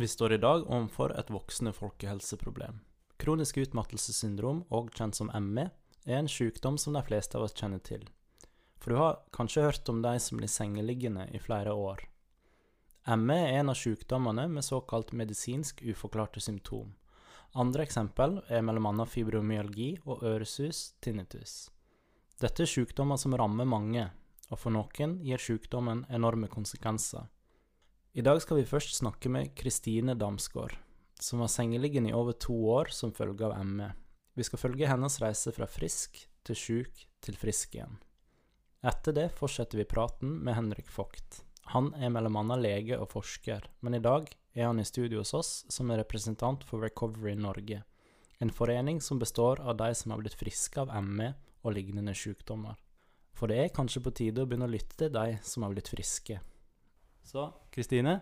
Vi 0.00 0.08
står 0.08 0.32
i 0.32 0.36
dag 0.38 0.62
overfor 0.64 1.12
et 1.20 1.28
voksende 1.28 1.74
folkehelseproblem. 1.76 2.78
Kronisk 3.20 3.58
utmattelsessyndrom, 3.60 4.62
òg 4.72 4.86
kjent 4.96 5.18
som 5.18 5.28
ME, 5.28 5.66
er 6.06 6.14
en 6.16 6.28
sykdom 6.30 6.78
som 6.80 6.94
de 6.96 7.02
fleste 7.04 7.36
av 7.36 7.42
oss 7.44 7.52
kjenner 7.52 7.82
til. 7.84 8.06
For 8.80 8.94
du 8.94 8.96
har 8.96 9.18
kanskje 9.36 9.66
hørt 9.66 9.90
om 9.92 9.98
de 10.00 10.14
som 10.24 10.40
blir 10.40 10.48
sengeliggende 10.48 11.26
i 11.36 11.40
flere 11.44 11.74
år. 11.76 12.00
ME 13.12 13.36
er 13.42 13.58
en 13.58 13.74
av 13.74 13.76
sykdommene 13.76 14.46
med 14.48 14.64
såkalt 14.64 15.12
medisinsk 15.12 15.82
uforklarte 15.84 16.40
symptom. 16.40 16.94
Andre 17.52 17.84
eksempel 17.84 18.38
er 18.48 18.64
bl.a. 18.64 19.04
fibromyalgi 19.04 19.90
og 20.06 20.24
øresus 20.24 20.94
tinnitus. 21.04 21.68
Dette 22.40 22.64
er 22.64 22.72
sykdommer 22.72 23.20
som 23.20 23.36
rammer 23.36 23.68
mange, 23.68 24.06
og 24.48 24.64
for 24.64 24.72
noen 24.72 25.18
gir 25.28 25.44
sykdommen 25.44 26.06
enorme 26.08 26.48
konsekvenser. 26.48 27.28
I 28.10 28.24
dag 28.26 28.40
skal 28.42 28.58
vi 28.58 28.66
først 28.66 28.96
snakke 28.98 29.30
med 29.30 29.52
Kristine 29.54 30.16
Damsgaard, 30.18 30.72
som 31.22 31.44
var 31.44 31.50
sengeliggende 31.52 32.10
i 32.10 32.14
over 32.18 32.34
to 32.34 32.56
år 32.74 32.90
som 32.90 33.12
følge 33.14 33.46
av 33.46 33.60
ME. 33.62 33.92
Vi 34.34 34.42
skal 34.42 34.58
følge 34.58 34.88
hennes 34.90 35.20
reise 35.22 35.52
fra 35.54 35.68
frisk 35.70 36.18
til 36.42 36.58
sjuk 36.58 37.04
til 37.22 37.38
frisk 37.38 37.76
igjen. 37.78 38.00
Etter 38.82 39.14
det 39.14 39.28
fortsetter 39.38 39.78
vi 39.78 39.86
praten 39.86 40.40
med 40.42 40.58
Henrik 40.58 40.90
Vogt. 40.96 41.44
Han 41.70 41.92
er 41.94 42.10
bl.a. 42.10 42.58
lege 42.58 42.98
og 42.98 43.12
forsker, 43.14 43.70
men 43.78 43.94
i 43.94 44.02
dag 44.02 44.26
er 44.58 44.66
han 44.66 44.82
i 44.82 44.88
studio 44.90 45.22
hos 45.22 45.36
oss 45.38 45.54
som 45.70 45.94
er 45.94 46.02
representant 46.02 46.66
for 46.66 46.82
Recovery 46.82 47.38
Norge, 47.38 47.84
en 48.42 48.50
forening 48.50 48.98
som 48.98 49.22
består 49.22 49.62
av 49.62 49.78
de 49.78 49.94
som 49.94 50.10
har 50.10 50.24
blitt 50.24 50.40
friske 50.40 50.82
av 50.82 50.90
ME 50.98 51.36
og 51.62 51.78
lignende 51.78 52.18
sykdommer. 52.18 52.74
For 53.38 53.46
det 53.46 53.62
er 53.62 53.76
kanskje 53.76 54.02
på 54.02 54.18
tide 54.18 54.42
å 54.42 54.50
begynne 54.50 54.66
å 54.66 54.74
lytte 54.74 54.96
til 54.98 55.14
de 55.14 55.38
som 55.46 55.62
har 55.62 55.76
blitt 55.76 55.94
friske. 55.94 56.42
Så 57.30 57.52
Kristine, 57.70 58.20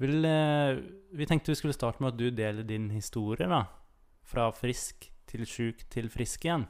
eh, 0.00 0.78
vi 1.10 1.26
tenkte 1.26 1.52
vi 1.52 1.56
skulle 1.56 1.72
starte 1.76 2.02
med 2.02 2.12
at 2.12 2.18
du 2.18 2.28
deler 2.30 2.66
din 2.68 2.90
historie, 2.90 3.48
da. 3.48 3.64
Fra 4.28 4.50
frisk 4.52 5.08
til 5.30 5.46
sjuk 5.48 5.86
til 5.90 6.10
frisk 6.12 6.44
igjen. 6.44 6.66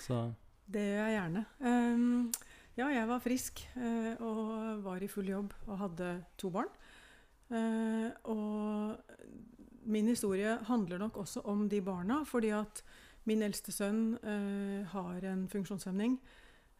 Så 0.00 0.32
Det 0.72 0.80
gjør 0.80 1.08
jeg 1.10 1.18
gjerne. 1.18 1.44
Um, 1.60 2.32
ja, 2.76 2.86
jeg 2.88 3.08
var 3.08 3.20
frisk 3.20 3.60
uh, 3.76 4.16
og 4.24 4.84
var 4.84 5.02
i 5.02 5.08
full 5.08 5.28
jobb 5.28 5.52
og 5.66 5.78
hadde 5.78 6.24
to 6.38 6.48
barn. 6.50 6.70
Uh, 7.52 8.08
og 8.24 8.96
min 9.84 10.08
historie 10.08 10.56
handler 10.64 10.98
nok 10.98 11.16
også 11.16 11.42
om 11.44 11.68
de 11.68 11.82
barna, 11.82 12.22
fordi 12.24 12.48
at 12.48 12.82
min 13.24 13.42
eldste 13.42 13.72
sønn 13.72 14.16
uh, 14.22 14.86
har 14.88 15.20
en 15.32 15.48
funksjonshemning. 15.48 16.20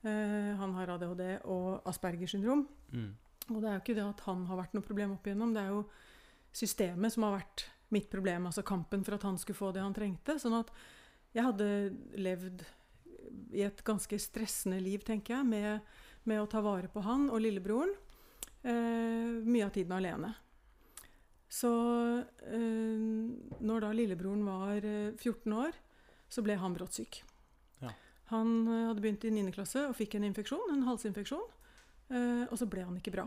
han 0.03 0.73
har 0.75 0.91
ADHD 0.91 1.39
og 1.45 1.83
Aspergers 1.87 2.31
syndrom. 2.31 2.69
Mm. 2.91 3.15
Og 3.51 3.59
det 3.59 3.69
er 3.69 3.77
jo 3.77 3.83
ikke 3.83 3.99
det 3.99 4.07
at 4.07 4.25
han 4.29 4.45
har 4.49 4.61
vært 4.61 4.77
noe 4.77 4.87
problem 4.87 5.17
opp 5.17 5.27
igjennom, 5.27 5.55
det 5.55 5.65
er 5.65 5.73
jo 5.75 5.83
systemet 6.55 7.15
som 7.15 7.27
har 7.27 7.41
vært 7.41 7.67
mitt 7.93 8.09
problem. 8.13 8.47
Altså 8.49 8.65
kampen 8.67 9.03
for 9.05 9.17
at 9.17 9.27
han 9.27 9.41
skulle 9.41 9.59
få 9.59 9.73
det 9.75 9.83
han 9.85 9.97
trengte. 9.97 10.39
Sånn 10.41 10.57
at 10.61 10.71
jeg 11.33 11.47
hadde 11.49 11.69
levd 12.21 12.65
i 13.57 13.65
et 13.65 13.83
ganske 13.85 14.19
stressende 14.21 14.79
liv, 14.83 15.03
tenker 15.07 15.39
jeg, 15.39 15.49
med, 15.49 15.93
med 16.29 16.43
å 16.43 16.49
ta 16.51 16.63
vare 16.65 16.91
på 16.93 17.03
han 17.05 17.29
og 17.33 17.43
lillebroren. 17.45 17.93
Eh, 18.63 19.41
mye 19.43 19.67
av 19.67 19.73
tiden 19.75 19.95
alene. 19.97 20.33
Så 21.53 21.71
eh, 22.49 23.01
når 23.61 23.85
da 23.85 23.93
lillebroren 23.97 24.45
var 24.47 24.79
14 24.81 25.27
eh, 25.27 25.59
år, 25.67 25.81
så 26.33 26.45
ble 26.45 26.57
han 26.61 26.77
brått 26.77 26.97
syk. 26.97 27.19
Ja. 27.83 27.93
Han 28.33 28.63
eh, 28.65 28.87
hadde 28.89 29.05
begynt 29.05 29.27
i 29.29 29.33
9. 29.35 29.51
klasse 29.57 29.85
og 29.89 29.99
fikk 29.99 30.17
en 30.17 30.29
infeksjon, 30.31 30.71
en 30.73 30.87
halsinfeksjon. 30.87 31.45
Uh, 32.13 32.45
og 32.51 32.57
så 32.61 32.69
ble 32.69 32.85
han 32.85 32.99
ikke 32.99 33.15
bra. 33.15 33.27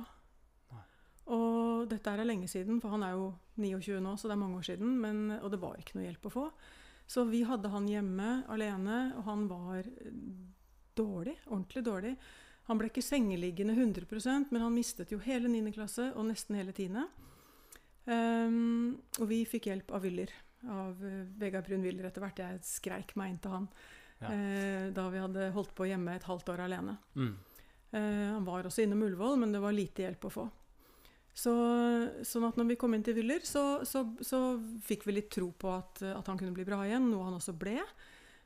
Nei. 0.76 0.86
Og 1.34 1.86
dette 1.90 2.12
er 2.12 2.26
lenge 2.28 2.50
siden, 2.52 2.80
for 2.84 2.94
han 2.94 3.06
er 3.08 3.16
jo 3.18 3.32
29 3.58 4.00
nå, 4.04 4.16
så 4.18 4.30
det 4.30 4.38
er 4.38 4.44
mange 4.46 4.62
år 4.62 4.70
siden. 4.70 4.98
Men, 5.02 5.28
og 5.42 5.50
det 5.54 5.62
var 5.62 5.80
ikke 5.82 5.98
noe 5.98 6.08
hjelp 6.08 6.30
å 6.30 6.36
få. 6.38 6.48
Så 7.06 7.26
vi 7.30 7.44
hadde 7.46 7.70
han 7.70 7.90
hjemme 7.90 8.40
alene, 8.50 9.00
og 9.18 9.28
han 9.28 9.46
var 9.50 9.90
dårlig. 10.98 11.38
Ordentlig 11.50 11.86
dårlig. 11.86 12.16
Han 12.66 12.80
ble 12.80 12.90
ikke 12.90 13.04
sengeliggende 13.06 13.76
100% 13.78 14.50
men 14.54 14.64
han 14.64 14.74
mistet 14.74 15.12
jo 15.14 15.20
hele 15.22 15.52
9. 15.52 15.74
klasse 15.76 16.10
og 16.16 16.26
nesten 16.32 16.58
hele 16.58 16.74
10. 16.74 16.96
Um, 16.98 18.16
ehm, 18.16 18.88
og 19.20 19.30
vi 19.30 19.44
fikk 19.50 19.70
hjelp 19.70 19.94
av 19.94 20.06
Wyller, 20.06 20.34
av 20.66 21.04
uh, 21.04 21.20
Vegard 21.42 21.68
Brun 21.68 21.86
Wyller 21.86 22.10
etter 22.10 22.26
hvert. 22.26 22.42
Jeg 22.42 22.64
skreik 22.66 23.14
meg 23.20 23.34
inn 23.34 23.42
til 23.44 23.54
han 23.54 23.68
ja. 24.24 24.32
uh, 24.32 24.88
da 24.98 25.06
vi 25.14 25.22
hadde 25.22 25.52
holdt 25.54 25.76
på 25.78 25.90
hjemme 25.92 26.18
et 26.18 26.26
halvt 26.26 26.50
år 26.56 26.66
alene. 26.66 26.98
Mm. 27.14 27.36
Eh, 27.96 28.28
han 28.34 28.46
var 28.46 28.68
også 28.68 28.84
innom 28.84 29.04
Ullevål, 29.08 29.40
men 29.40 29.56
det 29.56 29.64
var 29.64 29.76
lite 29.76 30.04
hjelp 30.06 30.28
å 30.28 30.34
få. 30.34 30.46
Så, 31.36 31.52
sånn 32.24 32.46
at 32.48 32.56
når 32.56 32.70
vi 32.70 32.78
kom 32.80 32.94
inn 32.96 33.04
til 33.04 33.18
Wyller, 33.18 33.44
så, 33.44 33.82
så, 33.88 34.06
så, 34.24 34.40
fikk 34.88 35.04
vi 35.08 35.18
litt 35.18 35.32
tro 35.36 35.50
på 35.52 35.72
at, 35.74 36.00
at, 36.08 36.30
han 36.32 36.40
kunne 36.40 36.56
bli 36.56 36.64
bra 36.68 36.80
igjen, 36.88 37.10
noe 37.12 37.28
han 37.28 37.36
også 37.36 37.56
ble. 37.60 37.76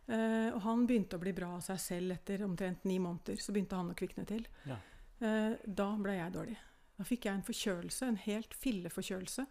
Eh, 0.09 0.49
og 0.49 0.63
han 0.65 0.87
begynte 0.89 1.19
å 1.19 1.21
bli 1.21 1.35
bra 1.37 1.51
av 1.59 1.65
seg 1.65 1.77
selv 1.83 2.15
etter 2.17 2.41
omtrent 2.47 2.87
ni 2.89 2.97
måneder. 3.01 3.37
Så 3.41 3.53
begynte 3.53 3.77
han 3.77 3.91
å 3.93 3.97
kvikne 3.97 4.25
til. 4.29 4.41
Ja. 4.69 4.79
Eh, 5.21 5.53
da 5.65 5.89
ble 6.01 6.17
jeg 6.17 6.33
dårlig. 6.33 6.57
Da 6.97 7.05
fikk 7.07 7.29
jeg 7.29 7.37
en 7.37 7.45
forkjølelse, 7.45 8.09
en 8.09 8.21
helt 8.25 8.57
filleforkjølelse. 8.57 9.45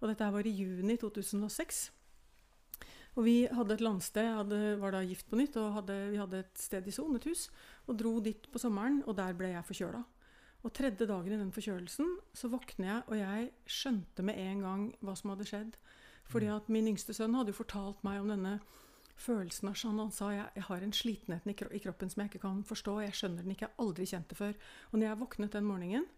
Og 0.00 0.10
dette 0.10 0.34
var 0.34 0.48
i 0.48 0.56
juni 0.56 0.98
2006. 0.98 1.84
Og 3.18 3.26
vi 3.26 3.36
hadde 3.50 3.74
et 3.74 3.82
landsted, 3.82 4.28
hadde, 4.38 4.60
var 4.80 4.94
da 4.94 5.02
gift 5.02 5.26
på 5.30 5.38
nytt, 5.40 5.56
og 5.58 5.74
hadde, 5.80 5.96
vi 6.12 6.20
hadde 6.20 6.44
et 6.44 6.60
sted 6.62 6.86
i 6.86 6.94
Son, 6.94 7.16
et 7.18 7.26
hus. 7.26 7.48
Og 7.90 7.98
dro 7.98 8.18
dit 8.22 8.46
på 8.52 8.62
sommeren, 8.62 9.00
og 9.06 9.16
der 9.18 9.34
ble 9.38 9.50
jeg 9.54 9.66
forkjøla. 9.66 10.02
Og 10.60 10.74
tredje 10.76 11.08
dagen 11.08 11.32
i 11.32 11.40
den 11.40 11.52
forkjølelsen 11.56 12.10
så 12.36 12.50
våkner 12.52 12.90
jeg, 12.90 13.02
og 13.08 13.16
jeg 13.16 13.48
skjønte 13.78 14.24
med 14.26 14.38
en 14.42 14.62
gang 14.66 14.84
hva 15.00 15.16
som 15.16 15.32
hadde 15.32 15.48
skjedd. 15.48 15.78
Fordi 16.30 16.50
mm. 16.50 16.54
at 16.58 16.70
min 16.70 16.90
yngste 16.92 17.16
sønn 17.16 17.34
hadde 17.38 17.54
jo 17.54 17.60
fortalt 17.62 18.04
meg 18.06 18.20
om 18.20 18.28
denne 18.30 18.58
følelsen 19.20 19.70
av 19.70 19.78
sånn. 19.80 20.00
Han 20.00 20.12
sa 20.14 20.30
jeg, 20.34 20.46
jeg 20.56 20.66
har 20.68 20.84
en 20.84 20.96
slitenhet 20.96 21.48
i 21.48 21.82
kroppen 21.82 22.12
som 22.12 22.22
jeg 22.22 22.32
ikke 22.32 22.44
kan 22.44 22.62
forstå. 22.68 22.96
Jeg 23.06 23.16
skjønner 23.18 23.44
den 23.44 23.54
ikke. 23.56 23.66
Jeg 23.66 23.74
har 23.74 23.86
aldri 23.86 24.08
kjent 24.12 24.32
det 24.32 24.38
før. 24.38 24.54
Og 24.90 24.98
når 24.98 25.08
jeg 25.08 25.20
våknet 25.24 25.56
den 25.56 25.68
morgenen, 25.68 26.08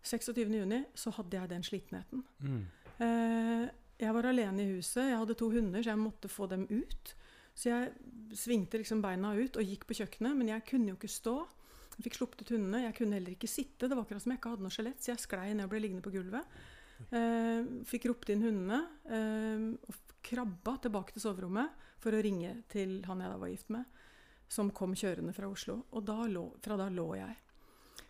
26.6, 0.00 0.88
så 0.96 1.12
hadde 1.18 1.36
jeg 1.36 1.52
den 1.52 1.66
slitenheten. 1.66 2.24
Mm. 2.40 2.62
Eh, 3.04 3.66
jeg 4.00 4.16
var 4.16 4.28
alene 4.30 4.64
i 4.64 4.72
huset. 4.76 5.04
Jeg 5.10 5.18
hadde 5.20 5.36
to 5.38 5.50
hunder, 5.52 5.82
så 5.82 5.92
jeg 5.92 6.00
måtte 6.00 6.30
få 6.32 6.48
dem 6.50 6.66
ut. 6.70 7.14
Så 7.54 7.68
jeg 7.68 7.90
svingte 8.38 8.80
liksom 8.80 9.02
beina 9.04 9.34
ut 9.36 9.58
og 9.58 9.66
gikk 9.66 9.86
på 9.88 9.98
kjøkkenet, 10.00 10.36
men 10.38 10.52
jeg 10.52 10.64
kunne 10.70 10.92
jo 10.92 10.98
ikke 10.98 11.10
stå. 11.12 11.36
Jeg 11.96 12.06
fikk 12.06 12.20
sluppet 12.20 12.44
ut 12.44 12.52
hundene. 12.54 12.84
Jeg 12.86 12.96
kunne 12.96 13.18
heller 13.18 13.34
ikke 13.34 13.50
sitte. 13.50 13.88
Det 13.88 13.92
var 13.92 14.06
akkurat 14.06 14.24
som 14.24 14.32
jeg 14.32 14.40
ikke 14.40 14.54
hadde 14.54 14.64
noe 14.66 14.74
skjelett, 14.74 15.02
så 15.02 15.12
jeg 15.12 15.24
sklei 15.24 15.50
ned 15.52 15.66
og 15.66 15.74
ble 15.74 15.82
liggende 15.84 16.04
på 16.06 16.14
gulvet. 16.14 16.60
Eh, 17.16 17.68
fikk 17.88 18.08
ropt 18.10 18.32
inn 18.32 18.44
hundene 18.44 18.80
eh, 19.08 19.66
og 19.88 20.16
krabba 20.24 20.76
tilbake 20.84 21.14
til 21.14 21.24
soverommet 21.24 21.76
for 22.00 22.12
å 22.12 22.20
ringe 22.24 22.58
til 22.72 22.98
han 23.06 23.22
jeg 23.24 23.32
da 23.32 23.38
var 23.40 23.52
gift 23.52 23.70
med, 23.72 24.00
som 24.52 24.72
kom 24.76 24.92
kjørende 24.96 25.32
fra 25.36 25.48
Oslo. 25.48 25.82
Og 25.96 26.04
da 26.08 26.24
lå, 26.28 26.46
fra 26.64 26.76
da 26.80 26.88
lå 26.92 27.06
jeg. 27.16 27.36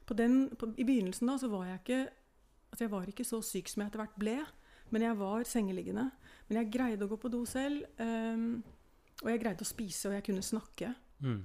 På 0.06 0.16
den, 0.18 0.42
på, 0.58 0.72
I 0.74 0.86
begynnelsen 0.86 1.30
da 1.30 1.38
så 1.38 1.50
var 1.52 1.68
jeg 1.68 1.82
ikke 1.82 2.00
altså 2.70 2.86
jeg 2.86 2.92
var 2.92 3.10
ikke 3.10 3.26
så 3.26 3.40
syk 3.42 3.70
som 3.70 3.82
jeg 3.82 3.90
etter 3.90 4.02
hvert 4.04 4.18
ble. 4.20 4.36
Men 4.90 5.06
jeg 5.06 5.18
var 5.20 5.46
sengeliggende. 5.48 6.08
Men 6.48 6.60
jeg 6.60 6.72
greide 6.74 7.06
å 7.06 7.10
gå 7.10 7.18
på 7.20 7.30
do 7.32 7.44
selv. 7.48 7.86
Um, 8.00 8.60
og 9.20 9.30
jeg 9.32 9.42
greide 9.42 9.66
å 9.66 9.68
spise, 9.68 10.08
og 10.08 10.16
jeg 10.16 10.26
kunne 10.26 10.44
snakke. 10.44 10.94
Mm. 11.22 11.42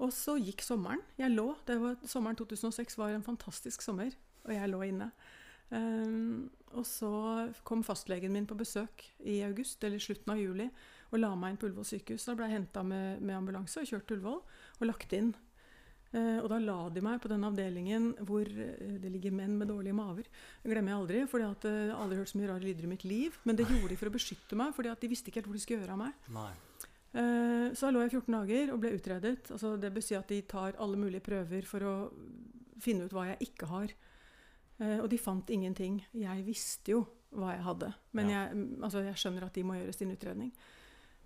Og 0.00 0.14
så 0.16 0.36
gikk 0.40 0.64
sommeren. 0.64 1.02
Jeg 1.20 1.34
lå. 1.34 1.50
Var, 1.68 1.98
sommeren 2.08 2.38
2006 2.38 2.96
var 3.00 3.12
en 3.12 3.26
fantastisk 3.26 3.84
sommer, 3.84 4.14
og 4.46 4.54
jeg 4.54 4.72
lå 4.72 4.80
inne. 4.88 5.10
Um, 5.70 6.48
og 6.74 6.86
så 6.86 7.10
kom 7.66 7.82
fastlegen 7.86 8.32
min 8.34 8.46
på 8.48 8.56
besøk 8.58 9.04
i 9.26 9.40
august, 9.46 9.82
eller 9.84 10.02
slutten 10.02 10.32
av 10.32 10.40
juli, 10.40 10.66
og 11.10 11.20
la 11.20 11.30
meg 11.38 11.52
inn 11.52 11.60
på 11.60 11.68
Ullevål 11.68 11.86
sykehus. 11.86 12.26
Da 12.26 12.36
ble 12.38 12.48
jeg 12.48 12.58
henta 12.60 12.82
med, 12.86 13.20
med, 13.22 13.36
ambulanse 13.36 13.82
og 13.82 13.90
kjørt 13.90 14.08
til 14.08 14.18
Ullevål 14.18 14.40
og 14.80 14.88
lagt 14.88 15.14
inn 15.16 15.32
og 16.42 16.48
da 16.50 16.58
la 16.58 16.78
de 16.90 17.02
meg 17.04 17.20
på 17.22 17.30
den 17.30 17.44
avdelingen 17.46 18.08
hvor 18.26 18.48
uh, 18.48 18.96
det 19.02 19.12
ligger 19.14 19.34
menn 19.36 19.54
med 19.60 19.70
dårlige 19.70 19.94
maver. 19.94 20.26
Det 20.62 20.72
glemmer 20.72 20.94
jeg 20.94 21.02
aldri, 21.02 21.20
for 21.30 21.42
jeg 21.42 21.52
har 21.52 21.94
aldri 21.94 22.18
hørt 22.18 22.32
så 22.32 22.40
mye 22.40 22.50
rare 22.50 22.64
lyder 22.64 22.88
i 22.88 22.90
mitt 22.90 23.06
liv. 23.06 23.38
Men 23.46 23.58
det 23.58 23.68
gjorde 23.68 23.92
de 23.92 24.00
for 24.00 24.10
å 24.10 24.16
beskytte 24.16 24.58
meg, 24.58 24.74
for 24.74 24.88
de 24.88 25.10
visste 25.12 25.30
ikke 25.30 25.42
helt 25.42 25.50
hvor 25.52 25.58
de 25.58 25.62
skulle 25.62 25.84
gjøre 25.84 25.94
av 25.94 26.02
meg. 26.02 26.26
Nei. 26.34 26.50
så 27.74 27.86
da 27.88 27.92
lå 27.94 28.02
jeg 28.04 28.12
14 28.14 28.34
dager 28.36 28.72
og 28.74 28.82
ble 28.82 28.92
utredet. 28.94 29.38
Altså, 29.54 29.72
det 29.82 30.04
si 30.06 30.18
at 30.18 30.30
de 30.30 30.40
tar 30.50 30.78
alle 30.82 30.98
mulige 30.98 31.26
prøver 31.26 31.66
for 31.66 31.86
å 31.86 31.94
finne 32.82 33.06
ut 33.06 33.14
hva 33.14 33.28
jeg 33.32 33.50
ikke 33.50 33.70
har. 33.70 33.94
og 35.02 35.08
de 35.12 35.18
fant 35.18 35.50
ingenting. 35.50 35.98
Jeg 36.16 36.44
visste 36.46 36.94
jo 36.94 37.04
hva 37.36 37.54
jeg 37.54 37.62
hadde, 37.62 37.92
men 38.16 38.30
ja. 38.30 38.44
jeg, 38.48 38.68
altså, 38.82 39.02
jeg 39.06 39.18
skjønner 39.22 39.46
at 39.46 39.54
de 39.54 39.66
må 39.66 39.76
gjøre 39.78 39.94
sin 39.94 40.10
utredning. 40.10 40.50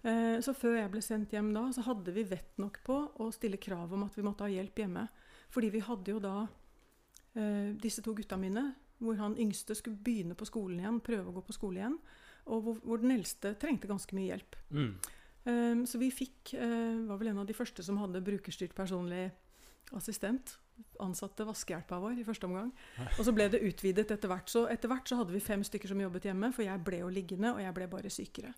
Eh, 0.05 0.39
så 0.45 0.53
før 0.53 0.77
jeg 0.77 0.91
ble 0.93 1.01
sendt 1.05 1.33
hjem 1.33 1.49
da, 1.55 1.65
så 1.73 1.85
hadde 1.87 2.13
vi 2.13 2.27
vett 2.29 2.59
nok 2.61 2.83
på 2.85 2.97
å 3.25 3.31
stille 3.33 3.61
krav 3.61 3.95
om 3.97 4.05
at 4.05 4.17
vi 4.19 4.25
måtte 4.27 4.45
ha 4.45 4.53
hjelp 4.53 4.83
hjemme. 4.85 5.07
Fordi 5.55 5.71
vi 5.73 5.85
hadde 5.87 6.13
jo 6.13 6.21
da 6.21 6.35
eh, 6.45 7.71
disse 7.81 8.05
to 8.05 8.13
gutta 8.17 8.37
mine, 8.41 8.67
hvor 9.01 9.17
han 9.21 9.39
yngste 9.41 9.77
skulle 9.79 10.01
begynne 10.01 10.37
på 10.39 10.49
skolen 10.49 10.83
igjen, 10.83 11.01
prøve 11.05 11.31
å 11.31 11.37
gå 11.39 11.45
på 11.49 11.57
skole 11.57 11.81
igjen, 11.81 11.97
og 12.53 12.67
hvor, 12.67 12.83
hvor 12.85 13.01
den 13.01 13.15
eldste 13.15 13.55
trengte 13.61 13.89
ganske 13.89 14.17
mye 14.17 14.35
hjelp. 14.35 14.59
Mm. 14.71 14.93
Um, 15.45 15.81
så 15.85 15.99
vi 16.01 16.07
fikk 16.09 16.55
var 16.57 17.19
vel 17.21 17.29
en 17.35 17.43
av 17.43 17.49
de 17.49 17.57
første 17.57 17.85
som 17.85 17.99
hadde 18.01 18.23
brukerstyrt 18.25 18.73
personlig 18.77 19.27
assistent. 19.93 20.59
ansatte 20.99 21.45
vaskehjelpa 21.45 21.99
vår 22.01 22.19
i 22.19 22.25
første 22.27 22.49
omgang. 22.49 22.71
Og 23.19 23.25
så 23.27 23.35
ble 23.35 23.49
det 23.53 23.61
utvidet 23.63 24.11
etter 24.11 24.31
hvert. 24.31 24.49
Så 24.51 24.65
etter 24.73 24.91
hvert 24.91 25.09
så 25.09 25.21
hadde 25.21 25.35
vi 25.35 25.43
fem 25.43 25.63
stykker 25.63 25.91
som 25.91 26.01
jobbet 26.01 26.27
hjemme, 26.31 26.51
for 26.55 26.65
jeg 26.67 26.83
ble 26.87 27.03
jo 27.03 27.13
liggende, 27.13 27.53
og 27.53 27.61
jeg 27.63 27.77
ble 27.77 27.87
bare 27.93 28.11
sykere. 28.11 28.55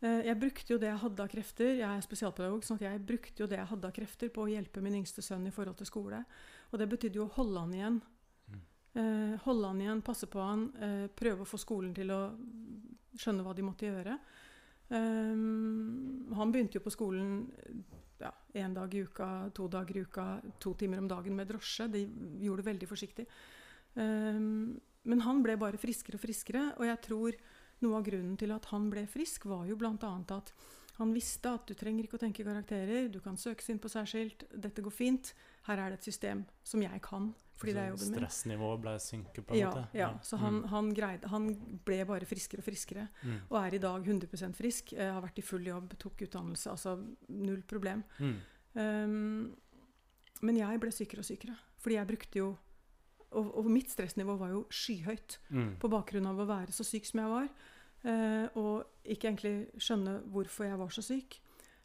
Eh, 0.00 0.22
Jeg 0.26 0.38
brukte 0.40 0.72
jo 0.72 0.78
det 0.80 0.88
jeg 0.88 1.02
hadde 1.02 1.24
av 1.24 1.28
krefter. 1.28 1.74
Jeg 1.76 1.88
er 1.88 2.06
spesialpedagog, 2.06 2.64
sånn 2.64 2.80
at 2.80 2.86
jeg 2.88 3.04
brukte 3.06 3.42
jo 3.44 3.48
det 3.50 3.58
jeg 3.60 3.70
hadde 3.72 3.88
av 3.90 3.96
krefter 3.96 4.32
på 4.32 4.46
å 4.46 4.50
hjelpe 4.50 4.80
min 4.80 5.00
yngste 5.02 5.22
sønn 5.22 5.46
i 5.46 5.52
forhold 5.54 5.76
til 5.76 5.90
skole. 5.90 6.24
Og 6.72 6.80
det 6.80 6.88
betydde 6.88 7.20
jo 7.20 7.26
å 7.28 7.34
holde 7.36 7.60
han 7.60 7.74
igjen. 7.76 8.00
Eh, 8.96 9.36
holde 9.44 9.68
han 9.68 9.80
igjen, 9.80 10.02
passe 10.02 10.26
på 10.26 10.40
han, 10.42 10.72
eh, 10.80 11.06
prøve 11.08 11.44
å 11.44 11.50
få 11.50 11.60
skolen 11.60 11.94
til 11.94 12.10
å 12.10 12.22
skjønne 13.16 13.44
hva 13.44 13.54
de 13.54 13.62
måtte 13.62 13.86
gjøre. 13.86 14.18
Um, 14.90 16.32
han 16.34 16.50
begynte 16.50 16.80
jo 16.80 16.82
på 16.82 16.90
skolen 16.90 17.44
ja, 18.18 18.32
én 18.58 18.74
dag 18.74 18.92
i 18.94 19.04
uka, 19.06 19.48
to 19.54 19.68
dager 19.70 19.96
i 19.96 20.02
uka, 20.02 20.24
to 20.58 20.74
timer 20.74 20.98
om 20.98 21.06
dagen 21.06 21.36
med 21.36 21.46
drosje. 21.46 21.86
De 21.92 22.02
gjorde 22.42 22.64
det 22.64 22.70
veldig 22.72 22.88
forsiktig. 22.90 23.26
Um, 23.94 24.80
men 25.06 25.22
han 25.22 25.44
ble 25.44 25.54
bare 25.60 25.78
friskere 25.78 26.18
og 26.18 26.24
friskere, 26.24 26.64
og 26.76 26.88
jeg 26.88 27.00
tror 27.06 27.38
noe 27.82 27.96
av 27.98 28.04
grunnen 28.04 28.36
til 28.36 28.50
at 28.52 28.64
han 28.72 28.90
ble 28.92 29.06
frisk, 29.06 29.44
var 29.50 29.66
jo 29.66 29.76
bl.a. 29.76 29.94
at 30.36 30.52
han 31.00 31.14
visste 31.16 31.48
at 31.48 31.66
du 31.66 31.72
trenger 31.74 32.04
ikke 32.04 32.18
å 32.18 32.20
tenke 32.20 32.44
karakterer, 32.44 33.06
du 33.08 33.20
kan 33.24 33.36
søkes 33.40 33.70
inn 33.72 33.78
på 33.80 33.88
særskilt, 33.88 34.44
dette 34.60 34.82
går 34.84 34.92
fint. 34.92 35.30
Her 35.64 35.78
er 35.80 35.90
det 35.94 36.00
et 36.00 36.08
system 36.12 36.42
som 36.62 36.82
jeg 36.82 37.00
kan, 37.00 37.30
fordi 37.56 37.72
det 37.72 37.80
er 37.80 37.88
jobben 37.94 38.10
min. 38.10 38.18
Stressnivået 38.20 38.82
ble 38.84 38.92
synket, 39.00 39.46
på 39.46 39.54
en 39.54 39.58
Ja, 39.62 39.70
måte? 39.70 39.86
ja, 39.96 40.10
så 40.22 40.36
han, 40.42 40.60
Mm. 40.60 40.68
han, 40.68 40.90
greide, 40.94 41.28
han 41.28 41.48
ble 41.86 42.04
bare 42.04 42.26
friskere 42.28 42.60
og 42.60 42.64
friskere. 42.68 43.08
Mm. 43.24 43.38
Og 43.50 43.56
er 43.64 43.74
i 43.74 43.78
dag 43.78 44.04
100% 44.04 44.56
frisk. 44.56 44.92
Uh, 44.92 45.12
har 45.12 45.22
vært 45.22 45.38
i 45.38 45.42
full 45.42 45.64
jobb, 45.64 45.96
tok 45.98 46.20
utdannelse. 46.28 46.68
Altså 46.70 46.98
null 47.28 47.62
problem. 47.62 48.04
Mm. 48.18 48.36
Um, 48.74 49.56
men 50.42 50.56
jeg 50.56 50.80
ble 50.80 50.90
sykere 50.92 51.20
og 51.20 51.24
sykere. 51.28 51.56
Fordi 51.80 51.96
jeg 51.96 52.06
brukte 52.12 52.38
jo 52.38 52.58
Og, 53.32 53.50
og 53.58 53.66
mitt 53.70 53.90
stressnivå 53.92 54.34
var 54.40 54.50
jo 54.50 54.64
skyhøyt 54.70 55.38
Mm. 55.50 55.76
på 55.78 55.88
bakgrunn 55.92 56.26
av 56.26 56.38
å 56.42 56.46
være 56.48 56.72
så 56.74 56.82
syk 56.84 57.06
som 57.06 57.20
jeg 57.20 57.30
var. 57.30 57.48
eh, 58.04 58.48
og 58.56 58.86
ikke 59.04 59.28
egentlig 59.28 59.68
skjønne 59.78 60.22
hvorfor 60.32 60.64
jeg 60.66 60.78
var 60.78 60.88
så 60.88 61.02
syk. 61.04 61.38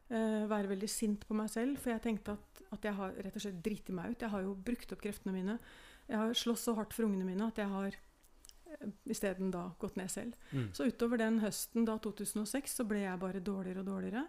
Eh, 0.09 0.45
være 0.47 0.69
veldig 0.69 0.89
sint 0.89 1.25
på 1.27 1.33
meg 1.35 1.49
selv, 1.49 1.77
for 1.77 1.89
jeg 1.91 2.01
tenkte 2.01 2.31
at, 2.37 2.61
at 2.71 2.81
jeg 2.83 2.93
har 2.93 3.11
rett 3.11 3.35
og 3.35 3.41
slett 3.41 3.61
driti 3.63 3.91
meg 3.91 4.11
ut. 4.11 4.21
Jeg 4.21 4.29
har 4.29 4.41
jo 4.41 4.53
brukt 4.55 4.91
opp 4.93 5.01
kreftene 5.01 5.33
mine. 5.33 5.59
Jeg 6.07 6.17
har 6.17 6.33
slåss 6.33 6.63
så 6.69 6.75
hardt 6.75 6.93
for 6.93 7.03
ungene 7.05 7.25
mine 7.25 7.47
at 7.47 7.57
jeg 7.57 7.67
har 7.67 7.87
eh, 7.91 8.87
isteden 9.09 9.51
da 9.51 9.71
gått 9.79 9.97
ned 9.97 10.09
selv. 10.09 10.33
Mm. 10.53 10.69
Så 10.73 10.87
utover 10.87 11.17
den 11.17 11.39
høsten 11.41 11.85
da 11.85 11.97
2006 11.97 12.75
så 12.79 12.85
ble 12.87 13.01
jeg 13.03 13.19
bare 13.19 13.39
dårligere 13.43 13.79
og 13.83 13.85
dårligere. 13.91 14.25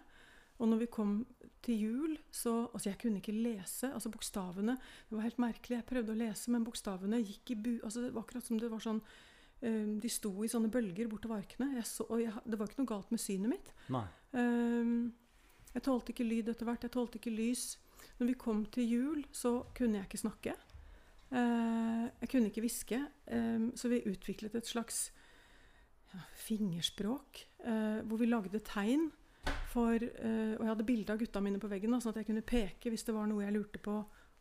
Og 0.59 0.67
når 0.67 0.77
vi 0.79 0.85
kom 0.87 1.25
til 1.67 1.83
jul, 1.83 2.17
så 2.31 2.55
Altså, 2.73 2.89
jeg 2.89 2.99
kunne 3.01 3.21
ikke 3.21 3.35
lese. 3.35 3.91
Altså, 3.93 4.11
bokstavene 4.13 4.77
Det 4.77 5.17
var 5.17 5.25
helt 5.25 5.39
merkelig. 5.39 5.77
Jeg 5.77 5.89
prøvde 5.89 6.13
å 6.13 6.19
lese, 6.19 6.51
men 6.51 6.65
bokstavene 6.65 7.21
gikk 7.23 7.51
i 7.53 7.55
bu... 7.55 7.71
Altså, 7.83 8.05
det 8.05 8.13
var 8.15 8.25
akkurat 8.25 8.47
som 8.47 8.59
det 8.61 8.71
var 8.71 8.83
sånn 8.83 9.01
um, 9.61 9.97
De 10.03 10.11
sto 10.11 10.31
i 10.43 10.51
sånne 10.51 10.71
bølger 10.73 11.09
bortover 11.11 11.41
arkene. 11.43 11.73
Jeg 11.77 11.89
så, 11.89 12.07
og 12.09 12.23
jeg, 12.23 12.33
det 12.45 12.59
var 12.59 12.69
ikke 12.69 12.83
noe 12.83 12.93
galt 12.93 13.11
med 13.13 13.23
synet 13.23 13.51
mitt. 13.51 13.73
Ehm, 14.37 15.11
jeg 15.73 15.83
tålte 15.85 16.13
ikke 16.13 16.27
lyd 16.27 16.49
etter 16.53 16.67
hvert. 16.67 16.87
Jeg 16.87 16.95
tålte 16.95 17.21
ikke 17.21 17.35
lys. 17.35 17.67
Når 18.17 18.31
vi 18.31 18.39
kom 18.39 18.65
til 18.73 18.89
jul, 18.89 19.21
så 19.35 19.59
kunne 19.77 19.99
jeg 19.99 20.09
ikke 20.09 20.23
snakke. 20.23 20.55
Uh, 21.27 22.07
jeg 22.21 22.31
kunne 22.31 22.51
ikke 22.51 22.63
hviske. 22.63 23.01
Um, 23.27 23.71
så 23.75 23.91
vi 23.91 24.05
utviklet 24.07 24.55
et 24.55 24.69
slags 24.69 25.09
ja, 26.13 26.23
fingerspråk 26.39 27.41
uh, 27.67 27.99
hvor 28.07 28.21
vi 28.21 28.29
lagde 28.29 28.63
tegn 28.63 29.09
for 29.77 30.01
eh, 30.01 30.53
Og 30.57 30.63
jeg 30.63 30.71
hadde 30.71 30.85
bilde 30.87 31.13
av 31.13 31.21
gutta 31.21 31.41
mine 31.45 31.61
på 31.61 31.69
veggen, 31.69 31.93
da, 31.93 32.01
sånn 32.01 32.15
at 32.15 32.21
jeg 32.23 32.31
kunne 32.31 32.45
peke 32.45 32.89
hvis 32.93 33.05
det 33.05 33.13
var 33.15 33.29
noe 33.29 33.45
jeg 33.45 33.53
lurte 33.53 33.81
på 33.83 33.97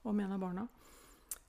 om 0.06 0.20
en 0.22 0.36
av 0.36 0.40
barna. 0.40 0.68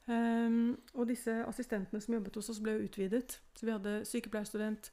Um, 0.08 0.78
og 0.96 1.10
disse 1.10 1.34
assistentene 1.46 2.00
som 2.02 2.16
jobbet 2.16 2.40
hos 2.40 2.50
oss, 2.50 2.62
ble 2.64 2.78
utvidet. 2.86 3.38
Så 3.56 3.68
vi 3.68 3.74
hadde 3.76 4.00
sykepleierstudent, 4.08 4.90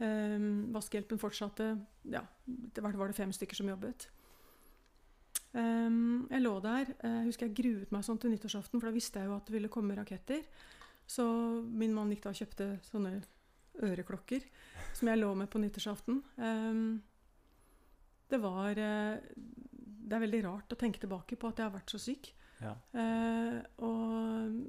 Um, 0.00 0.70
vaskehjelpen 0.72 1.20
fortsatte. 1.20 1.74
Ja, 2.08 2.22
etter 2.48 2.84
hvert 2.84 2.96
var 2.96 3.10
det 3.10 3.18
fem 3.18 3.32
stykker 3.36 3.58
som 3.58 3.68
jobbet. 3.68 4.06
Um, 5.52 6.24
jeg 6.30 6.40
lå 6.40 6.54
der. 6.64 6.94
Jeg 7.02 7.26
husker 7.26 7.48
jeg 7.48 7.58
gruet 7.58 7.92
meg 7.92 8.06
sånn 8.06 8.20
til 8.22 8.32
nyttårsaften, 8.32 8.80
for 8.80 8.88
da 8.88 8.96
visste 8.96 9.20
jeg 9.20 9.28
jo 9.28 9.36
at 9.36 9.50
det 9.50 9.56
ville 9.58 9.72
komme 9.72 9.98
raketter. 9.98 10.46
Så 11.10 11.26
min 11.66 11.92
mann 11.92 12.12
gikk 12.14 12.24
da 12.24 12.32
og 12.32 12.40
kjøpte 12.40 12.70
sånne 12.86 13.18
øreklokker 13.84 14.44
som 14.96 15.10
jeg 15.10 15.20
lå 15.20 15.30
med 15.36 15.50
på 15.52 15.60
nyttårsaften. 15.60 16.22
Um, 16.40 17.02
det 18.30 18.38
var 18.42 18.78
eh, 18.78 19.18
Det 20.10 20.16
er 20.16 20.24
veldig 20.26 20.42
rart 20.46 20.72
å 20.74 20.78
tenke 20.78 20.98
tilbake 21.02 21.36
på 21.38 21.48
at 21.50 21.60
jeg 21.60 21.68
har 21.68 21.74
vært 21.76 21.92
så 21.94 21.98
syk. 22.02 22.32
Ja. 22.60 22.74
Eh, 22.92 23.60
og 23.86 24.60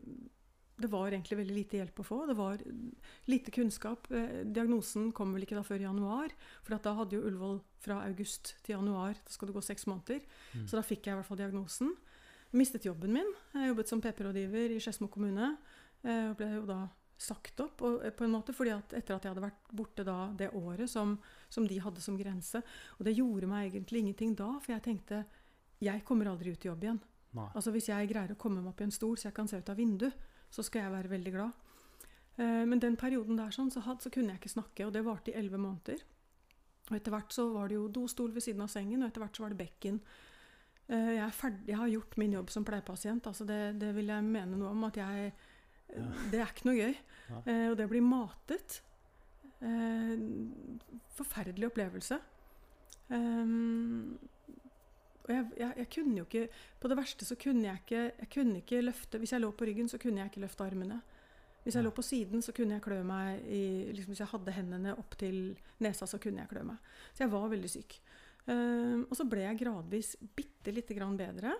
det 0.81 0.89
var 0.89 1.11
egentlig 1.13 1.37
veldig 1.37 1.55
lite 1.55 1.77
hjelp 1.77 1.99
å 2.01 2.05
få. 2.05 2.19
Det 2.29 2.35
var 2.37 2.61
lite 3.29 3.51
kunnskap. 3.53 4.07
Eh, 4.17 4.41
diagnosen 4.49 5.11
kom 5.13 5.33
vel 5.35 5.43
ikke 5.45 5.57
da 5.59 5.63
før 5.65 5.81
i 5.83 5.85
januar. 5.85 6.33
For 6.65 6.73
at 6.77 6.85
da 6.87 6.93
hadde 6.97 7.17
jo 7.19 7.25
Ullevål 7.29 7.59
fra 7.83 7.99
august 8.07 8.55
til 8.65 8.75
januar. 8.77 9.13
Da 9.25 9.33
skal 9.35 9.49
det 9.51 9.57
gå 9.57 9.63
seks 9.65 9.85
måneder. 9.89 10.23
Mm. 10.55 10.65
Så 10.69 10.79
da 10.79 10.85
fikk 10.85 11.05
jeg 11.05 11.13
i 11.13 11.19
hvert 11.19 11.29
fall 11.29 11.41
diagnosen. 11.41 11.91
Jeg 12.51 12.59
mistet 12.63 12.87
jobben 12.89 13.13
min. 13.13 13.29
Jeg 13.53 13.69
jobbet 13.73 13.91
som 13.93 14.01
PP-rådgiver 14.01 14.73
i 14.75 14.79
Skedsmo 14.81 15.07
kommune. 15.13 15.51
eh, 16.03 16.29
Og 16.31 16.37
ble 16.37 16.49
jo 16.55 16.65
da 16.69 16.79
sagt 17.21 17.61
opp 17.63 17.83
og, 17.85 17.99
eh, 18.05 18.13
på 18.15 18.25
en 18.25 18.33
måte, 18.33 18.55
fordi 18.55 18.73
at 18.73 18.95
etter 18.97 19.15
at 19.15 19.25
jeg 19.25 19.33
hadde 19.33 19.45
vært 19.45 19.71
borte 19.77 20.05
da 20.07 20.17
det 20.37 20.51
året 20.57 20.89
som, 20.89 21.17
som 21.49 21.67
de 21.67 21.77
hadde 21.83 22.01
som 22.01 22.17
grense. 22.17 22.63
Og 22.97 23.05
det 23.07 23.17
gjorde 23.17 23.49
meg 23.49 23.69
egentlig 23.69 24.05
ingenting 24.05 24.35
da, 24.37 24.53
for 24.59 24.73
jeg 24.73 24.85
tenkte 24.87 25.23
jeg 25.81 26.05
kommer 26.05 26.29
aldri 26.29 26.53
ut 26.53 26.65
i 26.65 26.69
jobb 26.69 26.85
igjen. 26.85 27.01
Nei. 27.37 27.47
Altså 27.55 27.71
Hvis 27.73 27.89
jeg 27.89 28.09
greier 28.11 28.33
å 28.33 28.39
komme 28.39 28.61
meg 28.61 28.73
opp 28.73 28.81
i 28.83 28.87
en 28.89 28.93
stol 28.93 29.15
så 29.17 29.29
jeg 29.29 29.37
kan 29.37 29.47
se 29.49 29.57
ut 29.57 29.69
av 29.71 29.79
vinduet, 29.79 30.27
så 30.51 30.65
skal 30.67 30.85
jeg 30.85 30.93
være 30.93 31.13
veldig 31.13 31.33
glad. 31.33 31.69
Eh, 32.35 32.63
men 32.67 32.81
den 32.81 32.97
perioden 32.99 33.39
der 33.39 33.53
sånn, 33.55 33.71
så, 33.71 33.83
had, 33.85 34.01
så 34.03 34.11
kunne 34.13 34.33
jeg 34.33 34.41
ikke 34.41 34.55
snakke, 34.57 34.87
og 34.87 34.93
det 34.95 35.05
varte 35.05 35.31
i 35.31 35.37
elleve 35.39 35.61
måneder. 35.61 36.03
Og 36.89 36.97
etter 36.97 37.13
hvert 37.13 37.31
så 37.33 37.47
var 37.53 37.71
det 37.71 37.77
jo 37.77 37.87
dostol 37.93 38.33
ved 38.35 38.43
siden 38.43 38.65
av 38.65 38.71
sengen, 38.73 39.01
og 39.01 39.11
etter 39.11 39.23
hvert 39.23 39.37
så 39.37 39.45
var 39.45 39.53
det 39.53 39.61
bekken. 39.61 40.01
Eh, 40.87 41.13
jeg, 41.15 41.23
er 41.23 41.37
ferdig, 41.37 41.63
jeg 41.69 41.79
har 41.79 41.93
gjort 41.93 42.19
min 42.19 42.35
jobb 42.35 42.51
som 42.51 42.67
pleiepasient, 42.67 43.31
altså 43.31 43.47
det, 43.47 43.61
det 43.79 43.93
vil 43.95 44.11
jeg 44.11 44.27
mene 44.27 44.59
noe 44.59 44.73
om. 44.75 44.85
at 44.89 44.99
jeg. 44.99 45.33
Det 46.31 46.39
er 46.39 46.51
ikke 46.51 46.67
noe 46.69 46.77
gøy. 46.77 46.95
Eh, 47.45 47.67
og 47.71 47.77
det 47.79 47.87
å 47.87 47.91
bli 47.91 48.01
matet 48.03 48.81
eh, 49.63 50.19
Forferdelig 51.15 51.69
opplevelse. 51.69 52.19
Um, 53.11 54.17
og 55.21 55.31
jeg, 55.33 55.47
jeg, 55.59 55.73
jeg 55.81 55.87
kunne 55.91 56.13
jo 56.15 56.23
ikke 56.23 56.45
På 56.79 56.87
det 56.87 56.95
verste 56.95 57.25
så 57.27 57.35
kunne 57.35 57.65
jeg 57.65 57.81
ikke 57.81 58.03
Jeg 58.21 58.29
kunne 58.31 58.61
ikke 58.61 58.79
løfte 58.85 59.19
Hvis 59.19 59.33
jeg 59.35 59.43
lå 59.43 59.49
på 59.51 59.67
ryggen, 59.67 59.89
så 59.91 59.99
kunne 59.99 60.21
jeg 60.21 60.31
ikke 60.31 60.43
løfte 60.45 60.63
armene. 60.63 61.01
Hvis 61.65 61.75
jeg 61.77 61.85
lå 61.85 61.91
på 61.93 62.05
siden, 62.05 62.41
så 62.41 62.55
kunne 62.57 62.77
jeg 62.77 62.83
klø 62.85 63.01
meg 63.05 63.43
i 63.45 63.63
liksom 63.91 64.15
Hvis 64.15 64.23
jeg 64.23 64.31
hadde 64.31 64.55
hendene 64.55 64.95
opp 64.97 65.17
til 65.19 65.41
nesa, 65.83 66.07
så 66.09 66.17
kunne 66.21 66.41
jeg 66.41 66.49
klø 66.49 66.63
meg. 66.71 66.79
Så 67.13 67.25
jeg 67.25 67.33
var 67.35 67.51
veldig 67.51 67.69
syk. 67.69 67.99
Um, 68.47 69.03
og 69.03 69.13
så 69.19 69.27
ble 69.29 69.43
jeg 69.43 69.59
gradvis 69.59 70.15
bitte 70.35 70.73
lite 70.73 70.97
grann 70.97 71.19
bedre. 71.19 71.53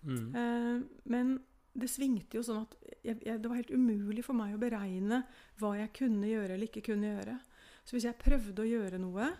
Mm. 0.00 0.30
Uh, 0.32 1.02
men 1.12 1.34
det 1.74 1.88
svingte 1.90 2.38
jo 2.38 2.44
sånn 2.46 2.62
at 2.62 2.76
jeg, 3.02 3.18
jeg, 3.26 3.40
det 3.42 3.50
var 3.50 3.58
helt 3.58 3.74
umulig 3.74 4.22
for 4.24 4.38
meg 4.38 4.54
å 4.54 4.60
beregne 4.62 5.24
hva 5.60 5.74
jeg 5.78 5.90
kunne 5.98 6.30
gjøre 6.30 6.54
eller 6.54 6.70
ikke 6.70 6.84
kunne 6.92 7.10
gjøre. 7.10 7.34
Så 7.84 7.96
hvis 7.96 8.06
jeg 8.06 8.20
prøvde 8.20 8.62
å 8.62 8.68
gjøre 8.68 9.00
noe, 9.02 9.32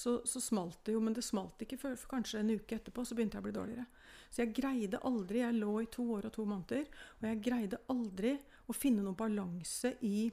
så, 0.00 0.20
så 0.24 0.40
smalt 0.40 0.78
det 0.86 0.94
jo, 0.94 1.00
men 1.04 1.16
det 1.16 1.24
smalt 1.26 1.60
ikke 1.60 1.80
før 1.80 2.04
kanskje 2.08 2.40
en 2.40 2.52
uke 2.54 2.78
etterpå. 2.78 3.04
Så 3.04 3.16
begynte 3.18 3.36
jeg 3.36 3.44
å 3.44 3.48
bli 3.48 3.56
dårligere. 3.56 3.88
Så 4.30 4.44
jeg 4.44 4.54
greide 4.56 5.02
aldri 5.04 5.42
Jeg 5.42 5.58
lå 5.58 5.74
i 5.82 5.90
to 5.92 6.06
år 6.14 6.30
og 6.30 6.34
to 6.36 6.46
måneder, 6.48 6.86
og 7.18 7.26
jeg 7.28 7.42
greide 7.44 7.82
aldri 7.92 8.36
å 8.70 8.76
finne 8.76 9.04
noen 9.04 9.18
balanse 9.18 9.96
i 10.06 10.30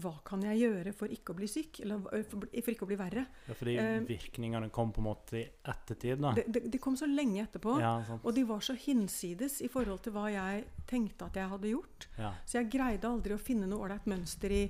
hva 0.00 0.14
kan 0.24 0.40
jeg 0.40 0.56
gjøre 0.62 0.92
for 0.96 1.12
ikke 1.12 1.34
å 1.34 1.36
bli 1.36 1.46
syk, 1.50 1.80
eller 1.84 2.00
for, 2.30 2.46
for 2.48 2.72
ikke 2.72 2.86
å 2.86 2.88
bli 2.88 2.96
verre. 2.96 3.26
Ja, 3.48 3.54
fordi 3.58 3.74
eh, 3.76 3.98
virkningene 4.08 4.70
kom 4.72 4.92
på 4.92 5.02
en 5.02 5.08
måte 5.10 5.36
i 5.36 5.42
ettertid, 5.68 6.16
da. 6.22 6.30
De, 6.38 6.44
de, 6.48 6.62
de 6.72 6.78
kom 6.80 6.96
så 6.96 7.04
lenge 7.10 7.42
etterpå. 7.44 7.74
Ja. 7.82 7.92
Og 8.22 8.32
de 8.34 8.44
var 8.48 8.60
så 8.64 8.72
hinsides 8.72 9.60
i 9.60 9.68
forhold 9.68 10.00
til 10.06 10.14
hva 10.16 10.30
jeg 10.32 10.64
tenkte 10.88 11.28
at 11.28 11.36
jeg 11.36 11.50
hadde 11.52 11.74
gjort. 11.74 12.08
Ja. 12.16 12.32
Så 12.48 12.58
jeg 12.62 12.70
greide 12.72 13.10
aldri 13.10 13.36
å 13.36 13.42
finne 13.42 13.68
noe 13.68 13.84
ålreit 13.84 14.08
mønster 14.08 14.54
i 14.56 14.62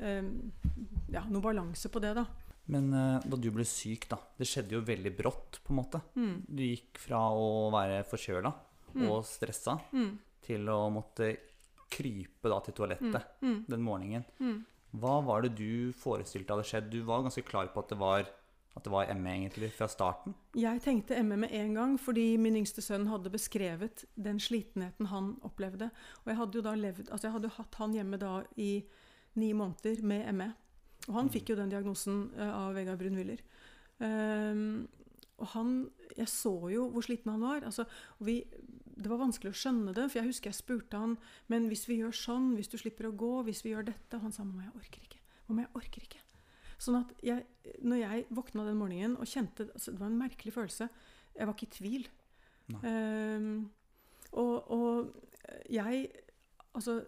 um, 0.00 0.30
Ja, 1.12 1.24
noe 1.28 1.42
balanse 1.44 1.90
på 1.92 2.00
det, 2.02 2.14
da. 2.16 2.26
Men 2.72 2.92
uh, 2.94 3.18
da 3.26 3.36
du 3.42 3.48
ble 3.50 3.64
syk, 3.66 4.06
da 4.08 4.20
Det 4.38 4.46
skjedde 4.46 4.76
jo 4.76 4.84
veldig 4.86 5.10
brått, 5.18 5.58
på 5.66 5.74
en 5.74 5.80
måte. 5.82 5.98
Mm. 6.14 6.36
Du 6.46 6.62
gikk 6.62 7.00
fra 7.02 7.24
å 7.34 7.70
være 7.74 8.04
forkjøla 8.08 8.52
Mm. 8.92 9.06
og 9.08 9.22
stressa 9.24 9.78
Mm. 9.96 10.18
til 10.44 10.66
å 10.68 10.90
måtte 10.92 11.30
krype 11.92 12.50
da 12.52 12.58
til 12.64 12.74
toalettet 12.80 13.26
Mm. 13.42 13.64
den 13.68 13.82
morgenen. 13.84 14.24
Mm. 14.40 14.60
Hva 15.00 15.18
var 15.24 15.42
det 15.44 15.54
du 15.56 15.92
forestilte 15.96 16.52
hadde 16.52 16.66
skjedd? 16.68 16.90
Du 16.92 17.02
var 17.08 17.22
ganske 17.24 17.44
klar 17.48 17.68
på 17.72 17.80
at 17.80 17.88
det 17.92 17.98
var, 18.00 18.26
at 18.76 18.84
det 18.84 18.92
var 18.92 19.08
ME 19.14 19.30
egentlig 19.36 19.70
fra 19.76 19.86
starten. 19.88 20.34
Jeg 20.56 20.80
tenkte 20.84 21.16
ME 21.24 21.36
med 21.44 21.52
en 21.52 21.74
gang 21.76 21.94
fordi 22.00 22.36
min 22.40 22.56
yngste 22.60 22.82
sønn 22.84 23.06
hadde 23.08 23.32
beskrevet 23.32 24.04
den 24.16 24.38
slitenheten 24.40 25.08
han 25.12 25.34
opplevde. 25.44 25.90
Og 26.24 26.32
jeg 26.32 26.36
hadde 26.40 26.58
jo 26.60 26.64
da 26.66 26.74
levd, 26.76 27.08
altså 27.10 27.28
jeg 27.28 27.36
hadde 27.38 27.54
hatt 27.56 27.74
han 27.80 27.92
hjemme 27.96 28.18
da 28.20 28.34
i 28.56 28.82
ni 29.36 29.52
måneder 29.56 30.02
med 30.04 30.34
ME. 30.34 30.50
Og 31.08 31.14
han 31.14 31.30
fikk 31.32 31.48
jo 31.50 31.56
den 31.56 31.70
diagnosen 31.72 32.30
eh, 32.36 32.52
av 32.52 32.74
Vegard 32.76 32.98
Brunwiller. 33.00 33.40
Um, 33.98 34.88
og 35.38 35.46
han 35.54 35.72
Jeg 36.16 36.28
så 36.28 36.52
jo 36.70 36.90
hvor 36.92 37.02
sliten 37.06 37.32
han 37.32 37.40
var. 37.40 37.62
Altså, 37.64 37.86
vi, 38.20 38.42
det 38.96 39.10
var 39.10 39.20
vanskelig 39.22 39.52
å 39.52 39.58
skjønne 39.58 39.94
det, 39.96 40.08
for 40.10 40.20
jeg 40.20 40.28
husker 40.28 40.50
jeg 40.50 40.58
spurte 40.58 40.98
han 41.00 41.16
Men 41.52 41.68
hvis 41.70 41.86
vi 41.88 41.98
gjør 42.00 42.14
sånn, 42.16 42.52
hvis 42.58 42.70
du 42.72 42.76
slipper 42.80 43.08
å 43.08 43.16
gå, 43.16 43.32
hvis 43.46 43.62
vi 43.64 43.72
gjør 43.72 43.86
dette 43.88 44.18
Og 44.18 44.26
han 44.26 44.34
sa 44.34 44.44
mamma, 44.44 44.66
jeg 44.68 44.76
orker 44.80 45.06
ikke. 45.06 45.20
Mamma, 45.48 45.66
jeg 45.66 45.74
orker 45.80 46.06
ikke. 46.06 46.22
Sånn 46.82 46.98
at 46.98 47.12
jeg, 47.22 47.44
når 47.86 48.00
jeg 48.02 48.26
våkna 48.34 48.66
den 48.66 48.80
morgenen 48.80 49.14
og 49.20 49.28
kjente 49.30 49.68
altså 49.70 49.94
Det 49.94 50.00
var 50.00 50.10
en 50.10 50.18
merkelig 50.18 50.54
følelse. 50.56 50.88
Jeg 51.36 51.48
var 51.48 51.56
ikke 51.56 51.68
i 51.68 51.76
tvil. 51.76 52.08
Um, 52.82 53.54
og, 54.32 54.70
og 54.72 55.68
jeg 55.70 56.08
Altså, 56.72 57.02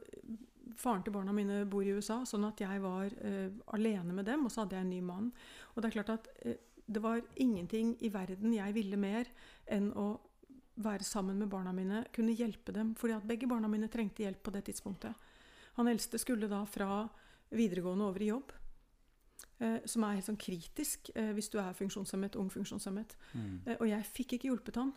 faren 0.77 1.01
til 1.01 1.15
barna 1.15 1.33
mine 1.33 1.63
bor 1.73 1.87
i 1.87 1.93
USA, 1.97 2.19
sånn 2.29 2.43
at 2.45 2.59
jeg 2.61 2.83
var 2.85 3.09
uh, 3.09 3.49
alene 3.73 4.13
med 4.13 4.27
dem, 4.29 4.43
og 4.45 4.53
så 4.53 4.61
hadde 4.61 4.77
jeg 4.77 4.85
en 4.85 4.91
ny 4.93 4.99
mann. 5.01 5.31
Og 5.73 5.81
det 5.81 5.89
er 5.89 5.95
klart 5.95 6.11
at 6.13 6.29
uh, 6.45 6.59
det 6.85 7.01
var 7.01 7.23
ingenting 7.41 7.95
i 8.05 8.11
verden 8.13 8.53
jeg 8.53 8.75
ville 8.77 8.99
mer 9.01 9.31
enn 9.73 9.89
å 9.97 10.19
være 10.77 11.07
sammen 11.07 11.39
med 11.39 11.51
barna 11.51 11.73
mine, 11.73 12.05
kunne 12.15 12.35
hjelpe 12.35 12.73
dem. 12.73 12.95
fordi 12.95 13.15
at 13.15 13.27
begge 13.29 13.49
barna 13.49 13.69
mine 13.69 13.89
trengte 13.89 14.23
hjelp 14.23 14.43
på 14.43 14.51
det 14.51 14.65
tidspunktet. 14.65 15.15
Han 15.77 15.89
eldste 15.89 16.19
skulle 16.19 16.49
da 16.49 16.65
fra 16.65 17.09
videregående 17.51 18.05
over 18.05 18.23
i 18.23 18.31
jobb. 18.31 18.53
Eh, 19.59 19.81
som 19.87 20.05
er 20.05 20.19
helt 20.19 20.27
sånn 20.27 20.41
kritisk 20.41 21.11
eh, 21.15 21.31
hvis 21.35 21.51
du 21.53 21.59
er 21.63 21.75
funksjonshemmet, 21.79 22.37
ung 22.37 22.51
funksjonshemmet. 22.51 23.17
Mm. 23.35 23.61
Eh, 23.67 23.77
og 23.79 23.89
jeg 23.89 24.07
fikk 24.11 24.37
ikke 24.37 24.51
hjulpet 24.51 24.81
han. 24.81 24.93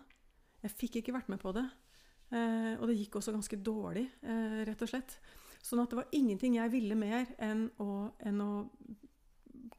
Jeg 0.64 0.74
fikk 0.74 1.02
ikke 1.02 1.14
vært 1.14 1.30
med 1.30 1.42
på 1.42 1.54
det. 1.54 1.66
Eh, 2.34 2.74
og 2.78 2.88
det 2.90 2.98
gikk 2.98 3.20
også 3.20 3.36
ganske 3.36 3.60
dårlig, 3.64 4.08
eh, 4.22 4.64
rett 4.68 4.82
og 4.82 4.90
slett. 4.90 5.20
Sånn 5.64 5.82
at 5.84 5.92
det 5.92 6.00
var 6.00 6.16
ingenting 6.16 6.58
jeg 6.58 6.74
ville 6.74 6.98
mer 6.98 7.30
enn 7.44 7.68
å, 7.82 8.10
enn 8.26 8.42
å 8.42 8.52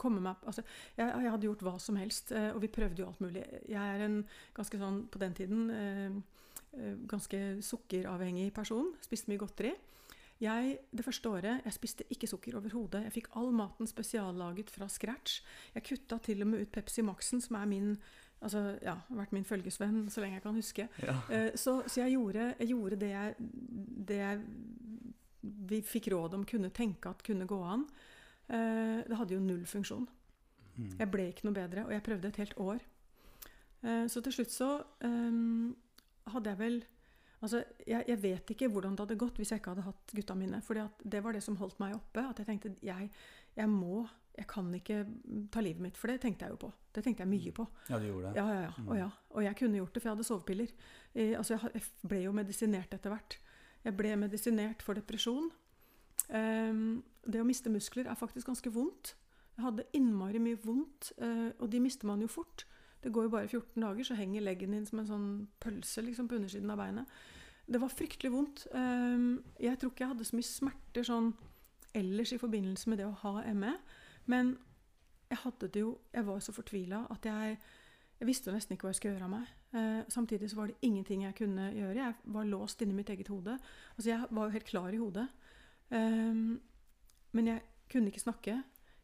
komme 0.00 0.22
meg 0.24 0.46
altså, 0.48 0.64
jeg, 0.96 1.06
jeg, 1.06 1.32
hadde 1.34 1.48
gjort 1.48 1.64
hva 1.66 1.74
som 1.82 1.98
helst, 2.00 2.32
eh, 2.32 2.50
og 2.54 2.62
vi 2.64 2.72
prøvde 2.72 3.02
jo 3.02 3.08
alt 3.10 3.22
mulig. 3.24 3.44
Jeg 3.68 3.94
er 3.94 4.04
en 4.06 4.20
ganske 4.56 4.80
sånn, 4.80 5.04
på 5.12 5.22
den 5.22 5.36
tiden, 5.38 6.22
ganske 7.08 7.38
sukkeravhengig 7.64 8.50
person. 8.54 8.92
Spiste 9.02 9.30
mye 9.30 9.40
godteri. 9.40 9.72
Jeg, 10.38 10.76
det 10.94 11.02
første 11.02 11.30
året 11.32 11.64
jeg 11.66 11.74
spiste 11.74 12.06
ikke 12.14 12.28
sukker 12.30 12.58
overhodet. 12.60 13.02
Jeg 13.08 13.14
fikk 13.16 13.30
all 13.40 13.50
maten 13.56 13.88
spesiallaget 13.90 14.70
fra 14.70 14.86
scratch. 14.92 15.40
Jeg 15.74 15.86
kutta 15.88 16.20
til 16.22 16.44
og 16.44 16.52
med 16.52 16.62
ut 16.62 16.72
Pepsi 16.74 17.02
Maxen, 17.02 17.42
som 17.42 17.58
er 17.58 17.66
min 17.70 17.96
altså, 18.44 18.62
ja, 18.84 18.94
har 19.08 19.20
vært 19.24 19.34
min 19.34 19.48
følgesvenn 19.48 20.04
så 20.12 20.22
lenge 20.22 20.38
jeg 20.38 20.44
kan 20.44 20.60
huske. 20.60 20.86
Ja. 21.02 21.16
Så, 21.58 21.80
så 21.88 22.04
jeg, 22.04 22.14
gjorde, 22.14 22.52
jeg, 22.60 22.70
gjorde, 22.70 23.00
det 23.00 23.10
jeg, 23.10 23.48
det 24.12 24.20
jeg 24.20 24.44
vi 25.68 25.80
fikk 25.84 26.10
råd 26.12 26.38
om 26.38 26.46
kunne 26.48 26.70
tenke 26.74 27.10
at 27.10 27.24
kunne 27.26 27.48
gå 27.48 27.58
an. 27.64 27.84
Uh, 28.48 29.04
det 29.04 29.16
hadde 29.18 29.36
jo 29.36 29.40
null 29.44 29.64
funksjon. 29.68 30.06
Mm. 30.76 30.92
Jeg 30.98 31.10
ble 31.12 31.26
ikke 31.32 31.48
noe 31.48 31.56
bedre, 31.56 31.84
og 31.88 31.92
jeg 31.92 32.04
prøvde 32.06 32.30
et 32.30 32.40
helt 32.42 32.54
år. 32.62 32.84
Uh, 33.82 34.06
så 34.10 34.22
til 34.24 34.34
slutt 34.38 34.54
så 34.54 34.70
um, 35.04 35.74
hadde 36.32 36.54
jeg 36.54 36.58
vel 36.58 36.80
Altså, 37.38 37.60
jeg, 37.86 38.02
jeg, 38.08 38.18
vet 38.22 38.50
ikke 38.50 38.68
hvordan 38.72 38.96
det 38.96 39.04
hadde 39.04 39.18
gått 39.20 39.36
hvis 39.38 39.52
jeg 39.52 39.60
ikke 39.60 39.70
hadde 39.76 39.86
hatt 39.86 40.14
gutta 40.14 40.34
mine. 40.34 40.58
For 40.66 40.78
det 40.98 41.20
var 41.22 41.36
det 41.36 41.42
som 41.44 41.58
holdt 41.60 41.78
meg 41.78 41.94
oppe. 41.94 42.24
At 42.24 42.40
jeg 42.42 42.48
tenkte 42.48 42.72
jeg, 42.82 43.10
jeg 43.54 43.70
må 43.70 44.06
Jeg 44.38 44.46
kan 44.46 44.66
ikke 44.74 44.96
ta 45.50 45.62
livet 45.62 45.82
mitt. 45.82 45.96
For 45.98 46.10
det 46.10 46.20
tenkte 46.22 46.46
jeg 46.46 46.54
jo 46.54 46.58
på. 46.62 46.72
Det 46.94 47.02
tenkte 47.02 47.24
jeg 47.24 47.30
mye 47.30 47.52
på. 47.54 47.64
Ja, 47.88 47.98
du 47.98 48.04
gjorde 48.06 48.28
det? 48.28 48.38
Ja, 48.38 48.44
ja, 48.54 48.60
ja. 48.68 48.72
Og, 48.86 48.92
ja. 48.98 49.08
og 49.34 49.42
jeg 49.42 49.56
kunne 49.58 49.80
gjort 49.80 49.94
det, 49.94 50.02
for 50.02 50.08
jeg 50.08 50.14
hadde 50.16 50.26
sovepiller. 50.28 50.74
Eh, 51.14 51.32
altså, 51.38 51.56
jeg, 51.56 51.72
jeg, 51.74 52.08
ble 52.10 52.20
jo 52.22 52.34
medisinert 52.38 52.94
etter 52.94 53.10
hvert. 53.10 53.38
Jeg 53.82 53.96
ble 53.98 54.12
medisinert 54.18 54.84
for 54.86 54.98
depresjon. 54.98 55.50
Um, 56.28 57.02
det 57.24 57.40
å 57.40 57.46
miste 57.48 57.72
muskler 57.72 58.08
er 58.08 58.18
faktisk 58.18 58.50
ganske 58.50 58.72
vondt. 58.72 59.14
Jeg 59.56 59.64
hadde 59.64 59.88
innmari 59.96 60.40
mye 60.42 60.58
vondt, 60.62 61.12
uh, 61.22 61.50
og 61.58 61.70
de 61.72 61.80
mister 61.82 62.06
man 62.06 62.22
jo 62.22 62.28
fort. 62.30 62.66
Det 63.02 63.12
går 63.12 63.28
jo 63.28 63.32
bare 63.34 63.48
14 63.48 63.82
dager, 63.82 64.04
så 64.04 64.14
henger 64.18 64.42
leggen 64.42 64.72
din 64.74 64.86
som 64.86 65.02
en 65.02 65.10
sånn 65.10 65.28
pølse 65.62 66.02
liksom, 66.02 66.28
på 66.28 66.38
undersiden 66.38 66.70
av 66.70 66.80
beinet. 66.80 67.18
Det 67.68 67.80
var 67.80 67.92
fryktelig 67.92 68.32
vondt. 68.32 68.66
Ehm, 68.74 69.42
jeg 69.60 69.78
tror 69.78 69.92
ikke 69.92 70.04
jeg 70.04 70.12
hadde 70.14 70.24
så 70.24 70.36
mye 70.38 70.48
smerter 70.48 71.04
sånn 71.04 71.28
ellers 71.96 72.32
i 72.32 72.40
forbindelse 72.40 72.88
med 72.88 72.98
det 73.00 73.06
å 73.06 73.18
ha 73.22 73.42
ME. 73.52 73.74
Men 74.26 74.56
jeg 75.28 75.42
hadde 75.44 75.68
det 75.68 75.80
jo 75.80 75.98
Jeg 76.12 76.24
var 76.24 76.40
så 76.40 76.52
fortvila 76.52 77.06
at 77.12 77.24
jeg, 77.24 77.58
jeg 78.20 78.26
visste 78.26 78.52
nesten 78.52 78.74
ikke 78.74 78.88
hva 78.88 78.94
jeg 78.94 79.00
skulle 79.00 79.14
gjøre 79.14 79.28
av 79.28 79.34
meg. 79.34 79.52
Eh, 79.76 80.00
samtidig 80.08 80.50
så 80.50 80.56
var 80.56 80.66
det 80.70 80.80
ingenting 80.82 81.22
jeg 81.26 81.36
kunne 81.36 81.68
gjøre. 81.76 82.00
Jeg 82.00 82.14
var 82.24 82.48
låst 82.48 82.82
inni 82.82 82.96
mitt 82.96 83.10
eget 83.10 83.28
hode. 83.28 83.58
Altså 83.96 84.10
Jeg 84.10 84.26
var 84.30 84.44
jo 84.48 84.56
helt 84.56 84.64
klar 84.66 84.88
i 84.88 85.02
hodet. 85.02 85.28
Um, 85.90 86.60
men 87.32 87.46
jeg 87.46 87.62
kunne 87.92 88.12
ikke 88.12 88.24
snakke. 88.24 88.56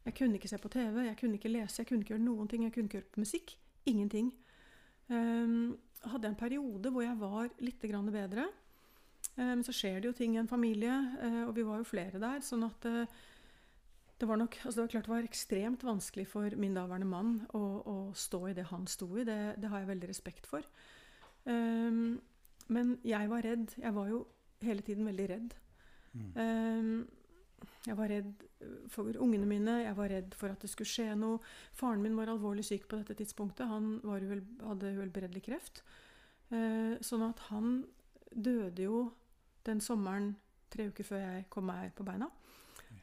Jeg 0.04 0.14
kunne 0.18 0.36
ikke 0.36 0.48
se 0.48 0.58
på 0.60 0.68
TV, 0.68 0.98
jeg 1.06 1.16
kunne 1.16 1.38
ikke 1.38 1.48
lese, 1.48 1.80
jeg 1.80 1.88
kunne 1.88 2.04
ikke 2.04 2.14
gjøre 2.14 2.24
noen 2.26 2.48
ting. 2.48 2.64
Jeg 2.66 2.74
kunne 2.74 2.90
ikke 2.90 3.06
på 3.14 3.22
musikk. 3.24 3.56
Ingenting. 3.86 4.32
Um, 5.08 5.76
hadde 6.04 6.28
en 6.28 6.36
periode 6.36 6.90
hvor 6.92 7.04
jeg 7.04 7.20
var 7.20 7.48
litt 7.64 7.80
bedre. 7.80 8.48
Men 9.36 9.58
um, 9.58 9.62
så 9.64 9.72
skjer 9.72 10.00
det 10.00 10.10
jo 10.10 10.16
ting 10.16 10.36
i 10.36 10.38
en 10.38 10.48
familie, 10.48 10.92
uh, 11.22 11.48
og 11.48 11.56
vi 11.56 11.64
var 11.66 11.80
jo 11.80 11.88
flere 11.88 12.20
der. 12.20 12.40
sånn 12.44 12.66
at 12.66 12.84
uh, 12.86 13.06
det 14.20 14.28
var 14.28 14.38
nok, 14.38 14.56
altså 14.62 14.78
det 14.78 14.84
var 14.84 14.92
klart 14.92 15.08
det 15.08 15.14
var 15.14 15.26
ekstremt 15.26 15.82
vanskelig 15.84 16.26
for 16.30 16.54
min 16.56 16.76
daværende 16.76 17.08
mann 17.08 17.32
å, 17.52 17.62
å 17.82 17.96
stå 18.14 18.44
i 18.48 18.54
det 18.54 18.68
han 18.70 18.86
sto 18.86 19.08
i. 19.16 19.24
Det, 19.26 19.56
det 19.58 19.72
har 19.72 19.82
jeg 19.82 19.90
veldig 19.90 20.10
respekt 20.12 20.46
for. 20.46 20.62
Um, 21.44 22.20
men 22.68 22.98
jeg 23.04 23.28
var 23.32 23.44
redd. 23.44 23.74
Jeg 23.80 23.94
var 23.96 24.12
jo 24.12 24.22
hele 24.64 24.84
tiden 24.86 25.08
veldig 25.08 25.28
redd. 25.32 25.56
Mm. 26.14 27.04
Jeg 27.84 27.96
var 27.98 28.08
redd 28.08 28.44
for 28.92 29.16
ungene 29.20 29.48
mine, 29.48 29.74
jeg 29.84 29.96
var 29.96 30.08
redd 30.12 30.36
for 30.38 30.52
at 30.52 30.62
det 30.64 30.70
skulle 30.72 30.88
skje 30.88 31.10
noe. 31.18 31.40
Faren 31.76 32.02
min 32.04 32.16
var 32.16 32.32
alvorlig 32.32 32.64
syk 32.64 32.86
på 32.88 33.00
dette 33.00 33.16
tidspunktet. 33.18 33.68
Han 33.68 33.98
vel, 34.04 34.40
hadde 34.64 34.94
uhelbredelig 34.96 35.44
kreft. 35.44 35.82
Eh, 36.48 36.96
sånn 37.04 37.24
at 37.26 37.44
han 37.50 37.82
døde 38.30 38.86
jo 38.86 39.02
den 39.64 39.80
sommeren 39.84 40.34
tre 40.72 40.88
uker 40.90 41.06
før 41.06 41.22
jeg 41.22 41.46
kom 41.52 41.68
meg 41.70 41.92
på 41.96 42.06
beina. 42.06 42.30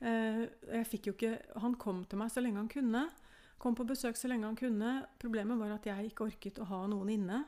Eh, 0.02 0.46
jeg 0.80 0.88
fikk 0.90 1.10
jo 1.12 1.14
ikke, 1.14 1.38
Han 1.62 1.76
kom 1.76 2.06
til 2.06 2.18
meg 2.18 2.32
så 2.34 2.42
lenge 2.42 2.58
han 2.58 2.72
kunne. 2.72 3.06
Kom 3.62 3.76
på 3.78 3.86
besøk 3.86 4.18
så 4.18 4.28
lenge 4.32 4.50
han 4.50 4.58
kunne. 4.58 5.06
Problemet 5.22 5.60
var 5.60 5.76
at 5.76 5.86
jeg 5.86 6.10
ikke 6.10 6.26
orket 6.26 6.62
å 6.62 6.70
ha 6.72 6.86
noen 6.88 7.10
inne. 7.10 7.44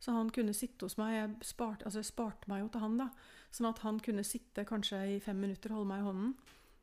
Så 0.00 0.14
han 0.14 0.30
kunne 0.30 0.54
sitte 0.54 0.86
hos 0.86 0.96
meg. 0.96 1.14
Jeg 1.16 1.50
sparte, 1.50 1.84
altså 1.84 2.00
jeg 2.00 2.12
sparte 2.12 2.48
meg 2.48 2.62
jo 2.62 2.70
til 2.72 2.84
han, 2.84 2.96
da. 3.02 3.10
Sånn 3.54 3.70
at 3.70 3.80
han 3.84 4.00
kunne 4.04 4.26
sitte 4.26 4.66
kanskje 4.68 5.00
i 5.14 5.20
fem 5.24 5.38
minutter 5.40 5.72
og 5.72 5.80
holde 5.80 5.92
meg 5.92 6.02
i 6.02 6.08
hånden. 6.08 6.34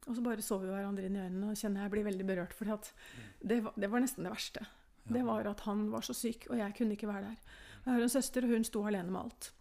Og 0.05 0.15
så 0.15 0.21
bare 0.25 0.45
så 0.45 0.57
vi 0.61 0.69
hverandre 0.69 1.07
inn 1.07 1.17
i 1.17 1.21
øynene 1.23 1.51
og 1.51 1.59
kjenner 1.59 1.85
jeg 1.85 1.93
blir 1.93 2.05
veldig 2.05 2.25
berørt. 2.27 2.53
For 2.53 2.69
det, 2.69 3.61
var, 3.65 3.77
det 3.77 3.89
var 3.91 4.03
nesten 4.03 4.25
det 4.25 4.33
verste. 4.33 4.65
Ja. 5.05 5.13
Det 5.17 5.23
var 5.25 5.49
at 5.49 5.61
han 5.65 5.87
var 5.93 6.05
så 6.05 6.13
syk, 6.17 6.47
og 6.49 6.57
jeg 6.59 6.75
kunne 6.77 6.97
ikke 6.97 7.09
være 7.09 7.29
der. 7.29 7.61
Jeg 7.85 7.93
har 7.93 8.01
en 8.01 8.13
søster, 8.13 8.45
og 8.45 8.53
hun 8.53 8.65
sto 8.65 8.81
alene 8.85 9.13
med 9.13 9.21
alt. 9.21 9.51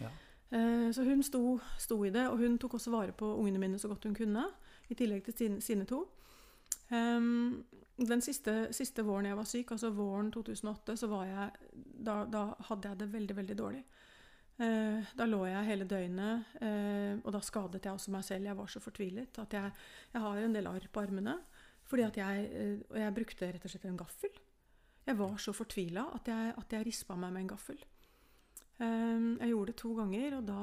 Ja. 0.00 0.10
Eh, 0.50 0.88
så 0.94 1.04
hun 1.06 1.22
sto, 1.22 1.60
sto, 1.78 1.98
i 2.04 2.10
det, 2.14 2.26
og 2.28 2.38
hun 2.38 2.58
tok 2.58 2.74
også 2.74 2.90
vare 2.90 3.12
på 3.14 3.26
ungene 3.36 3.62
mine 3.62 3.78
så 3.78 3.88
godt 3.88 4.04
hun 4.04 4.14
kunne. 4.14 4.46
I 4.90 4.98
tillegg 4.98 5.24
til 5.24 5.36
sine, 5.38 5.60
sine 5.62 5.86
to. 5.86 6.02
Um, 6.90 7.62
den 7.96 8.22
siste, 8.22 8.72
siste, 8.74 9.04
våren 9.06 9.28
jeg 9.28 9.36
var 9.38 9.46
syk, 9.46 9.70
altså 9.70 9.92
våren 9.94 10.32
2008, 10.34 10.96
så 10.96 11.06
var 11.06 11.24
jeg, 11.28 11.50
da, 12.06 12.24
da 12.26 12.44
hadde 12.66 12.88
jeg 12.88 12.98
det 12.98 13.12
veldig, 13.12 13.36
veldig 13.36 13.58
dårlig. 13.58 13.84
Eh, 14.60 15.12
da 15.16 15.24
lå 15.24 15.40
jeg 15.48 15.68
hele 15.70 15.86
døgnet, 15.88 16.52
eh, 16.60 17.16
og 17.24 17.32
da 17.32 17.40
skadet 17.44 17.80
jeg 17.86 17.96
også 17.96 18.12
meg 18.12 18.26
selv. 18.26 18.48
Jeg 18.50 18.58
var 18.58 18.68
så 18.68 18.82
fortvilet 18.84 19.40
at 19.40 19.56
jeg, 19.56 19.72
jeg 20.12 20.24
har 20.26 20.40
en 20.40 20.56
del 20.56 20.68
arr 20.68 20.88
på 20.92 21.00
armene. 21.00 21.38
Fordi 21.88 22.04
at 22.06 22.20
jeg, 22.20 22.50
eh, 22.54 22.76
og 22.90 22.98
jeg 23.00 23.16
brukte 23.16 23.48
rett 23.48 23.64
og 23.64 23.72
slett 23.72 23.88
en 23.88 24.00
gaffel. 24.00 24.36
Jeg 25.06 25.16
var 25.16 25.40
så 25.40 25.54
fortvila 25.56 26.04
at 26.14 26.28
jeg, 26.28 26.52
jeg 26.76 26.86
rispa 26.86 27.16
meg 27.16 27.32
med 27.32 27.46
en 27.46 27.52
gaffel. 27.54 27.80
Jeg 28.80 29.50
gjorde 29.50 29.68
det 29.68 29.76
to 29.76 29.90
ganger, 29.92 30.34
og 30.38 30.46
da 30.48 30.60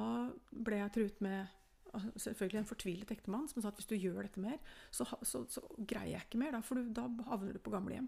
ble 0.65 0.77
jeg 0.79 0.93
truet 0.95 1.19
med 1.21 1.51
selvfølgelig 2.17 2.59
en 2.63 2.69
fortvilet 2.69 3.11
ektemann 3.13 3.45
som 3.51 3.61
sa 3.61 3.69
at 3.69 3.77
hvis 3.77 3.89
du 3.91 3.93
gjør 3.93 4.23
dette 4.25 4.41
mer, 4.41 4.57
så, 4.89 5.05
så, 5.21 5.43
så 5.51 5.61
greier 5.77 6.15
jeg 6.15 6.25
ikke 6.25 6.39
mer, 6.41 6.55
da, 6.55 6.63
for 6.65 6.81
du, 6.81 6.89
da 6.97 7.05
havner 7.29 7.53
du 7.53 7.61
på 7.61 7.73
gamlehjem. 7.75 8.07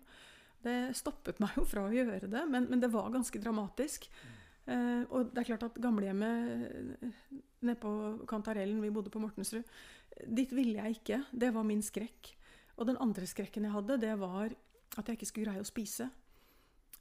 Det 0.66 0.76
stoppet 0.98 1.38
meg 1.44 1.54
jo 1.60 1.66
fra 1.70 1.86
å 1.86 1.94
gjøre 1.94 2.26
det, 2.26 2.42
men, 2.50 2.66
men 2.72 2.82
det 2.82 2.90
var 2.94 3.14
ganske 3.14 3.42
dramatisk. 3.42 4.10
Mm. 4.10 4.39
Uh, 4.70 5.04
og 5.10 5.32
det 5.34 5.42
er 5.42 5.48
klart 5.48 5.64
at 5.66 5.78
gamlehjemmet 5.82 6.66
eh, 7.02 7.14
nede 7.66 7.80
på 7.82 7.92
Kantarellen, 8.30 8.82
vi 8.84 8.92
bodde 8.94 9.10
på 9.10 9.22
Mortensrud, 9.24 9.66
dit 10.30 10.52
ville 10.54 10.78
jeg 10.78 11.00
ikke. 11.00 11.24
Det 11.32 11.50
var 11.56 11.66
min 11.66 11.82
skrekk. 11.82 12.36
Og 12.78 12.86
den 12.88 13.00
andre 13.02 13.26
skrekken 13.28 13.66
jeg 13.66 13.74
hadde, 13.74 13.98
det 14.02 14.14
var 14.22 14.54
at 14.98 15.08
jeg 15.08 15.18
ikke 15.18 15.30
skulle 15.30 15.50
greie 15.50 15.64
å 15.64 15.68
spise. 15.68 16.10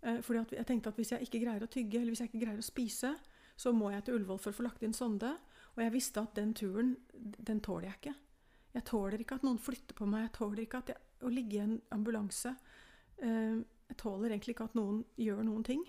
Eh, 0.03 0.21
fordi 0.25 0.57
jeg 0.57 0.67
tenkte 0.67 0.93
at 0.93 0.99
hvis 0.99 1.13
jeg 1.13 1.27
ikke 1.27 1.43
greier 1.45 1.65
å 1.65 1.71
tygge, 1.71 2.01
eller 2.01 2.15
hvis 2.15 2.23
jeg 2.25 2.33
ikke 2.33 2.45
greier 2.47 2.63
å 2.63 2.67
spise, 2.67 3.13
så 3.59 3.75
må 3.75 3.91
jeg 3.93 4.07
til 4.07 4.19
Ullevål 4.19 4.41
for 4.43 4.55
å 4.55 4.59
få 4.59 4.67
lagt 4.67 4.87
inn 4.87 4.97
sonde. 4.97 5.35
Og 5.77 5.83
jeg 5.83 5.95
visste 5.95 6.23
at 6.23 6.35
den 6.39 6.55
turen, 6.57 6.95
den 7.13 7.61
tåler 7.65 7.91
jeg 7.91 8.01
ikke. 8.01 8.15
Jeg 8.79 8.87
tåler 8.87 9.23
ikke 9.23 9.39
at 9.39 9.47
noen 9.47 9.61
flytter 9.63 9.99
på 9.99 10.07
meg. 10.07 10.29
Jeg 10.29 10.35
tåler 10.39 10.65
ikke 10.65 10.83
jeg, 10.89 11.01
å 11.27 11.33
ligge 11.33 11.59
i 11.59 11.63
en 11.65 11.77
ambulanse. 11.95 12.53
Uh, 13.19 13.59
jeg 13.89 13.97
tåler 13.99 14.35
egentlig 14.35 14.55
ikke 14.55 14.69
at 14.69 14.77
noen 14.79 15.01
gjør 15.19 15.41
noen 15.47 15.65
ting. 15.67 15.83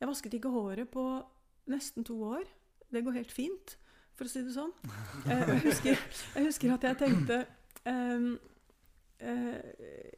Jeg 0.00 0.10
vasket 0.10 0.36
ikke 0.38 0.52
håret 0.52 0.90
på 0.92 1.04
nesten 1.70 2.04
to 2.06 2.16
år. 2.26 2.46
Det 2.92 3.02
går 3.04 3.18
helt 3.18 3.34
fint, 3.34 3.76
for 4.14 4.28
å 4.28 4.32
si 4.32 4.44
det 4.44 4.54
sånn. 4.56 4.72
Eh, 5.24 5.44
jeg 5.54 5.62
husker, 5.64 6.00
jeg 6.34 6.48
husker 6.50 6.74
at 6.74 6.82
jeg 6.84 6.98
tenkte 7.00 7.38
um, 7.88 8.34
uh, 9.24 9.60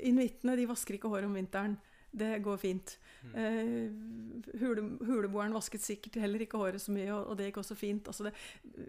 Inuittene 0.09 0.57
de 0.59 0.65
vasker 0.67 0.97
ikke 0.97 1.11
håret 1.13 1.29
om 1.29 1.37
vinteren. 1.37 1.77
Det 2.17 2.41
går 2.43 2.59
fint. 2.59 2.97
Uh, 3.35 3.93
hule, 4.59 4.87
huleboeren 5.05 5.55
vasket 5.55 5.85
sikkert 5.85 6.19
heller 6.23 6.43
ikke 6.43 6.59
håret 6.59 6.83
så 6.83 6.95
mye, 6.95 7.11
og, 7.13 7.31
og 7.31 7.39
det 7.39 7.51
gikk 7.51 7.61
også 7.63 7.77
fint. 7.79 8.09
Altså 8.11 8.27
det, 8.27 8.35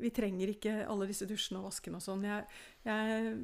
vi 0.01 0.13
trenger 0.15 0.53
ikke 0.55 0.79
alle 0.87 1.09
disse 1.09 1.27
dusjene 1.29 1.61
og 1.61 1.69
vaskene 1.69 1.99
og 1.99 2.05
sånn. 2.07 2.25
Jeg, 2.25 2.47
jeg 2.87 3.35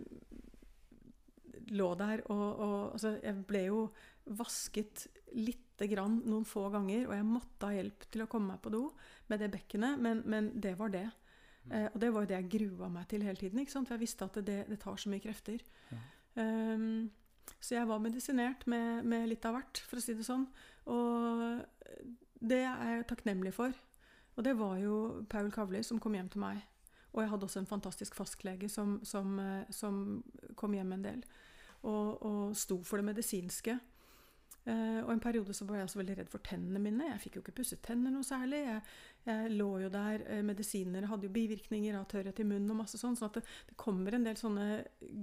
lå 1.74 1.94
der 2.00 2.24
og, 2.26 2.60
og 2.60 2.92
altså, 2.94 3.18
Jeg 3.24 3.46
ble 3.48 3.64
jo 3.68 3.84
vasket 4.26 5.08
lite 5.36 5.88
grann 5.92 6.22
noen 6.30 6.46
få 6.48 6.68
ganger, 6.74 7.08
og 7.10 7.16
jeg 7.18 7.28
måtte 7.28 7.68
ha 7.68 7.76
hjelp 7.76 8.06
til 8.14 8.24
å 8.24 8.30
komme 8.32 8.54
meg 8.54 8.62
på 8.64 8.72
do 8.74 8.86
med 9.32 9.42
det 9.44 9.50
bekkenet, 9.54 10.00
men, 10.02 10.22
men 10.30 10.52
det 10.62 10.76
var 10.80 10.94
det. 10.94 11.08
Eh, 11.72 11.88
og 11.90 12.00
det 12.02 12.12
var 12.14 12.24
jo 12.24 12.32
det 12.32 12.40
jeg 12.40 12.52
grua 12.58 12.90
meg 12.92 13.08
til 13.12 13.26
hele 13.26 13.40
tiden, 13.40 13.66
for 13.68 13.96
jeg 13.96 14.04
visste 14.04 14.28
at 14.28 14.40
det, 14.46 14.60
det 14.70 14.80
tar 14.84 15.00
så 15.00 15.12
mye 15.12 15.24
krefter. 15.24 15.64
Ja. 15.92 16.02
Um, 16.34 17.12
så 17.60 17.76
jeg 17.76 17.88
var 17.88 18.00
medisinert 18.00 18.66
med, 18.72 19.04
med 19.08 19.28
litt 19.30 19.46
av 19.48 19.58
hvert, 19.58 19.82
for 19.88 20.00
å 20.00 20.04
si 20.04 20.16
det 20.16 20.26
sånn. 20.28 20.46
Og 20.92 21.64
det 22.44 22.62
er 22.68 22.98
jeg 22.98 23.08
takknemlig 23.12 23.54
for. 23.56 23.76
Og 24.36 24.46
det 24.46 24.56
var 24.60 24.78
jo 24.82 25.26
Paul 25.30 25.52
Kavli 25.54 25.84
som 25.86 26.00
kom 26.02 26.16
hjem 26.18 26.32
til 26.34 26.44
meg. 26.44 26.64
Og 27.14 27.22
jeg 27.22 27.30
hadde 27.30 27.46
også 27.46 27.62
en 27.62 27.70
fantastisk 27.70 28.16
fastlege 28.18 28.70
som, 28.72 28.98
som, 29.06 29.36
eh, 29.40 29.70
som 29.70 30.24
kom 30.58 30.74
hjem 30.74 30.96
en 30.96 31.06
del. 31.06 31.26
Og, 31.84 32.24
og 32.26 32.56
sto 32.58 32.80
for 32.84 33.00
det 33.00 33.12
medisinske. 33.12 33.78
Eh, 34.64 35.00
og 35.04 35.10
en 35.12 35.20
periode 35.20 35.52
så 35.52 35.66
var 35.68 35.76
jeg 35.76 35.90
også 35.90 36.00
veldig 36.00 36.14
redd 36.22 36.30
for 36.32 36.44
tennene 36.46 36.80
mine. 36.80 37.10
Jeg 37.10 37.20
fikk 37.26 37.36
jo 37.36 37.42
ikke 37.44 37.56
pusset 37.58 37.82
tenner 37.84 38.14
noe 38.14 38.24
særlig. 38.24 38.62
Jeg, 38.64 38.84
jeg 39.26 39.52
lå 39.58 39.68
jo 39.84 39.90
der, 39.92 40.24
eh, 40.32 40.44
Medisiner 40.46 41.10
hadde 41.10 41.28
jo 41.28 41.34
bivirkninger 41.36 41.98
av 42.00 42.08
tørrhet 42.12 42.40
i 42.40 42.46
munnen 42.48 42.72
og 42.72 42.80
masse 42.80 43.00
sånn. 43.00 43.18
sånn 43.20 43.28
at 43.28 43.42
det, 43.42 43.44
det, 43.68 43.76
kommer 43.84 44.16
en 44.16 44.24
del 44.24 44.40
sånne 44.40 44.68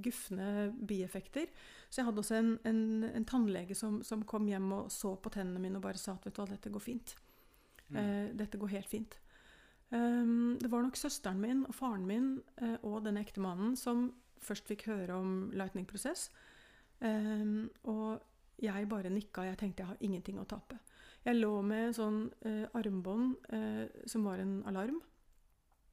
gufne 0.05 0.51
bieffekter. 0.77 1.49
Så 1.89 2.03
jeg 2.03 2.11
hadde 2.11 2.25
også 2.25 2.37
en, 2.37 2.53
en, 2.69 2.85
en 3.09 3.29
tannlege 3.29 3.79
som, 3.79 4.03
som, 4.05 4.27
kom 4.29 4.45
hjem 4.51 4.69
og 4.77 4.93
så 4.93 5.15
på 5.17 5.33
tennene 5.33 5.63
mine 5.63 5.81
og 5.81 5.89
bare 5.89 6.01
sa 6.01 6.19
at 6.19 6.29
vet 6.29 6.37
du 6.37 6.43
hva, 6.43 6.51
dette 6.53 6.77
går 6.77 6.85
fint. 6.85 7.17
Mm. 7.89 7.97
Uh, 7.97 8.27
dette 8.39 8.61
går 8.61 8.77
helt 8.77 8.93
fint. 8.93 9.17
Um, 9.91 10.59
det 10.61 10.69
var 10.71 10.85
nok 10.85 11.01
søsteren 11.01 11.41
min 11.43 11.65
og 11.65 11.75
faren 11.75 12.05
min 12.07 12.35
uh, 12.61 12.77
og 12.87 13.01
denne 13.09 13.25
ektemannen 13.25 13.73
som 13.75 14.11
først 14.45 14.69
fikk 14.71 14.85
høre 14.93 15.17
om 15.17 15.33
lightning-prosess. 15.57 16.29
Um, 17.01 17.71
og 17.89 18.21
jeg 18.63 18.89
bare 18.89 19.11
nikka. 19.11 19.45
Jeg 19.49 19.59
tenkte 19.61 19.83
jeg 19.85 19.89
har 19.93 20.01
ingenting 20.01 20.39
å 20.41 20.47
tape. 20.49 20.79
Jeg 21.25 21.37
lå 21.37 21.53
med 21.63 21.89
en 21.91 21.95
sånn 21.97 22.19
eh, 22.49 22.67
armbånd 22.75 23.37
eh, 23.53 23.87
som 24.09 24.25
var 24.25 24.39
en 24.45 24.63
alarm, 24.71 25.01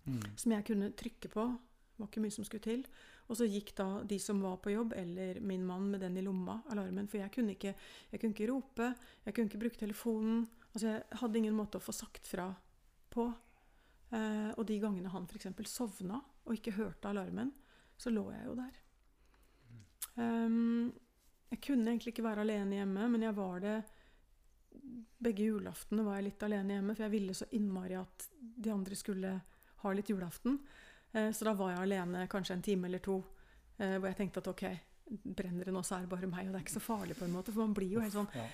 Mm. 0.08 0.22
som 0.40 0.52
jeg 0.54 0.64
kunne 0.64 0.88
trykke 0.96 1.28
på. 1.28 1.44
Det 1.52 2.00
var 2.00 2.08
ikke 2.08 2.22
mye 2.24 2.32
som 2.32 2.46
skulle 2.48 2.64
til. 2.64 2.86
Og 3.28 3.36
så 3.36 3.44
gikk 3.44 3.74
da 3.76 4.04
de 4.08 4.16
som 4.24 4.40
var 4.40 4.56
på 4.64 4.72
jobb, 4.72 4.94
eller 4.96 5.42
min 5.44 5.66
mann 5.68 5.90
med 5.92 6.00
den 6.00 6.16
i 6.16 6.22
lomma, 6.24 6.62
alarmen. 6.72 7.10
For 7.12 7.18
jeg 7.20 7.30
kunne 7.36 7.52
ikke, 7.58 7.74
jeg 8.14 8.22
kunne 8.22 8.32
ikke 8.32 8.48
rope, 8.48 8.88
jeg 9.26 9.34
kunne 9.36 9.50
ikke 9.52 9.60
bruke 9.66 9.82
telefonen. 9.82 10.46
Altså 10.74 10.88
Jeg 10.94 11.04
hadde 11.20 11.38
ingen 11.42 11.58
måte 11.58 11.76
å 11.76 11.84
få 11.84 11.92
sagt 11.92 12.26
fra 12.26 12.56
på. 13.12 13.26
Eh, 14.14 14.54
og 14.56 14.64
de 14.66 14.80
gangene 14.80 15.12
han 15.12 15.28
f.eks. 15.28 15.50
sovna 15.68 16.22
og 16.46 16.54
ikke 16.56 16.78
hørte 16.78 17.10
alarmen, 17.12 17.52
så 17.98 18.10
lå 18.10 18.32
jeg 18.32 18.46
jo 18.46 18.56
der. 18.56 18.80
Um, 20.16 20.94
jeg 21.50 21.62
kunne 21.64 21.92
egentlig 21.92 22.14
ikke 22.14 22.26
være 22.26 22.44
alene 22.44 22.82
hjemme, 22.82 23.08
men 23.14 23.24
jeg 23.28 23.38
var 23.38 23.64
det 23.64 23.78
Begge 25.18 25.48
julaftene 25.48 26.04
var 26.06 26.20
jeg 26.20 26.28
litt 26.28 26.44
alene 26.46 26.76
hjemme, 26.76 26.94
for 26.94 27.04
jeg 27.08 27.12
ville 27.12 27.34
så 27.36 27.48
innmari 27.58 27.96
at 27.98 28.28
de 28.38 28.70
andre 28.72 28.96
skulle 28.96 29.32
ha 29.82 29.94
litt 29.98 30.12
julaften. 30.12 30.60
Eh, 31.12 31.32
så 31.34 31.48
da 31.48 31.54
var 31.58 31.74
jeg 31.74 31.82
alene 31.88 32.28
kanskje 32.32 32.54
en 32.56 32.62
time 32.64 32.88
eller 32.88 33.02
to, 33.04 33.18
eh, 33.80 33.96
hvor 33.98 34.08
jeg 34.12 34.20
tenkte 34.20 34.44
at 34.44 34.50
ok, 34.52 34.64
brenner 35.24 35.66
det 35.66 35.74
nå, 35.74 35.82
så 35.84 35.98
er 35.98 36.06
det 36.06 36.12
bare 36.14 36.30
meg, 36.30 36.46
og 36.46 36.54
det 36.54 36.62
er 36.62 36.66
ikke 36.68 36.78
så 36.78 36.84
farlig 36.86 37.18
på 37.18 37.26
en 37.26 37.34
måte, 37.34 37.52
for 37.52 37.66
man 37.66 37.76
blir 37.76 37.98
jo 37.98 38.04
helt 38.04 38.16
sånn 38.16 38.30
Ja. 38.38 38.46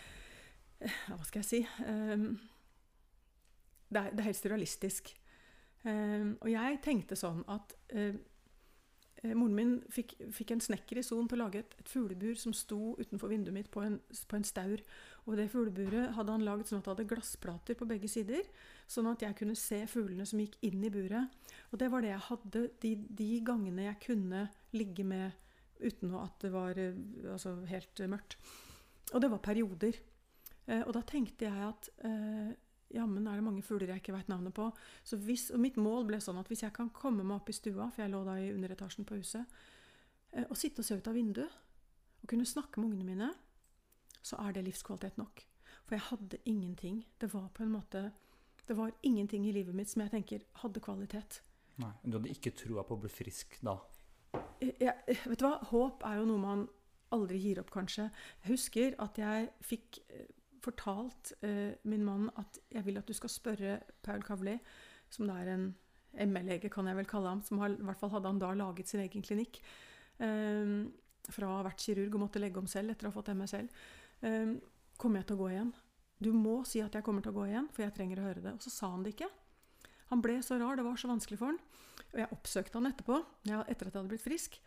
ja, 0.88 1.17
hva 1.17 1.27
skal 1.27 1.43
jeg 1.43 1.50
si 1.50 1.62
um, 1.85 2.27
det, 3.89 4.00
er, 4.00 4.09
det 4.12 4.23
er 4.23 4.29
helt 4.29 4.39
surrealistisk. 4.39 5.13
Um, 5.83 6.38
og 6.39 6.50
jeg 6.53 6.79
tenkte 6.85 7.19
sånn 7.19 7.43
at 7.51 7.75
eh, 7.91 8.15
Moren 9.24 9.56
min 9.56 9.74
fikk, 9.94 10.18
fikk 10.36 10.51
en 10.51 10.62
snekker 10.63 11.00
i 11.00 11.03
Son 11.06 11.30
til 11.32 11.39
å 11.39 11.46
lage 11.46 11.62
et, 11.62 11.75
et 11.80 11.89
fuglebur 11.89 12.36
som 12.39 12.51
sto 12.56 12.98
utenfor 13.00 13.32
vinduet 13.32 13.56
mitt 13.56 13.70
på 13.72 13.84
en, 13.86 13.96
på 14.01 14.36
en 14.36 14.48
staur. 14.48 14.84
Og 15.24 15.38
det 15.39 15.48
fugleburet 15.53 16.12
hadde 16.18 16.36
han 16.36 16.44
laget 16.44 16.68
sånn 16.68 16.81
at 16.81 16.90
det 16.90 16.92
hadde 16.92 17.07
glassplater 17.14 17.77
på 17.79 17.88
begge 17.88 18.09
sider, 18.12 18.44
sånn 18.92 19.07
at 19.07 19.24
jeg 19.24 19.38
kunne 19.40 19.55
se 19.55 19.79
fuglene 19.88 20.27
som 20.27 20.42
gikk 20.44 20.57
inn 20.68 20.83
i 20.83 20.92
buret. 20.92 21.31
Og 21.72 21.79
det 21.79 21.88
var 21.94 22.03
det 22.03 22.12
jeg 22.12 22.27
hadde 22.27 22.66
de, 22.83 22.94
de 23.22 23.29
gangene 23.48 23.88
jeg 23.88 24.01
kunne 24.09 24.48
ligge 24.75 25.07
med 25.07 25.40
uten 25.79 26.16
at 26.20 26.36
det 26.44 26.51
var 26.53 26.79
eh, 26.79 27.00
altså, 27.31 27.55
helt 27.70 28.03
eh, 28.03 28.12
mørkt. 28.12 28.38
Og 29.14 29.24
det 29.24 29.31
var 29.31 29.44
perioder. 29.44 30.00
Eh, 30.68 30.83
og 30.83 30.94
da 30.96 31.03
tenkte 31.07 31.48
jeg 31.48 31.70
at 31.70 31.90
eh, 32.07 32.51
jammen 32.94 33.27
er 33.27 33.36
det 33.40 33.44
mange 33.46 33.64
fugler 33.66 33.88
jeg 33.94 34.01
ikke 34.03 34.14
veit 34.16 34.29
navnet 34.32 34.53
på. 34.53 34.68
Så 35.03 35.18
hvis, 35.18 35.50
og 35.51 35.60
mitt 35.64 35.77
mål 35.82 36.06
ble 36.10 36.20
sånn 36.22 36.38
at 36.40 36.48
hvis 36.51 36.64
jeg 36.64 36.74
kan 36.75 36.90
komme 36.94 37.24
meg 37.25 37.40
opp 37.42 37.50
i 37.50 37.56
stua, 37.58 37.90
for 37.92 38.03
jeg 38.03 38.12
lå 38.14 38.24
da 38.27 38.38
i 38.40 38.51
underetasjen 38.53 39.06
på 39.10 39.18
huset, 39.20 39.46
eh, 40.34 40.46
og 40.50 40.58
sitte 40.58 40.79
og 40.84 40.86
se 40.88 40.98
ut 41.00 41.08
av 41.12 41.18
vinduet, 41.18 41.50
og 42.24 42.29
kunne 42.32 42.46
snakke 42.48 42.79
med 42.79 42.92
ungene 42.94 43.08
mine, 43.10 43.32
så 44.24 44.38
er 44.46 44.53
det 44.56 44.64
livskvalitet 44.70 45.18
nok. 45.20 45.42
For 45.84 45.98
jeg 45.98 46.06
hadde 46.08 46.38
ingenting. 46.48 47.01
Det 47.20 47.27
var 47.34 47.50
på 47.53 47.64
en 47.66 47.74
måte 47.75 48.12
Det 48.66 48.77
var 48.77 48.94
ingenting 49.03 49.44
i 49.46 49.51
livet 49.51 49.75
mitt 49.75 49.90
som 49.92 50.00
jeg 50.06 50.12
tenker 50.14 50.44
hadde 50.62 50.79
kvalitet. 50.79 51.42
Nei. 51.84 51.90
Du 52.06 52.16
hadde 52.16 52.29
ikke 52.32 52.53
troa 52.56 52.84
på 52.88 52.96
å 52.96 53.01
bli 53.01 53.10
frisk 53.12 53.58
da? 53.62 53.74
Jeg, 54.62 54.77
jeg- 54.79 55.18
vet 55.25 55.40
du 55.40 55.44
hva? 55.46 55.58
Håp 55.68 56.06
er 56.08 56.16
jo 56.22 56.25
noe 56.29 56.40
man 56.40 56.62
aldri 57.12 57.42
gir 57.44 57.60
opp, 57.60 57.70
kanskje. 57.75 58.06
Jeg 58.46 58.51
husker 58.53 58.96
at 59.03 59.18
jeg 59.20 59.50
fikk 59.62 60.00
eh, 60.10 60.25
fortalt 60.63 61.33
eh, 61.45 61.75
min 61.89 62.05
mann 62.05 62.29
at 62.39 62.59
jeg 62.71 62.85
vil 62.87 62.99
at 62.99 63.07
du 63.07 63.15
skal 63.17 63.31
spørre 63.31 63.77
Paul 64.05 64.23
Kavli, 64.25 64.57
som 65.13 65.27
da 65.29 65.37
er 65.41 65.53
en 65.53 65.69
ME-lege, 66.29 66.69
kan 66.69 66.87
jeg 66.87 66.97
vel 66.97 67.09
kalle 67.09 67.31
ham, 67.31 67.41
som 67.45 67.61
har, 67.61 67.73
i 67.73 67.87
hvert 67.87 67.99
fall 67.99 68.11
hadde 68.13 68.29
han 68.29 68.41
da 68.41 68.51
laget 68.57 68.89
sin 68.89 69.01
egen 69.03 69.25
klinikk. 69.25 69.61
Eh, 70.21 70.75
fra 71.31 71.47
å 71.47 71.57
ha 71.57 71.63
vært 71.67 71.83
kirurg 71.85 72.17
og 72.17 72.25
måtte 72.25 72.41
legge 72.41 72.59
om 72.59 72.67
selv 72.67 72.91
etter 72.91 73.07
å 73.07 73.13
ha 73.13 73.15
fått 73.15 73.31
ME 73.37 73.47
selv. 73.49 73.83
Eh, 74.21 74.55
kommer 74.99 75.21
jeg 75.21 75.29
til 75.29 75.37
å 75.37 75.43
gå 75.43 75.49
igjen? 75.53 75.71
Du 76.23 76.31
må 76.35 76.59
si 76.67 76.81
at 76.83 76.95
jeg 76.95 77.05
kommer 77.05 77.23
til 77.23 77.33
å 77.33 77.39
gå 77.41 77.47
igjen, 77.49 77.69
for 77.73 77.85
jeg 77.85 77.95
trenger 77.95 78.21
å 78.21 78.27
høre 78.27 78.43
det. 78.43 78.53
Og 78.55 78.63
så 78.63 78.71
sa 78.71 78.91
han 78.93 79.03
det 79.03 79.15
ikke. 79.15 79.29
Han 80.11 80.21
ble 80.23 80.37
så 80.45 80.59
rar, 80.61 80.77
det 80.77 80.85
var 80.85 80.99
så 80.99 81.09
vanskelig 81.09 81.39
for 81.39 81.51
han. 81.51 81.59
Og 82.13 82.19
jeg 82.21 82.31
oppsøkte 82.35 82.79
han 82.79 82.89
etterpå, 82.91 83.19
ja, 83.49 83.63
etter 83.65 83.89
at 83.89 83.95
jeg 83.95 83.99
hadde 83.99 84.11
blitt 84.11 84.25
frisk. 84.25 84.59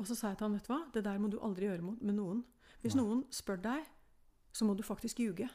Og 0.00 0.08
så 0.08 0.16
sa 0.16 0.32
jeg 0.32 0.40
til 0.40 0.48
han, 0.48 0.56
vet 0.56 0.68
du 0.68 0.72
hva, 0.72 0.80
det 0.94 1.04
der 1.06 1.20
må 1.20 1.30
du 1.32 1.38
aldri 1.44 1.68
gjøre 1.68 1.84
med 1.84 2.16
noen. 2.16 2.42
Hvis 2.82 2.96
noen 2.96 3.24
spør 3.34 3.60
deg, 3.64 3.86
så 4.56 4.64
må 4.68 4.74
du 4.78 4.82
faktisk 4.86 5.20
ljuge. 5.20 5.48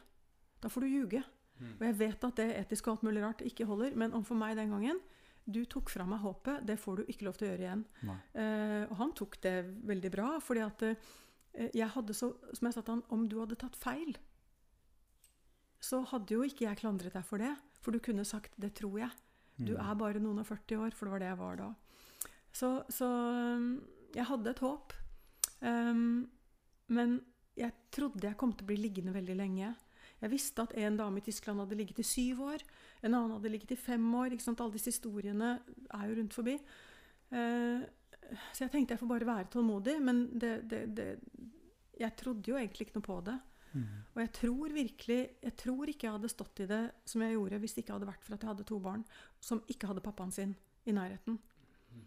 Da 0.62 0.70
får 0.70 0.84
du 0.86 0.92
ljuge. 0.92 1.22
Mm. 1.58 1.72
Og 1.80 1.82
jeg 1.88 1.96
vet 1.98 2.24
at 2.28 2.38
det 2.38 2.46
etiske 2.50 2.62
etisk 2.66 2.86
og 2.88 2.92
alt 2.96 3.02
mulig 3.08 3.22
rart 3.24 3.42
ikke 3.46 3.66
holder, 3.68 3.96
men 3.98 4.14
overfor 4.14 4.38
meg 4.38 4.56
den 4.58 4.70
gangen 4.72 5.00
Du 5.44 5.64
tok 5.66 5.90
fra 5.90 6.04
meg 6.06 6.20
håpet, 6.22 6.62
det 6.66 6.76
får 6.78 7.00
du 7.00 7.02
ikke 7.10 7.24
lov 7.26 7.34
til 7.34 7.48
å 7.48 7.50
gjøre 7.50 7.64
igjen. 7.64 7.80
Eh, 8.38 8.84
og 8.86 8.92
han 9.00 9.12
tok 9.18 9.40
det 9.42 9.54
veldig 9.90 10.10
bra, 10.14 10.28
fordi 10.38 10.60
at 10.62 10.82
eh, 10.86 11.70
jeg 11.74 11.88
hadde 11.96 12.14
så 12.14 12.28
Som 12.54 12.68
jeg 12.68 12.76
sa 12.76 12.80
til 12.86 12.94
han, 12.94 13.02
om 13.10 13.24
du 13.28 13.40
hadde 13.40 13.58
tatt 13.58 13.74
feil, 13.76 14.14
så 15.82 15.98
hadde 16.12 16.36
jo 16.36 16.44
ikke 16.46 16.68
jeg 16.68 16.78
klandret 16.78 17.16
deg 17.16 17.26
for 17.26 17.42
det. 17.42 17.50
For 17.82 17.90
du 17.90 17.98
kunne 17.98 18.24
sagt 18.24 18.54
'det 18.58 18.74
tror 18.78 18.98
jeg'. 19.02 19.18
Du 19.58 19.74
Mm. 19.74 19.90
er 19.90 19.94
bare 19.94 20.20
noen 20.20 20.38
og 20.38 20.46
40 20.46 20.76
år, 20.78 20.94
for 20.94 21.06
det 21.06 21.12
var 21.12 21.18
det 21.18 21.28
jeg 21.28 21.38
var 21.38 21.56
da. 21.56 21.74
Så, 22.52 22.84
så 22.88 23.06
um, 23.56 23.82
jeg 24.14 24.24
hadde 24.24 24.50
et 24.50 24.58
håp. 24.58 24.92
Um, 25.60 26.30
men 26.88 27.20
jeg 27.58 27.72
trodde 27.92 28.26
jeg 28.26 28.38
kom 28.40 28.52
til 28.54 28.64
å 28.64 28.70
bli 28.70 28.78
liggende 28.80 29.14
veldig 29.14 29.36
lenge. 29.36 29.72
Jeg 30.22 30.30
visste 30.30 30.64
at 30.64 30.74
en 30.78 30.96
dame 31.00 31.18
i 31.18 31.24
Tyskland 31.26 31.60
hadde 31.60 31.76
ligget 31.78 31.98
i 31.98 32.06
syv 32.06 32.44
år. 32.46 32.62
En 33.02 33.10
annen 33.10 33.34
hadde 33.34 33.50
ligget 33.50 33.74
i 33.74 33.80
fem 33.80 34.04
år. 34.14 34.34
Ikke 34.34 34.44
sant? 34.44 34.60
Alle 34.62 34.76
disse 34.76 34.92
historiene 34.94 35.56
er 35.90 36.04
jo 36.06 36.18
rundt 36.20 36.36
forbi. 36.36 36.54
Eh, 37.34 37.82
så 38.54 38.64
jeg 38.64 38.72
tenkte 38.72 38.94
jeg 38.94 39.02
får 39.02 39.10
bare 39.10 39.28
være 39.28 39.50
tålmodig. 39.52 39.96
Men 40.04 40.22
det, 40.38 40.52
det, 40.70 40.84
det, 40.94 41.08
jeg 41.98 42.16
trodde 42.20 42.52
jo 42.52 42.60
egentlig 42.60 42.86
ikke 42.86 43.00
noe 43.00 43.08
på 43.08 43.18
det. 43.26 43.38
Mm. 43.72 43.86
Og 44.12 44.18
jeg 44.20 44.30
tror 44.36 44.72
virkelig 44.76 45.20
Jeg 45.40 45.54
tror 45.56 45.88
ikke 45.88 46.04
jeg 46.04 46.12
hadde 46.12 46.28
stått 46.28 46.60
i 46.60 46.66
det 46.68 46.82
som 47.08 47.22
jeg 47.24 47.32
gjorde 47.32 47.60
hvis 47.62 47.72
det 47.72 47.82
ikke 47.82 47.94
hadde 47.94 48.08
vært 48.10 48.26
for 48.26 48.36
at 48.36 48.42
jeg 48.44 48.50
hadde 48.50 48.66
to 48.68 48.76
barn 48.84 49.04
som 49.40 49.62
ikke 49.72 49.88
hadde 49.88 50.04
pappaen 50.04 50.34
sin 50.34 50.52
i 50.84 50.92
nærheten. 50.92 51.38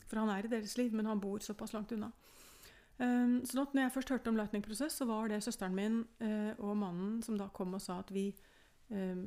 For 0.06 0.22
han 0.22 0.30
er 0.34 0.46
i 0.46 0.52
deres 0.52 0.78
liv, 0.78 0.94
men 0.94 1.10
han 1.10 1.22
bor 1.22 1.42
såpass 1.44 1.74
langt 1.74 1.92
unna. 1.96 2.12
Um, 2.96 3.42
så 3.44 3.66
at 3.66 3.74
når 3.76 3.88
jeg 3.88 3.92
først 3.92 4.12
hørte 4.14 4.32
om 4.32 4.38
Lightning-prosess, 4.40 5.00
så 5.02 5.06
var 5.10 5.28
det 5.28 5.42
søsteren 5.44 5.76
min 5.76 5.98
eh, 6.24 6.54
og 6.64 6.78
mannen 6.80 7.18
som 7.26 7.36
da 7.36 7.50
kom 7.52 7.76
og 7.76 7.84
sa 7.84 7.98
at 8.00 8.14
vi 8.16 8.30
eh, 8.32 9.18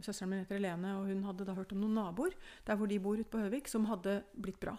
Søsteren 0.00 0.30
min 0.32 0.40
heter 0.40 0.56
Helene, 0.56 0.94
og 0.96 1.10
hun 1.10 1.20
hadde 1.28 1.44
da 1.44 1.56
hørt 1.56 1.74
om 1.76 1.82
noen 1.82 1.98
naboer 1.98 2.32
der 2.64 2.78
hvor 2.80 2.88
de 2.88 3.00
bor 3.02 3.20
ute 3.20 3.28
på 3.28 3.42
Høvik, 3.42 3.68
som 3.68 3.84
hadde 3.90 4.22
blitt 4.32 4.60
bra. 4.62 4.78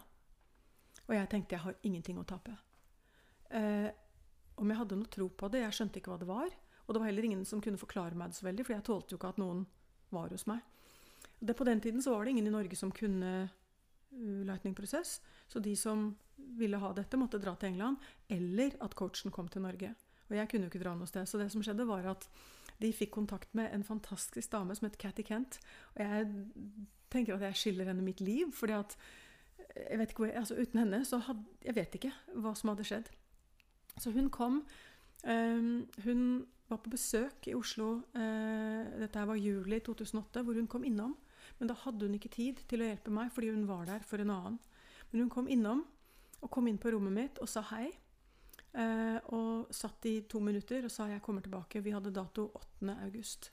Og 1.05 1.13
jeg 1.13 1.29
tenkte 1.29 1.57
jeg 1.57 1.65
har 1.67 1.77
ingenting 1.85 2.17
å 2.17 2.25
tape. 2.25 2.55
Eh, 3.53 3.91
om 4.57 4.69
jeg 4.69 4.81
hadde 4.81 4.97
noe 4.97 5.13
tro 5.13 5.29
på 5.29 5.49
det, 5.53 5.61
jeg 5.65 5.77
skjønte 5.77 6.01
ikke 6.01 6.13
hva 6.13 6.21
det 6.21 6.29
var. 6.29 6.53
Og 6.87 6.93
det 6.95 7.01
var 7.01 7.09
heller 7.09 7.27
ingen 7.27 7.45
som 7.47 7.61
kunne 7.63 7.79
forklare 7.79 8.17
meg 8.17 8.31
det 8.31 8.39
så 8.39 8.47
veldig, 8.47 8.65
for 8.65 8.75
jeg 8.75 8.85
tålte 8.87 9.13
jo 9.13 9.19
ikke 9.19 9.33
at 9.35 9.41
noen 9.41 9.65
var 10.13 10.33
hos 10.33 10.47
meg. 10.49 10.63
Det, 11.39 11.55
på 11.57 11.67
den 11.67 11.81
tiden 11.83 12.01
så 12.01 12.15
var 12.15 12.25
det 12.25 12.33
ingen 12.33 12.49
i 12.49 12.53
Norge 12.53 12.77
som 12.79 12.91
kunne 12.95 13.51
lightning-prosess. 14.19 15.19
Så 15.47 15.59
de 15.63 15.75
som 15.79 16.11
ville 16.57 16.77
ha 16.77 16.93
dette, 16.93 17.17
måtte 17.17 17.41
dra 17.41 17.55
til 17.55 17.73
England, 17.73 18.01
eller 18.29 18.75
at 18.83 18.95
coachen 18.97 19.31
kom 19.31 19.47
til 19.51 19.63
Norge. 19.65 19.93
Og 20.29 20.37
jeg 20.37 20.49
kunne 20.49 20.67
jo 20.67 20.71
ikke 20.71 20.83
dra 20.83 20.95
noe 20.97 21.09
sted. 21.09 21.27
Så 21.29 21.39
det 21.41 21.51
som 21.53 21.63
skjedde, 21.63 21.87
var 21.89 22.07
at 22.15 22.29
De 22.81 22.89
fikk 22.91 23.11
kontakt 23.13 23.53
med 23.53 23.69
en 23.71 23.83
fantastisk 23.85 24.51
dame 24.51 24.73
som 24.75 24.87
het 24.87 24.97
Catty 24.97 25.21
Kent. 25.21 25.59
Og 25.93 26.01
jeg 26.01 26.25
tenker 27.13 27.35
at 27.35 27.45
jeg 27.45 27.55
skylder 27.55 27.91
henne 27.91 28.03
mitt 28.03 28.19
liv. 28.19 28.51
fordi 28.51 28.73
at 28.73 28.97
jeg 29.89 29.99
vet 29.99 30.09
ikke 30.09 30.23
hvor 30.25 30.39
altså 30.39 30.55
Uten 30.55 30.79
henne 30.79 31.05
så 31.05 31.17
hadde 31.17 31.43
Jeg 31.65 31.75
vet 31.75 31.95
ikke 31.95 32.11
hva 32.35 32.55
som 32.55 32.69
hadde 32.69 32.83
skjedd. 32.83 33.11
Så 33.97 34.11
hun 34.11 34.29
kom. 34.29 34.63
Um, 35.23 35.87
hun 36.03 36.45
var 36.69 36.77
på 36.77 36.89
besøk 36.89 37.47
i 37.47 37.53
Oslo 37.55 38.01
uh, 38.15 38.99
Dette 38.99 39.19
her 39.19 39.25
var 39.25 39.35
juli 39.35 39.79
2008, 39.79 40.41
hvor 40.41 40.53
hun 40.53 40.67
kom 40.67 40.83
innom. 40.83 41.15
Men 41.59 41.71
da 41.71 41.77
hadde 41.83 42.07
hun 42.07 42.17
ikke 42.17 42.33
tid 42.33 42.61
til 42.69 42.83
å 42.83 42.87
hjelpe 42.89 43.13
meg, 43.13 43.31
fordi 43.33 43.51
hun 43.53 43.67
var 43.69 43.85
der 43.89 44.05
for 44.07 44.21
en 44.23 44.33
annen. 44.33 44.59
Men 45.11 45.25
hun 45.25 45.33
kom 45.33 45.49
innom, 45.51 45.83
og 46.43 46.51
kom 46.51 46.67
inn 46.67 46.79
på 46.81 46.91
rommet 46.91 47.15
mitt 47.15 47.41
og 47.43 47.49
sa 47.51 47.63
hei. 47.71 47.87
Uh, 48.73 49.19
og 49.37 49.73
satt 49.75 50.07
i 50.09 50.15
to 50.25 50.39
minutter 50.41 50.87
og 50.87 50.91
sa 50.91 51.05
jeg 51.11 51.21
kommer 51.23 51.45
tilbake. 51.45 51.83
Vi 51.85 51.93
hadde 51.93 52.13
dato 52.15 52.47
8. 52.57 52.95
august. 53.05 53.51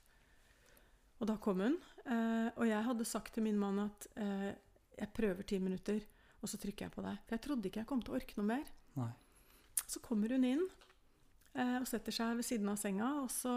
Og 1.21 1.29
da 1.29 1.37
kom 1.37 1.61
hun. 1.61 1.77
Uh, 2.07 2.49
og 2.57 2.65
jeg 2.67 2.87
hadde 2.89 3.07
sagt 3.07 3.37
til 3.37 3.45
min 3.45 3.61
mann 3.61 3.85
at 3.85 4.09
jeg 5.01 5.13
prøver 5.17 5.47
ti 5.49 5.59
minutter, 5.59 6.01
og 6.41 6.49
så 6.49 6.59
trykker 6.61 6.87
jeg 6.87 6.95
på 6.95 7.05
deg. 7.05 7.21
For 7.27 7.37
jeg 7.37 7.45
trodde 7.47 7.69
ikke 7.69 7.83
jeg 7.83 7.89
kom 7.89 8.03
til 8.05 8.15
å 8.15 8.19
orke 8.21 8.37
noe 8.39 8.49
mer. 8.49 8.73
Nei. 8.99 9.13
Så 9.87 10.03
kommer 10.05 10.33
hun 10.35 10.45
inn 10.47 10.65
eh, 11.55 11.79
og 11.81 11.87
setter 11.89 12.15
seg 12.15 12.37
ved 12.39 12.47
siden 12.47 12.69
av 12.71 12.79
senga, 12.81 13.11
og 13.25 13.31
så 13.33 13.55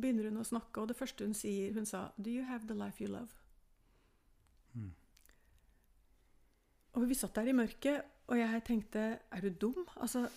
begynner 0.00 0.30
hun 0.30 0.40
å 0.42 0.46
snakke, 0.46 0.82
og 0.82 0.90
det 0.90 0.98
første 0.98 1.26
hun 1.26 1.36
sier, 1.36 1.74
hun 1.76 1.88
sa 1.88 2.08
Do 2.16 2.32
you 2.32 2.46
have 2.48 2.68
the 2.68 2.76
life 2.76 3.02
you 3.02 3.10
love? 3.10 3.39
Og 6.98 7.06
vi 7.06 7.14
satt 7.14 7.36
der 7.38 7.50
i 7.50 7.54
mørket, 7.54 8.02
og 8.30 8.38
jeg 8.38 8.62
tenkte 8.66 9.00
Er 9.30 9.42
du 9.42 9.48
dum? 9.48 9.86
Altså, 9.96 10.28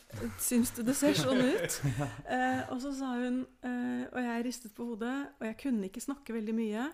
syns 0.41 0.71
du 0.73 0.81
det 0.85 0.95
ser 0.97 1.13
sånn 1.17 1.41
ut? 1.45 1.77
eh, 2.35 2.63
og 2.73 2.81
så 2.81 2.93
sa 2.97 3.11
hun 3.21 3.43
eh, 3.61 4.03
Og 4.09 4.19
jeg 4.21 4.45
ristet 4.47 4.73
på 4.73 4.87
hodet, 4.89 5.13
og 5.39 5.45
jeg 5.45 5.59
kunne 5.61 5.89
ikke 5.89 6.01
snakke 6.01 6.33
veldig 6.33 6.55
mye. 6.57 6.87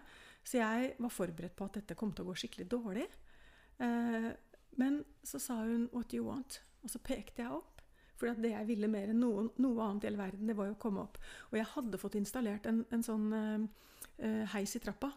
Så 0.44 0.60
jeg 0.60 0.94
var 1.00 1.14
forberedt 1.14 1.56
på 1.56 1.68
at 1.68 1.80
dette 1.80 1.96
kom 2.00 2.12
til 2.16 2.26
å 2.26 2.32
gå 2.32 2.38
skikkelig 2.42 2.68
dårlig. 2.72 3.08
Eh, 3.80 4.30
men 4.80 5.04
så 5.24 5.40
sa 5.40 5.62
hun 5.64 5.90
'What 5.92 6.12
do 6.12 6.18
you 6.18 6.28
want?' 6.28 6.62
Og 6.84 6.90
så 6.90 7.00
pekte 7.00 7.44
jeg 7.44 7.52
opp. 7.52 7.82
For 8.20 8.36
det 8.36 8.52
jeg 8.52 8.68
ville 8.68 8.88
mer 8.92 9.12
enn 9.12 9.20
noe, 9.20 9.50
noe 9.58 9.84
annet 9.84 10.04
i 10.04 10.08
hele 10.08 10.20
verden, 10.20 10.48
det 10.48 10.56
var 10.58 10.68
jo 10.68 10.76
å 10.76 10.80
komme 10.80 11.04
opp. 11.04 11.18
Og 11.52 11.58
jeg 11.60 11.68
hadde 11.76 12.00
fått 12.00 12.16
installert 12.20 12.66
en, 12.68 12.86
en 12.92 13.04
sånn 13.04 13.32
uh, 13.32 14.46
heis 14.52 14.76
i 14.76 14.82
trappa. 14.84 15.14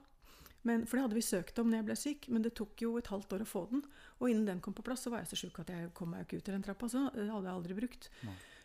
Men, 0.68 0.85
for 0.87 0.96
det 0.96 1.05
hadde 1.07 1.18
vi 1.18 1.25
søkt 1.27 1.59
om 1.59 1.70
når 1.70 1.81
jeg 1.81 1.87
ble 1.88 1.96
syk, 1.98 2.27
men 2.31 2.44
det 2.44 2.55
tok 2.59 2.85
jo 2.85 2.94
et 3.01 3.11
halvt 3.11 3.37
år 3.37 3.44
å 3.44 3.51
få 3.51 3.64
den. 3.72 3.85
Og 4.20 4.31
innen 4.31 4.46
den 4.46 4.62
kom 4.62 4.77
på 4.77 4.85
plass, 4.87 5.05
så 5.05 5.12
var 5.12 5.25
jeg 5.25 5.33
så 5.33 5.40
sjuk 5.40 5.59
at 5.62 5.72
jeg 5.75 5.90
kom 5.98 6.12
meg 6.14 6.25
ikke 6.25 6.38
ut 6.38 6.51
i 6.51 6.55
den 6.55 6.64
trappa. 6.64 6.88
Så 6.90 7.05
det 7.16 7.29
hadde 7.29 7.48
jeg 7.48 7.57
aldri 7.57 7.79
brukt. 7.79 8.11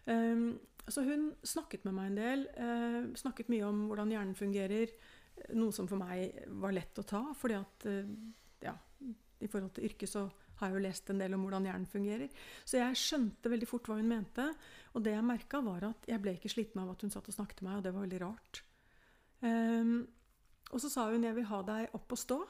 Um, 0.05 0.49
så 0.88 1.03
hun 1.03 1.29
snakket 1.43 1.88
med 1.88 1.97
meg 1.97 2.12
en 2.12 2.19
del. 2.19 2.43
Uh, 2.57 2.99
snakket 3.17 3.49
mye 3.51 3.65
om 3.67 3.88
hvordan 3.89 4.13
hjernen 4.13 4.38
fungerer. 4.38 4.93
Noe 5.57 5.73
som 5.75 5.89
for 5.89 5.99
meg 6.01 6.38
var 6.62 6.75
lett 6.75 7.01
å 7.01 7.05
ta, 7.07 7.23
fordi 7.38 7.57
at 7.57 7.88
uh, 7.89 8.13
ja, 8.63 8.75
i 9.41 9.49
forhold 9.49 9.73
til 9.75 9.89
yrket 9.89 10.13
så 10.13 10.27
har 10.57 10.71
jeg 10.71 10.77
jo 10.77 10.86
lest 10.88 11.10
en 11.13 11.19
del 11.21 11.36
om 11.38 11.43
hvordan 11.45 11.67
hjernen 11.69 11.89
fungerer. 11.89 12.45
Så 12.65 12.79
jeg 12.79 12.97
skjønte 12.97 13.51
veldig 13.53 13.69
fort 13.69 13.89
hva 13.89 13.99
hun 13.99 14.10
mente. 14.10 14.45
Og 14.97 15.03
det 15.05 15.13
jeg 15.13 15.25
merka, 15.25 15.62
var 15.65 15.86
at 15.91 16.07
jeg 16.10 16.21
ble 16.23 16.33
ikke 16.38 16.53
sliten 16.53 16.81
av 16.81 16.93
at 16.93 17.03
hun 17.05 17.13
satt 17.13 17.29
og 17.29 17.36
snakket 17.36 17.62
med 17.62 17.71
meg, 17.71 17.77
og 17.79 17.86
det 17.86 17.93
var 17.93 18.05
veldig 18.07 18.21
rart. 18.23 18.63
Um, 19.41 19.99
og 20.71 20.82
så 20.82 20.89
sa 20.89 21.10
hun 21.12 21.23
'jeg 21.23 21.36
vil 21.36 21.45
ha 21.45 21.62
deg 21.63 21.89
opp 21.93 22.12
og 22.12 22.17
stå'. 22.17 22.47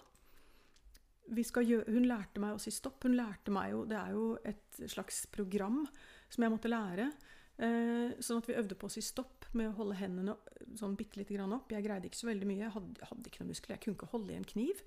Gjøre, 1.28 1.92
hun 1.92 2.06
lærte 2.06 2.40
meg 2.40 2.56
å 2.56 2.60
si 2.60 2.72
stopp. 2.72 3.04
Hun 3.04 3.16
lærte 3.16 3.52
meg 3.52 3.72
jo, 3.72 3.86
Det 3.86 3.98
er 3.98 4.12
jo 4.12 4.38
et 4.46 4.90
slags 4.90 5.26
program 5.26 5.88
som 6.30 6.44
jeg 6.44 6.52
måtte 6.52 6.70
lære. 6.72 7.12
Uh, 7.60 8.14
sånn 8.22 8.38
at 8.38 8.48
vi 8.48 8.54
øvde 8.54 8.76
på 8.78 8.86
å 8.86 8.94
si 8.94 9.02
stopp 9.02 9.46
med 9.54 9.72
å 9.72 9.78
holde 9.80 9.96
hendene 9.96 10.36
sånn 10.78 10.96
bitte 10.96 11.18
lite 11.18 11.34
grann 11.34 11.54
opp. 11.54 11.72
Jeg 11.72 11.84
greide 11.84 12.06
ikke 12.06 12.22
så 12.22 12.28
veldig 12.30 12.48
mye. 12.48 12.64
Jeg 12.64 12.72
hadde, 12.72 13.08
hadde 13.10 13.28
ikke 13.28 13.42
noen 13.42 13.52
muskler. 13.52 13.76
Jeg 13.76 13.84
kunne 13.84 13.98
ikke 13.98 14.12
holde 14.14 14.34
i 14.34 14.38
en 14.38 14.44
kniv. 14.44 14.84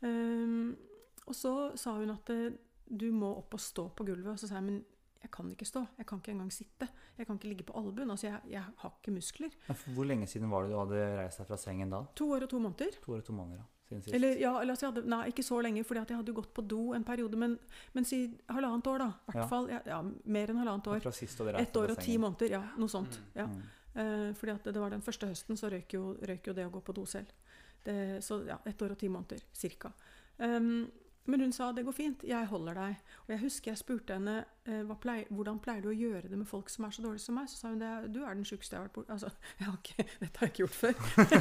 Um, 0.00 0.76
og 1.26 1.34
så 1.34 1.52
sa 1.76 1.96
hun 1.98 2.12
at 2.14 2.30
eh, 2.30 2.54
du 2.86 3.08
må 3.10 3.32
opp 3.40 3.56
og 3.56 3.60
stå 3.62 3.88
på 3.98 4.06
gulvet. 4.06 4.32
Og 4.32 4.38
så 4.38 4.48
sa 4.48 4.60
jeg 4.60 4.68
men 4.68 4.84
jeg 5.22 5.30
kan 5.34 5.48
ikke 5.50 5.66
stå. 5.66 5.82
Jeg 5.98 6.06
kan 6.06 6.20
ikke 6.20 6.32
engang 6.34 6.50
sitte. 6.52 6.88
Jeg 7.18 7.26
kan 7.26 7.38
ikke 7.38 7.48
ligge 7.48 7.64
på 7.66 7.76
albuen. 7.78 8.10
Altså, 8.10 8.28
jeg, 8.28 8.40
jeg, 8.52 8.64
har 8.82 8.92
ikke 8.98 9.14
muskler. 9.14 9.56
Hvor 9.94 10.04
lenge 10.08 10.26
siden 10.30 10.50
var 10.50 10.62
det 10.66 10.74
du 10.74 10.78
hadde 10.78 11.06
reist 11.20 11.40
deg 11.42 11.48
fra 11.48 11.58
sengen 11.60 11.94
da? 11.94 12.02
To 12.20 12.28
år 12.36 12.46
og 12.46 12.52
to 12.52 12.60
måneder. 12.62 12.98
To 13.04 13.14
år 13.16 13.24
og 13.24 13.26
to 13.26 13.36
måneder, 13.36 13.62
ja. 13.62 13.66
Siden 13.86 14.02
sist. 14.02 14.14
Eller, 14.18 14.36
ja, 14.42 14.52
eller 14.60 14.74
altså, 14.74 14.90
hadde, 14.90 15.04
nei, 15.06 15.22
ikke 15.30 15.44
så 15.46 15.60
lenge, 15.62 15.84
for 15.86 15.98
jeg 15.98 16.18
hadde 16.18 16.34
gått 16.34 16.52
på 16.54 16.64
do 16.66 16.82
en 16.96 17.06
periode. 17.06 17.38
Men, 17.38 17.56
men 17.94 18.06
si 18.08 18.20
halvannet 18.50 18.90
år, 18.92 19.02
da. 19.04 19.08
Hvert 19.28 19.40
Ja. 19.42 19.46
fall. 19.50 19.70
Ja, 19.70 19.80
ja, 19.86 20.02
mer 20.24 20.52
enn 20.52 20.60
halvannet 20.62 20.92
år. 20.92 21.00
Fra 21.06 21.14
sist 21.14 21.40
Ett 21.40 21.76
år 21.76 21.94
og 21.94 21.98
ti 22.02 22.18
måneder. 22.18 22.50
Ja, 22.50 22.62
noe 22.76 22.88
sånt. 22.90 23.20
Ja. 23.34 23.46
Mm. 23.46 23.62
Eh, 23.96 24.34
fordi 24.34 24.52
at 24.52 24.64
det 24.64 24.80
var 24.80 24.90
den 24.90 25.02
første 25.02 25.26
høsten, 25.30 25.56
så 25.56 25.70
røyk 25.72 25.94
jo, 25.96 26.16
røyk 26.20 26.50
jo 26.50 26.52
det 26.52 26.66
å 26.66 26.70
gå 26.74 26.82
på 26.84 26.94
do 26.94 27.06
selv. 27.06 27.30
Det, 27.86 28.22
så 28.24 28.42
ja, 28.46 28.58
ett 28.66 28.82
år 28.82 28.92
og 28.92 28.98
ti 28.98 29.08
måneder 29.08 29.42
cirka. 29.54 29.92
Um, 30.38 30.90
men 31.26 31.42
hun 31.42 31.52
sa 31.52 31.72
det 31.74 31.84
går 31.86 31.94
fint, 31.94 32.24
jeg 32.26 32.48
holder 32.50 32.78
deg. 32.78 32.98
Og 33.26 33.32
jeg 33.34 33.42
husker 33.42 33.72
jeg 33.72 33.80
spurte 33.80 34.16
henne 34.16 34.36
eh, 34.66 34.92
pleier, 35.02 35.26
hvordan 35.34 35.58
pleier 35.62 35.82
du 35.82 35.90
å 35.90 35.96
gjøre 35.96 36.30
det 36.30 36.38
med 36.38 36.48
folk 36.48 36.70
som 36.72 36.86
er 36.86 36.94
så 36.94 37.02
dårlige 37.04 37.24
som 37.24 37.38
meg. 37.38 37.48
Så 37.50 37.60
sa 37.60 37.72
hun 37.72 37.80
det, 37.82 37.92
du 38.14 38.20
er 38.22 38.38
den 38.38 38.46
sjukeste 38.46 38.76
jeg 38.76 38.82
har 38.82 38.88
vært 38.88 38.96
borti 38.98 39.14
altså, 39.16 39.32
har 39.66 39.78
ikke, 39.80 40.06
Dette 40.22 40.40
har 40.40 40.46
jeg 40.46 40.54
ikke 40.54 40.64
gjort 40.64 40.78
før. 40.80 40.94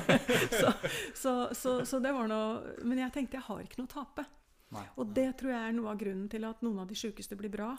så, 0.62 0.74
så, 1.14 1.36
så, 1.54 1.76
så 1.86 2.02
det 2.04 2.14
var 2.16 2.32
noe 2.32 2.76
Men 2.84 3.04
jeg 3.06 3.14
tenkte 3.16 3.40
jeg 3.40 3.48
har 3.50 3.66
ikke 3.66 3.82
noe 3.82 3.90
å 3.92 3.96
tape. 3.96 4.26
Nei. 4.76 4.86
Og 5.00 5.12
det 5.16 5.30
tror 5.40 5.54
jeg 5.54 5.70
er 5.70 5.76
noe 5.78 5.92
av 5.94 6.00
grunnen 6.02 6.30
til 6.32 6.48
at 6.48 6.64
noen 6.66 6.82
av 6.84 6.90
de 6.90 6.98
sjukeste 6.98 7.38
blir 7.40 7.54
bra 7.54 7.72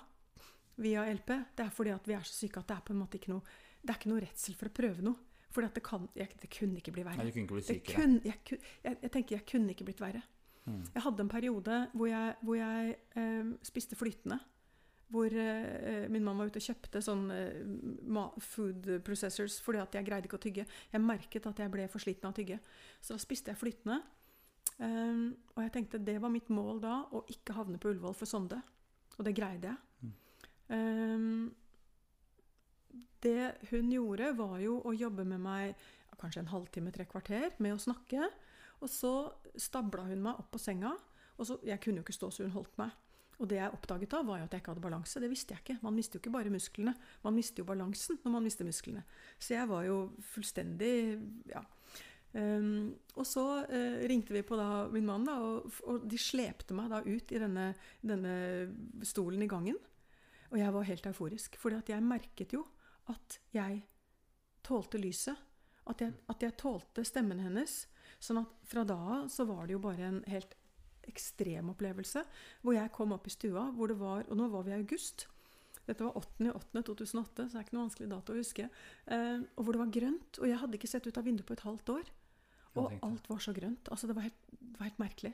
via 0.81 1.07
LP. 1.11 1.33
Det 1.57 1.66
er 1.66 1.73
fordi 1.75 1.95
at 1.95 2.07
vi 2.09 2.14
er 2.16 2.27
så 2.27 2.37
syke 2.37 2.62
at 2.62 2.71
det 2.71 2.77
er 2.77 2.85
på 2.87 2.95
en 2.95 3.01
måte 3.03 3.19
ikke 3.19 3.33
noe 3.35 3.57
Det 3.83 3.92
er 3.92 3.99
ikke 4.01 4.11
noe 4.11 4.23
redsel 4.25 4.57
for 4.59 4.71
å 4.71 4.77
prøve 4.77 5.05
noe. 5.07 5.19
For 5.57 5.64
det, 5.64 5.81
kan, 5.81 6.05
jeg, 6.19 6.35
det 6.42 6.49
kunne 6.53 6.83
ikke 6.83 6.92
bli 6.92 7.05
verre. 7.07 7.23
Nei, 7.23 7.31
du 7.31 7.33
kunne 7.33 7.47
ikke 7.47 7.57
bli 7.57 7.62
Det 7.64 7.77
sykere. 7.79 8.09
jeg, 8.27 8.59
jeg, 8.85 8.97
jeg 9.07 9.12
tenker 9.14 9.38
jeg 9.38 9.47
kunne 9.49 9.73
ikke 9.73 9.87
blitt 9.88 10.03
verre. 10.03 10.21
Mm. 10.66 10.83
Jeg 10.94 11.05
hadde 11.05 11.24
en 11.24 11.31
periode 11.31 11.81
hvor 11.94 12.11
jeg, 12.11 12.37
hvor 12.42 12.59
jeg 12.59 12.94
eh, 13.18 13.50
spiste 13.66 13.98
flytende. 13.98 14.38
Hvor 15.14 15.31
eh, 15.31 16.07
min 16.11 16.24
mann 16.26 16.38
var 16.40 16.50
ute 16.50 16.59
og 16.59 16.66
kjøpte 16.66 17.02
sånn 17.05 17.29
eh, 17.31 18.38
food 18.42 18.88
processors 19.07 19.61
fordi 19.62 19.83
at 19.83 19.94
jeg 19.94 20.09
greide 20.09 20.26
ikke 20.26 20.40
å 20.40 20.42
tygge. 20.42 20.66
Jeg 20.92 21.05
merket 21.05 21.46
at 21.46 21.62
jeg 21.62 21.72
ble 21.72 21.87
for 21.92 22.02
sliten 22.02 22.26
av 22.26 22.35
å 22.35 22.38
tygge. 22.38 22.59
Så 23.00 23.14
da 23.14 23.22
spiste 23.22 23.55
jeg 23.55 23.61
flytende. 23.61 24.00
Um, 24.76 25.31
og 25.55 25.62
jeg 25.62 25.72
tenkte 25.72 26.02
det 26.05 26.18
var 26.20 26.29
mitt 26.29 26.50
mål 26.52 26.83
da, 26.83 26.98
å 27.16 27.22
ikke 27.33 27.55
havne 27.57 27.79
på 27.81 27.94
Ullevål 27.94 28.16
for 28.18 28.29
Sonde. 28.29 28.59
Og 29.16 29.24
det 29.24 29.33
greide 29.38 29.70
jeg. 29.70 30.11
Um, 30.68 31.55
det 33.24 33.55
hun 33.70 33.88
gjorde, 33.94 34.35
var 34.37 34.59
jo 34.61 34.81
å 34.85 34.92
jobbe 34.92 35.24
med 35.24 35.40
meg 35.40 35.87
kanskje 36.20 36.42
en 36.42 36.52
halvtime, 36.52 36.92
tre 36.94 37.07
kvarter 37.09 37.55
med 37.62 37.76
å 37.76 37.81
snakke. 37.81 38.29
Og 38.84 38.90
så 38.92 39.12
stabla 39.56 40.04
hun 40.10 40.22
meg 40.24 40.40
opp 40.42 40.50
på 40.54 40.60
senga. 40.60 40.92
Og 41.36 41.48
så, 41.48 41.58
jeg 41.66 41.80
kunne 41.82 42.00
jo 42.00 42.06
ikke 42.06 42.16
stå, 42.16 42.30
så 42.32 42.46
hun 42.46 42.56
holdt 42.56 42.76
meg. 42.80 42.94
Og 43.36 43.48
det 43.50 43.58
jeg 43.58 43.72
oppdaget 43.76 44.12
da, 44.12 44.22
var 44.24 44.40
jo 44.40 44.46
at 44.46 44.54
jeg 44.54 44.62
ikke 44.62 44.72
hadde 44.72 44.84
balanse. 44.86 45.20
Det 45.20 45.28
visste 45.28 45.54
jeg 45.54 45.62
ikke. 45.64 45.78
Man 45.84 45.96
mister 45.96 46.16
jo 46.16 46.24
ikke 46.24 46.36
bare 46.38 46.52
musklene, 46.52 46.94
man 47.24 47.36
mister 47.36 47.62
jo 47.62 47.68
balansen 47.68 48.20
når 48.22 48.32
man 48.32 48.46
mister 48.46 48.68
musklene. 48.68 49.02
Så 49.38 49.56
jeg 49.56 49.68
var 49.68 49.84
jo 49.88 49.98
fullstendig 50.32 50.92
ja. 51.52 51.64
Um, 52.36 52.90
og 53.16 53.24
så 53.24 53.42
uh, 53.64 54.00
ringte 54.04 54.34
vi 54.34 54.42
på 54.44 54.58
da, 54.60 54.86
min 54.92 55.06
mann, 55.08 55.24
da, 55.24 55.38
og, 55.40 55.70
og 55.88 56.02
de 56.04 56.18
slepte 56.20 56.74
meg 56.76 56.90
da 56.92 56.98
ut 57.06 57.32
i 57.32 57.40
denne, 57.40 57.70
denne 58.04 58.34
stolen 59.08 59.44
i 59.44 59.48
gangen. 59.48 59.78
Og 60.50 60.58
jeg 60.60 60.74
var 60.74 60.88
helt 60.90 61.08
euforisk, 61.08 61.56
for 61.60 61.72
jeg 61.72 62.04
merket 62.04 62.52
jo 62.52 62.66
at 63.12 63.38
jeg 63.56 63.80
tålte 64.66 65.00
lyset. 65.00 65.44
At 65.86 66.02
jeg, 66.02 66.16
at 66.28 66.42
jeg 66.42 66.56
tålte 66.58 67.04
stemmen 67.06 67.40
hennes. 67.40 67.84
Sånn 68.22 68.40
at 68.42 68.52
fra 68.66 68.85
da 68.88 68.98
av 69.20 69.31
så 69.33 69.46
var 69.48 69.66
det 69.66 69.76
jo 69.76 69.83
bare 69.85 70.09
en 70.09 70.20
helt 70.31 70.55
ekstrem 71.07 71.70
opplevelse. 71.72 72.24
Hvor 72.64 72.76
jeg 72.76 72.92
kom 72.94 73.14
opp 73.14 73.26
i 73.29 73.35
stua, 73.35 73.68
hvor 73.76 73.92
det 73.92 73.98
var 74.00 74.26
Og 74.29 74.37
nå 74.38 74.48
var 74.52 74.66
vi 74.66 74.74
i 74.74 74.79
august. 74.81 75.29
Dette 75.87 76.02
var 76.02 76.16
8.8.2008, 76.18 77.46
så 77.46 77.46
det 77.46 77.59
er 77.61 77.64
ikke 77.64 77.76
noe 77.76 77.85
vanskelig 77.87 78.09
dato 78.11 78.35
å 78.35 78.40
huske. 78.40 78.64
Eh, 79.07 79.42
og 79.55 79.62
hvor 79.62 79.76
det 79.76 79.83
var 79.85 79.92
grønt. 79.94 80.40
Og 80.40 80.48
jeg 80.50 80.59
hadde 80.59 80.79
ikke 80.81 80.90
sett 80.90 81.07
ut 81.07 81.18
av 81.20 81.26
vinduet 81.26 81.46
på 81.46 81.55
et 81.55 81.66
halvt 81.66 81.92
år. 81.94 82.09
Og 82.76 82.96
alt 83.07 83.29
var 83.31 83.38
så 83.40 83.55
grønt. 83.57 83.88
Altså, 83.92 84.09
det 84.11 84.16
var 84.16 84.26
helt, 84.26 84.40
det 84.50 84.81
var 84.81 84.88
helt 84.90 84.98
merkelig. 85.00 85.33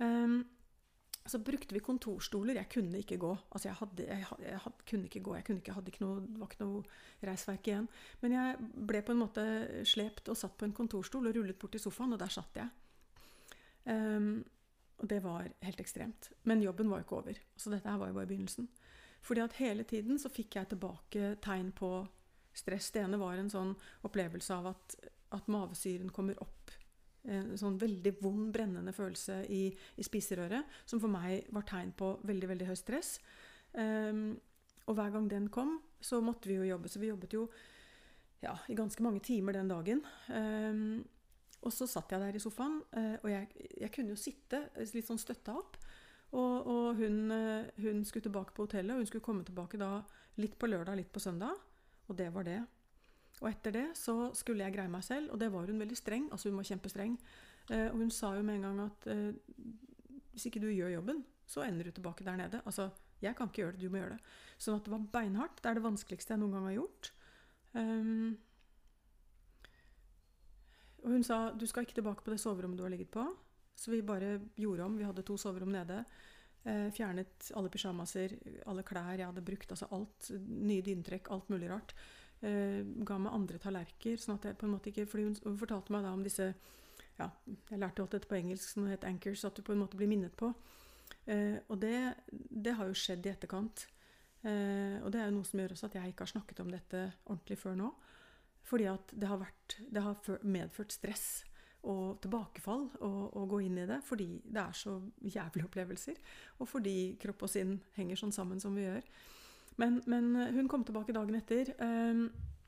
Um, 0.00 0.40
så 1.26 1.38
brukte 1.40 1.72
vi 1.72 1.80
kontorstoler. 1.80 2.58
Jeg 2.60 2.68
kunne 2.68 3.00
ikke 3.00 3.16
gå. 3.20 3.30
Altså, 3.50 3.68
jeg, 3.70 3.76
hadde, 3.78 4.06
jeg, 4.06 4.26
hadde, 4.28 4.44
jeg 4.44 4.58
hadde, 4.64 4.86
kunne 4.90 5.08
ikke 5.08 5.22
gå. 5.24 5.34
Jeg 5.38 5.44
kunne 5.46 5.62
ikke, 5.62 5.72
hadde 5.72 5.92
ikke 5.92 6.04
noe, 6.04 6.24
var 6.40 6.50
ikke 6.50 6.64
noe 6.64 6.82
reisverk 7.24 7.70
igjen. 7.70 7.86
Men 8.20 8.34
jeg 8.36 8.58
ble 8.90 9.00
på 9.06 9.14
en 9.14 9.22
måte 9.22 9.44
slept 9.88 10.28
og 10.28 10.36
satt 10.36 10.58
på 10.60 10.68
en 10.68 10.76
kontorstol 10.76 11.30
og 11.30 11.38
rullet 11.38 11.58
bort 11.58 11.72
til 11.72 11.80
sofaen, 11.80 12.12
og 12.12 12.20
der 12.20 12.34
satt 12.34 12.60
jeg. 12.60 12.68
Um, 13.88 14.44
og 15.00 15.08
det 15.08 15.22
var 15.24 15.48
helt 15.64 15.80
ekstremt. 15.80 16.28
Men 16.44 16.62
jobben 16.62 16.92
var 16.92 17.00
jo 17.00 17.08
ikke 17.08 17.20
over. 17.22 17.40
Så 17.56 17.72
dette 17.72 17.88
her 17.88 18.00
var 18.00 18.12
jo 18.12 18.18
bare 18.18 18.28
begynnelsen. 18.28 18.68
Fordi 19.24 19.40
at 19.40 19.56
hele 19.56 19.88
tiden 19.88 20.20
så 20.20 20.28
fikk 20.28 20.58
jeg 20.58 20.74
tilbake 20.74 21.34
tegn 21.44 21.72
på 21.72 21.94
stress. 22.52 22.90
Det 22.92 23.00
ene 23.00 23.18
var 23.20 23.40
en 23.40 23.50
sånn 23.50 23.72
opplevelse 24.04 24.54
av 24.54 24.74
at, 24.74 24.96
at 25.34 25.48
mavesyren 25.48 26.12
kommer 26.12 26.36
opp. 26.44 26.63
En 27.24 27.54
sånn 27.56 27.78
veldig 27.80 28.14
vond, 28.20 28.50
brennende 28.52 28.92
følelse 28.92 29.38
i, 29.48 29.66
i 29.72 30.04
spiserøret, 30.04 30.68
som 30.84 31.00
for 31.00 31.12
meg 31.12 31.46
var 31.54 31.64
tegn 31.68 31.94
på 31.96 32.10
veldig, 32.28 32.50
veldig 32.50 32.68
høy 32.68 32.76
stress. 32.76 33.14
Um, 33.72 34.34
og 34.84 34.98
hver 34.98 35.14
gang 35.14 35.30
den 35.30 35.48
kom, 35.48 35.78
så 36.04 36.20
måtte 36.20 36.50
vi 36.50 36.58
jo 36.58 36.68
jobbe. 36.68 36.90
Så 36.92 37.00
vi 37.00 37.08
jobbet 37.08 37.36
jo 37.36 37.46
ja, 38.44 38.52
i 38.68 38.76
ganske 38.76 39.02
mange 39.02 39.24
timer 39.24 39.56
den 39.56 39.72
dagen. 39.72 40.04
Um, 40.28 41.00
og 41.64 41.72
så 41.72 41.88
satt 41.88 42.12
jeg 42.12 42.20
der 42.20 42.36
i 42.36 42.42
sofaen, 42.42 42.80
eh, 42.92 43.14
og 43.22 43.30
jeg, 43.30 43.68
jeg 43.80 43.92
kunne 43.94 44.12
jo 44.12 44.20
sitte 44.20 44.66
litt 44.92 45.08
sånn 45.08 45.20
støtta 45.20 45.54
opp. 45.56 45.78
Og, 46.34 46.66
og 46.68 46.98
hun, 46.98 47.30
eh, 47.32 47.70
hun 47.80 48.02
skulle 48.04 48.26
tilbake 48.26 48.52
på 48.56 48.66
hotellet, 48.66 48.92
og 48.92 49.00
hun 49.00 49.08
skulle 49.08 49.24
komme 49.24 49.46
tilbake 49.46 49.80
da 49.80 49.96
litt 50.42 50.58
på 50.60 50.68
lørdag, 50.68 50.98
litt 50.98 51.12
på 51.14 51.22
søndag. 51.22 51.56
Og 52.10 52.18
det 52.18 52.28
var 52.34 52.44
det. 52.44 52.58
Og 53.42 53.48
etter 53.50 53.74
det 53.74 53.86
så 53.98 54.30
skulle 54.36 54.64
jeg 54.64 54.76
greie 54.76 54.90
meg 54.90 55.04
selv, 55.04 55.32
og 55.34 55.40
det 55.42 55.50
var 55.52 55.66
hun 55.70 55.80
veldig 55.82 55.98
streng. 55.98 56.28
Altså 56.32 56.50
hun 56.50 56.60
var 56.60 56.68
kjempestreng. 56.68 57.16
Eh, 57.70 57.88
og 57.90 57.98
hun 57.98 58.12
sa 58.14 58.34
jo 58.36 58.44
med 58.46 58.60
en 58.60 58.66
gang 58.68 58.82
at 58.86 59.08
eh, 59.10 59.32
hvis 60.34 60.48
ikke 60.50 60.62
du 60.62 60.68
gjør 60.70 60.94
jobben, 60.96 61.24
så 61.46 61.64
ender 61.66 61.88
du 61.88 61.94
tilbake 61.94 62.24
der 62.26 62.38
nede. 62.40 62.62
Altså, 62.64 62.88
jeg 63.22 63.36
kan 63.36 63.50
ikke 63.50 63.62
gjøre 63.62 63.76
det, 63.76 63.84
du 63.84 63.92
må 63.92 64.00
gjøre 64.00 64.16
det. 64.16 64.34
Sånn 64.58 64.78
at 64.78 64.86
det 64.86 64.94
var 64.94 65.06
beinhardt. 65.12 65.60
Det 65.60 65.70
er 65.70 65.78
det 65.78 65.84
vanskeligste 65.84 66.34
jeg 66.34 66.42
noen 66.42 66.56
gang 66.56 66.68
har 66.68 66.76
gjort. 66.78 67.10
Um, 67.74 68.36
og 71.04 71.10
hun 71.12 71.26
sa 71.26 71.38
du 71.52 71.66
skal 71.68 71.84
ikke 71.84 71.98
tilbake 71.98 72.24
på 72.24 72.32
det 72.32 72.40
soverommet 72.40 72.80
du 72.80 72.84
har 72.86 72.92
ligget 72.92 73.12
på. 73.14 73.26
Så 73.76 73.92
vi 73.92 74.00
bare 74.06 74.38
gjorde 74.56 74.86
om. 74.86 74.96
Vi 74.98 75.06
hadde 75.06 75.24
to 75.26 75.36
soverom 75.40 75.72
nede. 75.74 76.04
Eh, 76.64 76.88
fjernet 76.96 77.50
alle 77.58 77.68
pysjamaser, 77.68 78.36
alle 78.70 78.84
klær 78.86 79.18
jeg 79.18 79.28
hadde 79.28 79.44
brukt. 79.44 79.70
altså 79.70 79.88
alt, 79.92 80.30
Nye 80.40 80.84
dynetrekk, 80.84 81.28
alt 81.34 81.50
mulig 81.52 81.68
rart. 81.70 81.92
Eh, 82.44 82.84
ga 83.08 83.16
meg 83.18 83.32
andre 83.32 83.58
tallerkener. 83.62 84.20
sånn 84.20 84.36
at 84.36 84.50
jeg 84.50 84.58
på 84.60 84.66
en 84.66 84.74
måte 84.74 84.90
ikke, 84.90 85.06
fordi 85.08 85.24
hun, 85.24 85.56
fortalte 85.56 85.94
meg 85.94 86.04
da 86.04 86.12
om 86.12 86.24
disse 86.24 86.52
ja, 87.16 87.28
Jeg 87.70 87.78
lærte 87.78 88.02
alt 88.02 88.10
dette 88.10 88.28
på 88.28 88.36
engelsk, 88.36 88.72
som 88.74 88.88
het 88.90 89.04
anchors, 89.06 89.44
at 89.44 89.54
du 89.54 89.62
på 89.62 89.72
en 89.72 89.78
måte 89.78 89.96
blir 89.96 90.10
minnet 90.10 90.34
på. 90.36 90.50
Eh, 91.30 91.56
og 91.68 91.78
det, 91.80 92.14
det, 92.50 92.74
har 92.74 92.90
jo 92.90 92.98
skjedd 92.98 93.26
i 93.26 93.30
etterkant. 93.30 93.86
Eh, 94.42 94.98
og 95.00 95.12
det 95.14 95.22
er 95.22 95.30
jo 95.30 95.36
noe 95.38 95.48
som 95.48 95.62
gjør 95.62 95.76
også 95.76 95.88
at 95.88 95.96
jeg 96.00 96.10
ikke 96.12 96.26
har 96.26 96.32
snakket 96.34 96.60
om 96.60 96.72
dette 96.74 97.04
ordentlig 97.24 97.58
før 97.62 97.78
nå. 97.78 97.90
Fordi 98.66 98.88
at 98.90 99.14
det 99.14 99.28
har, 99.30 99.38
vært, 99.40 99.76
det 99.94 100.02
har 100.02 100.42
medført 100.42 100.92
stress 100.92 101.28
og 101.84 102.18
tilbakefall 102.24 102.86
å 103.04 103.44
gå 103.48 103.60
inn 103.62 103.78
i 103.78 103.86
det. 103.88 104.00
Fordi 104.04 104.28
det 104.42 104.60
er 104.60 104.76
så 104.76 104.98
jævlige 105.20 105.68
opplevelser. 105.68 106.18
Og 106.58 106.68
fordi 106.68 107.14
kropp 107.22 107.46
og 107.46 107.52
sinn 107.52 107.76
henger 107.94 108.20
sånn 108.20 108.34
sammen 108.34 108.60
som 108.60 108.74
vi 108.74 108.88
gjør. 108.88 109.06
Men, 109.80 110.00
men 110.06 110.34
hun 110.54 110.68
kom 110.70 110.84
tilbake 110.86 111.14
dagen 111.16 111.38
etter, 111.38 111.74
eh, 111.82 112.22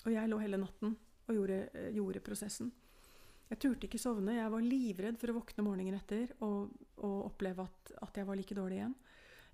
og 0.06 0.12
jeg 0.14 0.30
lå 0.30 0.40
hele 0.42 0.58
natten 0.62 0.96
og 1.26 1.34
gjorde, 1.34 1.60
gjorde 1.94 2.22
prosessen. 2.26 2.72
Jeg 3.46 3.60
turte 3.62 3.86
ikke 3.86 4.00
sovne. 4.02 4.34
Jeg 4.34 4.50
var 4.50 4.64
livredd 4.64 5.18
for 5.20 5.30
å 5.30 5.36
våkne 5.38 5.64
morgenen 5.66 6.00
etter 6.00 6.32
og, 6.42 6.72
og 6.98 7.16
oppleve 7.28 7.66
at, 7.66 7.92
at, 8.02 8.18
jeg 8.18 8.26
var 8.26 8.38
like 8.38 8.56
dårlig 8.58 8.80
igjen. 8.80 8.96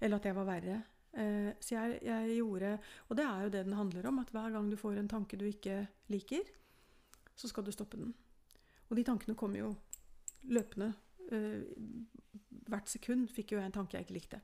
Eller 0.00 0.18
at 0.18 0.28
jeg 0.28 0.36
var 0.36 0.48
verre. 0.48 0.78
Eh, 1.12 1.50
så 1.60 1.76
jeg, 1.76 1.98
jeg, 2.06 2.36
gjorde 2.38 2.70
Og 3.10 3.18
det 3.18 3.26
er 3.28 3.42
jo 3.44 3.52
det 3.52 3.64
den 3.66 3.76
handler 3.76 4.08
om. 4.08 4.22
At 4.22 4.32
hver 4.32 4.54
gang 4.54 4.70
du 4.72 4.78
får 4.80 4.96
en 4.96 5.12
tanke 5.12 5.36
du 5.36 5.44
ikke 5.48 5.82
liker, 6.12 6.48
så 7.36 7.50
skal 7.52 7.66
du 7.66 7.72
stoppe 7.74 8.00
den. 8.00 8.14
Og 8.88 8.96
de 8.96 9.04
tankene 9.08 9.36
kommer 9.36 9.60
jo 9.60 9.74
løpende. 10.48 10.92
Eh, 11.32 11.60
hvert 12.72 12.88
sekund 12.88 13.28
fikk 13.32 13.52
jo 13.52 13.60
jeg 13.60 13.68
en 13.68 13.76
tanke 13.76 13.98
jeg 13.98 14.08
ikke 14.08 14.16
likte. 14.16 14.40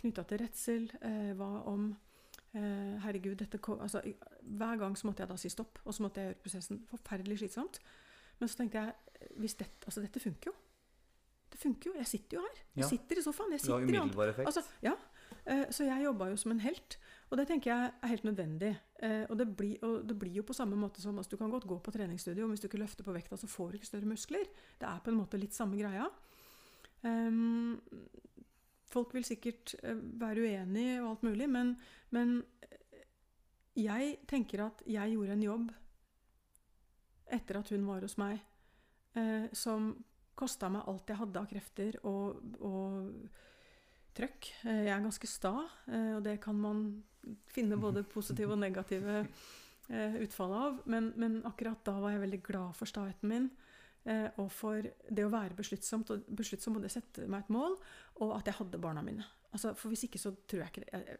Knytta 0.00 0.24
til 0.28 0.40
redsel. 0.46 0.88
Eh, 1.04 1.32
hva 1.36 1.52
om 1.68 1.90
eh, 1.92 2.11
Herregud, 2.52 3.38
dette 3.40 3.56
kom 3.64 3.78
altså, 3.80 4.02
Hver 4.44 4.76
gang 4.76 4.92
så 4.98 5.06
måtte 5.08 5.22
jeg 5.24 5.30
da 5.30 5.38
si 5.40 5.48
stopp, 5.48 5.78
og 5.86 5.94
så 5.96 6.04
måtte 6.04 6.20
jeg 6.20 6.28
gjøre 6.28 6.40
prosessen. 6.42 6.82
Forferdelig 6.90 7.38
slitsomt. 7.40 7.78
Men 8.40 8.50
så 8.50 8.58
tenkte 8.60 8.82
jeg 8.82 9.30
hvis 9.40 9.54
dette, 9.54 9.86
altså 9.86 10.02
dette 10.04 10.20
funker 10.20 10.50
jo. 10.50 10.54
Det 11.52 11.60
funker 11.60 11.90
jo. 11.90 11.96
Jeg 12.00 12.08
sitter 12.08 12.38
jo 12.38 12.42
her. 12.42 12.60
Jeg 12.74 12.84
ja. 12.84 12.88
sitter 12.88 13.18
i 13.20 13.24
sofaen. 13.24 13.52
Jeg 13.52 13.60
sitter 13.60 13.92
i 13.92 14.28
effekt. 14.28 14.46
Altså, 14.48 14.62
ja. 14.82 14.94
Uh, 15.42 15.64
så 15.74 15.84
jeg 15.84 16.04
jobba 16.04 16.28
jo 16.30 16.38
som 16.40 16.54
en 16.54 16.62
helt. 16.64 16.96
Og 17.30 17.38
det 17.40 17.46
tenker 17.50 17.70
jeg 17.72 17.92
er 17.92 18.12
helt 18.12 18.24
nødvendig. 18.24 18.72
Uh, 19.02 19.24
og, 19.28 19.36
det 19.38 19.46
blir, 19.56 19.76
og, 19.84 20.08
det 20.08 20.16
blir, 20.18 20.32
jo 20.40 20.46
på 20.48 20.56
samme 20.56 20.78
måte 20.78 21.02
som 21.02 21.18
altså, 21.18 21.30
Du 21.34 21.36
kan 21.40 21.50
godt 21.50 21.66
gå 21.68 21.78
på 21.78 21.94
treningsstudio, 21.94 22.44
og 22.44 22.54
hvis 22.54 22.64
du 22.64 22.68
ikke 22.70 22.80
løfter 22.80 23.04
på 23.04 23.14
vekta, 23.14 23.36
så 23.36 23.50
får 23.50 23.70
du 23.70 23.80
ikke 23.80 23.90
større 23.90 24.08
muskler. 24.08 24.48
Det 24.80 24.88
er 24.88 25.04
på 25.04 25.12
en 25.12 25.20
måte 25.20 25.40
litt 25.40 25.56
samme 25.56 25.76
greia. 25.76 26.08
Um, 27.02 27.80
folk 28.92 29.14
vil 29.16 29.26
sikkert 29.26 29.74
uh, 29.82 29.96
være 30.20 30.44
uenige 30.46 31.00
og 31.02 31.10
alt 31.10 31.26
mulig, 31.26 31.48
men, 31.50 31.74
men 32.14 32.40
jeg 33.78 34.18
tenker 34.28 34.66
at 34.66 34.82
jeg 34.86 35.14
gjorde 35.14 35.36
en 35.36 35.46
jobb 35.46 35.70
etter 37.32 37.58
at 37.58 37.70
hun 37.72 37.86
var 37.88 38.04
hos 38.04 38.18
meg, 38.20 38.42
eh, 39.16 39.48
som 39.56 39.94
kosta 40.36 40.68
meg 40.72 40.84
alt 40.88 41.08
jeg 41.08 41.20
hadde 41.20 41.40
av 41.40 41.48
krefter 41.48 41.96
og, 42.08 42.42
og 42.60 43.08
trøkk. 44.16 44.50
Eh, 44.66 44.84
jeg 44.88 44.94
er 44.94 45.04
ganske 45.06 45.30
sta, 45.30 45.54
eh, 45.88 46.12
og 46.18 46.22
det 46.26 46.38
kan 46.44 46.58
man 46.58 46.84
finne 47.52 47.80
både 47.80 48.04
positive 48.14 48.54
og 48.54 48.62
negative 48.62 49.22
eh, 49.22 50.18
utfall 50.24 50.56
av. 50.58 50.80
Men, 50.84 51.12
men, 51.16 51.40
akkurat 51.48 51.82
da 51.86 51.96
var 52.02 52.14
jeg 52.14 52.24
veldig 52.26 52.42
glad 52.44 52.78
for 52.78 52.90
staheten 52.90 53.32
min. 53.32 53.50
Eh, 54.04 54.28
og 54.42 54.48
for 54.50 54.82
det 54.82 55.24
å 55.26 55.32
være 55.32 55.56
besluttsomt, 55.58 56.10
og 56.10 56.30
besluttsom 56.38 56.78
og 56.78 56.88
sette 56.90 57.26
meg 57.30 57.44
et 57.44 57.52
mål, 57.54 57.76
og 58.24 58.34
at 58.38 58.50
jeg 58.50 58.58
hadde 58.58 58.80
barna 58.82 59.04
mine. 59.06 59.26
Altså, 59.52 59.74
for 59.78 59.92
hvis 59.92 60.06
ikke 60.08 60.20
så 60.20 60.34
tror 60.48 60.64
jeg 60.64 60.72
ikke 60.72 60.86
det 60.86 61.18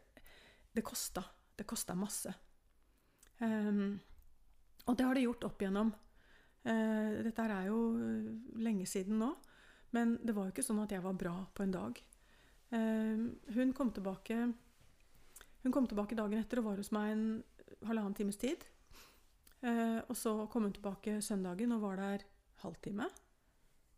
Det 0.73 0.83
kosta. 0.83 1.21
Det 1.55 1.67
kosta 1.69 1.93
masse. 1.93 2.31
Um, 3.39 3.99
og 4.87 4.97
det 4.97 5.05
har 5.05 5.13
det 5.13 5.23
gjort 5.23 5.43
opp 5.45 5.61
igjennom. 5.61 5.91
Uh, 6.65 7.21
dette 7.21 7.45
er 7.45 7.67
jo 7.67 7.77
eh, 7.99 8.31
lenge 8.63 8.87
siden 8.89 9.19
nå, 9.19 9.29
men 9.93 10.15
det 10.23 10.33
var 10.33 10.47
jo 10.47 10.53
ikke 10.55 10.65
sånn 10.65 10.81
at 10.81 10.95
jeg 10.95 11.03
var 11.03 11.13
bra 11.13 11.35
på 11.53 11.65
en 11.65 11.75
dag. 11.75 11.99
Eh, 12.73 13.23
hun 13.53 13.73
kom 13.77 13.91
tilbake 13.93 14.37
hun 15.63 15.71
kom 15.71 15.85
tilbake 15.87 16.17
dagen 16.17 16.39
etter 16.41 16.59
og 16.59 16.71
var 16.71 16.79
hos 16.81 16.91
meg 16.91 17.11
en 17.13 17.25
halvannen 17.87 18.15
times 18.17 18.39
tid. 18.41 18.65
Uh, 19.63 20.01
og 20.09 20.15
så 20.19 20.33
kom 20.51 20.65
hun 20.67 20.73
tilbake 20.75 21.21
søndagen 21.23 21.71
og 21.71 21.85
var 21.85 22.01
der 22.01 22.25
halvtime. 22.63 23.09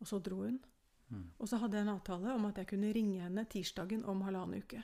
Og 0.01 0.09
så 0.09 0.19
dro 0.19 0.41
hun. 0.43 0.59
Mm. 1.09 1.29
Og 1.39 1.49
så 1.49 1.59
hadde 1.61 1.77
jeg 1.77 1.85
en 1.85 1.93
avtale 1.93 2.33
om 2.33 2.45
at 2.49 2.57
jeg 2.59 2.69
kunne 2.73 2.91
ringe 2.93 3.21
henne 3.21 3.45
tirsdagen 3.49 4.03
om 4.09 4.23
halvannen 4.25 4.65
uke. 4.65 4.81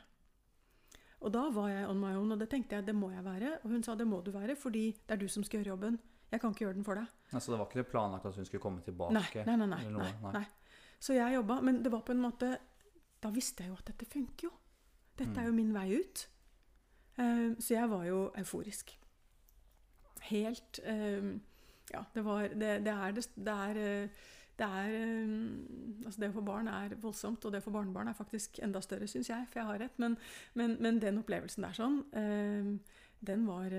Og 1.21 1.33
da 1.33 1.43
var 1.53 1.69
jeg 1.69 1.89
on 1.89 1.99
my 2.01 2.15
own, 2.17 2.33
og 2.33 2.39
det 2.41 2.49
tenkte 2.49 2.77
jeg 2.77 2.87
det 2.87 2.95
må 2.97 3.11
jeg 3.11 3.25
være. 3.25 3.57
Og 3.63 3.75
hun 3.75 3.83
sa 3.85 3.93
det 3.97 4.07
må 4.09 4.21
du 4.25 4.31
være, 4.33 4.55
fordi 4.57 4.87
det 4.93 5.15
er 5.15 5.21
du 5.21 5.27
som 5.29 5.43
skal 5.45 5.61
gjøre 5.61 5.75
jobben. 5.75 5.99
Jeg 6.31 6.41
kan 6.41 6.53
ikke 6.53 6.65
gjøre 6.65 6.77
den 6.79 6.87
for 6.87 6.97
deg. 6.97 7.05
Altså 7.35 7.51
det 7.51 7.59
var 7.59 7.67
ikke 7.69 7.91
planlagt 7.91 8.25
at 8.25 8.35
hun 8.35 8.47
skulle 8.47 8.63
komme 8.63 8.81
tilbake? 8.81 9.43
Nei, 9.45 9.55
nei, 9.59 9.67
nei. 9.67 9.83
nei, 9.83 10.09
nei, 10.23 10.33
nei. 10.39 10.45
Så 11.01 11.13
jeg 11.13 11.35
jobba, 11.35 11.59
men 11.65 11.81
det 11.83 11.91
var 11.91 12.03
på 12.05 12.13
en 12.13 12.21
måte 12.21 12.51
Da 13.21 13.29
visste 13.33 13.63
jeg 13.63 13.69
jo 13.71 13.77
at 13.77 13.87
dette 13.89 14.05
funker 14.09 14.47
jo. 14.47 14.51
Dette 15.17 15.37
er 15.37 15.45
jo 15.45 15.53
mm. 15.53 15.59
min 15.59 15.73
vei 15.75 15.99
ut. 15.99 16.23
Uh, 17.19 17.53
så 17.59 17.75
jeg 17.75 17.89
var 17.91 18.05
jo 18.07 18.21
euforisk. 18.39 18.95
Helt 20.31 20.79
uh, 20.87 21.35
Ja, 21.91 22.06
det 22.15 22.23
var 22.25 22.47
Det, 22.47 22.71
det 22.86 22.93
er 22.93 23.15
det, 23.17 23.25
er, 23.54 23.82
det 24.60 24.67
er 24.67 24.95
um, 25.25 25.43
Altså, 26.06 26.21
det 26.21 26.32
å 26.32 26.38
få 26.38 26.45
barn 26.47 26.71
er 26.71 26.95
voldsomt, 27.01 27.45
og 27.45 27.54
det 27.54 27.62
å 27.62 27.67
få 27.67 27.75
barnebarn 27.75 28.12
er 28.12 28.17
faktisk 28.17 28.62
enda 28.63 28.82
større, 28.82 29.10
syns 29.12 29.30
jeg, 29.30 29.47
for 29.51 29.62
jeg 29.62 29.69
har 29.69 29.84
rett. 29.86 30.01
Men, 30.01 30.17
men, 30.54 30.77
men, 30.80 30.99
den 31.04 31.19
opplevelsen 31.21 31.67
der 31.67 31.77
sånn, 31.77 32.01
uh, 32.15 32.99
den 33.21 33.45
var 33.49 33.75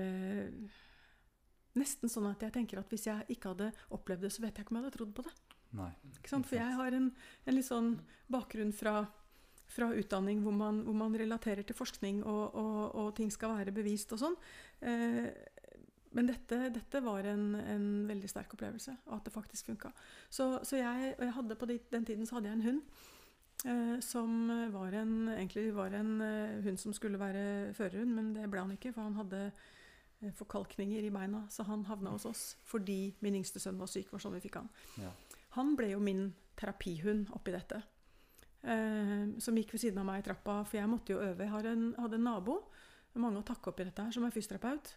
Nesten 1.73 2.11
sånn 2.11 2.27
at 2.29 2.43
jeg 2.45 2.53
tenker 2.53 2.77
at 2.77 2.91
hvis 2.93 3.07
jeg 3.07 3.33
ikke 3.33 3.49
hadde 3.49 3.71
opplevd 3.95 4.27
det, 4.27 4.29
så 4.29 4.43
vet 4.43 4.53
jeg 4.53 4.65
ikke 4.65 4.75
om 4.75 4.77
jeg 4.77 4.85
hadde 4.85 4.97
trodd 4.99 5.13
på 5.17 5.23
det. 5.25 5.31
Nei, 5.73 5.89
For 6.29 6.53
jeg 6.53 6.77
har 6.77 6.93
en, 6.93 7.09
en 7.47 7.55
litt 7.55 7.65
sånn 7.65 7.95
bakgrunn 8.31 8.73
fra, 8.77 8.99
fra 9.73 9.89
utdanning 9.97 10.43
hvor 10.45 10.53
man, 10.53 10.83
hvor 10.85 10.97
man, 10.99 11.15
relaterer 11.17 11.65
til 11.65 11.77
forskning, 11.77 12.21
og, 12.29 12.43
og, 12.53 12.83
og, 12.91 13.09
ting 13.17 13.33
skal 13.33 13.55
være 13.57 13.73
bevist 13.73 14.13
og 14.13 14.21
sånn. 14.21 14.37
Eh, 14.85 15.31
men 16.13 16.29
dette, 16.29 16.59
dette 16.75 17.01
var 17.03 17.25
en, 17.29 17.49
en, 17.59 17.87
veldig 18.09 18.29
sterk 18.29 18.53
opplevelse, 18.55 18.95
og 19.09 19.17
at 19.17 19.27
det 19.27 19.33
faktisk 19.35 19.71
funka. 19.71 19.91
Så, 20.29 20.47
så, 20.63 20.77
jeg, 20.79 21.15
og 21.17 21.25
jeg 21.25 21.35
hadde 21.39 21.59
på 21.59 21.69
den 21.69 22.05
tiden 22.05 22.29
så 22.29 22.37
hadde 22.37 22.51
jeg 22.51 22.59
en 22.59 22.67
hund. 22.69 22.81
Eh, 23.63 23.95
som 24.03 24.49
var 24.73 24.95
en, 24.99 25.13
egentlig 25.35 25.69
var 25.75 25.93
en 25.95 26.17
eh, 26.21 26.59
hund 26.65 26.81
som 26.81 26.93
skulle 26.93 27.21
være 27.21 27.73
førerhund, 27.77 28.13
men 28.13 28.33
det 28.35 28.49
ble 28.51 28.65
han 28.65 28.75
ikke, 28.75 28.91
for 28.95 29.07
han 29.07 29.17
hadde 29.21 29.47
Eh, 30.23 30.31
forkalkninger 30.31 31.03
i 31.03 31.11
beina, 31.11 31.43
så 31.49 31.63
han 31.67 31.85
havna 31.85 32.13
hos 32.13 32.25
oss 32.25 32.43
fordi 32.69 33.15
min 33.23 33.35
yngste 33.41 33.59
sønn 33.59 33.79
var 33.79 33.89
syk. 33.91 34.11
var 34.11 34.21
sånn 34.23 34.35
vi 34.37 34.43
fikk 34.45 34.61
Han 34.61 34.69
ja. 35.01 35.11
Han 35.57 35.75
ble 35.77 35.91
jo 35.91 35.99
min 35.99 36.31
terapihund 36.57 37.29
oppi 37.35 37.53
dette. 37.53 37.81
Eh, 38.63 39.33
som 39.43 39.57
gikk 39.57 39.73
ved 39.73 39.81
siden 39.83 39.99
av 39.99 40.07
meg 40.07 40.21
i 40.21 40.25
trappa, 40.25 40.63
for 40.63 40.79
jeg 40.79 40.89
måtte 40.89 41.13
jo 41.13 41.21
øve. 41.21 41.43
Jeg 41.43 41.65
en, 41.73 41.93
hadde 41.99 42.17
en 42.17 42.29
nabo 42.29 42.61
mange 43.13 43.43
å 43.43 43.45
takke 43.45 43.69
oppi 43.69 43.85
dette 43.85 44.01
her, 44.01 44.13
som 44.15 44.23
er 44.25 44.33
fysioterapeut. 44.33 44.95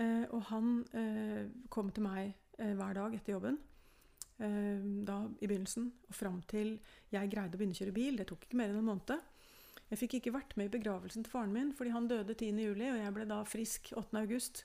Eh, 0.00 0.24
og 0.32 0.46
han 0.48 0.78
eh, 0.96 1.50
kom 1.72 1.90
til 1.92 2.06
meg 2.06 2.32
eh, 2.56 2.72
hver 2.78 2.96
dag 2.96 3.18
etter 3.18 3.36
jobben. 3.38 3.60
Da 4.42 5.16
i 5.38 5.46
begynnelsen 5.46 5.84
og 6.08 6.14
fram 6.18 6.40
til 6.50 6.72
jeg 7.12 7.28
greide 7.30 7.54
å 7.54 7.60
begynne 7.60 7.76
å 7.76 7.78
kjøre 7.78 7.94
bil. 7.94 8.16
Det 8.18 8.24
tok 8.26 8.48
ikke 8.48 8.58
mer 8.58 8.72
enn 8.72 8.80
en 8.80 8.88
måned. 8.88 9.28
Jeg 9.92 10.00
fikk 10.00 10.16
ikke 10.18 10.32
vært 10.34 10.56
med 10.58 10.66
i 10.66 10.72
begravelsen 10.72 11.22
til 11.22 11.30
faren 11.30 11.52
min, 11.54 11.68
fordi 11.78 11.92
han 11.94 12.08
døde 12.10 12.34
10. 12.34 12.58
juli, 12.64 12.88
og 12.90 12.98
jeg 12.98 13.14
ble 13.14 13.26
da 13.30 13.38
frisk 13.46 13.92
8. 13.92 14.18
august. 14.18 14.64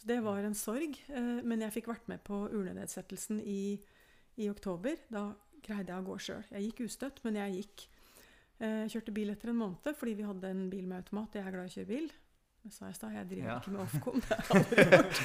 Så 0.00 0.08
det 0.10 0.16
var 0.24 0.42
en 0.42 0.58
sorg. 0.58 0.98
Men 1.46 1.62
jeg 1.62 1.76
fikk 1.76 1.92
vært 1.92 2.10
med 2.10 2.24
på 2.26 2.40
urnenedsettelsen 2.48 3.38
i, 3.44 3.76
i 4.40 4.50
oktober. 4.50 4.98
Da 5.12 5.28
greide 5.62 5.94
jeg 5.94 6.00
å 6.00 6.08
gå 6.08 6.18
sjøl. 6.18 6.42
Jeg 6.50 6.72
gikk 6.72 6.86
ustøtt, 6.88 7.22
men 7.22 7.38
jeg 7.38 7.60
gikk. 7.60 7.86
Jeg 8.64 8.90
kjørte 8.96 9.14
bil 9.14 9.30
etter 9.30 9.52
en 9.52 9.62
måned 9.62 9.94
fordi 10.00 10.18
vi 10.18 10.26
hadde 10.26 10.50
en 10.50 10.66
bil 10.72 10.90
med 10.90 11.04
automat. 11.04 11.38
Jeg 11.38 11.46
er 11.46 11.54
glad 11.54 11.70
i 11.70 11.70
å 11.70 11.76
kjøre 11.78 11.92
bil. 11.92 12.10
Det 12.64 12.72
sa 12.72 12.86
jeg 12.88 12.94
i 12.94 12.96
stad. 12.96 13.12
Jeg 13.12 13.28
driver 13.28 13.48
ja. 13.50 13.56
ikke 13.60 13.72
med 13.74 13.80
Ofcom. 13.84 14.20
Det 14.24 14.28
har 14.28 14.38
jeg 14.40 14.56
aldri 14.56 14.84
gjort. 14.94 15.18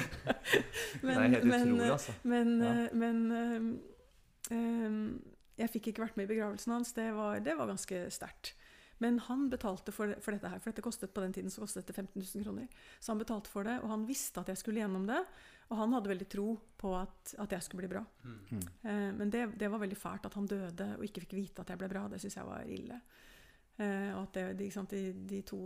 det 1.00 1.12
er 1.14 1.20
helt 1.22 1.44
men, 1.48 1.60
utrolig, 1.62 1.90
altså. 1.94 2.14
Men, 2.28 2.50
Ja. 2.60 2.72
eh, 2.72 2.96
men 3.00 3.22
ehm, 3.32 3.68
ehm, 4.52 5.04
jeg 5.60 5.72
fikk 5.72 5.88
ikke 5.90 6.04
vært 6.04 6.18
med 6.20 6.28
i 6.28 6.32
begravelsen 6.34 6.74
hans. 6.76 6.92
Det 6.96 7.06
var, 7.16 7.40
det 7.44 7.56
var 7.56 7.70
ganske 7.72 8.02
sterkt. 8.12 8.52
Men 9.00 9.16
han 9.24 9.46
betalte 9.48 9.92
for, 9.96 10.12
for 10.20 10.36
dette 10.36 10.50
her, 10.52 10.60
for 10.60 10.68
dette 10.74 10.84
kostet 10.84 11.14
på 11.16 11.22
den 11.24 11.32
tiden 11.32 11.52
så 11.52 11.62
kostet 11.64 11.88
det 11.88 11.96
15 11.96 12.20
000 12.20 12.44
kroner. 12.44 12.66
Så 13.00 13.14
han 13.14 13.22
betalte 13.22 13.48
for 13.48 13.64
det, 13.64 13.78
og 13.80 13.88
han 13.88 14.04
visste 14.04 14.42
at 14.42 14.52
jeg 14.52 14.60
skulle 14.60 14.82
gjennom 14.82 15.06
det. 15.08 15.22
Og 15.70 15.78
han 15.78 15.94
hadde 15.96 16.10
veldig 16.10 16.26
tro 16.28 16.50
på 16.76 16.90
at, 16.98 17.32
at 17.40 17.54
jeg 17.56 17.64
skulle 17.64 17.86
bli 17.86 17.92
bra. 17.94 18.02
Mm. 18.26 18.60
Uh, 18.84 19.10
men 19.16 19.32
det, 19.32 19.46
det 19.56 19.70
var 19.72 19.80
veldig 19.80 19.96
fælt 19.96 20.28
at 20.28 20.36
han 20.36 20.48
døde 20.50 20.88
og 20.98 21.04
ikke 21.06 21.24
fikk 21.24 21.32
vite 21.38 21.64
at 21.64 21.72
jeg 21.72 21.80
ble 21.80 21.88
bra. 21.88 22.04
Det 22.12 22.20
syns 22.20 22.36
jeg 22.36 22.48
var 22.50 22.68
ille. 22.68 23.00
Uh, 23.80 24.10
og 24.18 24.22
at 24.26 24.34
det, 24.36 24.44
de, 24.58 24.68
ikke 24.68 24.76
sant, 24.76 24.92
de, 24.92 25.14
de 25.30 25.40
to, 25.48 25.62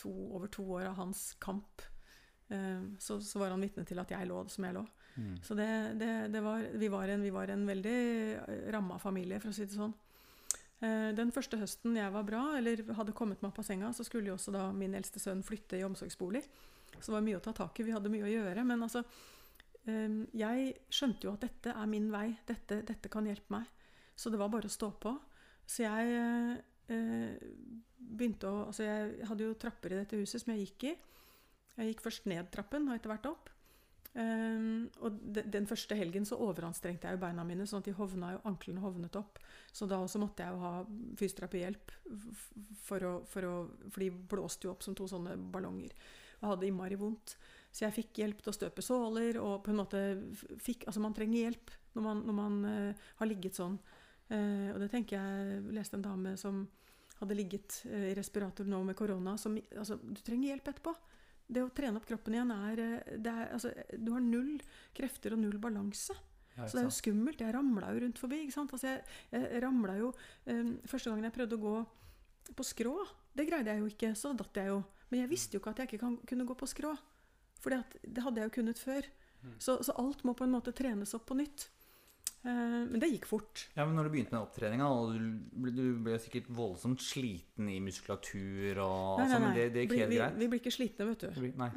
to, 0.00 0.12
over 0.34 0.50
to 0.52 0.64
år 0.76 0.88
av 0.90 0.98
hans 1.00 1.34
kamp, 1.42 1.82
eh, 2.48 2.82
så, 2.98 3.20
så 3.20 3.42
var 3.42 3.54
han 3.54 3.64
vitne 3.64 3.84
til 3.88 4.00
at 4.02 4.14
jeg 4.14 4.28
lå 4.30 4.42
som 4.52 4.66
jeg 4.68 4.76
lå. 4.76 4.84
Mm. 5.14 5.34
Så 5.46 5.54
det, 5.54 5.68
det, 6.00 6.12
det 6.34 6.42
var, 6.42 6.64
vi, 6.74 6.88
var 6.90 7.08
en, 7.08 7.22
vi 7.22 7.30
var 7.34 7.52
en 7.52 7.66
veldig 7.68 7.98
eh, 8.38 8.64
ramma 8.74 8.98
familie, 9.02 9.40
for 9.42 9.52
å 9.52 9.56
si 9.56 9.66
det 9.68 9.76
sånn. 9.76 9.94
Eh, 10.80 11.10
Den 11.16 11.32
første 11.34 11.60
høsten 11.60 11.98
jeg 12.00 12.14
var 12.14 12.26
bra, 12.26 12.44
eller 12.58 12.82
hadde 12.98 13.16
kommet 13.16 13.42
meg 13.42 13.52
opp 13.52 13.62
av 13.62 13.68
senga, 13.68 13.92
så 13.94 14.06
skulle 14.06 14.32
jo 14.32 14.38
også 14.38 14.54
da 14.54 14.68
min 14.74 14.96
eldste 14.98 15.22
sønn 15.22 15.44
flytte 15.46 15.78
i 15.78 15.86
omsorgsbolig. 15.86 16.42
Så 16.98 17.08
det 17.10 17.16
var 17.16 17.24
mye 17.26 17.38
å 17.38 17.44
ta 17.44 17.54
tak 17.56 17.78
i. 17.80 17.86
Vi 17.86 17.94
hadde 17.94 18.12
mye 18.12 18.26
å 18.26 18.30
gjøre. 18.30 18.62
Men 18.66 18.84
altså, 18.86 19.00
jeg 19.84 20.68
skjønte 20.94 21.26
jo 21.26 21.32
at 21.34 21.42
dette 21.42 21.72
er 21.74 21.88
min 21.90 22.06
vei. 22.12 22.28
Dette, 22.46 22.78
dette 22.86 23.10
kan 23.10 23.26
hjelpe 23.26 23.50
meg. 23.50 23.66
Så 24.14 24.30
det 24.30 24.38
var 24.38 24.52
bare 24.52 24.70
å 24.70 24.72
stå 24.72 24.92
på. 25.02 25.10
Så 25.66 25.82
jeg 25.82 26.62
begynte 26.88 28.50
å 28.50 28.66
Altså, 28.68 28.84
jeg 28.84 29.26
hadde 29.30 29.48
jo 29.48 29.56
trapper 29.60 29.94
i 29.94 30.00
dette 30.02 30.18
huset 30.20 30.42
som 30.42 30.52
jeg 30.54 30.66
gikk 30.66 30.88
i. 30.90 30.94
Jeg 31.74 31.90
gikk 31.90 32.04
først 32.04 32.28
ned 32.30 32.50
trappen 32.54 32.88
og 32.88 32.96
etter 32.98 33.12
hvert 33.12 33.30
opp. 33.30 33.50
Um, 34.14 34.84
og 35.02 35.16
de, 35.34 35.42
den 35.50 35.64
første 35.66 35.96
helgen 35.98 36.22
så 36.28 36.36
overanstrengte 36.38 37.08
jeg 37.08 37.16
jo 37.16 37.22
beina 37.24 37.42
mine, 37.46 37.64
sånn 37.66 37.80
at 37.82 37.88
de 37.88 37.96
hovna 37.98 38.28
jo, 38.36 38.42
anklene 38.46 38.82
hovnet 38.84 39.16
opp. 39.18 39.40
Så 39.74 39.88
da 39.90 39.98
også 39.98 40.20
måtte 40.22 40.44
jeg 40.44 40.54
jo 40.54 40.60
ha 40.62 40.74
fysioterapihjelp, 41.18 41.94
for 42.86 43.08
å, 43.08 43.14
for, 43.26 43.48
å, 43.48 43.56
for 43.88 44.04
de 44.04 44.12
blåste 44.30 44.68
jo 44.68 44.74
opp 44.74 44.86
som 44.86 44.94
to 44.94 45.08
sånne 45.10 45.34
ballonger. 45.50 45.96
Og 46.42 46.52
hadde 46.52 46.68
innmari 46.68 46.98
vondt. 47.00 47.34
Så 47.74 47.88
jeg 47.88 47.96
fikk 47.96 48.22
hjelp 48.22 48.44
til 48.44 48.52
å 48.52 48.54
støpe 48.54 48.86
såler, 48.86 49.40
og 49.42 49.64
på 49.66 49.72
en 49.72 49.80
måte 49.82 50.04
fikk 50.62 50.86
Altså, 50.86 51.02
man 51.02 51.16
trenger 51.16 51.48
hjelp 51.48 51.74
når 51.96 52.06
man, 52.06 52.22
når 52.28 52.38
man 52.38 52.62
uh, 52.68 53.06
har 53.18 53.30
ligget 53.30 53.58
sånn. 53.58 53.80
Eh, 54.32 54.70
og 54.72 54.78
det 54.80 54.88
tenker 54.92 55.18
jeg 55.18 55.48
Jeg 55.50 55.74
leste 55.76 55.98
en 55.98 56.04
dame 56.06 56.30
som 56.40 56.62
hadde 57.20 57.36
ligget 57.36 57.82
eh, 57.90 58.10
i 58.10 58.14
respirator 58.16 58.68
nå 58.68 58.82
med 58.86 58.96
korona. 58.98 59.36
Som, 59.40 59.58
altså, 59.76 59.98
du 60.02 60.20
trenger 60.24 60.52
hjelp 60.52 60.70
etterpå. 60.72 60.94
Det 61.44 61.60
å 61.60 61.72
trene 61.76 62.00
opp 62.00 62.06
kroppen 62.08 62.36
igjen 62.36 62.52
er, 62.54 62.84
eh, 62.84 63.18
det 63.20 63.32
er 63.32 63.52
altså, 63.56 63.74
Du 63.98 64.12
har 64.14 64.24
null 64.24 64.56
krefter 64.96 65.36
og 65.36 65.42
null 65.44 65.58
balanse. 65.62 66.16
Ja, 66.54 66.68
Så 66.68 66.76
det 66.78 66.84
er 66.84 66.88
jo 66.88 66.94
skummelt. 66.94 67.42
Jeg 67.42 67.54
ramla 67.54 67.90
jo 67.92 68.04
rundt 68.04 68.20
forbi. 68.22 68.44
Altså, 68.46 68.86
jeg, 68.86 69.02
jeg 69.32 69.62
ramla 69.64 69.98
jo 69.98 70.12
eh, 70.46 70.74
Første 70.86 71.10
gangen 71.10 71.26
jeg 71.26 71.36
prøvde 71.36 71.58
å 71.58 71.64
gå 71.64 71.76
på 72.54 72.64
skrå, 72.66 72.92
det 73.32 73.46
greide 73.48 73.72
jeg 73.72 73.80
jo 73.80 73.90
ikke. 73.90 74.12
Så 74.18 74.34
datt 74.36 74.60
jeg 74.60 74.68
jo. 74.68 74.82
Men 75.10 75.24
jeg 75.24 75.30
visste 75.30 75.56
jo 75.56 75.62
ikke 75.62 75.72
at 75.72 75.82
jeg 75.82 75.92
ikke 75.92 76.02
kan, 76.04 76.16
kunne 76.28 76.46
gå 76.48 76.56
på 76.58 76.68
skrå. 76.68 76.92
For 77.62 77.72
det 77.72 78.24
hadde 78.24 78.42
jeg 78.42 78.50
jo 78.50 78.56
kunnet 78.58 78.80
før. 78.80 79.06
Mm. 79.44 79.54
Så, 79.62 79.78
så 79.84 79.94
alt 80.00 80.24
må 80.24 80.34
på 80.36 80.44
en 80.44 80.52
måte 80.52 80.74
trenes 80.76 81.14
opp 81.16 81.24
på 81.30 81.36
nytt. 81.38 81.68
Eh, 82.44 82.50
men 82.90 83.00
det 83.00 83.08
gikk 83.08 83.24
fort. 83.24 83.62
Ja, 83.72 83.86
men 83.88 83.96
når 83.96 84.04
du 84.08 84.12
begynte 84.12 84.34
med 84.34 84.42
opptreninga, 84.44 84.86
du, 85.16 85.68
du 85.72 85.84
ble 86.04 86.18
sikkert 86.20 86.50
voldsomt 86.52 87.00
sliten 87.00 87.70
i 87.72 87.78
muskulatur 87.80 88.80
og 88.84 89.22
Nei, 89.22 89.28
nei, 89.30 89.32
nei. 89.32 89.38
men 89.46 89.56
det, 89.56 89.64
det 89.72 89.84
gikk 89.86 89.94
vi, 89.94 90.00
helt 90.02 90.12
vi, 90.12 90.18
greit? 90.20 90.36
vi 90.42 90.48
blir 90.52 90.60
ikke 90.60 90.72
slitne, 90.74 91.06
vet 91.08 91.24
du. 91.24 91.30
Blir- 91.40 91.54
Nei. 91.56 91.70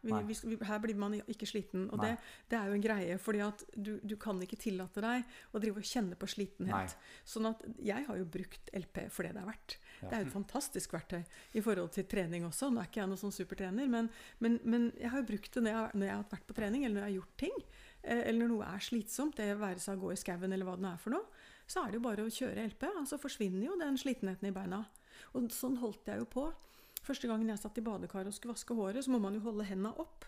Vi, 0.00 0.14
Nei. 0.14 0.22
Vi, 0.30 0.36
vi, 0.48 0.58
her 0.64 0.80
blir 0.80 0.96
man 1.02 1.18
ikke 1.20 1.48
sliten. 1.50 1.84
Og 1.92 2.00
det, 2.00 2.14
det 2.48 2.56
er 2.56 2.72
jo 2.72 2.78
en 2.78 2.86
greie, 2.86 3.18
fordi 3.20 3.42
at 3.44 3.66
du, 3.76 3.92
du 4.00 4.16
kan 4.20 4.40
ikke 4.46 4.56
tillate 4.64 5.04
deg 5.04 5.36
å 5.52 5.60
drive 5.60 5.84
og 5.84 5.90
kjenne 5.92 6.16
på 6.16 6.30
slitenhet. 6.32 6.96
Sånn 7.28 7.50
at 7.52 7.60
jeg 7.84 8.08
har 8.08 8.20
jo 8.22 8.24
brukt 8.24 8.72
LP 8.80 9.04
for 9.12 9.28
det 9.28 9.34
det 9.36 9.44
er 9.44 9.50
verdt. 9.52 9.76
Ja. 10.00 10.08
Det 10.08 10.16
er 10.16 10.24
jo 10.24 10.30
et 10.30 10.36
fantastisk 10.38 10.96
verktøy 10.96 11.20
i 11.58 11.62
forhold 11.64 11.92
til 11.98 12.08
trening 12.08 12.48
også. 12.48 12.72
Nå 12.72 12.80
er 12.80 12.88
ikke 12.88 13.02
jeg 13.04 13.12
noen 13.12 13.20
sånn 13.20 13.34
supertrener, 13.36 13.92
men, 13.92 14.08
men, 14.40 14.56
men 14.64 14.88
jeg 14.96 15.12
har 15.12 15.20
jo 15.20 15.28
brukt 15.34 15.52
det 15.52 15.66
når 15.68 15.76
jeg, 15.76 15.98
når 16.00 16.08
jeg 16.08 16.16
har 16.16 16.28
vært 16.32 16.48
på 16.48 16.56
trening, 16.56 16.84
eller 16.88 16.96
når 16.96 17.04
jeg 17.04 17.12
har 17.12 17.18
gjort 17.20 17.36
ting. 17.44 17.60
Eh, 18.04 18.22
Eller 18.28 18.44
når 18.44 18.52
noe 18.52 18.68
er 18.68 18.84
slitsomt, 18.84 19.36
det 19.36 19.58
være 19.60 19.82
seg 19.82 19.98
å 19.98 20.06
gå 20.06 20.12
i 20.14 20.20
skauen 20.20 20.52
eller 20.52 20.68
hva 20.68 20.76
det 20.78 20.90
er 20.90 21.00
for 21.02 21.16
noe. 21.16 21.42
Så 21.66 21.80
er 21.80 21.90
det 21.90 21.98
jo 22.00 22.04
bare 22.04 22.26
å 22.26 22.32
kjøre 22.32 22.68
LP. 22.68 22.86
så 23.08 23.18
forsvinner 23.18 23.66
jo 23.66 23.78
den 23.80 23.96
slitenheten 23.96 24.48
i 24.48 24.52
beina. 24.52 24.84
Og 25.34 25.50
sånn 25.50 25.78
holdt 25.80 26.08
jeg 26.08 26.20
jo 26.20 26.28
på. 26.28 26.46
Første 27.04 27.28
gangen 27.28 27.48
jeg 27.48 27.60
satt 27.60 27.78
i 27.78 27.84
badekaret 27.84 28.30
og 28.30 28.36
skulle 28.36 28.54
vaske 28.54 28.76
håret, 28.76 29.04
så 29.04 29.12
må 29.12 29.20
man 29.20 29.34
jo 29.36 29.44
holde 29.44 29.66
henda 29.68 29.92
opp. 30.00 30.24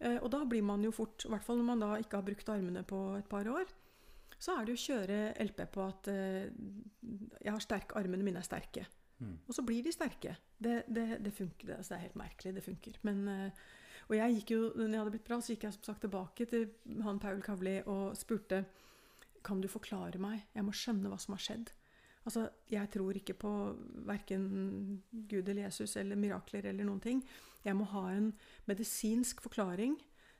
Eh, 0.00 0.16
og 0.18 0.30
da 0.32 0.44
blir 0.48 0.64
man 0.64 0.82
jo 0.84 0.92
fort, 0.94 1.26
i 1.26 1.30
hvert 1.30 1.44
fall 1.44 1.60
når 1.60 1.68
man 1.68 1.84
da 1.84 1.90
ikke 2.00 2.18
har 2.18 2.26
brukt 2.26 2.48
armene 2.48 2.82
på 2.88 3.00
et 3.18 3.28
par 3.30 3.46
år, 3.50 3.68
så 4.40 4.56
er 4.56 4.64
det 4.64 4.74
jo 4.74 4.80
å 4.80 4.84
kjøre 4.86 5.18
LP 5.44 5.60
på 5.74 5.84
at 5.84 6.08
eh, 6.08 6.48
jeg 7.44 7.52
har 7.52 7.62
sterk, 7.62 7.94
armene 8.00 8.24
mine 8.24 8.40
er 8.40 8.46
sterke. 8.46 8.86
Mm. 9.20 9.36
Og 9.46 9.54
så 9.54 9.64
blir 9.66 9.84
de 9.84 9.92
sterke. 9.92 10.36
Det, 10.58 10.82
det, 10.88 11.06
det 11.24 11.32
funker. 11.36 11.66
Det, 11.66 11.76
altså 11.76 11.94
det 11.94 11.98
er 11.98 12.06
helt 12.08 12.20
merkelig. 12.20 12.54
Det 12.56 12.64
funker. 12.64 13.00
Men, 13.06 13.22
eh, 13.28 13.64
og 14.08 14.16
jeg 14.16 14.38
gikk 14.38 14.54
jo, 14.54 14.60
når 14.76 14.88
jeg 14.88 15.02
hadde 15.02 15.16
blitt 15.16 15.28
bra, 15.28 15.40
så 15.40 15.54
gikk 15.54 15.66
jeg 15.66 15.76
som 15.76 15.88
sagt 15.90 16.06
tilbake 16.06 16.46
til 16.50 16.70
han 17.04 17.20
Paul 17.22 17.42
Kavli 17.44 17.76
og 17.84 18.16
spurte 18.18 18.64
kan 19.46 19.60
du 19.60 19.68
forklare 19.72 20.20
meg. 20.20 20.48
Jeg 20.56 20.66
må 20.66 20.72
skjønne 20.76 21.12
hva 21.12 21.18
som 21.20 21.36
har 21.36 21.44
skjedd. 21.44 21.70
Altså, 22.28 22.48
Jeg 22.68 22.90
tror 22.92 23.16
ikke 23.16 23.34
på 23.34 23.52
verken 24.06 25.02
Gud 25.10 25.48
eller 25.48 25.62
Jesus 25.62 25.96
eller 25.96 26.16
mirakler 26.16 26.66
eller 26.68 26.84
noen 26.84 27.00
ting. 27.00 27.22
Jeg 27.64 27.76
må 27.76 27.84
ha 27.92 28.10
en 28.12 28.32
medisinsk 28.68 29.40
forklaring 29.40 29.96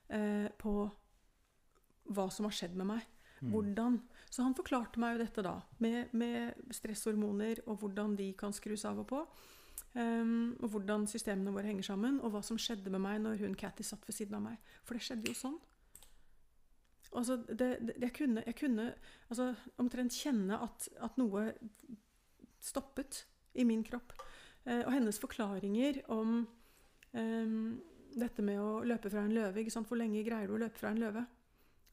eh, 0.09 0.49
på 0.59 0.75
hva 2.11 2.29
som 2.33 2.49
har 2.49 2.57
skjedd 2.57 2.77
med 2.77 2.87
meg. 2.87 3.07
Mm. 3.41 3.51
Hvordan? 3.53 4.01
Så 4.31 4.45
han 4.47 4.55
forklarte 4.55 5.01
meg 5.03 5.17
jo 5.17 5.25
dette 5.25 5.43
da, 5.43 5.57
med, 5.83 6.13
med 6.15 6.75
stresshormoner 6.75 7.65
og 7.67 7.81
hvordan 7.83 8.15
de 8.19 8.31
kan 8.39 8.55
skrus 8.55 8.87
av 8.87 9.03
og 9.03 9.09
på. 9.11 9.25
Um, 9.91 10.53
og 10.63 10.71
hvordan 10.71 11.09
systemene 11.11 11.51
våre 11.51 11.67
henger 11.67 11.89
sammen, 11.89 12.21
og 12.23 12.31
hva 12.31 12.45
som 12.47 12.59
skjedde 12.61 12.93
med 12.95 13.03
meg 13.03 13.19
når 13.25 13.41
hun 13.43 13.57
Cathy 13.59 13.83
satt 13.87 14.07
ved 14.07 14.15
siden 14.15 14.39
av 14.39 14.45
meg. 14.45 14.61
For 14.87 14.95
det 14.95 15.03
skjedde 15.03 15.33
jo 15.33 15.39
sånn. 15.39 15.59
Altså, 17.11 17.41
det, 17.49 17.73
det, 17.83 17.97
jeg 17.99 18.15
kunne, 18.15 18.45
jeg 18.47 18.55
kunne 18.61 18.87
altså, 19.27 19.49
omtrent 19.83 20.15
kjenne 20.15 20.61
at, 20.63 20.87
at 21.03 21.19
noe 21.19 21.49
stoppet 22.63 23.25
i 23.59 23.67
min 23.67 23.83
kropp. 23.83 24.15
Uh, 24.63 24.85
og 24.85 24.93
hennes 24.95 25.19
forklaringer 25.19 26.05
om 26.15 26.45
um, 27.19 27.61
dette 28.15 28.47
med 28.47 28.63
å 28.63 28.85
løpe 28.87 29.11
fra 29.11 29.27
en 29.27 29.35
løve. 29.35 29.67
Hvor 29.75 29.99
lenge 29.99 30.23
greier 30.23 30.47
du 30.47 30.55
å 30.55 30.63
løpe 30.63 30.79
fra 30.79 30.95
en 30.95 31.03
løve? 31.03 31.27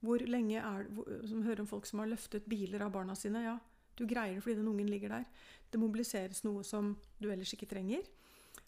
Hvor 0.05 0.21
lenge 0.29 0.61
er 0.61 0.85
som 1.27 1.41
hører 1.45 1.63
om 1.63 1.69
folk 1.69 1.87
som 1.89 2.03
har 2.03 2.11
løftet 2.11 2.45
biler 2.49 2.83
av 2.85 2.91
barna 2.93 3.15
sine. 3.17 3.41
Ja, 3.45 3.55
du 3.97 4.05
greier 4.05 4.37
det 4.37 4.43
fordi 4.45 4.59
den 4.59 4.69
ungen 4.69 4.89
ligger 4.91 5.15
der. 5.15 5.25
Det 5.71 5.81
mobiliseres 5.81 6.43
noe 6.45 6.63
som 6.63 6.93
du 7.17 7.31
ellers 7.31 7.53
ikke 7.53 7.69
trenger. 7.69 8.05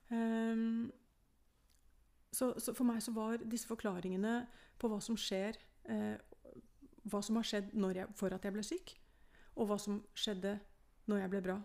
Um, 0.09 0.89
så, 2.31 2.53
så 2.59 2.73
for 2.77 2.85
meg 2.85 3.01
så 3.05 3.13
var 3.13 3.41
disse 3.49 3.69
forklaringene 3.69 4.43
på 4.79 4.89
hva 4.89 4.99
som 5.01 5.17
skjer, 5.17 5.57
eh, 5.89 6.17
hva 7.09 7.21
som 7.25 7.39
har 7.39 7.47
skjedd 7.47 7.71
jeg, 7.73 8.07
for 8.17 8.33
at 8.33 8.45
jeg 8.45 8.53
ble 8.53 8.65
syk, 8.65 8.93
og 9.57 9.69
hva 9.69 9.79
som 9.81 9.97
skjedde 10.13 10.59
når 11.09 11.23
jeg 11.23 11.31
ble 11.33 11.41
bra, 11.47 11.57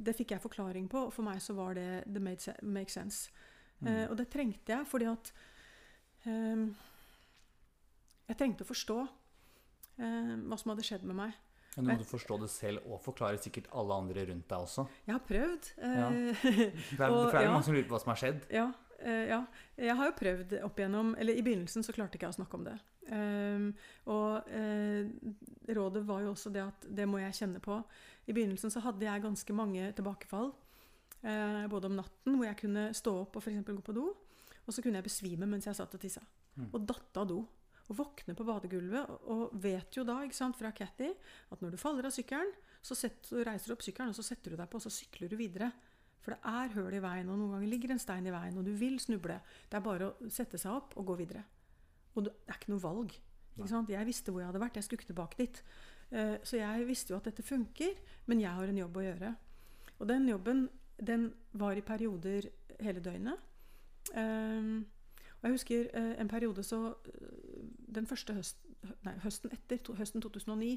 det 0.00 0.14
fikk 0.16 0.34
jeg 0.34 0.44
forklaring 0.44 0.88
på, 0.92 1.06
og 1.08 1.14
for 1.14 1.26
meg 1.26 1.40
så 1.44 1.56
var 1.56 1.74
det 1.76 2.04
the 2.06 2.20
made 2.20 2.54
make 2.62 2.92
sense. 2.92 3.32
Mm. 3.80 3.88
Eh, 3.88 4.04
og 4.10 4.16
det 4.20 4.28
trengte 4.32 4.72
jeg, 4.76 4.86
fordi 4.88 5.08
at 5.08 5.32
ehm, 6.28 6.70
Jeg 8.30 8.38
trengte 8.38 8.66
å 8.66 8.68
forstå 8.68 8.98
eh, 9.02 10.34
hva 10.46 10.58
som 10.60 10.72
hadde 10.72 10.86
skjedd 10.86 11.06
med 11.08 11.18
meg. 11.18 11.38
Men 11.76 11.86
du 11.86 11.92
måtte 11.92 12.08
forstå 12.10 12.36
det 12.42 12.50
selv 12.50 12.86
og 12.90 12.98
forklare 13.02 13.38
sikkert 13.42 13.68
alle 13.78 13.96
andre 14.02 14.24
rundt 14.30 14.46
deg 14.50 14.66
også. 14.66 14.86
Jeg 15.06 15.14
har 15.14 15.24
prøvd. 15.26 15.72
Eh, 15.78 15.98
ja. 15.98 16.08
det 16.14 16.54
er, 16.54 17.16
det 17.16 17.40
er 17.40 17.44
ja. 17.46 17.50
mange 17.52 17.66
som 17.66 17.76
lurer 17.76 17.90
på 17.90 17.94
hva 17.94 18.02
som 18.02 18.12
har 18.14 18.22
skjedd. 18.22 18.46
Ja, 18.54 18.68
eh, 18.98 19.26
ja. 19.30 19.42
Jeg 19.78 19.98
har 20.00 20.10
jo 20.10 20.16
prøvd 20.18 20.56
opp 20.66 20.80
igjennom 20.80 21.12
Eller 21.20 21.38
i 21.38 21.44
begynnelsen 21.46 21.86
så 21.86 21.94
klarte 21.96 22.18
ikke 22.18 22.28
jeg 22.28 22.36
å 22.36 22.40
snakke 22.40 22.58
om 22.58 22.66
det. 22.66 22.78
Ehm, 23.10 23.70
og 24.12 24.50
eh, 24.54 25.08
rådet 25.74 26.02
var 26.06 26.24
jo 26.24 26.32
også 26.34 26.52
det 26.54 26.64
at 26.64 26.88
det 26.98 27.06
må 27.10 27.22
jeg 27.22 27.38
kjenne 27.42 27.62
på. 27.62 27.78
I 28.30 28.34
begynnelsen 28.36 28.72
så 28.72 28.82
hadde 28.84 29.06
jeg 29.06 29.24
ganske 29.24 29.56
mange 29.56 29.92
tilbakefall. 29.96 30.52
Eh, 31.20 31.64
både 31.70 31.90
om 31.90 31.96
natten, 31.98 32.36
hvor 32.36 32.46
jeg 32.46 32.58
kunne 32.60 32.90
stå 32.96 33.14
opp 33.24 33.38
og 33.38 33.44
f.eks. 33.44 33.62
gå 33.66 33.80
på 33.86 33.96
do. 33.96 34.10
Og 34.66 34.74
så 34.74 34.82
kunne 34.84 35.00
jeg 35.00 35.08
besvime 35.08 35.48
mens 35.50 35.66
jeg 35.66 35.78
satt 35.78 35.94
og 35.96 36.02
tissa. 36.02 36.22
Mm. 36.56 36.68
Og 36.70 36.84
datt 36.86 37.20
av 37.22 37.30
do. 37.30 37.40
Og 37.90 37.98
våkne 37.98 38.36
på 38.38 38.46
badegulvet. 38.46 39.14
Og, 39.32 39.54
vet 39.62 39.96
jo 39.98 40.04
da 40.06 40.20
sant, 40.36 40.58
fra 40.58 40.72
Cathy 40.76 41.10
at 41.50 41.62
når 41.62 41.74
du 41.74 41.80
faller 41.80 42.06
av 42.06 42.14
sykkelen, 42.14 42.52
så, 42.80 42.96
setter, 42.96 43.42
reiser 43.44 43.70
du 43.70 43.76
opp 43.76 43.84
sykkelen 43.84 44.14
og 44.14 44.16
så 44.16 44.24
setter 44.24 44.54
du 44.54 44.60
deg 44.60 44.70
på, 44.70 44.78
og 44.78 44.84
så 44.86 44.92
sykler 44.94 45.28
du 45.28 45.36
videre. 45.36 45.70
For 46.20 46.34
det 46.36 46.40
er 46.48 46.74
høl 46.76 46.96
i 46.96 47.02
veien, 47.02 47.28
og 47.32 47.40
noen 47.40 47.56
ganger 47.56 47.72
ligger 47.72 47.94
en 47.94 48.02
stein 48.02 48.28
i 48.28 48.32
veien, 48.32 48.56
og 48.60 48.64
du 48.64 48.72
vil 48.76 48.98
snuble. 49.00 49.38
Det 49.68 49.78
er 49.78 49.84
bare 49.84 50.10
å 50.10 50.30
sette 50.32 50.60
seg 50.60 50.76
opp 50.76 50.96
og 51.00 51.08
gå 51.12 51.18
videre. 51.22 51.44
Og 52.14 52.26
det 52.26 52.34
er 52.46 52.58
ikke 52.58 52.72
noe 52.74 52.84
valg. 52.84 53.14
Ikke? 53.56 53.84
Jeg 53.92 54.08
visste 54.08 54.32
hvor 54.32 54.42
jeg 54.42 54.50
hadde 54.50 54.62
vært. 54.62 54.76
Jeg 54.78 54.86
skulle 54.86 55.00
ikke 55.00 55.12
tilbake 55.12 55.40
dit. 55.40 55.62
Eh, 56.10 56.36
Så 56.44 56.60
jeg 56.60 56.86
visste 56.88 57.12
jo 57.12 57.18
at 57.18 57.28
dette 57.28 57.44
funker, 57.44 57.96
men 58.26 58.40
jeg 58.40 58.52
har 58.56 58.68
en 58.68 58.80
jobb 58.82 58.96
å 58.96 59.04
gjøre. 59.04 59.34
Og 60.00 60.08
den 60.08 60.28
jobben 60.28 60.68
den 61.00 61.32
var 61.52 61.76
i 61.76 61.84
perioder 61.84 62.48
hele 62.80 63.00
døgnet. 63.00 63.38
Um, 64.16 64.86
og 65.40 65.46
jeg 65.48 65.56
husker 65.56 65.86
eh, 65.96 66.14
en 66.20 66.28
periode 66.28 66.62
så 66.66 66.80
eh, 67.08 67.62
den 67.96 68.06
første 68.06 68.34
høst, 68.36 68.60
nei, 69.06 69.14
høsten 69.24 69.52
etter, 69.56 69.80
to, 69.84 69.94
høsten 69.96 70.22
2009, 70.22 70.72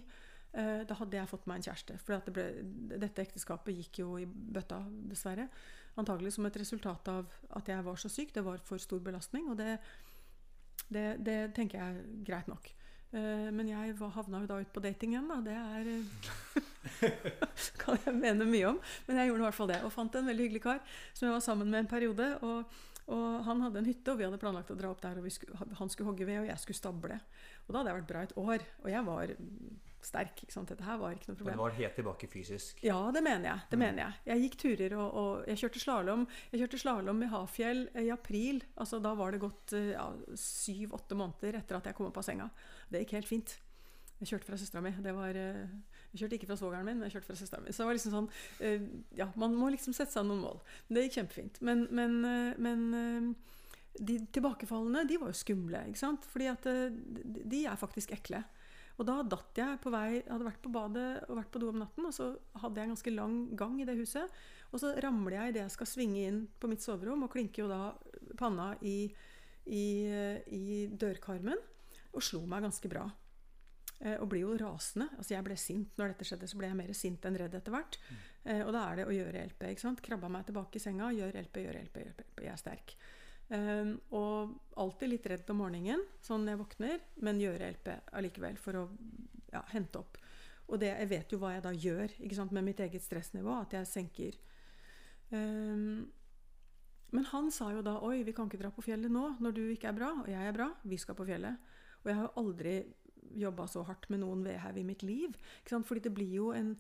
eh, 0.54 0.84
da 0.88 0.98
hadde 1.00 1.20
jeg 1.20 1.32
fått 1.32 1.48
meg 1.50 1.60
en 1.60 1.68
kjæreste. 1.68 1.98
For 2.04 2.32
det 2.36 2.48
dette 2.96 3.26
ekteskapet 3.26 3.76
gikk 3.82 4.04
jo 4.04 4.14
i 4.22 4.28
bøtta, 4.28 4.80
dessverre. 5.12 5.50
Antagelig 6.00 6.34
som 6.38 6.48
et 6.48 6.62
resultat 6.62 7.12
av 7.12 7.28
at 7.60 7.68
jeg 7.70 7.86
var 7.86 8.00
så 8.00 8.10
syk. 8.10 8.32
Det 8.36 8.46
var 8.46 8.64
for 8.66 8.82
stor 8.82 9.04
belastning. 9.04 9.52
Og 9.52 9.60
det, 9.60 9.76
det, 10.88 11.06
det 11.26 11.38
tenker 11.58 11.80
jeg 11.80 12.00
er 12.00 12.24
greit 12.26 12.50
nok. 12.50 12.72
Eh, 13.14 13.50
men 13.54 13.68
jeg 13.70 13.94
havna 14.16 14.42
jo 14.42 14.50
da 14.50 14.62
ut 14.64 14.72
på 14.74 14.82
dating 14.82 15.14
igjen, 15.14 15.30
da. 15.30 15.38
Det 15.46 15.54
er 15.54 15.92
eh, 15.92 17.12
kan 17.84 18.00
jeg 18.02 18.16
mene 18.18 18.48
mye 18.50 18.72
om. 18.72 18.80
Men 19.06 19.22
jeg 19.22 19.30
gjorde 19.30 19.44
i 19.44 19.48
hvert 19.50 19.60
fall 19.60 19.70
det. 19.70 19.84
Og 19.86 19.94
fant 19.94 20.18
en 20.18 20.32
veldig 20.32 20.48
hyggelig 20.48 20.64
kar 20.66 20.82
som 21.12 21.28
jeg 21.28 21.36
var 21.36 21.46
sammen 21.46 21.70
med 21.70 21.84
en 21.84 21.92
periode. 21.92 22.32
Og, 22.42 22.80
og 23.12 23.44
han 23.44 23.64
hadde 23.66 23.82
en 23.82 23.88
hytte, 23.88 24.14
og 24.14 24.20
vi 24.20 24.24
hadde 24.24 24.40
planlagt 24.40 24.72
å 24.72 24.78
dra 24.80 24.92
opp 24.94 25.02
der. 25.04 25.18
Og 25.20 25.32
skulle, 25.34 25.58
han 25.80 25.90
skulle 25.92 26.12
hogge 26.12 26.28
ved, 26.28 26.44
og 26.44 26.48
jeg 26.48 26.62
skulle 26.62 26.80
stable. 26.80 27.18
Og 27.66 27.74
da 27.74 27.82
hadde 27.82 27.92
jeg 27.92 28.00
vært 28.00 28.12
bra 28.12 28.22
et 28.24 28.36
år. 28.40 28.64
Og 28.84 28.88
jeg 28.94 29.08
var 29.10 29.34
sterk. 30.04 30.44
ikke 30.46 30.56
sant? 30.56 30.72
Dette 30.72 30.86
her 30.88 31.00
var 31.02 31.16
ikke 31.16 31.32
noe 31.32 31.40
problem. 31.40 31.52
Men 31.52 31.60
det 31.60 31.66
var 31.66 31.76
helt 31.80 31.98
tilbake 32.00 32.30
fysisk? 32.32 32.80
Ja, 32.86 33.00
det 33.16 33.24
mener 33.26 33.50
jeg. 33.50 33.66
det 33.72 33.80
mener 33.82 34.00
Jeg 34.04 34.32
Jeg 34.32 34.46
gikk 34.46 34.58
turer, 34.64 34.96
og, 35.00 35.20
og 35.20 35.50
jeg 35.52 35.62
kjørte 35.64 35.84
slalåm. 35.84 36.26
Jeg 36.52 36.64
kjørte 36.64 36.82
slalåm 36.86 37.24
i 37.24 37.32
Hafjell 37.34 37.84
i 38.00 38.08
april. 38.16 38.64
altså 38.76 39.02
Da 39.04 39.14
var 39.20 39.36
det 39.36 39.44
gått 39.44 39.76
ja, 39.76 40.08
syv-åtte 40.40 41.20
måneder 41.20 41.60
etter 41.60 41.80
at 41.80 41.92
jeg 41.92 42.00
kom 42.00 42.08
opp 42.08 42.24
av 42.24 42.28
senga. 42.28 42.50
Det 42.90 43.04
gikk 43.04 43.18
helt 43.20 43.32
fint. 43.32 43.58
Jeg 44.22 44.32
kjørte 44.32 44.48
fra 44.48 44.58
søstera 44.60 44.84
mi. 44.86 44.94
Jeg 46.14 46.22
kjørte 46.22 46.38
ikke 46.38 46.50
fra 46.52 46.58
svogeren 46.60 46.86
min, 46.86 47.00
men 47.02 47.10
jeg 47.10 47.18
kjørte 47.18 47.32
fra 47.32 47.40
søsteren 47.40 47.66
min. 47.66 47.74
Så 47.74 47.82
det 47.82 47.90
var 47.90 47.98
liksom 47.98 48.14
sånn 48.14 48.30
Ja, 49.18 49.32
man 49.40 49.58
må 49.58 49.72
liksom 49.74 49.96
sette 49.98 50.14
seg 50.14 50.28
noen 50.30 50.44
mål. 50.46 50.60
Det 50.88 51.08
gikk 51.08 51.18
kjempefint. 51.18 51.62
Men, 51.66 51.88
men, 51.90 52.20
men 52.62 52.84
de 53.98 54.20
tilbakefallene, 54.34 55.08
de 55.10 55.18
var 55.22 55.34
jo 55.34 55.40
skumle, 55.42 55.82
ikke 55.90 56.02
sant? 56.02 56.28
Fordi 56.30 56.52
at 56.52 56.70
de 57.50 57.64
er 57.66 57.82
faktisk 57.82 58.14
ekle. 58.14 58.44
Og 59.02 59.08
da 59.10 59.16
datt 59.26 59.58
jeg 59.58 59.80
på 59.82 59.92
vei 59.94 60.22
hadde 60.22 60.46
vært 60.46 60.62
på 60.62 60.72
badet 60.74 61.08
og 61.26 61.38
vært 61.40 61.50
på 61.54 61.62
do 61.62 61.72
om 61.72 61.80
natten, 61.82 62.06
og 62.06 62.14
så 62.14 62.30
hadde 62.62 62.78
jeg 62.78 62.90
en 62.90 62.94
ganske 62.94 63.14
lang 63.16 63.38
gang 63.58 63.80
i 63.82 63.88
det 63.90 63.98
huset. 63.98 64.38
Og 64.70 64.82
så 64.82 64.94
ramler 65.02 65.38
jeg 65.38 65.54
idet 65.54 65.64
jeg 65.64 65.76
skal 65.76 65.90
svinge 65.90 66.26
inn 66.28 66.44
på 66.62 66.70
mitt 66.70 66.86
soverom, 66.86 67.26
og 67.26 67.34
klinker 67.34 67.66
jo 67.66 67.72
da 67.72 67.82
panna 68.38 68.74
i, 68.86 69.10
i, 69.66 69.86
i 70.46 70.64
dørkarmen. 70.90 71.62
Og 72.14 72.22
slo 72.22 72.44
meg 72.50 72.66
ganske 72.68 72.90
bra. 72.92 73.08
Eh, 74.04 74.18
og 74.20 74.28
blir 74.32 74.44
jo 74.44 74.56
rasende. 74.60 75.08
Altså 75.18 75.36
Jeg 75.38 75.46
ble 75.48 75.58
sint 75.60 76.00
når 76.00 76.14
dette 76.14 76.28
skjedde, 76.28 76.48
så 76.52 76.60
ble 76.60 76.70
jeg 76.70 76.80
mer 76.80 76.94
sint 76.98 77.26
enn 77.28 77.40
redd 77.40 77.56
etter 77.56 77.74
hvert. 77.74 77.98
Mm. 78.04 78.24
Eh, 78.52 78.64
og 78.66 78.72
da 78.76 78.86
er 78.90 79.00
det 79.00 79.08
å 79.08 79.16
gjøre 79.16 79.44
LP. 79.52 79.68
ikke 79.72 79.86
sant? 79.86 80.02
Krabba 80.04 80.32
meg 80.32 80.48
tilbake 80.50 80.80
i 80.80 80.84
senga, 80.84 81.12
gjør 81.16 81.38
LP, 81.44 81.62
gjør 81.64 81.80
LP, 81.86 82.00
gjør 82.04 82.18
LP. 82.18 82.42
Jeg 82.44 82.54
er 82.54 82.60
sterk. 82.60 82.96
Um, 83.54 83.98
og 84.16 84.54
alltid 84.80 85.12
litt 85.12 85.26
redd 85.30 85.50
om 85.52 85.60
morgenen, 85.62 86.02
sånn 86.24 86.48
jeg 86.48 86.58
våkner, 86.58 87.02
men 87.28 87.42
gjøre 87.42 87.68
LP 87.76 87.90
allikevel 88.18 88.56
for 88.58 88.80
å 88.80 88.84
ja, 89.52 89.62
hente 89.76 90.00
opp. 90.00 90.18
Og 90.72 90.80
det, 90.82 90.90
jeg 90.96 91.10
vet 91.12 91.36
jo 91.36 91.40
hva 91.42 91.52
jeg 91.54 91.66
da 91.66 91.74
gjør 91.76 92.16
ikke 92.24 92.38
sant, 92.40 92.56
med 92.56 92.66
mitt 92.66 92.82
eget 92.82 93.04
stressnivå, 93.04 93.60
at 93.60 93.76
jeg 93.76 93.90
senker. 93.92 94.40
Um, 95.30 96.08
men 97.14 97.28
han 97.30 97.52
sa 97.54 97.70
jo 97.76 97.84
da 97.86 98.00
'oi, 98.02 98.24
vi 98.26 98.34
kan 98.34 98.50
ikke 98.50 98.64
dra 98.64 98.72
på 98.74 98.84
fjellet 98.84 99.12
nå 99.12 99.36
når 99.44 99.54
du 99.54 99.64
ikke 99.70 99.92
er 99.92 100.00
bra', 100.00 100.16
og 100.24 100.32
jeg 100.32 100.50
er 100.50 100.56
bra. 100.56 100.72
Vi 100.82 100.98
skal 100.98 101.20
på 101.20 101.28
fjellet. 101.28 101.72
Og 102.04 102.10
jeg 102.10 102.18
har 102.18 102.26
jo 102.26 102.42
aldri 102.42 102.78
jobba 103.38 103.68
så 103.68 103.84
hardt 103.88 104.10
med 104.10 104.22
noen 104.24 104.44
vedhev 104.46 104.78
i 104.78 104.86
mitt 104.88 105.04
liv. 105.04 105.36
Ikke 105.62 105.76
sant? 105.76 105.88
Fordi 105.88 106.04
det 106.06 106.14
blir 106.16 106.34
jo 106.38 106.50
en, 106.56 106.74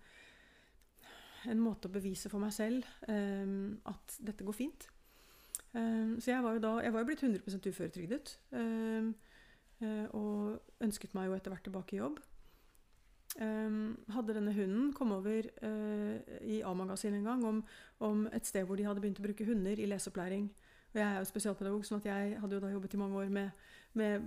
en 1.50 1.64
måte 1.64 1.90
å 1.90 1.94
bevise 1.94 2.32
for 2.32 2.44
meg 2.44 2.54
selv 2.56 2.88
um, 3.08 3.78
at 3.90 4.18
dette 4.24 4.46
går 4.46 4.58
fint. 4.58 4.88
Um, 5.74 6.20
så 6.22 6.36
jeg 6.36 6.44
var 6.46 6.54
jo 6.54 6.62
da 6.62 6.72
Jeg 6.86 6.94
var 6.94 7.02
jo 7.02 7.08
blitt 7.10 7.24
100 7.24 7.70
uføretrygdet. 7.70 8.38
Um, 8.52 9.14
og 10.16 10.62
ønsket 10.86 11.12
meg 11.12 11.28
jo 11.28 11.34
etter 11.36 11.52
hvert 11.52 11.66
tilbake 11.68 11.98
i 11.98 12.00
jobb. 12.00 12.22
Hadde 13.34 14.36
denne 14.38 14.54
hunden 14.54 14.94
kom 14.96 15.12
over 15.12 15.50
uh, 15.66 16.14
i 16.46 16.62
A-magasinet 16.64 17.20
en 17.20 17.26
gang 17.28 17.44
om, 17.50 17.60
om, 18.00 18.22
et 18.32 18.48
sted 18.48 18.64
hvor 18.64 18.80
de 18.80 18.86
hadde 18.88 19.02
begynt 19.04 19.20
å 19.20 19.26
bruke 19.26 19.48
hunder 19.48 19.82
i 19.82 19.90
leseopplæring. 19.90 20.46
Og 20.94 21.00
jeg 21.02 21.08
er 21.08 21.18
jo 21.18 21.28
spesialpedagog, 21.28 21.86
sånn 21.88 22.00
at 22.04 22.08
jeg 22.12 22.36
hadde 22.40 22.56
jo 22.56 22.62
da 22.62 22.70
jobbet 22.70 22.94
i 22.94 23.00
mange 23.02 23.18
år 23.18 23.32
med, 23.34 23.64
med 24.00 24.26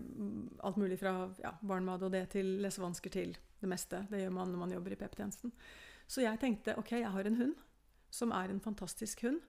alt 0.65 0.79
mulig 0.81 0.99
fra 1.01 1.15
ja, 1.43 1.53
barn 1.61 1.89
og 1.89 2.09
det 2.13 2.27
til 2.37 2.57
lesevansker 2.63 3.13
til 3.13 3.37
det 3.61 3.69
meste. 3.71 4.05
Det 4.11 4.21
gjør 4.23 4.35
man 4.35 4.53
når 4.53 4.63
man 4.63 4.75
jobber 4.77 4.95
i 4.95 4.99
PP-tjenesten. 5.01 5.53
Så 6.07 6.23
jeg 6.23 6.39
tenkte 6.39 6.77
ok, 6.79 6.93
jeg 7.01 7.13
har 7.13 7.29
en 7.29 7.39
hund 7.41 7.55
som 8.11 8.33
er 8.33 8.51
en 8.51 8.63
fantastisk 8.63 9.25
hund. 9.27 9.41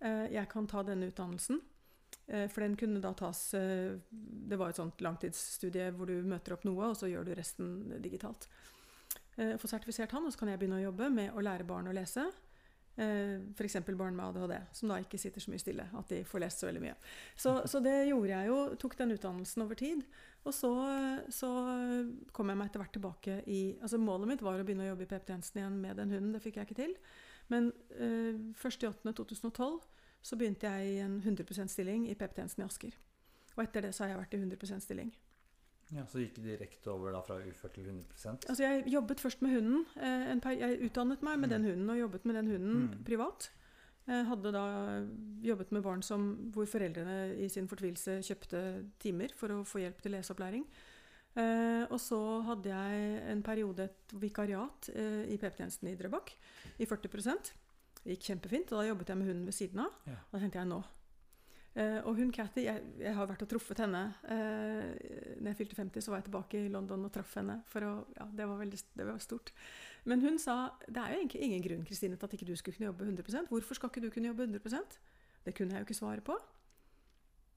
Eh, 0.00 0.26
jeg 0.34 0.48
kan 0.50 0.68
ta 0.70 0.84
denne 0.86 1.10
utdannelsen. 1.10 1.60
Eh, 2.26 2.46
for 2.48 2.64
den 2.64 2.76
kunne 2.78 3.02
da 3.02 3.10
tas 3.18 3.40
eh, 3.58 3.98
Det 4.08 4.56
var 4.56 4.70
et 4.70 4.78
sånt 4.78 5.00
langtidsstudie 5.02 5.90
hvor 5.96 6.08
du 6.08 6.22
møter 6.22 6.54
opp 6.54 6.64
noe, 6.68 6.92
og 6.92 6.98
så 6.98 7.10
gjør 7.10 7.26
du 7.26 7.34
resten 7.34 7.74
digitalt. 8.02 8.48
Få 9.34 9.66
sertifisert 9.66 10.12
han, 10.14 10.22
og 10.22 10.30
så 10.30 10.38
kan 10.38 10.52
jeg 10.52 10.60
begynne 10.60 10.76
å 10.78 10.84
jobbe 10.84 11.08
med 11.10 11.34
å 11.34 11.42
lære 11.42 11.66
barn 11.66 11.88
å 11.90 11.94
lese. 11.96 12.22
F.eks. 12.96 13.76
barn 13.98 14.14
med 14.14 14.24
ADHD, 14.24 14.54
som 14.72 14.90
da 14.90 15.00
ikke 15.02 15.18
sitter 15.18 15.42
så 15.42 15.50
mye 15.50 15.62
stille. 15.62 15.86
At 15.98 16.12
de 16.12 16.20
får 16.28 16.44
lest 16.44 16.62
så 16.62 16.68
veldig 16.68 16.82
mye. 16.84 16.94
Så, 17.34 17.56
så 17.70 17.80
det 17.82 17.94
gjorde 18.10 18.30
jeg 18.30 18.50
jo. 18.50 18.58
Tok 18.78 18.96
den 19.00 19.14
utdannelsen 19.16 19.64
over 19.64 19.78
tid. 19.78 20.04
Og 20.44 20.54
så, 20.54 20.70
så 21.32 21.50
kom 22.36 22.52
jeg 22.52 22.60
meg 22.60 22.68
etter 22.68 22.82
hvert 22.82 22.94
tilbake 22.94 23.38
i 23.50 23.60
altså 23.80 23.98
Målet 23.98 24.30
mitt 24.30 24.44
var 24.44 24.60
å 24.60 24.66
begynne 24.66 24.86
å 24.86 24.92
jobbe 24.92 25.06
i 25.06 25.10
PP-tjenesten 25.10 25.62
igjen 25.62 25.80
med 25.82 25.98
den 25.98 26.14
hunden. 26.14 26.34
Det 26.36 26.42
fikk 26.44 26.60
jeg 26.60 26.68
ikke 26.68 26.80
til. 26.82 26.94
Men 27.52 27.72
eh, 27.96 28.38
1.8.2012 28.60 29.80
så 30.24 30.38
begynte 30.40 30.70
jeg 30.70 30.94
i 30.94 31.00
en 31.04 31.18
100% 31.20 31.72
stilling 31.72 32.06
i 32.08 32.16
PP-tjenesten 32.16 32.64
i 32.64 32.68
Asker. 32.68 32.98
Og 33.54 33.64
etter 33.66 33.86
det 33.86 33.94
så 33.94 34.04
har 34.04 34.14
jeg 34.14 34.22
vært 34.22 34.36
i 34.36 34.42
100% 34.42 34.84
stilling. 34.84 35.10
Ja, 35.92 36.06
Så 36.08 36.22
gikk 36.22 36.38
du 36.38 36.46
direkte 36.46 36.90
over 36.92 37.12
da 37.12 37.20
fra 37.24 37.36
ufør 37.44 37.72
til 37.74 37.90
100% 37.90 38.48
Altså 38.48 38.62
Jeg 38.64 38.86
jobbet 38.92 39.20
først 39.20 39.42
med 39.42 39.52
hunden. 39.52 39.84
Eh, 40.00 40.56
jeg 40.56 40.80
utdannet 40.88 41.22
meg 41.22 41.38
med 41.38 41.48
mm. 41.48 41.52
den 41.52 41.68
hunden 41.68 41.90
og 41.90 42.00
jobbet 42.00 42.24
med 42.24 42.34
den 42.40 42.50
hunden 42.54 42.80
mm. 42.86 43.04
privat. 43.04 43.50
Jeg 44.06 44.24
hadde 44.28 44.52
da 44.52 44.64
jobbet 45.44 45.70
med 45.72 45.82
barn 45.82 46.02
som, 46.04 46.26
hvor 46.52 46.66
foreldrene 46.68 47.36
i 47.40 47.48
sin 47.48 47.68
fortvilelse 47.68 48.18
kjøpte 48.26 48.60
timer 49.00 49.32
for 49.36 49.52
å 49.54 49.62
få 49.64 49.80
hjelp 49.80 50.02
til 50.04 50.12
leseopplæring. 50.12 50.66
Eh, 51.34 51.84
og 51.90 51.98
så 51.98 52.18
hadde 52.46 52.70
jeg 52.70 53.22
en 53.32 53.40
periode 53.42 53.88
et 53.88 54.12
vikariat 54.22 54.90
eh, 54.92 55.24
i 55.34 55.38
PP-tjenesten 55.40 55.88
i 55.90 55.96
Drøbak 55.98 56.30
i 56.78 56.86
40% 56.86 57.48
Det 58.04 58.14
gikk 58.14 58.28
kjempefint, 58.28 58.70
og 58.70 58.78
da 58.78 58.84
jobbet 58.86 59.10
jeg 59.10 59.18
med 59.18 59.30
hunden 59.32 59.48
ved 59.48 59.56
siden 59.56 59.82
av. 59.82 59.96
Ja. 60.06 60.20
Da 60.30 60.42
tenkte 60.42 60.60
jeg 60.60 60.70
nå. 60.70 60.82
Eh, 61.74 61.98
og 62.06 62.14
hun 62.14 62.30
Cathy, 62.30 62.68
jeg, 62.68 62.82
jeg, 63.02 63.14
har 63.16 63.26
vært 63.26 63.42
og 63.42 63.50
truffet 63.50 63.80
henne. 63.82 64.04
Eh, 64.30 65.38
når 65.40 65.50
jeg 65.50 65.58
fylte 65.58 65.78
50, 65.80 66.06
så 66.06 66.12
var 66.12 66.20
jeg 66.20 66.28
tilbake 66.28 66.60
i 66.60 66.70
London 66.70 67.08
og 67.08 67.12
traff 67.14 67.34
henne. 67.40 67.58
For 67.70 67.86
å, 67.86 67.94
ja, 68.14 68.28
det, 68.30 68.46
var 68.46 68.60
veldig, 68.62 68.80
det 68.94 69.08
var 69.08 69.22
stort. 69.22 69.50
Men 70.06 70.22
hun 70.22 70.38
sa 70.38 70.58
det 70.86 71.02
er 71.02 71.14
jo 71.14 71.22
egentlig 71.22 71.46
ingen 71.48 71.64
grunn 71.64 71.86
Kristine, 71.88 72.18
til 72.18 72.28
at 72.28 72.36
ikke 72.36 72.46
du 72.46 72.54
skulle 72.60 72.76
kunne 72.76 72.90
jobbe 72.92 73.06
100% 73.08 73.50
Hvorfor 73.50 73.78
skal 73.78 73.90
ikke 73.90 74.04
du 74.04 74.10
kunne 74.12 74.28
jobbe 74.28 74.44
100% 74.44 74.98
Det 75.46 75.54
kunne 75.56 75.74
jeg 75.74 75.80
jo 75.80 75.88
ikke 75.88 75.96
svare 75.96 76.24
på. 76.24 76.36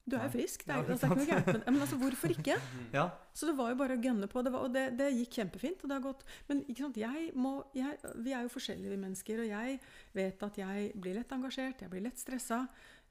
Du 0.08 0.16
er 0.16 0.24
jo 0.24 0.32
frisk. 0.32 0.64
Det 0.64 0.72
er, 0.72 0.78
altså, 0.82 0.94
det 0.94 1.04
er 1.04 1.10
ikke 1.10 1.20
noe 1.20 1.28
gærent. 1.28 1.48
Men, 1.52 1.64
men 1.74 1.82
altså, 1.84 1.96
hvorfor 2.00 2.32
ikke? 2.32 2.56
Ja. 2.96 3.06
Så 3.36 3.46
det 3.46 3.54
var 3.58 3.72
jo 3.72 3.78
bare 3.78 3.96
å 3.98 4.02
gønne 4.02 4.28
på. 4.30 4.42
Det 4.42 4.52
var, 4.54 4.64
og 4.66 4.74
det, 4.74 4.84
det, 4.98 5.08
gikk 5.18 5.38
kjempefint. 5.40 5.82
og 5.82 5.90
det 5.90 5.98
har 5.98 6.04
gått, 6.04 6.24
Men 6.48 6.62
ikke 6.64 6.86
sant, 6.86 7.00
jeg 7.00 7.26
må, 7.36 7.52
jeg, 7.76 7.98
vi 8.24 8.32
er 8.32 8.46
jo 8.46 8.52
forskjellige 8.54 9.00
mennesker, 9.04 9.42
og 9.44 9.50
jeg 9.52 9.78
vet 10.16 10.46
at 10.48 10.60
jeg 10.62 10.88
blir 10.96 11.18
lett 11.18 11.34
engasjert, 11.36 11.84
jeg 11.84 11.92
blir 11.92 12.06
lett 12.08 12.20
stressa. 12.20 12.62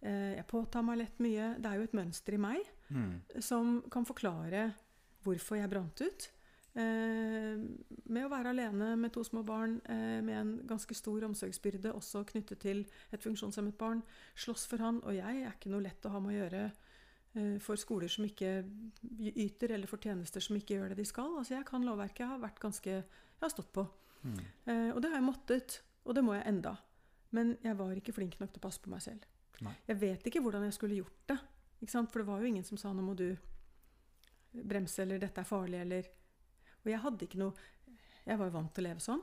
Eh, 0.02 0.34
jeg 0.38 0.48
påtar 0.50 0.86
meg 0.86 1.02
lett 1.02 1.22
mye. 1.24 1.54
Det 1.58 1.70
er 1.70 1.80
jo 1.80 1.88
et 1.88 1.98
mønster 1.98 2.38
i 2.38 2.42
meg 2.42 2.64
mm. 2.90 3.42
som 3.44 3.80
kan 3.94 4.08
forklare 4.08 4.72
hvorfor 5.26 5.60
jeg 5.60 5.72
brant 5.72 6.02
ut. 6.02 6.28
Eh, 6.78 7.56
med 8.06 8.26
å 8.26 8.32
være 8.32 8.54
alene 8.54 8.92
med 9.00 9.14
to 9.16 9.24
små 9.26 9.42
barn, 9.48 9.80
eh, 9.90 10.20
med 10.22 10.38
en 10.38 10.52
ganske 10.70 10.96
stor 10.98 11.26
omsorgsbyrde 11.30 11.96
også 11.98 12.26
knyttet 12.30 12.62
til 12.64 12.86
et 13.12 13.24
funksjonshemmet 13.24 13.78
barn. 13.80 14.04
Slåss 14.36 14.68
for 14.70 14.84
han. 14.86 15.02
Og 15.06 15.18
jeg 15.18 15.44
er 15.44 15.56
ikke 15.56 15.74
noe 15.74 15.86
lett 15.88 16.06
å 16.06 16.14
ha 16.14 16.22
med 16.24 16.36
å 16.36 16.40
gjøre 16.42 16.68
Eh, 17.38 17.58
for 17.62 17.78
skoler 17.80 18.10
som 18.12 18.26
ikke 18.26 18.64
yter, 19.36 19.74
eller 19.76 19.90
for 19.90 20.02
tjenester 20.02 20.44
som 20.44 20.58
ikke 20.58 20.78
gjør 20.78 20.94
det 20.94 21.02
de 21.02 21.08
skal. 21.08 21.36
Altså 21.38 21.58
Jeg 21.58 21.68
kan 21.68 21.86
lovverket. 21.86 22.24
Jeg 22.24 22.34
har 22.34 22.44
vært 22.44 22.60
ganske 22.64 22.90
Jeg 22.90 23.46
har 23.46 23.54
stått 23.54 23.74
på. 23.74 23.86
Mm. 24.24 24.40
Eh, 24.66 24.92
og 24.96 25.02
det 25.02 25.12
har 25.12 25.20
jeg 25.20 25.28
måttet. 25.28 25.82
Og 26.06 26.16
det 26.16 26.24
må 26.24 26.34
jeg 26.34 26.48
enda. 26.48 26.78
Men 27.32 27.58
jeg 27.64 27.78
var 27.78 27.94
ikke 27.94 28.16
flink 28.16 28.40
nok 28.40 28.54
til 28.54 28.62
å 28.62 28.66
passe 28.66 28.82
på 28.82 28.90
meg 28.90 29.04
selv. 29.04 29.26
Nei. 29.66 29.74
Jeg 29.88 30.00
vet 30.02 30.28
ikke 30.30 30.42
hvordan 30.46 30.68
jeg 30.68 30.76
skulle 30.76 31.00
gjort 31.00 31.32
det. 31.32 31.38
For 31.94 32.22
det 32.22 32.28
var 32.28 32.42
jo 32.42 32.50
ingen 32.50 32.66
som 32.66 32.78
sa 32.78 32.92
'nå 32.94 33.04
må 33.06 33.16
du 33.16 33.38
bremse', 34.54 35.02
eller 35.02 35.20
'dette 35.20 35.42
er 35.42 35.46
farlig', 35.46 35.82
eller 35.82 36.04
Og 36.86 36.92
jeg 36.92 37.00
hadde 37.00 37.26
ikke 37.26 37.38
noe 37.38 37.54
Jeg 38.26 38.38
var 38.38 38.46
jo 38.46 38.52
vant 38.52 38.74
til 38.74 38.84
å 38.84 38.88
leve 38.88 39.00
sånn. 39.00 39.22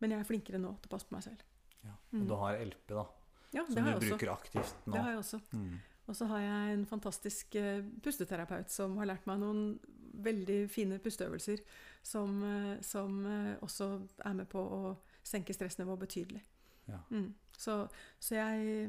Men 0.00 0.10
jeg 0.10 0.20
er 0.20 0.24
flinkere 0.24 0.58
nå 0.58 0.72
til 0.80 0.88
å 0.88 0.90
passe 0.90 1.06
på 1.06 1.14
meg 1.14 1.22
selv. 1.22 1.42
Ja. 1.84 1.92
Og 1.92 2.18
mm. 2.18 2.26
du 2.26 2.34
har 2.34 2.58
LP, 2.58 2.88
da? 2.88 3.04
Ja, 3.52 3.64
som 3.66 3.84
du 3.84 4.08
bruker 4.08 4.32
aktivt 4.32 4.86
nå? 4.86 4.94
Det 4.94 5.02
har 5.02 5.10
jeg 5.10 5.18
også. 5.18 5.40
Mm. 5.52 5.78
Og 6.10 6.16
så 6.16 6.26
har 6.26 6.40
jeg 6.40 6.74
en 6.74 6.86
fantastisk 6.86 7.54
uh, 7.54 7.82
pusteterapeut 8.02 8.70
som 8.72 8.96
har 8.98 9.10
lært 9.12 9.26
meg 9.30 9.38
noen 9.42 9.78
veldig 10.24 10.64
fine 10.70 10.98
pusteøvelser 11.02 11.62
som, 12.02 12.40
uh, 12.42 12.80
som 12.82 13.20
uh, 13.26 13.54
også 13.62 13.92
er 14.26 14.34
med 14.40 14.50
på 14.50 14.58
å 14.58 14.80
senke 15.22 15.54
stressnivået 15.54 16.02
betydelig. 16.06 16.42
Ja. 16.90 16.98
Mm. 17.10 17.30
Så, 17.54 17.84
så 18.18 18.34
jeg, 18.34 18.88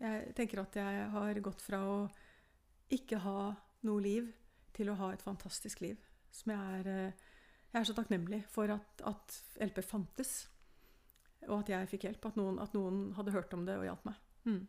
jeg, 0.00 0.34
tenker 0.34 0.62
at 0.62 0.76
jeg 0.78 1.08
har 1.12 1.40
gått 1.44 1.62
fra 1.64 1.80
å 1.86 1.96
ikke 2.94 3.18
ha 3.24 3.40
noe 3.88 4.02
liv 4.02 4.28
til 4.76 4.90
å 4.90 4.96
ha 4.98 5.10
et 5.12 5.22
fantastisk 5.24 5.82
liv. 5.84 5.98
Som 6.30 6.52
jeg 6.54 6.80
er, 6.80 6.88
eh, 6.92 7.26
jeg 7.72 7.80
er 7.80 7.88
så 7.88 7.96
takknemlig 7.96 8.42
for 8.52 8.70
at, 8.72 9.02
at 9.08 9.38
LP 9.64 9.82
fantes. 9.84 10.48
Og 11.48 11.60
at 11.60 11.72
jeg 11.72 11.88
fikk 11.90 12.08
hjelp. 12.08 12.30
At 12.30 12.38
noen, 12.38 12.58
at 12.62 12.74
noen 12.76 13.12
hadde 13.16 13.34
hørt 13.34 13.54
om 13.54 13.64
det 13.66 13.76
og 13.78 13.86
hjalp 13.88 14.04
meg. 14.08 14.22
Mm. 14.48 14.62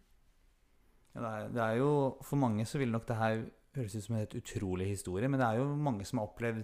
Ja, 1.16 1.22
det, 1.22 1.30
er, 1.30 1.48
det 1.56 1.64
er 1.64 1.78
jo, 1.80 1.92
For 2.26 2.38
mange 2.42 2.66
så 2.70 2.82
vil 2.82 2.92
nok 2.94 3.08
det 3.10 3.18
her 3.18 3.40
høres 3.76 3.96
ut 3.96 4.04
som 4.04 4.16
en 4.16 4.24
helt 4.24 4.36
utrolig 4.36 4.88
historie, 4.90 5.30
men 5.30 5.40
det 5.40 5.48
er 5.48 5.60
jo 5.62 5.68
mange 5.78 6.06
som 6.06 6.20
har 6.20 6.30
opplevd 6.30 6.64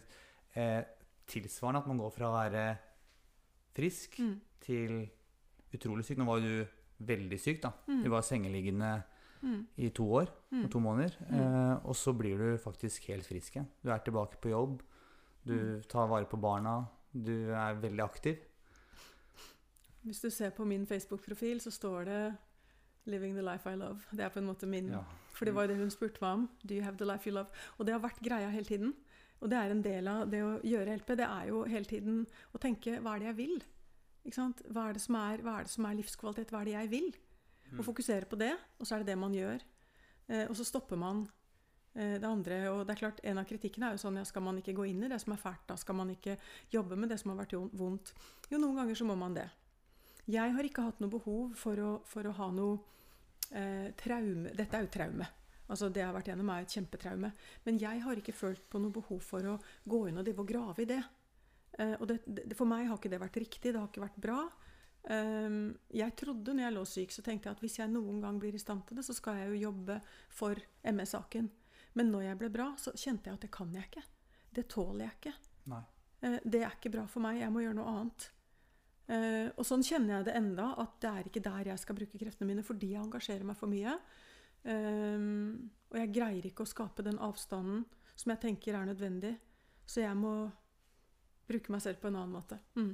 eh, 0.57 0.81
tilsvarende 1.29 1.83
at 1.83 1.89
man 1.89 2.01
går 2.01 2.13
fra 2.13 2.29
å 2.29 2.35
være 2.35 2.65
frisk 3.75 4.19
Mm. 4.19 4.35
til 4.63 4.93
utrolig 5.75 6.05
syk. 6.05 6.17
Nå 6.17 6.25
var 6.25 6.39
jo 6.39 6.47
du 6.47 6.74
veldig 6.99 7.39
syk, 7.39 7.61
da. 7.61 7.71
Mm. 7.87 8.03
Du 8.03 8.09
var 8.09 8.21
sengeliggende 8.21 9.03
Mm. 9.43 9.67
i 9.77 9.89
to 9.89 10.03
år 10.11 10.27
Mm. 10.51 10.63
og 10.63 10.71
to 10.71 10.79
måneder. 10.79 11.11
Mm. 11.29 11.39
Eh, 11.39 11.85
og 11.85 11.95
så 11.95 12.13
blir 12.17 12.37
du 12.37 12.57
faktisk 12.57 13.03
helt 13.07 13.25
frisk 13.25 13.53
igjen. 13.55 13.67
Du 13.83 13.89
er 13.91 13.97
tilbake 13.99 14.37
på 14.41 14.49
jobb. 14.49 14.81
Du 15.45 15.53
Mm. 15.53 15.81
tar 15.89 16.07
vare 16.07 16.25
på 16.25 16.37
barna. 16.41 16.85
Du 17.13 17.51
er 17.51 17.73
veldig 17.75 17.99
aktiv. 18.03 18.37
Hvis 20.05 20.21
du 20.21 20.29
ser 20.29 20.49
på 20.51 20.65
min 20.65 20.85
Facebook-profil, 20.85 21.59
så 21.61 21.71
står 21.71 22.05
det 22.05 22.35
'Living 23.07 23.33
the 23.35 23.41
life 23.41 23.65
I 23.69 23.75
love'. 23.75 24.01
Det 24.11 24.19
er 24.19 24.29
på 24.29 24.39
en 24.39 24.45
måte 24.47 24.65
min 24.67 24.89
Ja. 24.89 25.03
For 25.33 25.45
det 25.45 25.53
var 25.53 25.61
jo 25.63 25.67
det 25.67 25.77
hun 25.77 25.89
spurte 25.91 26.21
meg 26.21 26.29
om. 26.33 26.49
Do 26.65 26.73
you 26.75 26.81
have 26.83 26.97
the 26.97 27.05
life 27.05 27.27
you 27.27 27.33
love? 27.33 27.47
Og 27.77 27.85
det 27.85 27.93
har 27.93 27.99
vært 27.99 28.19
greia 28.23 28.49
hele 28.49 28.63
tiden. 28.65 28.93
Og 29.41 29.49
det 29.49 29.57
er 29.57 29.71
en 29.71 29.81
del 29.83 30.07
av 30.07 30.29
det 30.31 30.41
å 30.43 30.61
gjøre 30.63 30.93
LP. 30.97 31.15
Det 31.15 31.25
er 31.27 31.47
jo 31.47 31.63
hele 31.63 31.85
tiden 31.85 32.25
å 32.55 32.57
tenke 32.59 32.99
hva 33.01 33.15
er 33.15 33.19
det 33.19 33.25
jeg 33.27 33.35
vil? 33.37 33.63
Hva, 34.25 34.87
er 34.87 34.97
det 34.97 35.03
som 35.03 35.17
er, 35.19 35.41
hva 35.45 35.59
er 35.59 35.67
det 35.67 35.73
som 35.75 35.85
er 35.85 35.97
livskvalitet? 35.99 36.51
Hva 36.53 36.63
er 36.63 36.69
det 36.69 36.75
jeg 36.75 36.91
vil? 36.91 37.09
Mm. 37.71 37.79
Og 37.79 37.85
fokusere 37.85 38.29
på 38.29 38.39
det, 38.39 38.53
og 38.79 38.87
så 38.87 38.95
er 38.95 39.03
det 39.03 39.13
det 39.13 39.19
man 39.21 39.33
gjør. 39.35 39.61
Eh, 40.27 40.45
og 40.49 40.55
så 40.57 40.65
stopper 40.65 40.97
man 40.97 41.25
eh, 41.93 42.17
det 42.17 42.25
andre. 42.27 42.59
Og 42.73 42.85
det 42.85 42.95
er 42.95 43.01
klart, 43.03 43.21
en 43.23 43.41
av 43.41 43.45
kritikkene 43.49 43.91
er 43.91 43.97
jo 43.97 44.03
sånn 44.05 44.17
ja, 44.17 44.25
skal 44.25 44.45
man 44.45 44.61
ikke 44.61 44.75
gå 44.77 44.87
inn 44.89 45.05
i 45.05 45.11
det 45.11 45.19
som 45.21 45.35
er 45.35 45.41
fælt? 45.41 45.67
Da 45.69 45.77
skal 45.77 45.99
man 45.99 46.13
ikke 46.13 46.37
jobbe 46.73 46.97
med 46.97 47.13
det 47.13 47.19
som 47.21 47.33
har 47.33 47.43
vært 47.43 47.57
vondt? 47.77 48.15
Jo, 48.49 48.57
noen 48.57 48.81
ganger 48.81 48.97
så 48.97 49.07
må 49.07 49.17
man 49.19 49.37
det. 49.37 49.47
Jeg 50.25 50.55
har 50.55 50.65
ikke 50.65 50.87
hatt 50.87 51.01
noe 51.03 51.13
behov 51.13 51.53
for 51.59 51.81
å, 51.81 51.89
for 52.09 52.25
å 52.25 52.33
ha 52.39 52.49
noe 52.53 52.79
eh, 53.53 53.91
traume 53.99 54.55
Dette 54.57 54.79
er 54.79 54.87
jo 54.87 54.93
traume. 54.95 55.27
Altså 55.65 55.89
Det 55.89 56.01
jeg 56.01 56.09
har 56.09 56.15
vært 56.15 56.31
gjennom, 56.31 56.49
er 56.53 56.65
et 56.65 56.73
kjempetraume. 56.77 57.31
Men 57.65 57.77
jeg 57.81 58.01
har 58.01 58.21
ikke 58.21 58.33
følt 58.37 58.65
på 58.69 58.81
noe 58.81 58.93
behov 58.93 59.21
for 59.25 59.53
å 59.53 59.59
gå 59.85 60.01
inn 60.09 60.21
og 60.21 60.29
og 60.33 60.47
grave 60.49 60.81
i 60.83 60.89
det. 60.89 61.01
Eh, 61.79 61.95
og 61.99 62.07
det, 62.09 62.21
det, 62.25 62.55
for 62.57 62.69
meg 62.69 62.87
har 62.89 62.99
ikke 62.99 63.11
det 63.11 63.21
vært 63.23 63.41
riktig. 63.43 63.73
Det 63.73 63.79
har 63.79 63.89
ikke 63.89 64.05
vært 64.05 64.21
bra. 64.27 64.39
Um, 65.05 65.75
jeg 65.93 66.15
trodde 66.17 66.55
når 66.55 66.65
jeg 66.65 66.73
lå 66.73 66.83
syk, 66.89 67.11
så 67.13 67.21
tenkte 67.21 67.49
jeg 67.49 67.57
at 67.57 67.61
hvis 67.61 67.77
jeg 67.77 67.91
noen 67.93 68.23
gang 68.23 68.39
blir 68.41 68.55
i 68.57 68.61
stand 68.61 68.87
til 68.87 68.97
det, 68.97 69.05
så 69.05 69.13
skal 69.13 69.37
jeg 69.37 69.51
jo 69.51 69.67
jobbe 69.67 69.99
for 70.33 70.57
MS-saken. 70.81 71.49
Men 71.95 72.09
når 72.11 72.29
jeg 72.29 72.39
ble 72.39 72.49
bra, 72.53 72.71
så 72.81 72.95
kjente 72.97 73.29
jeg 73.29 73.37
at 73.37 73.45
det 73.45 73.51
kan 73.53 73.75
jeg 73.75 73.85
ikke. 73.89 74.05
Det 74.55 74.65
tåler 74.71 75.05
jeg 75.05 75.17
ikke. 75.19 75.35
Nei. 75.73 75.83
Eh, 76.25 76.39
det 76.43 76.63
er 76.63 76.73
ikke 76.73 76.93
bra 76.97 77.05
for 77.11 77.25
meg. 77.25 77.41
Jeg 77.43 77.53
må 77.53 77.63
gjøre 77.63 77.77
noe 77.77 77.93
annet. 77.93 78.29
Eh, 79.05 79.47
og 79.53 79.67
sånn 79.67 79.85
kjenner 79.85 80.17
jeg 80.17 80.29
det 80.31 80.37
enda, 80.39 80.71
at 80.81 80.97
det 81.03 81.11
er 81.11 81.29
ikke 81.29 81.45
der 81.45 81.69
jeg 81.69 81.81
skal 81.83 81.97
bruke 81.99 82.19
kreftene 82.19 82.49
mine 82.49 82.65
fordi 82.65 82.95
jeg 82.95 83.03
engasjerer 83.03 83.45
meg 83.45 83.59
for 83.59 83.71
mye. 83.71 83.97
Um, 84.65 85.69
og 85.91 85.99
jeg 85.99 86.09
greier 86.15 86.45
ikke 86.49 86.65
å 86.65 86.69
skape 86.69 87.03
den 87.05 87.19
avstanden 87.21 87.83
som 88.15 88.31
jeg 88.33 88.41
tenker 88.41 88.77
er 88.79 88.87
nødvendig. 88.89 89.35
Så 89.85 90.01
jeg 90.01 90.17
må 90.17 90.49
bruke 91.47 91.73
meg 91.73 91.81
selv 91.83 91.99
på 92.01 92.09
en 92.09 92.17
annen 92.19 92.35
måte. 92.35 92.59
Mm. 92.75 92.93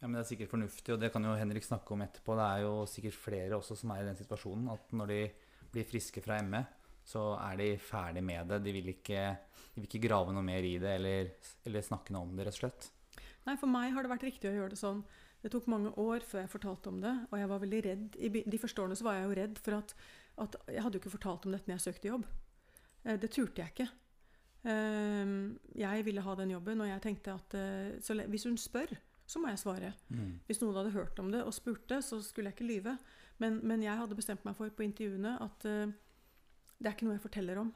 Ja, 0.00 0.08
men 0.08 0.18
Det 0.18 0.24
er 0.24 0.30
sikkert 0.34 0.50
fornuftig, 0.52 0.92
og 0.94 1.00
det 1.00 1.12
kan 1.14 1.24
jo 1.24 1.34
Henrik 1.38 1.64
snakke 1.64 1.94
om 1.94 2.02
etterpå. 2.04 2.34
Det 2.36 2.46
er 2.46 2.64
jo 2.66 2.72
sikkert 2.90 3.16
flere 3.16 3.56
også 3.56 3.76
som 3.78 3.92
er 3.94 4.02
i 4.02 4.08
den 4.08 4.18
situasjonen 4.18 4.72
at 4.74 4.92
når 4.92 5.12
de 5.12 5.20
blir 5.72 5.86
friske 5.88 6.22
fra 6.24 6.40
ME, 6.42 6.64
så 7.04 7.22
er 7.38 7.56
de 7.60 7.68
ferdig 7.80 8.22
med 8.24 8.48
det. 8.48 8.62
De 8.64 8.72
vil 8.72 8.90
ikke, 8.94 9.22
de 9.74 9.80
vil 9.80 9.88
ikke 9.88 10.02
grave 10.08 10.32
noe 10.34 10.44
mer 10.44 10.64
i 10.64 10.76
det 10.82 10.96
eller, 10.98 11.30
eller 11.64 11.84
snakke 11.84 12.12
noe 12.14 12.28
om 12.28 12.34
det, 12.36 12.46
rett 12.48 12.58
og 12.58 12.62
slett. 12.64 12.90
Nei, 13.44 13.56
for 13.60 13.68
meg 13.68 13.92
har 13.92 14.04
det 14.04 14.12
vært 14.12 14.26
riktig 14.28 14.48
å 14.50 14.54
gjøre 14.56 14.72
det 14.72 14.80
sånn. 14.80 15.02
Det 15.44 15.50
tok 15.52 15.66
mange 15.68 15.90
år 16.00 16.24
før 16.24 16.40
jeg 16.46 16.52
fortalte 16.54 16.88
om 16.88 17.00
det, 17.02 17.12
og 17.28 17.36
jeg 17.36 17.48
var 17.50 17.60
veldig 17.60 17.80
redd. 17.84 18.14
I 18.16 18.30
de 18.48 18.60
første 18.60 18.80
årene 18.80 18.96
så 18.96 19.04
var 19.04 19.18
jeg 19.18 19.26
jo 19.28 19.34
redd 19.36 19.58
for 19.60 19.76
at, 19.76 19.92
at 20.40 20.56
Jeg 20.72 20.84
hadde 20.86 20.96
jo 20.96 21.02
ikke 21.02 21.12
fortalt 21.18 21.44
om 21.44 21.52
dette 21.52 21.68
når 21.68 21.76
jeg 21.76 21.84
søkte 21.84 22.08
jobb. 22.08 22.24
Eh, 23.04 23.18
Det 23.20 23.30
turte 23.34 23.60
jeg 23.60 23.74
ikke. 23.74 23.88
Eh, 24.64 25.32
Jeg 25.76 26.04
ville 26.06 26.20
ha 26.24 26.34
den 26.40 26.50
jobben, 26.54 26.80
og 26.80 26.88
jeg 26.88 27.02
tenkte 27.04 27.34
at 27.34 27.54
eh, 27.58 28.24
hvis 28.32 28.44
hun 28.48 28.56
spør, 28.60 28.94
så 29.26 29.40
må 29.40 29.48
jeg 29.48 29.58
svare. 29.62 29.92
Hvis 30.46 30.60
noen 30.60 30.76
hadde 30.76 30.92
hørt 30.92 31.18
om 31.18 31.30
det 31.32 31.42
og 31.44 31.54
spurte, 31.56 32.00
så 32.04 32.18
skulle 32.22 32.50
jeg 32.50 32.56
ikke 32.58 32.68
lyve. 32.68 32.98
Men, 33.40 33.60
men 33.66 33.82
jeg 33.82 33.96
hadde 33.98 34.14
bestemt 34.16 34.44
meg 34.46 34.54
for 34.56 34.68
på 34.70 34.84
intervjuene 34.84 35.36
at 35.42 35.64
eh, 35.66 35.88
det 36.78 36.86
er 36.90 36.94
ikke 36.94 37.06
noe 37.08 37.16
jeg 37.16 37.24
forteller 37.24 37.58
om 37.62 37.72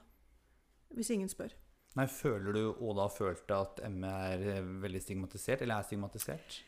hvis 0.97 1.11
ingen 1.13 1.29
spør. 1.29 1.53
Nei, 1.97 2.07
Føler 2.09 2.53
du 2.55 2.61
og 2.71 2.95
da 2.97 3.09
følte 3.13 3.57
at 3.61 3.81
ME 3.93 4.09
er 4.33 4.45
eh, 4.59 4.69
veldig 4.85 5.01
stigmatisert, 5.03 5.65
eller 5.65 5.81
er 5.83 5.89
stigmatisert? 5.89 6.61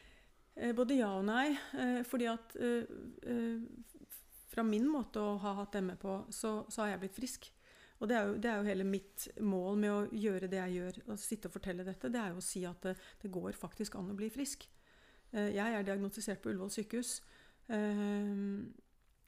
Eh, 0.57 0.73
Både 0.77 0.97
ja 0.99 1.12
og 1.16 1.25
nei. 1.29 1.53
Eh, 1.79 2.01
fordi 2.09 2.29
at 2.33 2.57
fra 4.51 4.64
min 4.66 4.89
måte 4.91 5.21
å 5.23 5.37
ha 5.45 5.53
hatt 5.61 5.77
ME 5.85 5.95
på, 6.01 6.16
så, 6.35 6.64
så 6.68 6.83
har 6.83 6.95
jeg 6.95 7.03
blitt 7.05 7.16
frisk. 7.21 7.51
Og 8.01 8.09
det 8.09 8.16
er, 8.16 8.28
jo, 8.28 8.36
det 8.40 8.48
er 8.48 8.61
jo 8.61 8.68
hele 8.70 8.84
mitt 8.88 9.26
mål 9.44 9.80
med 9.80 9.92
å 9.92 10.05
gjøre 10.16 10.48
det 10.48 10.61
jeg 10.62 10.76
gjør, 10.78 11.01
og 11.12 11.20
sitte 11.20 11.51
og 11.51 11.57
fortelle 11.59 11.84
dette, 11.84 12.09
det 12.09 12.20
er 12.20 12.32
jo 12.32 12.40
å 12.40 12.44
si 12.44 12.62
at 12.68 12.86
det, 12.86 12.94
det 13.20 13.32
går 13.32 13.59
faktisk 13.61 13.98
an 14.01 14.12
å 14.14 14.16
bli 14.16 14.30
frisk. 14.32 14.64
Eh, 15.32 15.53
jeg 15.55 15.76
er 15.76 15.84
diagnostisert 15.86 16.40
på 16.42 16.51
Ullevål 16.51 16.72
sykehus. 16.72 17.18
Eh, 17.70 18.32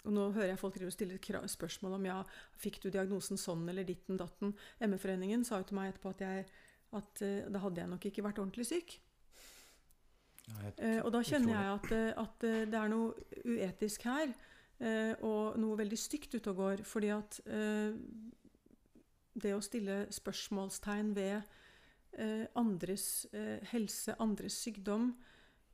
og 0.03 0.11
nå 0.17 0.25
hører 0.35 0.55
jeg 0.55 0.59
folk 0.59 0.81
stille 0.91 1.21
spørsmål 1.53 1.99
om 2.01 2.09
ja, 2.09 2.19
fikk 2.59 2.81
du 2.83 2.89
diagnosen 2.91 3.39
sånn 3.39 3.69
eller 3.69 3.87
ditten 3.87 4.19
datten. 4.19 4.57
ME-foreningen 4.81 5.45
sa 5.47 5.61
jo 5.61 5.69
til 5.69 5.79
meg 5.79 5.93
etterpå 5.93 6.17
at, 6.17 6.25
jeg, 6.25 6.49
at 6.99 7.23
eh, 7.23 7.47
da 7.53 7.63
hadde 7.63 7.85
jeg 7.85 7.93
nok 7.93 8.09
ikke 8.09 8.25
vært 8.25 8.41
ordentlig 8.43 8.67
syk. 8.73 8.99
Ja, 10.43 10.73
og 11.05 11.13
da 11.15 11.21
kjenner 11.23 11.53
jeg 11.55 11.69
at, 11.77 11.93
at 12.19 12.45
det 12.73 12.75
er 12.75 12.89
noe 12.91 13.13
uetisk 13.47 14.03
her, 14.09 14.33
og 15.23 15.55
noe 15.63 15.77
veldig 15.79 15.97
stygt 15.97 16.35
ute 16.35 16.51
og 16.51 16.59
går. 16.59 16.83
Fordi 16.83 17.13
at 17.15 17.39
det 19.35 19.55
å 19.57 19.63
stille 19.65 20.07
spørsmålstegn 20.13 21.15
ved 21.17 21.43
eh, 22.19 22.47
andres 22.59 23.27
eh, 23.33 23.61
helse, 23.73 24.15
andres 24.21 24.59
sykdom, 24.63 25.15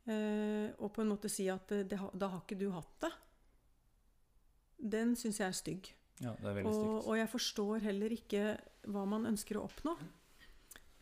eh, 0.07 0.71
og 0.79 0.93
på 0.95 1.03
en 1.03 1.11
måte 1.11 1.29
si 1.33 1.49
at 1.51 1.73
eh, 1.75 1.83
det, 1.89 1.99
da 2.15 2.29
har 2.29 2.45
ikke 2.45 2.59
du 2.61 2.69
hatt 2.71 2.93
det, 3.03 3.11
den 4.79 5.17
syns 5.19 5.41
jeg 5.41 5.49
er 5.49 5.57
stygg. 5.59 5.89
Ja, 6.23 6.33
det 6.39 6.47
er 6.51 6.55
veldig 6.61 6.71
Og, 6.71 6.75
stygt. 6.79 7.09
og 7.11 7.17
jeg 7.19 7.29
forstår 7.33 7.83
heller 7.89 8.15
ikke 8.15 8.45
hva 8.95 9.05
man 9.11 9.27
ønsker 9.27 9.59
å 9.59 9.65
oppnå. 9.67 9.97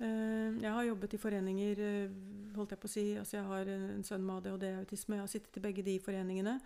Eh, 0.01 0.57
Jeg 0.61 0.73
har 0.73 0.85
jobbet 0.85 1.15
i 1.17 1.21
foreninger, 1.21 1.79
eh, 1.81 2.17
holdt 2.57 2.73
jeg 2.73 2.81
på 2.81 2.89
å 2.89 2.93
si. 2.93 3.05
Altså 3.21 3.37
jeg 3.39 3.45
har 3.49 3.69
en 3.69 3.85
en 3.97 4.05
sønn 4.05 4.25
med 4.25 4.47
ADHD-autisme. 4.47 5.17
Jeg 5.17 5.21
har 5.27 5.29
sittet 5.33 5.57
i 5.57 5.61
begge 5.69 5.85
de 5.85 5.99
foreningene. 6.01 6.57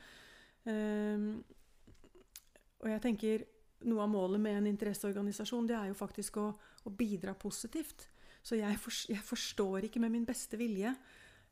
Og 2.81 2.89
jeg 2.89 3.03
tenker 3.05 3.45
noe 3.89 4.05
av 4.05 4.11
målet 4.13 4.41
med 4.43 4.59
en 4.59 4.71
interesseorganisasjon, 4.71 5.69
det 5.69 5.77
er 5.79 5.91
jo 5.91 5.99
faktisk 5.99 6.37
å, 6.41 6.47
å 6.85 6.93
bidra 6.93 7.35
positivt. 7.39 8.09
Så 8.43 8.57
jeg, 8.57 8.79
for, 8.81 8.95
jeg 9.13 9.23
forstår 9.25 9.87
ikke 9.89 10.01
med 10.03 10.15
min 10.15 10.27
beste 10.29 10.59
vilje. 10.61 10.95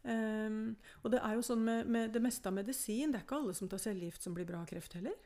Um, 0.09 0.77
og 1.03 1.13
det 1.13 1.21
er 1.25 1.37
jo 1.37 1.45
sånn 1.45 1.65
med, 1.65 1.89
med 1.91 2.13
det 2.15 2.23
meste 2.23 2.49
av 2.49 2.55
medisin, 2.57 3.13
det 3.13 3.21
er 3.21 3.25
ikke 3.27 3.41
alle 3.41 3.55
som 3.57 3.69
tar 3.69 3.83
cellegift 3.83 4.25
som 4.25 4.37
blir 4.37 4.47
bra 4.49 4.63
av 4.63 4.69
kreft 4.71 4.99
heller. 4.99 5.17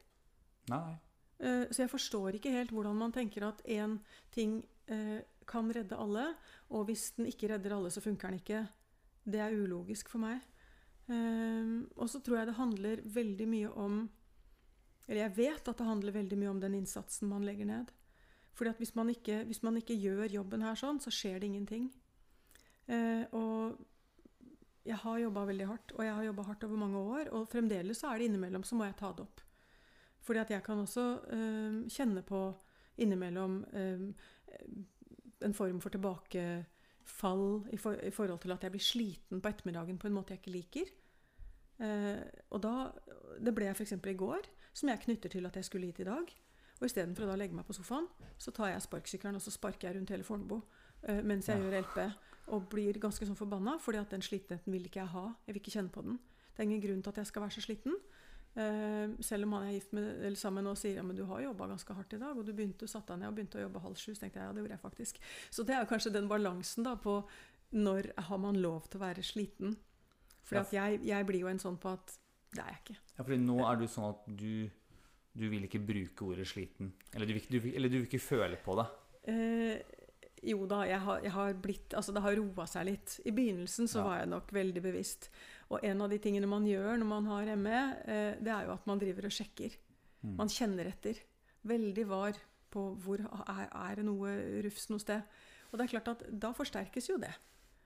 Nei, 0.72 0.98
Uh, 1.42 1.66
Så 1.74 1.82
jeg 1.82 1.90
forstår 1.90 2.36
ikke 2.38 2.52
helt 2.54 2.70
hvordan 2.70 2.94
man 2.94 3.10
tenker 3.10 3.42
at 3.42 3.64
én 3.66 3.96
ting 4.30 4.60
uh, 4.92 5.18
kan 5.48 5.66
redde 5.74 5.98
alle, 5.98 6.36
og 6.70 6.86
hvis 6.86 7.08
den 7.16 7.26
ikke 7.26 7.48
redder 7.50 7.74
alle, 7.74 7.90
så 7.90 8.02
funker 8.04 8.30
den 8.30 8.38
ikke. 8.38 8.60
Det 9.26 9.40
er 9.42 9.56
ulogisk 9.56 10.12
for 10.12 10.22
meg. 10.22 10.38
Um, 11.08 11.88
og 11.96 12.06
så 12.12 12.20
tror 12.22 12.38
jeg 12.38 12.46
det 12.46 12.60
handler 12.60 13.02
veldig 13.02 13.48
mye 13.50 13.72
om 13.74 14.04
Eller 15.08 15.26
jeg 15.26 15.36
vet 15.36 15.68
at 15.68 15.78
det 15.78 15.86
handler 15.86 16.14
veldig 16.14 16.38
mye 16.38 16.52
om 16.52 16.60
den 16.62 16.76
innsatsen 16.78 17.30
man 17.30 17.44
legger 17.46 17.68
ned. 17.68 17.92
Fordi 18.52 18.70
at 18.70 18.82
hvis 18.82 18.94
man 18.94 19.10
ikke, 19.10 19.44
hvis 19.48 19.62
man 19.62 19.76
ikke 19.80 19.96
gjør 19.98 20.28
jobben 20.30 20.62
her 20.62 20.76
sånn, 20.78 21.00
så 21.00 21.12
skjer 21.12 21.40
det 21.40 21.48
ingenting. 21.48 21.88
Eh, 22.86 23.24
og 23.32 23.80
jeg 24.84 24.98
har 24.98 25.22
jobba 25.22 25.46
veldig 25.46 25.66
hardt, 25.70 25.94
og 25.96 26.04
jeg 26.04 26.14
har 26.14 26.26
jobba 26.26 26.44
hardt 26.50 26.64
over 26.66 26.82
mange 26.82 26.98
år. 26.98 27.32
Og 27.32 27.48
fremdeles 27.50 28.02
så 28.02 28.12
er 28.12 28.20
det 28.20 28.30
innimellom 28.30 28.66
så 28.66 28.78
må 28.78 28.88
jeg 28.88 28.98
ta 29.00 29.12
det 29.16 29.24
opp. 29.24 29.42
Fordi 30.22 30.42
at 30.42 30.52
jeg 30.54 30.62
kan 30.66 30.82
også 30.82 31.06
eh, 31.34 31.78
kjenne 31.90 32.22
på 32.26 32.42
innimellom 33.02 33.62
eh, 33.72 34.04
en 35.42 35.54
form 35.54 35.80
for 35.82 35.94
tilbakefall 35.94 37.46
i, 37.72 37.78
for, 37.80 37.96
i 37.98 38.12
forhold 38.14 38.42
til 38.42 38.54
at 38.54 38.62
jeg 38.62 38.74
blir 38.74 38.84
sliten 38.84 39.40
på 39.42 39.50
ettermiddagen 39.50 39.98
på 39.98 40.10
en 40.10 40.18
måte 40.18 40.34
jeg 40.34 40.42
ikke 40.42 40.56
liker. 40.58 40.92
Eh, 41.82 42.22
og 42.50 42.62
da, 42.62 42.74
Det 43.40 43.54
ble 43.54 43.70
jeg 43.70 43.78
f.eks. 43.78 43.96
i 43.96 44.18
går, 44.18 44.50
som 44.72 44.88
jeg 44.88 45.00
knytter 45.04 45.28
til 45.32 45.46
at 45.46 45.56
jeg 45.56 45.64
skulle 45.68 45.86
hit 45.86 46.00
i 46.00 46.08
dag. 46.08 46.32
Og 46.80 46.86
istedenfor 46.88 47.24
å 47.26 47.30
da 47.30 47.36
legge 47.38 47.54
meg 47.54 47.66
på 47.68 47.76
sofaen, 47.76 48.08
så 48.38 48.50
tar 48.50 48.72
jeg 48.72 48.82
sparkesykkelen 48.82 49.36
og 49.38 49.42
så 49.44 49.52
sparker 49.54 49.88
jeg 49.88 49.96
rundt 49.96 50.10
hele 50.10 50.24
Fornebu 50.26 50.56
uh, 50.58 51.20
mens 51.22 51.46
jeg 51.48 51.58
Ja. 51.60 51.64
gjør 51.68 51.78
LP. 51.84 52.12
Og 52.52 52.64
blir 52.68 52.98
ganske 52.98 53.26
sånn 53.26 53.38
forbanna, 53.38 53.76
fordi 53.78 53.98
at 54.00 54.10
den 54.10 54.20
slitenheten 54.22 54.72
vil 54.72 54.88
ikke 54.88 55.00
jeg 55.04 55.12
ha. 55.12 55.28
Jeg 55.46 55.54
vil 55.54 55.60
ikke 55.62 55.76
kjenne 55.78 55.92
på 55.94 56.02
den. 56.02 56.18
Det 56.52 56.58
er 56.58 56.66
ingen 56.66 56.82
grunn 56.82 57.02
til 57.02 57.10
at 57.10 57.16
jeg 57.22 57.26
skal 57.30 57.42
være 57.42 57.54
så 57.54 57.62
sliten. 57.62 57.94
Uh, 58.56 59.14
selv 59.24 59.46
om 59.46 59.52
han 59.56 59.68
er 59.68 59.76
gift 59.78 59.92
med, 59.96 60.08
eller 60.26 60.36
sammen 60.36 60.66
og 60.66 60.76
sier 60.76 60.98
ja, 60.98 61.02
men 61.06 61.16
du 61.16 61.22
har 61.24 61.40
jobba 61.40 61.68
ganske 61.70 61.94
hardt 61.94 62.12
i 62.12 62.18
dag, 62.20 62.36
og 62.36 62.44
du 62.44 62.52
begynte, 62.52 62.88
satte 62.90 63.14
deg 63.14 63.22
ned 63.22 63.28
og 63.30 63.34
begynte 63.38 63.60
å 63.60 63.62
jobbe 63.62 63.80
halv 63.80 63.96
sju, 63.96 64.10
så 64.14 64.20
tenkte 64.26 64.40
jeg 64.40 64.48
ja, 64.48 64.52
det 64.52 64.60
gjorde 64.64 64.74
jeg 64.74 64.82
faktisk. 64.82 65.20
Så 65.50 65.64
det 65.64 65.76
er 65.78 65.86
kanskje 65.88 66.12
den 66.12 66.28
balansen 66.28 66.84
da 66.84 66.96
på 67.00 67.14
når 67.72 68.10
har 68.26 68.38
man 68.42 68.58
lov 68.60 68.90
til 68.90 69.00
å 69.00 69.04
være 69.06 69.22
sliten. 69.24 69.78
For 70.42 70.66
jeg, 70.74 71.00
jeg 71.06 71.26
blir 71.26 71.46
jo 71.46 71.48
en 71.48 71.62
sånn 71.62 71.78
på 71.80 71.94
at 71.94 72.18
det 72.52 72.60
er 72.62 72.68
jeg 72.72 72.80
ikke. 72.82 72.98
Ja, 73.16 73.22
fordi 73.24 73.38
nå 73.40 73.58
er 73.64 73.76
du 73.80 73.86
sånn 73.88 74.10
at 74.10 74.24
du, 74.38 74.70
du 75.38 75.44
vil 75.48 75.64
ikke 75.68 75.80
bruke 75.88 76.26
ordet 76.28 76.46
sliten. 76.50 76.92
Eller 77.14 77.26
du 77.26 77.32
vil, 77.38 77.46
du 77.48 77.58
vil, 77.64 77.74
eller 77.78 77.88
du 77.92 77.98
vil 78.00 78.08
ikke 78.10 78.20
føle 78.22 78.58
på 78.60 78.76
det. 78.80 78.86
Eh, 79.32 79.98
jo 80.52 80.66
da, 80.66 80.80
jeg 80.90 80.98
har, 81.04 81.20
jeg 81.22 81.30
har 81.30 81.52
blitt 81.62 81.94
Altså, 81.94 82.10
det 82.12 82.22
har 82.24 82.34
roa 82.34 82.64
seg 82.66 82.88
litt. 82.88 83.20
I 83.24 83.30
begynnelsen 83.30 83.86
så 83.88 84.00
Ja. 84.00 84.04
var 84.08 84.18
jeg 84.18 84.28
nok 84.32 84.50
veldig 84.52 84.82
bevisst. 84.82 85.30
Og 85.70 85.84
en 85.86 86.02
av 86.02 86.10
de 86.10 86.18
tingene 86.18 86.48
man 86.50 86.66
gjør 86.66 86.98
når 86.98 87.06
man 87.08 87.28
har 87.30 87.52
ME, 87.56 87.80
eh, 88.04 88.34
det 88.42 88.50
er 88.52 88.66
jo 88.66 88.72
at 88.74 88.86
man 88.90 88.98
driver 88.98 89.28
og 89.30 89.36
sjekker. 89.38 89.76
Mm. 90.22 90.36
Man 90.36 90.48
kjenner 90.52 90.90
etter. 90.90 91.20
Veldig 91.64 92.06
var 92.10 92.36
på 92.72 92.82
hvor 93.04 93.20
er, 93.22 93.68
er 93.70 93.96
det 93.96 94.04
noe 94.04 94.34
rufs 94.66 94.88
noe 94.90 94.98
sted. 95.00 95.22
Og 95.70 95.78
det 95.78 95.86
er 95.86 95.92
klart 95.94 96.08
at 96.08 96.26
da 96.42 96.50
forsterkes 96.52 97.08
jo 97.08 97.16
det. 97.22 97.32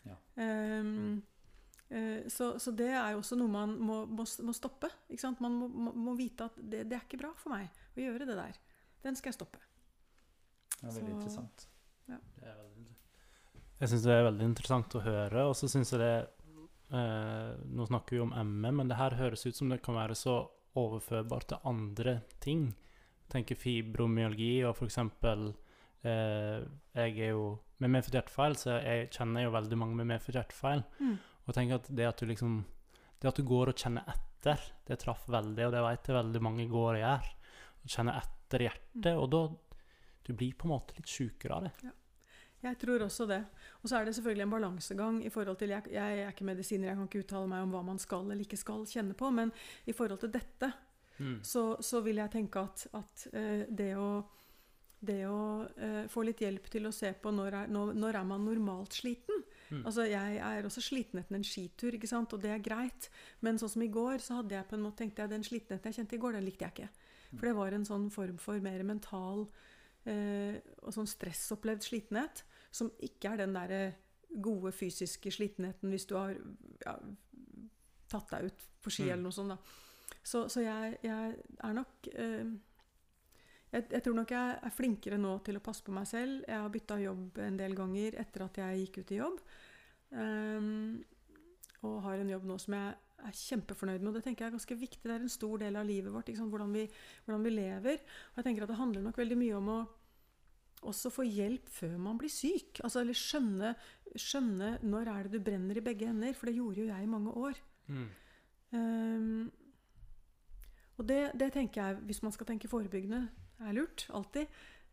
Ja. 0.07 0.17
Eh, 0.43 1.21
så, 2.33 2.49
så 2.59 2.73
det 2.75 2.89
er 2.91 3.13
jo 3.15 3.21
også 3.21 3.37
noe 3.39 3.53
man 3.53 3.77
må, 3.79 4.01
må, 4.11 4.25
må 4.43 4.55
stoppe. 4.57 4.89
Ikke 5.09 5.23
sant? 5.23 5.41
Man 5.45 5.55
må, 5.61 5.93
må, 5.95 6.15
vite 6.19 6.49
at 6.49 6.57
det, 6.59 6.85
det 6.91 6.97
er 6.99 7.05
ikke 7.05 7.21
bra 7.21 7.31
for 7.39 7.55
meg 7.55 7.71
å 7.95 8.03
gjøre 8.03 8.27
det 8.27 8.37
der. 8.39 8.57
Den 9.07 9.19
skal 9.19 9.31
jeg 9.31 9.39
stoppe. 9.39 9.61
Det 10.81 10.83
er 10.83 10.97
veldig 10.97 11.05
Så- 11.05 11.15
interessant. 11.15 11.69
Det 12.07 12.17
er 12.47 12.57
veldig 12.59 12.87
Jeg 13.81 13.89
syns 13.91 14.05
det 14.07 14.13
er 14.15 14.25
veldig 14.25 14.47
interessant 14.47 14.95
å 14.97 15.05
høre, 15.05 15.47
og 15.51 15.55
så 15.59 15.69
syns 15.69 15.91
jeg 15.93 16.01
det 16.01 16.13
eh, 16.95 17.55
Nå 17.77 17.87
snakker 17.89 18.17
vi 18.17 18.23
om 18.25 18.33
ME, 18.33 18.73
men 18.73 18.89
det 18.89 18.97
her 18.97 19.17
høres 19.19 19.47
ut 19.47 19.57
som 19.57 19.69
det 19.69 19.83
kan 19.83 19.95
være 19.99 20.15
så 20.17 20.37
overførbart 20.77 21.49
til 21.51 21.63
andre 21.65 22.21
ting. 22.41 22.69
Tenker 23.33 23.59
fibromyalgi 23.59 24.65
og 24.69 24.77
for 24.79 24.87
eksempel 24.87 25.49
eh, 26.05 26.63
Jeg 26.95 27.19
er 27.19 27.33
jo 27.35 27.59
med 27.79 27.93
medfødt 27.93 28.17
hjertefeil, 28.17 28.55
så 28.57 28.79
jeg 28.81 29.11
kjenner 29.13 29.45
jo 29.45 29.51
veldig 29.53 29.79
mange 29.79 29.97
med 29.99 30.09
medfødt 30.15 30.39
hjertefeil. 30.39 30.85
Mm. 31.01 31.17
Og 31.47 31.53
jeg 31.53 31.59
tenker 31.61 31.81
at 31.81 31.91
det 31.95 32.09
at 32.09 32.19
du 32.19 32.27
liksom 32.27 32.65
Det 33.17 33.31
at 33.31 33.39
du 33.39 33.47
går 33.49 33.71
og 33.73 33.79
kjenner 33.81 34.05
etter, 34.13 34.61
det 34.85 34.99
traff 35.01 35.23
veldig, 35.33 35.67
og 35.67 35.71
det 35.73 35.83
vet 35.87 36.09
jeg 36.09 36.17
veldig 36.19 36.41
mange 36.45 36.67
går 36.69 36.99
og 36.99 37.01
gjør. 37.01 37.31
Og 37.81 37.93
kjenner 37.95 38.19
etter 38.21 38.67
hjertet, 38.67 39.15
og 39.15 39.31
da 39.33 39.47
Du 40.27 40.35
blir 40.35 40.57
på 40.59 40.67
en 40.67 40.75
måte 40.75 40.97
litt 40.97 41.07
sjukere 41.07 41.55
av 41.55 41.65
det. 41.65 41.93
Jeg 42.67 42.79
tror 42.83 43.05
også 43.07 43.29
det. 43.31 43.45
Og 43.81 43.89
så 43.89 43.97
er 43.97 44.05
det 44.05 44.15
selvfølgelig 44.17 44.43
en 44.43 44.55
balansegang 44.57 45.21
i 45.25 45.31
forhold 45.31 45.57
til 45.61 45.71
Jeg, 45.71 45.87
jeg 45.93 46.19
er 46.19 46.33
ikke 46.33 46.45
medisiner, 46.45 46.89
jeg 46.89 46.97
kan 46.97 47.07
ikke 47.07 47.23
uttale 47.23 47.47
meg 47.47 47.63
om 47.63 47.71
hva 47.71 47.83
man 47.87 47.99
skal 48.03 48.27
eller 48.27 48.43
ikke 48.43 48.59
skal 48.59 48.83
kjenne 48.91 49.15
på, 49.15 49.31
men 49.31 49.53
i 49.87 49.95
forhold 49.95 50.19
til 50.25 50.35
dette 50.35 50.73
Mm. 51.19 51.41
så, 51.43 51.77
så 51.81 52.01
vil 52.05 52.21
jeg 52.21 52.33
tenke 52.33 52.61
at, 52.61 52.87
at 52.97 53.27
eh, 53.33 53.63
det 53.73 53.93
å, 53.97 54.21
det 55.01 55.23
å 55.29 55.65
uh, 55.65 56.03
få 56.13 56.27
litt 56.27 56.43
hjelp 56.45 56.69
til 56.73 56.89
å 56.89 56.93
se 56.93 57.13
på 57.21 57.33
når 57.33 57.63
er, 57.63 57.71
når, 57.73 57.95
når 57.97 58.19
er 58.21 58.27
man 58.29 58.45
normalt 58.45 58.97
sliten. 58.97 59.45
Mm. 59.71 59.83
Altså 59.87 60.05
Jeg 60.07 60.37
er 60.39 60.65
også 60.69 60.81
sliten 60.81 61.19
etter 61.19 61.35
en 61.35 61.45
skitur, 61.45 61.95
ikke 61.95 62.07
sant? 62.11 62.33
og 62.33 62.43
det 62.43 62.51
er 62.55 62.59
greit. 62.63 63.09
Men 63.41 63.59
sånn 63.59 63.73
som 63.73 63.83
i 63.83 63.89
går, 63.89 64.19
så 64.23 64.41
hadde 64.41 64.55
jeg 64.55 64.69
på 64.69 64.77
en 64.77 64.83
måte 64.85 65.03
tenkte 65.03 65.23
jeg 65.23 65.31
den 65.31 65.43
slitenheten 65.45 65.91
jeg 65.93 65.99
kjente 66.01 66.17
i 66.17 66.19
går, 66.23 66.33
den 66.39 66.45
likte 66.47 66.65
jeg 66.65 66.73
ikke. 66.77 66.89
For 67.37 67.47
det 67.49 67.57
var 67.57 67.73
en 67.75 67.85
sånn 67.85 68.11
form 68.15 68.37
for 68.39 68.61
mer 68.63 68.83
mental 68.87 69.49
eh, 70.07 70.61
og 70.83 70.93
sånn 70.95 71.09
stressopplevd 71.11 71.83
slitenhet, 71.83 72.45
som 72.71 72.91
ikke 73.03 73.33
er 73.33 73.43
den 73.43 73.53
derre 73.57 73.81
gode 74.43 74.71
fysiske 74.73 75.31
slitenheten 75.33 75.91
hvis 75.91 76.07
du 76.07 76.15
har 76.19 76.35
ja, 76.85 76.95
tatt 78.11 78.31
deg 78.31 78.51
ut 78.51 78.65
på 78.85 78.91
ski 78.95 79.07
Mm. 79.09 79.13
eller 79.13 79.23
noe 79.23 79.33
sånt. 79.33 79.49
da. 79.49 79.59
Så, 80.23 80.49
så 80.49 80.61
jeg, 80.63 80.99
jeg 81.03 81.37
er 81.65 81.73
nok 81.75 82.09
eh, 82.15 82.45
jeg, 83.73 83.87
jeg 83.91 84.03
tror 84.05 84.15
nok 84.21 84.33
jeg 84.33 84.59
er 84.69 84.75
flinkere 84.75 85.19
nå 85.21 85.33
til 85.47 85.59
å 85.59 85.65
passe 85.65 85.85
på 85.85 85.95
meg 85.95 86.07
selv. 86.09 86.45
Jeg 86.47 86.63
har 86.63 86.73
bytta 86.73 87.01
jobb 87.03 87.41
en 87.45 87.59
del 87.59 87.75
ganger 87.77 88.19
etter 88.23 88.47
at 88.47 88.61
jeg 88.63 88.85
gikk 88.85 89.01
ut 89.03 89.13
i 89.13 89.19
jobb. 89.21 89.43
Um, 90.17 91.03
og 91.87 91.99
har 92.07 92.23
en 92.23 92.31
jobb 92.31 92.47
nå 92.49 92.57
som 92.63 92.77
jeg 92.77 92.95
er 93.27 93.39
kjempefornøyd 93.43 94.01
med. 94.01 94.11
Og 94.11 94.19
det 94.19 94.25
tenker 94.27 94.47
jeg 94.47 94.53
er 94.53 94.57
ganske 94.57 94.79
viktig. 94.79 95.03
Det 95.05 95.15
er 95.15 95.27
en 95.27 95.33
stor 95.33 95.61
del 95.63 95.79
av 95.79 95.87
livet 95.89 96.15
vårt? 96.15 96.31
Hvordan, 96.31 96.75
vi, 96.75 96.87
hvordan 97.27 97.47
vi 97.47 97.55
lever. 97.55 98.03
Og 98.33 98.41
jeg 98.41 98.49
tenker 98.49 98.67
at 98.67 98.73
det 98.73 98.81
handler 98.81 99.07
nok 99.07 99.21
veldig 99.21 99.39
mye 99.41 99.59
om 99.59 99.73
å 99.75 99.79
også 100.87 101.11
få 101.11 101.25
hjelp 101.27 101.71
før 101.73 101.97
man 101.99 102.19
blir 102.21 102.31
syk. 102.31 102.81
Altså, 102.85 103.03
eller 103.03 103.17
skjønne, 103.19 103.73
skjønne 104.15 104.77
når 104.87 105.11
er 105.13 105.27
det 105.27 105.41
du 105.41 105.47
brenner 105.49 105.79
i 105.79 105.85
begge 105.85 106.11
ender. 106.13 106.37
For 106.39 106.51
det 106.51 106.59
gjorde 106.59 106.85
jo 106.85 106.91
jeg 106.91 107.07
i 107.07 107.11
mange 107.11 107.35
år. 107.35 107.63
Mm. 107.91 108.07
Um, 108.77 109.41
og 110.97 111.09
det, 111.09 111.21
det 111.37 111.51
tenker 111.53 111.83
jeg, 111.83 112.07
hvis 112.09 112.23
man 112.25 112.33
skal 112.33 112.49
tenke 112.49 112.71
forebyggende, 112.71 113.27
er 113.61 113.77
lurt. 113.77 114.07
Alltid. 114.15 114.47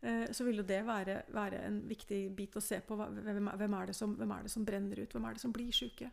Eh, 0.04 0.32
så 0.32 0.44
vil 0.44 0.60
jo 0.60 0.66
det 0.68 0.82
være, 0.86 1.22
være 1.32 1.62
en 1.64 1.78
viktig 1.88 2.20
bit 2.36 2.56
å 2.56 2.62
se 2.64 2.80
på. 2.84 2.96
Hvem, 2.98 3.48
hvem, 3.56 3.76
er 3.78 3.90
det 3.90 3.96
som, 3.96 4.14
hvem 4.18 4.34
er 4.36 4.44
det 4.44 4.52
som 4.52 4.66
brenner 4.66 5.00
ut? 5.00 5.12
Hvem 5.16 5.24
er 5.28 5.36
det 5.36 5.44
som 5.44 5.54
blir 5.54 5.72
syke? 5.72 6.10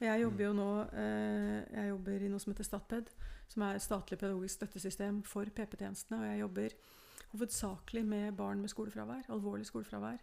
Og 0.00 0.06
jeg 0.06 0.22
jobber 0.22 0.44
jo 0.44 0.52
nå 0.56 0.68
eh, 0.96 1.56
jeg 1.76 1.90
jobber 1.90 2.24
i 2.24 2.28
noe 2.32 2.40
som 2.40 2.52
heter 2.52 2.68
Statped, 2.68 3.10
som 3.50 3.64
er 3.64 3.76
et 3.76 3.84
statlig 3.84 4.18
pedagogisk 4.20 4.60
støttesystem 4.60 5.22
for 5.28 5.48
PP-tjenestene. 5.56 6.20
Og 6.20 6.28
jeg 6.28 6.42
jobber 6.44 6.76
hovedsakelig 7.32 8.04
med 8.06 8.36
barn 8.36 8.60
med 8.60 8.72
skolefravær, 8.72 9.28
alvorlig 9.32 9.68
skolefravær. 9.68 10.20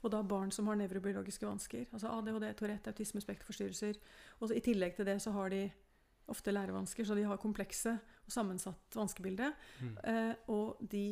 Og 0.00 0.14
da 0.14 0.22
barn 0.24 0.50
som 0.54 0.70
har 0.70 0.78
nevrobiologiske 0.80 1.46
vansker. 1.46 1.86
Altså 1.92 2.08
ADHD, 2.08 2.46
Tourette, 2.56 2.94
autisme, 2.94 3.20
spekterforstyrrelser. 3.20 3.98
Og 4.40 4.54
I 4.54 4.62
tillegg 4.64 4.94
til 4.96 5.08
det 5.08 5.18
så 5.22 5.34
har 5.36 5.50
de 5.52 5.66
ofte 6.30 6.52
lærevansker, 6.54 7.04
så 7.06 7.16
de 7.18 7.26
har 7.26 7.40
komplekse 7.42 7.92
og 8.26 8.32
sammensatt 8.34 8.96
vanskebilde. 8.96 9.50
Mm. 9.80 9.96
Eh, 10.12 10.34
og 10.54 10.80
de 10.92 11.04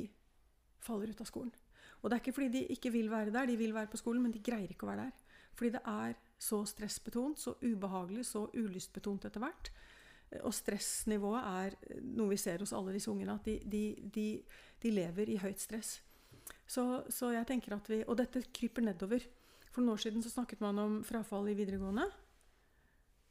faller 0.84 1.10
ut 1.10 1.20
av 1.24 1.28
skolen. 1.28 1.52
Og 1.98 2.08
det 2.10 2.16
er 2.16 2.22
ikke 2.22 2.36
fordi 2.36 2.52
de 2.54 2.66
ikke 2.76 2.92
vil 2.94 3.10
være 3.10 3.32
der, 3.34 3.46
de 3.50 3.56
vil 3.58 3.74
være 3.74 3.90
på 3.90 3.98
skolen, 3.98 4.22
men 4.22 4.32
de 4.34 4.42
greier 4.44 4.70
ikke 4.70 4.86
å 4.86 4.92
være 4.92 5.08
der. 5.08 5.38
Fordi 5.58 5.72
det 5.74 5.80
er 5.90 6.14
så 6.38 6.60
stressbetont, 6.70 7.40
så 7.42 7.56
ubehagelig, 7.64 8.28
så 8.28 8.44
ulystbetont 8.54 9.26
etter 9.26 9.42
hvert. 9.42 9.72
Eh, 10.30 10.44
Og 10.44 10.54
stressnivået 10.54 11.42
er 11.42 12.00
noe 12.02 12.30
vi 12.30 12.38
ser 12.38 12.62
hos 12.62 12.72
alle 12.76 12.94
disse 12.94 13.10
ungene, 13.10 13.34
at 13.34 13.44
de, 13.48 13.58
de, 13.64 13.82
de, 14.14 14.28
de 14.82 14.94
lever 14.94 15.34
i 15.34 15.40
høyt 15.42 15.58
stress. 15.60 15.96
Så, 16.68 16.84
så 17.10 17.32
jeg 17.34 17.46
tenker 17.48 17.74
at 17.74 17.88
vi, 17.90 18.04
Og 18.06 18.16
dette 18.16 18.44
kryper 18.54 18.84
nedover. 18.84 19.24
For 19.72 19.82
noen 19.82 19.96
år 19.96 20.00
siden 20.06 20.22
så 20.24 20.30
snakket 20.32 20.62
man 20.64 20.78
om 20.78 21.02
frafall 21.04 21.48
i 21.50 21.56
videregående. 21.58 22.06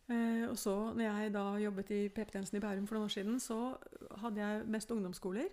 Eh, 0.08 0.46
og 0.48 0.56
så, 0.60 0.74
når 0.96 1.04
jeg 1.04 1.34
da 1.36 1.46
jobbet 1.60 1.92
i 1.92 2.02
PP-tjenesten 2.16 2.60
i 2.60 2.64
Bærum 2.64 2.88
for 2.88 2.96
noen 2.98 3.10
år 3.10 3.16
siden, 3.18 3.40
så 3.44 3.58
hadde 4.22 4.40
jeg 4.40 4.68
mest 4.72 4.92
ungdomsskoler. 4.92 5.50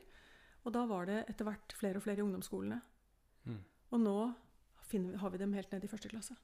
Og 0.65 0.73
da 0.73 0.85
var 0.89 1.07
det 1.11 1.25
etter 1.29 1.49
hvert 1.49 1.75
flere 1.77 1.99
og 2.01 2.05
flere 2.07 2.23
i 2.23 2.25
ungdomsskolene. 2.25 2.81
Mm. 3.45 3.61
Og 3.93 4.01
nå 4.01 4.17
finner 4.87 5.19
har 5.21 5.33
vi 5.35 5.41
dem 5.43 5.53
helt 5.57 5.73
ned 5.73 5.85
i 5.85 5.91
første 5.91 6.09
klasse. 6.13 6.37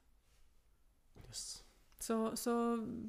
Yes. 1.27 1.63
Så, 2.01 2.17
så 2.35 2.53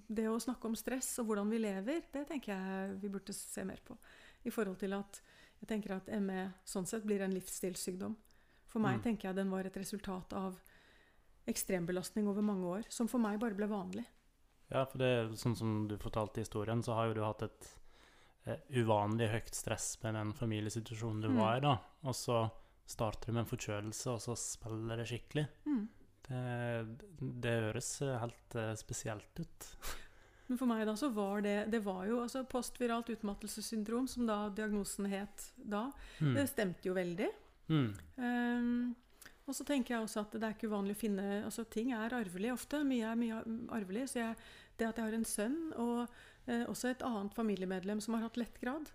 det 0.08 0.28
å 0.28 0.40
snakke 0.40 0.68
om 0.68 0.76
stress 0.76 1.14
og 1.20 1.30
hvordan 1.30 1.50
vi 1.50 1.60
lever, 1.62 2.04
det 2.12 2.26
tenker 2.28 2.52
jeg 2.52 2.96
vi 3.02 3.10
burde 3.12 3.34
se 3.34 3.64
mer 3.64 3.80
på. 3.84 3.96
I 4.44 4.52
forhold 4.52 4.78
til 4.82 4.92
at 4.96 5.20
jeg 5.62 5.70
tenker 5.70 5.96
at 5.96 6.10
ME 6.20 6.50
sånn 6.68 6.86
sett 6.88 7.04
blir 7.06 7.22
en 7.24 7.32
livsstilssykdom. 7.34 8.14
For 8.68 8.80
meg 8.80 8.98
Mm. 8.98 9.02
tenker 9.02 9.28
jeg 9.28 9.36
den 9.36 9.50
var 9.50 9.66
et 9.66 9.76
resultat 9.76 10.32
av 10.32 10.60
ekstrembelastning 11.46 12.28
over 12.28 12.42
mange 12.42 12.64
år, 12.66 12.84
som 12.88 13.08
for 13.08 13.18
meg 13.18 13.38
bare 13.40 13.54
ble 13.54 13.66
vanlig. 13.66 14.04
Ja, 14.72 14.84
for 14.88 15.02
det 15.02 15.08
er 15.12 15.32
sånn 15.36 15.56
som 15.58 15.72
du 15.90 15.96
fortalte 16.00 16.40
i 16.40 16.44
historien, 16.46 16.82
så 16.84 16.94
har 16.96 17.10
jo 17.10 17.16
du 17.18 17.22
hatt 17.26 17.42
et 17.44 17.66
eh, 18.48 18.60
uvanlig 18.80 19.28
høyt 19.32 19.54
stress 19.54 19.94
med 20.02 20.16
den 20.16 20.32
familiesituasjonen 20.34 21.20
du 21.22 21.28
Mm. 21.28 21.40
var 21.42 21.56
i, 21.58 21.64
da. 21.66 21.74
Og 22.08 22.14
så 22.16 22.38
starter 22.88 23.26
du 23.28 23.32
med 23.36 23.44
en 23.44 23.50
forkjølelse, 23.52 24.06
og 24.14 24.20
så 24.24 24.34
spiller 24.38 24.96
det 25.02 25.06
skikkelig. 25.10 25.44
Mm. 25.66 25.82
Det, 26.28 26.40
det 27.42 27.52
høres 27.68 27.90
eh, 28.02 28.16
helt 28.22 28.56
eh, 28.56 28.72
spesielt 28.80 29.40
ut. 29.44 29.68
Men 30.48 30.58
for 30.58 30.68
meg 30.68 30.82
da 30.86 30.92
så 30.98 31.08
var 31.14 31.40
det 31.44 31.70
Det 31.70 31.78
var 31.84 32.02
jo 32.08 32.18
altså 32.24 32.42
postviralt 32.44 33.08
utmattelsessyndrom, 33.14 34.08
som 34.10 34.26
da 34.26 34.48
diagnosen 34.52 35.06
het 35.08 35.52
da. 35.56 35.86
Mm. 36.20 36.34
Det 36.36 36.48
stemte 36.50 36.88
jo 36.90 36.96
veldig. 36.96 37.28
Mm. 37.72 37.86
Um, 38.16 38.94
og 39.46 39.54
så 39.56 39.64
tenker 39.64 39.94
jeg 39.94 40.04
også 40.04 40.20
at 40.26 40.34
det 40.36 40.42
er 40.44 40.52
ikke 40.56 40.68
uvanlig 40.70 40.94
å 40.96 41.00
finne 41.00 41.24
altså 41.46 41.64
Ting 41.72 41.92
er 41.96 42.12
arvelig 42.14 42.52
ofte. 42.52 42.82
Mye 42.84 43.06
er 43.14 43.16
mye 43.18 43.38
arvelig. 43.74 44.04
Så 44.12 44.20
jeg, 44.20 44.36
det 44.82 44.88
at 44.90 44.98
jeg 45.00 45.08
har 45.08 45.16
en 45.20 45.28
sønn 45.30 45.58
og 45.78 46.02
eh, 46.50 46.64
også 46.66 46.90
et 46.92 47.06
annet 47.06 47.34
familiemedlem 47.38 48.02
som 48.02 48.18
har 48.18 48.26
hatt 48.28 48.40
lettgrad, 48.42 48.90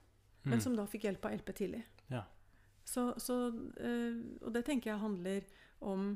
Mm. 0.47 0.51
men 0.53 0.61
som 0.63 0.75
da 0.77 0.83
fikk 0.87 1.03
hjelp 1.03 1.25
av 1.27 1.33
LP 1.41 1.49
tidlig. 1.57 1.79
Ja. 2.13 2.21
Så, 2.87 3.09
så, 3.19 3.35
eh, 3.83 4.15
og 4.45 4.53
det 4.55 4.61
tenker 4.67 4.93
jeg 4.93 5.01
handler 5.01 5.43
om 5.83 6.13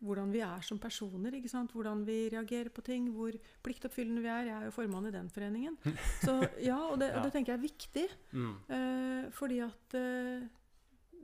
hvordan 0.00 0.30
vi 0.32 0.40
er 0.46 0.62
som 0.64 0.78
personer. 0.80 1.34
ikke 1.36 1.50
sant? 1.50 1.72
Hvordan 1.74 2.04
vi 2.06 2.28
reagerer 2.32 2.70
på 2.72 2.80
ting, 2.86 3.10
hvor 3.12 3.34
pliktoppfyllende 3.66 4.22
vi 4.24 4.30
er. 4.30 4.46
Jeg 4.46 4.54
er 4.60 4.64
jo 4.70 4.74
formann 4.76 5.08
i 5.10 5.12
den 5.12 5.28
foreningen. 5.34 5.76
Så 6.24 6.38
ja, 6.64 6.78
og 6.86 6.96
det, 7.02 7.10
og 7.18 7.26
det 7.26 7.32
tenker 7.34 7.52
jeg 7.52 7.58
er 7.58 7.66
viktig. 7.66 8.06
Mm. 8.32 8.54
Eh, 8.78 9.28
fordi 9.36 9.58
at 9.66 9.98
eh, 9.98 10.46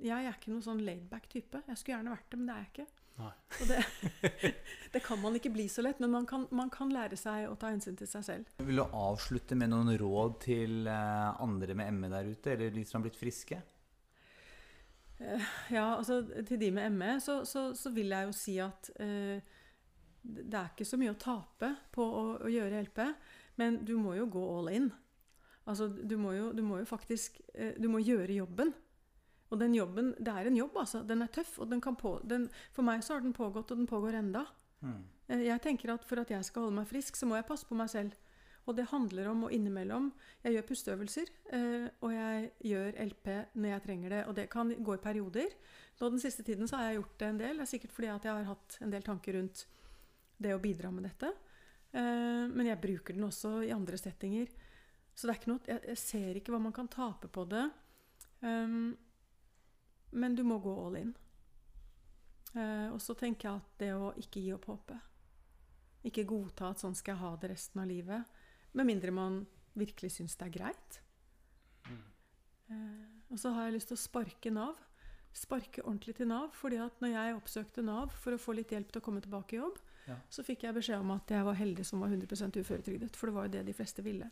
jeg 0.05 0.26
er 0.26 0.35
ikke 0.37 0.53
noen 0.53 0.66
sånn 0.66 0.82
laidback 0.85 1.30
type. 1.32 1.62
Jeg 1.70 1.78
skulle 1.80 1.97
gjerne 2.01 2.12
vært 2.16 2.28
det, 2.35 2.41
men 2.43 2.51
det 2.51 2.57
er 2.59 2.64
jeg 2.66 2.72
ikke. 2.74 2.89
Det, 3.69 3.79
det 4.93 5.03
kan 5.05 5.21
man 5.23 5.37
ikke 5.39 5.53
bli 5.55 5.69
så 5.71 5.85
lett, 5.87 6.01
men 6.03 6.11
man 6.11 6.27
kan, 6.27 6.49
man 6.51 6.71
kan 6.73 6.91
lære 6.91 7.19
seg 7.19 7.47
å 7.47 7.55
ta 7.59 7.71
hensyn 7.71 7.99
til 7.99 8.11
seg 8.11 8.25
selv. 8.27 8.57
Vil 8.67 8.83
du 8.83 8.85
avslutte 8.85 9.59
med 9.59 9.71
noen 9.71 9.93
råd 10.01 10.41
til 10.47 10.91
eh, 10.91 11.43
andre 11.45 11.77
med 11.79 11.95
ME 12.01 12.11
der 12.12 12.33
ute, 12.33 12.57
eller 12.57 12.75
de 12.75 12.85
som 12.89 12.99
har 12.99 13.07
blitt 13.07 13.21
friske? 13.21 13.61
Ja, 15.71 15.95
altså 15.95 16.25
til 16.43 16.59
de 16.61 16.73
med 16.75 16.91
ME 16.99 17.12
så, 17.23 17.45
så, 17.47 17.69
så 17.79 17.93
vil 17.95 18.11
jeg 18.12 18.27
jo 18.27 18.35
si 18.35 18.57
at 18.61 18.91
eh, 19.01 19.39
det 20.25 20.59
er 20.59 20.73
ikke 20.73 20.87
så 20.89 20.99
mye 21.01 21.12
å 21.15 21.21
tape 21.21 21.71
på 21.95 22.05
å, 22.05 22.25
å 22.45 22.51
gjøre 22.51 22.83
LP, 22.89 23.01
men 23.61 23.83
du 23.87 23.95
må 24.01 24.17
jo 24.19 24.27
gå 24.33 24.45
all 24.57 24.73
in. 24.73 24.91
Altså, 25.69 25.89
du 25.89 26.17
må 26.21 26.35
jo, 26.37 26.51
du 26.53 26.61
må 26.67 26.83
jo 26.83 26.85
faktisk 26.89 27.39
eh, 27.55 27.73
Du 27.81 27.87
må 27.89 28.03
gjøre 28.05 28.35
jobben. 28.37 28.75
Og 29.55 29.61
den 29.62 29.76
jobben, 29.78 30.12
det 30.18 30.34
er 30.34 30.50
en 30.50 30.59
jobb, 30.59 30.76
altså. 30.82 31.05
Den 31.07 31.22
er 31.22 31.30
tøff. 31.32 31.55
Og 31.62 31.70
den 31.70 31.80
kan 31.84 31.94
på, 32.00 32.16
den, 32.26 32.48
for 32.74 32.86
meg 32.86 33.05
så 33.07 33.14
har 33.16 33.24
den 33.24 33.34
pågått, 33.36 33.70
og 33.70 33.78
den 33.80 33.86
pågår 33.90 34.18
enda. 34.18 34.44
Mm. 34.82 35.00
Eh, 35.30 35.44
Jeg 35.46 35.62
tenker 35.62 35.94
at 35.94 36.05
for 36.05 36.18
at 36.20 36.30
jeg 36.34 36.44
skal 36.44 36.66
holde 36.66 36.80
meg 36.80 36.90
frisk, 36.90 37.16
så 37.16 37.28
må 37.30 37.38
jeg 37.38 37.46
passe 37.48 37.68
på 37.68 37.78
meg 37.78 37.92
selv. 37.92 38.16
Og 38.64 38.72
det 38.78 38.86
handler 38.88 39.26
om 39.28 39.42
å 39.44 39.50
innimellom 39.52 40.07
Jeg 40.42 40.55
gjør 40.55 40.66
pusteøvelser, 40.70 41.30
eh, 41.52 41.88
og 42.00 42.12
jeg 42.14 42.50
gjør 42.64 42.94
LP 43.05 43.26
når 43.61 43.68
jeg 43.74 43.82
trenger 43.86 44.14
det. 44.14 44.22
Og 44.26 44.34
det 44.38 44.46
kan 44.50 44.72
gå 44.74 44.94
i 44.96 45.02
perioder. 45.05 45.52
Nå 46.00 46.11
Den 46.11 46.22
siste 46.22 46.42
tiden 46.42 46.66
så 46.66 46.80
har 46.80 46.90
jeg 46.90 46.98
gjort 47.02 47.18
det 47.18 47.28
en 47.28 47.38
del. 47.42 47.57
Det 47.61 47.66
er 47.66 47.72
sikkert 47.74 47.92
fordi 47.92 48.09
at 48.14 48.24
jeg 48.24 48.32
har 48.38 48.48
hatt 48.48 48.78
en 48.80 48.90
del 48.90 49.02
tanker 49.05 49.36
rundt 49.38 49.66
det 50.40 50.55
å 50.57 50.62
bidra 50.62 50.90
med 50.90 51.05
dette. 51.05 51.30
Eh, 51.92 52.48
Men 52.48 52.66
jeg 52.66 52.80
bruker 52.80 53.14
den 53.14 53.28
også 53.28 53.62
i 53.68 53.70
andre 53.76 54.00
settinger. 54.00 54.48
Så 55.14 55.28
det 55.28 55.34
er 55.34 55.40
ikke 55.42 55.52
noe, 55.52 55.61
jeg, 55.68 55.80
jeg 55.92 55.98
ser 56.00 56.34
ikke 56.40 56.50
hva 56.57 56.59
man 56.64 56.72
kan 56.74 56.88
tape 56.90 57.28
på 57.30 57.44
det. 57.46 57.68
Um, 58.42 58.96
men 60.15 60.35
du 60.39 60.43
må 60.47 60.59
gå 60.62 60.73
all 60.87 60.97
in. 61.01 61.12
Eh, 62.55 62.89
og 62.95 63.01
så 63.03 63.17
tenker 63.19 63.49
jeg 63.49 63.61
at 63.62 63.79
det 63.83 63.91
å 63.99 64.12
ikke 64.21 64.39
gi 64.45 64.53
opp 64.55 64.69
håpet 64.71 65.01
Ikke 66.07 66.23
godta 66.29 66.69
at 66.71 66.79
sånn 66.79 66.95
skal 66.95 67.17
jeg 67.17 67.23
ha 67.25 67.33
det 67.43 67.49
resten 67.51 67.81
av 67.83 67.89
livet. 67.91 68.29
Med 68.79 68.87
mindre 68.87 69.11
man 69.17 69.41
virkelig 69.75 70.12
syns 70.19 70.37
det 70.39 70.47
er 70.47 70.55
greit. 70.59 71.01
Eh, 72.71 73.07
og 73.33 73.39
så 73.41 73.51
har 73.57 73.67
jeg 73.69 73.79
lyst 73.79 73.91
til 73.91 73.99
å 73.99 74.03
sparke 74.05 74.53
Nav. 74.55 74.79
Sparke 75.35 75.83
ordentlig 75.83 76.15
til 76.21 76.29
Nav. 76.31 76.53
fordi 76.55 76.79
at 76.85 77.01
når 77.03 77.11
jeg 77.17 77.37
oppsøkte 77.41 77.83
Nav 77.85 78.12
for 78.15 78.37
å 78.37 78.39
få 78.41 78.55
litt 78.55 78.71
hjelp 78.71 78.93
til 78.93 79.01
å 79.03 79.05
komme 79.05 79.21
tilbake 79.25 79.57
i 79.57 79.61
jobb, 79.62 79.79
Ja. 80.07 80.17
så 80.29 80.45
fikk 80.45 80.62
jeg 80.65 80.75
beskjed 80.75 81.01
om 81.01 81.11
at 81.12 81.27
jeg 81.33 81.43
var 81.45 81.55
heldig 81.55 81.85
som 81.87 82.01
var 82.01 82.09
100% 82.11 82.53
uføretrygdet. 82.61 83.17
For 83.17 83.27
det 83.27 83.35
var 83.35 83.45
jo 83.49 83.53
det 83.57 83.65
de 83.67 83.73
fleste 83.73 84.03
ville. 84.05 84.31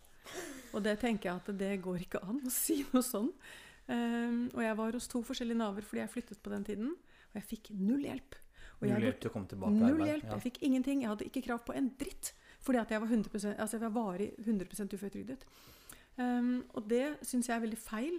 Og 0.75 0.83
det 0.83 1.01
tenker 1.01 1.31
jeg 1.31 1.37
at 1.37 1.59
det 1.59 1.83
går 1.83 1.99
ikke 2.05 2.23
an 2.23 2.41
å 2.45 2.51
si 2.51 2.85
noe 2.93 3.03
sånn. 3.03 3.33
Um, 3.93 4.39
og 4.55 4.63
jeg 4.65 4.77
var 4.79 4.93
hos 4.97 5.09
to 5.13 5.21
forskjellige 5.27 5.59
Naver 5.59 5.85
fordi 5.85 6.01
jeg 6.01 6.11
flyttet 6.15 6.41
på 6.43 6.51
den 6.55 6.65
tiden. 6.65 6.93
Og 7.33 7.35
jeg 7.41 7.45
fikk 7.51 7.71
null 7.77 8.05
hjelp. 8.07 8.39
Og 8.81 8.89
Null 8.89 9.05
hjelp 9.05 9.19
til 9.23 9.31
å 9.31 9.33
komme 9.35 9.47
tilbake 9.51 9.77
Null 9.77 9.93
arbeid. 10.01 10.09
hjelp. 10.13 10.25
Ja. 10.25 10.37
Jeg 10.39 10.43
fikk 10.47 10.63
ingenting. 10.67 11.03
Jeg 11.05 11.11
hadde 11.13 11.27
ikke 11.29 11.43
krav 11.45 11.61
på 11.67 11.75
en 11.79 11.91
dritt. 12.01 12.33
Fordi 12.63 12.79
at 12.79 12.91
jeg 12.95 13.01
var 13.03 13.09
100% 13.09 13.59
altså 13.59 13.77
jeg 13.79 13.83
var 13.85 13.93
varig 13.97 14.29
100 14.39 14.95
uføretrygdet. 14.97 15.45
Um, 16.19 16.65
og 16.75 16.89
det 16.91 17.05
syns 17.27 17.49
jeg 17.51 17.57
er 17.57 17.61
veldig 17.67 17.79
feil. 17.79 18.17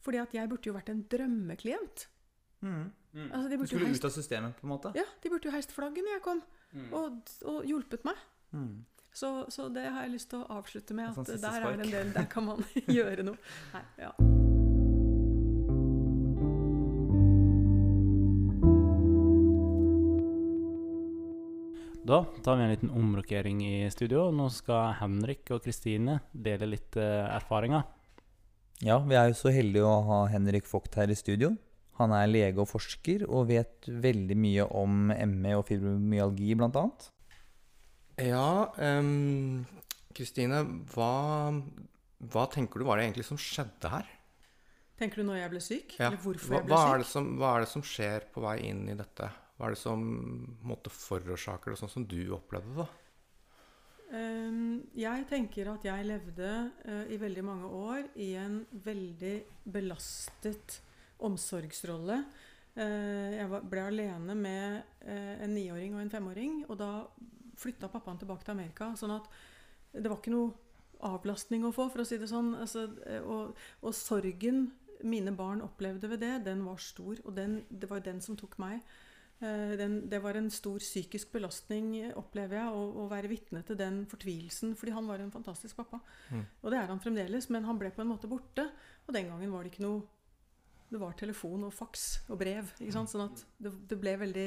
Fordi 0.00 0.20
at 0.22 0.32
jeg 0.38 0.48
burde 0.48 0.70
jo 0.70 0.76
vært 0.76 0.88
en 0.94 1.02
drømmeklient. 1.10 2.06
Mm. 2.62 2.92
Altså, 3.32 3.48
de 3.50 3.56
Du 3.58 3.66
skulle 3.66 3.86
heist, 3.88 4.04
ut 4.04 4.08
av 4.08 4.14
systemet, 4.14 4.56
på 4.60 4.66
en 4.66 4.70
måte? 4.72 4.92
ja, 4.94 5.04
de 5.22 5.30
burde 5.30 5.46
jo 5.48 5.50
heist 5.54 5.72
flagget 5.74 6.04
når 6.04 6.16
jeg 6.18 6.22
kom, 6.22 6.42
Mm. 6.68 6.92
og, 6.92 7.30
og 7.48 7.64
hjulpet 7.64 8.04
meg. 8.04 8.14
Mm. 8.52 8.84
Så, 9.14 9.46
så 9.48 9.68
det 9.72 9.86
har 9.90 10.02
jeg 10.04 10.12
lyst 10.12 10.28
til 10.30 10.42
å 10.44 10.48
avslutte 10.58 10.94
med. 10.94 11.08
At 11.16 11.26
sånn 11.26 11.40
der 11.40 11.62
er 11.64 11.76
det 11.78 11.86
en 11.86 11.92
del, 11.94 12.12
der 12.12 12.26
kan 12.28 12.44
man 12.44 12.60
gjøre 12.98 13.24
noe. 13.24 13.38
Nei, 13.72 13.82
ja. 14.04 14.12
Da 22.08 22.24
tar 22.42 22.56
vi 22.56 22.62
en 22.64 22.70
liten 22.70 22.90
omrokering 22.90 23.58
i 23.66 23.90
studio. 23.92 24.30
Nå 24.32 24.46
skal 24.48 24.94
Henrik 24.96 25.50
og 25.52 25.60
Kristine 25.66 26.22
dele 26.32 26.70
litt 26.70 26.96
eh, 26.96 27.26
erfaringer. 27.34 27.82
Ja, 28.80 28.96
vi 29.04 29.16
er 29.18 29.26
jo 29.28 29.36
så 29.36 29.50
heldige 29.52 29.84
å 29.84 29.98
ha 30.06 30.20
Henrik 30.32 30.64
Vogt 30.70 30.94
her 30.96 31.10
i 31.12 31.16
studio. 31.18 31.50
Han 31.98 32.14
er 32.16 32.30
lege 32.30 32.62
og 32.62 32.70
forsker 32.70 33.26
og 33.26 33.50
vet 33.50 33.88
veldig 33.90 34.36
mye 34.40 34.64
om 34.80 35.10
ME 35.10 35.52
og 35.58 35.66
fibromyalgi 35.68 36.54
bl.a. 36.56 36.84
Ja, 38.24 38.46
Kristine, 38.78 39.66
Kristine, 40.16 40.62
hva, 40.94 41.10
hva 42.32 42.46
tenker 42.54 42.80
du 42.80 42.86
var 42.88 42.98
det 42.98 43.08
egentlig 43.08 43.26
som 43.28 43.40
skjedde 43.42 43.90
her? 43.92 44.08
Tenker 44.98 45.20
du 45.20 45.28
når 45.28 45.42
jeg 45.42 45.52
ble 45.52 45.60
syk? 45.62 45.98
Ja. 45.98 46.08
Eller 46.08 46.22
hvorfor 46.24 46.56
Hva, 46.56 46.62
jeg 46.62 46.72
hva, 46.72 46.80
syk? 46.80 46.94
er 46.94 47.04
det 47.04 47.10
som, 47.10 47.28
hva 47.36 47.52
er 47.52 47.66
det 47.66 47.70
som 47.74 47.84
skjer 47.86 48.26
på 48.32 48.46
vei 48.46 48.56
inn 48.70 48.86
i 48.88 48.96
dette? 48.96 49.28
Hva 49.58 49.66
er 49.66 49.74
det 49.74 49.80
som 49.80 50.02
måtte 50.62 50.90
forårsaker 50.94 51.74
det, 51.74 51.80
sånn 51.80 51.90
som 51.90 52.06
du 52.06 52.20
opplevde 52.36 52.78
det? 52.78 52.88
Ehm, 54.14 54.84
jeg 54.96 55.26
tenker 55.28 55.68
at 55.72 55.82
jeg 55.84 56.06
levde 56.06 56.50
eh, 56.86 57.10
i 57.12 57.18
veldig 57.20 57.42
mange 57.44 57.68
år 57.76 58.06
i 58.22 58.30
en 58.40 58.60
veldig 58.86 59.34
belastet 59.74 60.78
omsorgsrolle. 61.26 62.22
Eh, 62.78 63.34
jeg 63.34 63.60
ble 63.68 63.84
alene 63.84 64.38
med 64.38 64.78
eh, 65.02 65.34
en 65.42 65.52
niåring 65.52 65.98
og 65.98 66.04
en 66.04 66.14
femåring, 66.14 66.62
og 66.70 66.78
da 66.80 66.92
flytta 67.58 67.90
pappaen 67.90 68.22
tilbake 68.22 68.46
til 68.46 68.54
Amerika. 68.54 68.92
Sånn 68.96 69.16
at 69.18 69.28
det 69.92 70.06
var 70.06 70.22
ikke 70.22 70.36
noe 70.36 70.54
avlastning 71.04 71.66
å 71.66 71.74
få, 71.74 71.90
for 71.90 72.04
å 72.04 72.08
si 72.08 72.20
det 72.22 72.30
sånn. 72.30 72.54
Altså, 72.62 72.86
og, 73.26 73.58
og 73.82 73.98
sorgen 73.98 74.68
mine 75.02 75.34
barn 75.36 75.60
opplevde 75.62 76.08
ved 76.10 76.22
det, 76.24 76.32
den 76.46 76.64
var 76.66 76.80
stor. 76.82 77.18
Og 77.26 77.34
den, 77.36 77.60
det 77.68 77.90
var 77.90 78.00
den 78.06 78.22
som 78.24 78.38
tok 78.38 78.56
meg. 78.62 78.80
Eh, 79.40 79.72
Den, 79.78 80.00
det 80.10 80.18
var 80.22 80.34
en 80.34 80.50
stor 80.50 80.78
psykisk 80.82 81.32
belastning, 81.32 81.92
opplever 82.18 82.58
jeg, 82.58 82.74
å, 82.74 82.84
å 83.04 83.08
være 83.10 83.30
vitne 83.30 83.62
til 83.66 83.78
den 83.78 84.02
fortvilelsen. 84.10 84.74
Fordi 84.78 84.94
han 84.96 85.08
var 85.10 85.22
en 85.22 85.34
fantastisk 85.34 85.78
pappa. 85.78 86.00
Mm. 86.30 86.44
Og 86.62 86.70
det 86.72 86.78
er 86.80 86.92
han 86.92 87.02
fremdeles, 87.02 87.50
men 87.54 87.66
han 87.68 87.78
ble 87.78 87.92
på 87.94 88.02
en 88.02 88.10
måte 88.10 88.30
borte. 88.30 88.68
Og 89.06 89.14
den 89.14 89.28
gangen 89.30 89.52
var 89.54 89.64
det 89.64 89.74
ikke 89.74 89.86
noe 89.86 90.06
Det 90.88 90.96
var 90.96 91.12
telefon 91.20 91.66
og 91.66 91.72
faks 91.76 92.02
og 92.32 92.38
brev. 92.40 92.70
ikke 92.80 92.94
sant? 92.94 93.10
Sånn 93.12 93.26
at 93.26 93.42
det, 93.60 93.74
det 93.90 93.98
ble 94.00 94.14
veldig 94.22 94.46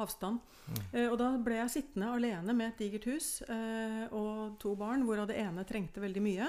avstand. 0.00 0.40
Mm. 0.64 0.78
Eh, 0.94 1.08
og 1.10 1.18
da 1.20 1.26
ble 1.36 1.58
jeg 1.58 1.74
sittende 1.74 2.08
alene 2.08 2.54
med 2.56 2.70
et 2.70 2.78
digert 2.80 3.04
hus 3.10 3.42
eh, 3.44 4.06
og 4.08 4.56
to 4.62 4.72
barn, 4.80 5.04
hvorav 5.04 5.28
det 5.28 5.36
ene 5.42 5.66
trengte 5.68 6.00
veldig 6.00 6.22
mye. 6.24 6.48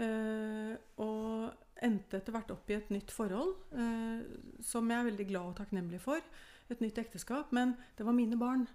Eh, 0.00 0.72
og 1.04 1.52
endte 1.84 2.16
etter 2.16 2.32
hvert 2.32 2.54
opp 2.56 2.72
i 2.72 2.78
et 2.78 2.88
nytt 2.96 3.12
forhold, 3.12 3.52
eh, 3.76 4.24
som 4.64 4.88
jeg 4.88 5.02
er 5.02 5.10
veldig 5.10 5.26
glad 5.28 5.50
og 5.52 5.58
takknemlig 5.60 6.00
for. 6.00 6.24
Et 6.72 6.80
nytt 6.82 6.98
ekteskap. 6.98 7.52
Men 7.54 7.76
det 7.96 8.06
var 8.06 8.16
mine 8.16 8.38
barn. 8.40 8.66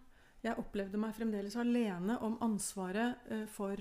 Jeg 0.41 0.57
opplevde 0.57 0.97
meg 0.97 1.13
fremdeles 1.17 1.57
alene 1.59 2.17
om 2.25 2.39
ansvaret 2.41 3.27
eh, 3.29 3.45
for, 3.49 3.77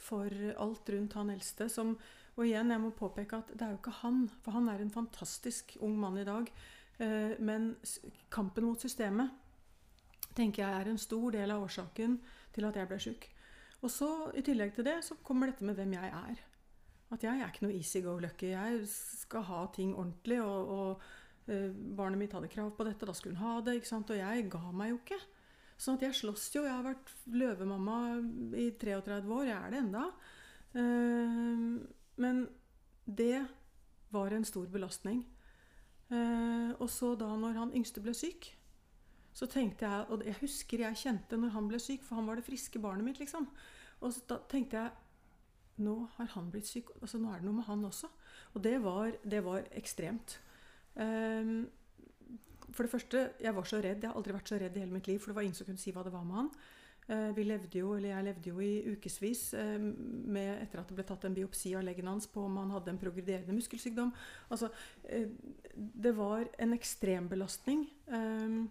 for 0.00 0.32
alt 0.58 0.90
rundt 0.90 1.14
han 1.18 1.30
eldste. 1.30 1.68
Som, 1.70 1.94
og 2.36 2.46
igjen, 2.46 2.72
jeg 2.72 2.82
må 2.82 2.90
påpeke 2.96 3.42
at 3.42 3.52
det 3.54 3.66
er 3.66 3.74
jo 3.74 3.80
ikke 3.82 3.98
han, 4.00 4.24
for 4.42 4.58
han 4.58 4.70
er 4.72 4.82
en 4.82 4.94
fantastisk 4.94 5.76
ung 5.84 5.94
mann 6.00 6.18
i 6.18 6.26
dag. 6.26 6.50
Eh, 6.98 7.36
men 7.38 7.74
kampen 8.32 8.66
mot 8.66 8.80
systemet 8.80 9.30
tenker 10.36 10.62
jeg 10.62 10.80
er 10.80 10.90
en 10.90 11.00
stor 11.00 11.30
del 11.34 11.50
av 11.50 11.64
årsaken 11.64 12.18
til 12.54 12.66
at 12.66 12.76
jeg 12.78 12.90
ble 12.90 12.98
sjuk. 13.02 13.28
Og 13.80 13.90
så, 13.92 14.10
i 14.36 14.44
tillegg 14.44 14.74
til 14.76 14.86
det, 14.86 14.98
så 15.06 15.16
kommer 15.24 15.50
dette 15.50 15.64
med 15.64 15.78
hvem 15.78 15.94
jeg 15.96 16.10
er. 16.10 16.42
At 17.10 17.24
jeg 17.24 17.40
er 17.40 17.48
ikke 17.48 17.64
noe 17.64 17.74
easy 17.78 18.02
go 18.04 18.18
lucky. 18.22 18.52
Jeg 18.52 18.84
skal 18.90 19.46
ha 19.48 19.64
ting 19.74 19.94
ordentlig, 19.94 20.42
og, 20.44 20.68
og 20.70 21.08
barnet 21.96 22.20
mitt 22.20 22.34
hadde 22.36 22.50
krav 22.52 22.70
på 22.76 22.86
dette, 22.86 23.06
da 23.08 23.14
skulle 23.16 23.38
hun 23.38 23.46
ha 23.46 23.60
det. 23.66 23.78
ikke 23.78 23.90
sant? 23.90 24.10
Og 24.12 24.20
jeg 24.20 24.48
ga 24.52 24.62
meg 24.76 24.92
jo 24.92 25.00
ikke. 25.00 25.20
Sånn 25.80 25.96
at 25.96 26.04
jeg 26.04 26.18
slåss 26.18 26.50
jo. 26.54 26.66
Jeg 26.66 26.76
har 26.76 26.84
vært 26.84 27.12
løvemamma 27.32 27.96
i 28.60 28.68
33 28.76 29.24
år. 29.24 29.44
Jeg 29.48 29.56
er 29.56 29.72
det 29.72 29.80
enda. 29.80 30.04
Eh, 30.76 31.66
men 32.20 32.42
det 33.06 33.46
var 34.12 34.34
en 34.34 34.44
stor 34.44 34.68
belastning. 34.70 35.22
Eh, 36.10 36.72
og 36.76 36.88
så 36.90 37.14
da 37.18 37.30
når 37.38 37.60
han 37.62 37.76
yngste 37.76 38.02
ble 38.04 38.12
syk, 38.16 38.50
så 39.30 39.46
tenkte 39.46 39.86
jeg 39.86 40.06
Og 40.10 40.24
jeg 40.26 40.34
husker 40.40 40.80
jeg 40.82 40.98
kjente 40.98 41.36
når 41.38 41.52
han 41.54 41.68
ble 41.70 41.78
syk, 41.78 42.02
for 42.02 42.18
han 42.18 42.26
var 42.26 42.36
det 42.36 42.44
friske 42.44 42.82
barnet 42.82 43.06
mitt, 43.06 43.20
liksom. 43.22 43.46
Og 44.00 44.12
så 44.12 44.24
da 44.28 44.40
tenkte 44.50 44.76
jeg 44.76 44.90
Nå 45.80 45.94
har 46.18 46.26
han 46.34 46.50
blitt 46.52 46.68
syk. 46.68 46.90
altså 47.00 47.16
Nå 47.16 47.30
er 47.32 47.40
det 47.40 47.46
noe 47.46 47.56
med 47.56 47.64
han 47.64 47.84
også. 47.88 48.10
Og 48.52 48.60
det 48.62 48.82
var, 48.84 49.14
det 49.24 49.40
var 49.46 49.64
ekstremt. 49.72 50.36
Ehm, 50.96 51.68
for 52.70 52.86
det 52.86 52.90
første, 52.90 53.30
jeg 53.40 53.54
var 53.54 53.64
så 53.64 53.76
redd. 53.76 54.02
Jeg 54.02 54.10
har 54.10 54.16
aldri 54.16 54.34
vært 54.34 54.48
så 54.48 54.58
redd 54.58 54.76
i 54.76 54.80
hele 54.84 54.92
mitt 54.92 55.06
liv, 55.06 55.18
for 55.18 55.30
det 55.30 55.36
var 55.36 55.42
ingen 55.42 55.58
som 55.58 55.66
kunne 55.66 55.82
si 55.82 55.92
hva 55.92 56.04
det 56.06 56.12
var 56.12 56.24
med 56.24 56.36
han. 56.36 56.50
Eh, 57.10 57.36
vi 57.36 57.44
levde 57.44 57.78
jo, 57.78 57.94
eller 57.96 58.08
Jeg 58.08 58.24
levde 58.24 58.50
jo 58.50 58.60
i 58.60 58.94
ukevis 58.94 59.54
eh, 59.54 59.86
etter 60.62 60.80
at 60.80 60.88
det 60.88 60.94
ble 60.94 61.04
tatt 61.04 61.24
en 61.24 61.34
biopsi 61.34 61.74
av 61.74 61.82
leggen 61.82 62.06
hans 62.06 62.26
på 62.30 62.44
om 62.46 62.56
han 62.56 62.70
hadde 62.70 62.90
en 62.90 62.98
progrederende 62.98 63.56
muskelsykdom. 63.56 64.12
Altså, 64.50 64.70
eh, 65.08 65.26
det 65.74 66.16
var 66.16 66.46
en 66.58 66.72
ekstrembelastning. 66.72 67.88
Um, 68.06 68.70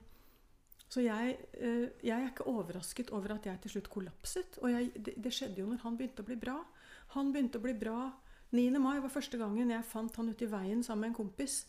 så 0.89 1.03
jeg, 1.05 1.37
eh, 1.53 1.89
jeg 2.01 2.15
er 2.15 2.31
ikke 2.31 2.47
overrasket 2.49 3.11
over 3.13 3.35
at 3.35 3.45
jeg 3.45 3.61
til 3.61 3.75
slutt 3.75 3.89
kollapset. 3.93 4.57
Og 4.61 4.71
jeg, 4.71 4.91
det, 5.05 5.13
det 5.23 5.33
skjedde 5.33 5.61
jo 5.61 5.67
når 5.69 5.83
han 5.83 5.97
begynte 5.97 6.25
å 6.25 6.29
bli 6.29 6.37
bra. 6.39 6.57
Han 7.13 7.33
begynte 7.33 7.61
å 7.61 7.65
bli 7.65 7.75
bra 7.77 8.09
9. 8.51 8.79
mai 8.81 8.97
var 8.97 9.11
første 9.13 9.37
gangen 9.37 9.69
jeg 9.69 9.85
fant 9.85 10.15
han 10.17 10.31
ute 10.31 10.47
i 10.47 10.49
veien 10.49 10.81
sammen 10.83 11.05
med 11.05 11.11
en 11.11 11.19
kompis. 11.19 11.67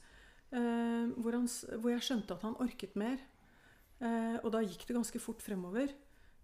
Eh, 0.52 1.10
hvor, 1.16 1.36
han, 1.36 1.48
hvor 1.80 1.92
jeg 1.94 2.06
skjønte 2.06 2.36
at 2.36 2.46
han 2.46 2.58
orket 2.62 2.96
mer. 3.00 3.20
Eh, 4.00 4.38
og 4.40 4.50
da 4.54 4.62
gikk 4.64 4.86
det 4.88 4.96
ganske 4.96 5.22
fort 5.22 5.44
fremover. 5.44 5.92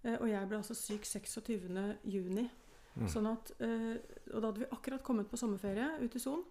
Eh, 0.04 0.16
og 0.18 0.28
jeg 0.30 0.50
ble 0.50 0.60
altså 0.60 0.76
syk 0.76 1.08
26. 1.08 1.80
juni. 2.04 2.46
Mm. 2.96 3.08
Sånn 3.12 3.28
at, 3.28 3.52
eh, 3.60 3.96
og 4.32 4.38
da 4.40 4.50
hadde 4.50 4.64
vi 4.64 4.70
akkurat 4.72 5.04
kommet 5.04 5.28
på 5.30 5.40
sommerferie 5.40 5.88
ute 6.04 6.20
i 6.20 6.22
Son. 6.22 6.44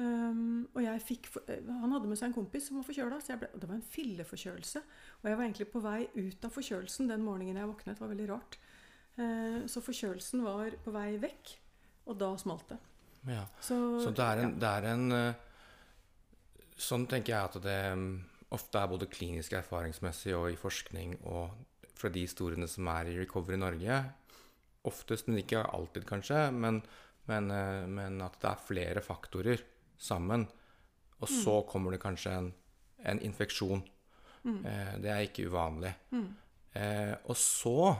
Um, 0.00 0.62
og 0.72 0.80
jeg 0.80 1.00
fikk, 1.04 1.26
Han 1.44 1.92
hadde 1.92 2.08
med 2.08 2.16
seg 2.16 2.30
en 2.30 2.36
kompis 2.38 2.70
som 2.70 2.78
var 2.78 2.86
forkjøla. 2.86 3.18
Det 3.20 3.66
var 3.66 3.74
en 3.74 3.84
filleforkjølelse. 3.84 4.80
Og 5.20 5.28
jeg 5.28 5.36
var 5.36 5.44
egentlig 5.44 5.66
på 5.68 5.82
vei 5.84 6.06
ut 6.14 6.46
av 6.46 6.54
forkjølelsen 6.54 7.10
den 7.10 7.26
morgenen 7.26 7.60
jeg 7.60 7.68
våknet. 7.68 7.98
Det 7.98 8.04
var 8.04 8.12
veldig 8.14 8.28
rart. 8.30 8.56
Uh, 9.18 9.66
så 9.68 9.82
forkjølelsen 9.84 10.46
var 10.46 10.78
på 10.84 10.94
vei 10.94 11.10
vekk, 11.20 11.52
og 12.08 12.16
da 12.22 12.30
smalt 12.40 12.72
det. 12.72 12.80
Ja. 13.28 13.44
Så, 13.60 13.76
Så 14.00 14.14
det 14.16 14.24
er 14.24 14.40
en, 14.46 14.54
ja. 14.54 14.60
det 14.62 14.70
er 14.70 14.86
en 14.94 15.12
eh, 15.12 15.40
Sånn 16.80 17.04
tenker 17.10 17.34
jeg 17.34 17.50
at 17.50 17.58
det 17.64 17.80
mm, 17.98 18.12
ofte 18.56 18.80
er 18.80 18.90
både 18.90 19.08
klinisk 19.10 19.54
erfaringsmessig 19.58 20.32
og 20.36 20.48
i 20.52 20.58
forskning 20.58 21.18
og 21.28 21.52
fra 22.00 22.10
de 22.12 22.24
historiene 22.24 22.68
som 22.70 22.88
er 22.88 23.10
i 23.10 23.18
Recovery 23.18 23.58
Norge. 23.60 24.00
Oftest, 24.88 25.28
men 25.28 25.42
ikke 25.42 25.60
alltid 25.60 26.06
kanskje, 26.08 26.46
men, 26.56 26.80
men, 27.28 27.50
eh, 27.52 27.84
men 27.90 28.16
at 28.24 28.38
det 28.40 28.48
er 28.48 28.64
flere 28.64 29.04
faktorer 29.04 29.64
sammen. 30.00 30.46
Og 31.20 31.28
så 31.28 31.58
kommer 31.68 31.92
det 31.92 32.00
kanskje 32.00 32.32
en, 32.32 32.48
en 33.12 33.20
infeksjon. 33.28 33.82
Mm. 34.48 34.60
Eh, 34.64 34.94
det 35.04 35.12
er 35.12 35.26
ikke 35.26 35.50
uvanlig. 35.52 35.92
Mm. 36.16 36.30
Eh, 36.80 37.12
og 37.28 37.36
så 37.36 37.92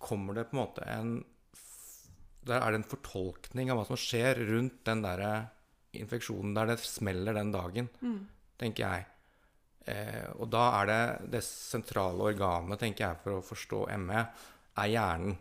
kommer 0.00 0.38
det 0.38 0.48
på 0.48 0.56
en 0.56 0.62
måte 0.62 0.86
en 0.88 1.18
Der 2.40 2.62
er 2.62 2.72
det 2.72 2.78
en 2.78 2.88
fortolkning 2.88 3.68
av 3.68 3.76
hva 3.76 3.82
som 3.84 3.98
skjer 4.00 4.38
rundt 4.48 4.78
den 4.88 5.02
derre 5.04 5.50
infeksjonen 5.98 6.54
der 6.54 6.66
det 6.66 6.78
smeller 6.80 7.34
den 7.34 7.50
dagen, 7.52 7.88
Mm. 8.02 8.26
tenker 8.58 8.84
jeg. 8.84 9.06
Eh, 9.86 10.26
og 10.38 10.50
da 10.50 10.82
er 10.82 10.86
det 10.86 11.30
det 11.32 11.42
sentrale 11.42 12.20
organet, 12.20 12.78
tenker 12.78 13.08
jeg, 13.08 13.16
for 13.24 13.38
å 13.40 13.44
forstå 13.44 13.86
ME, 13.98 14.26
er 14.76 14.88
hjernen. 14.88 15.38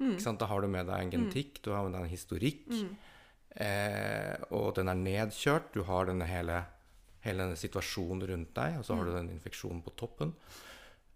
Mm. 0.00 0.36
Da 0.38 0.46
har 0.46 0.60
du 0.60 0.68
med 0.68 0.86
deg 0.86 1.00
en 1.00 1.10
genetikk, 1.10 1.62
du 1.62 1.70
har 1.72 1.84
med 1.88 1.92
deg 1.92 2.02
en 2.02 2.08
historikk, 2.16 2.66
Mm. 2.68 2.96
eh, 3.56 4.36
og 4.52 4.74
den 4.74 4.88
er 4.88 4.94
nedkjørt. 4.94 5.72
Du 5.72 5.82
har 5.84 6.06
denne 6.06 6.26
hele, 6.26 6.64
hele 7.20 7.38
denne 7.44 7.56
situasjonen 7.56 8.26
rundt 8.28 8.54
deg, 8.54 8.78
og 8.78 8.84
så 8.84 8.96
har 8.96 9.04
du 9.04 9.12
den 9.12 9.30
infeksjonen 9.30 9.82
på 9.82 9.94
toppen. 9.96 10.34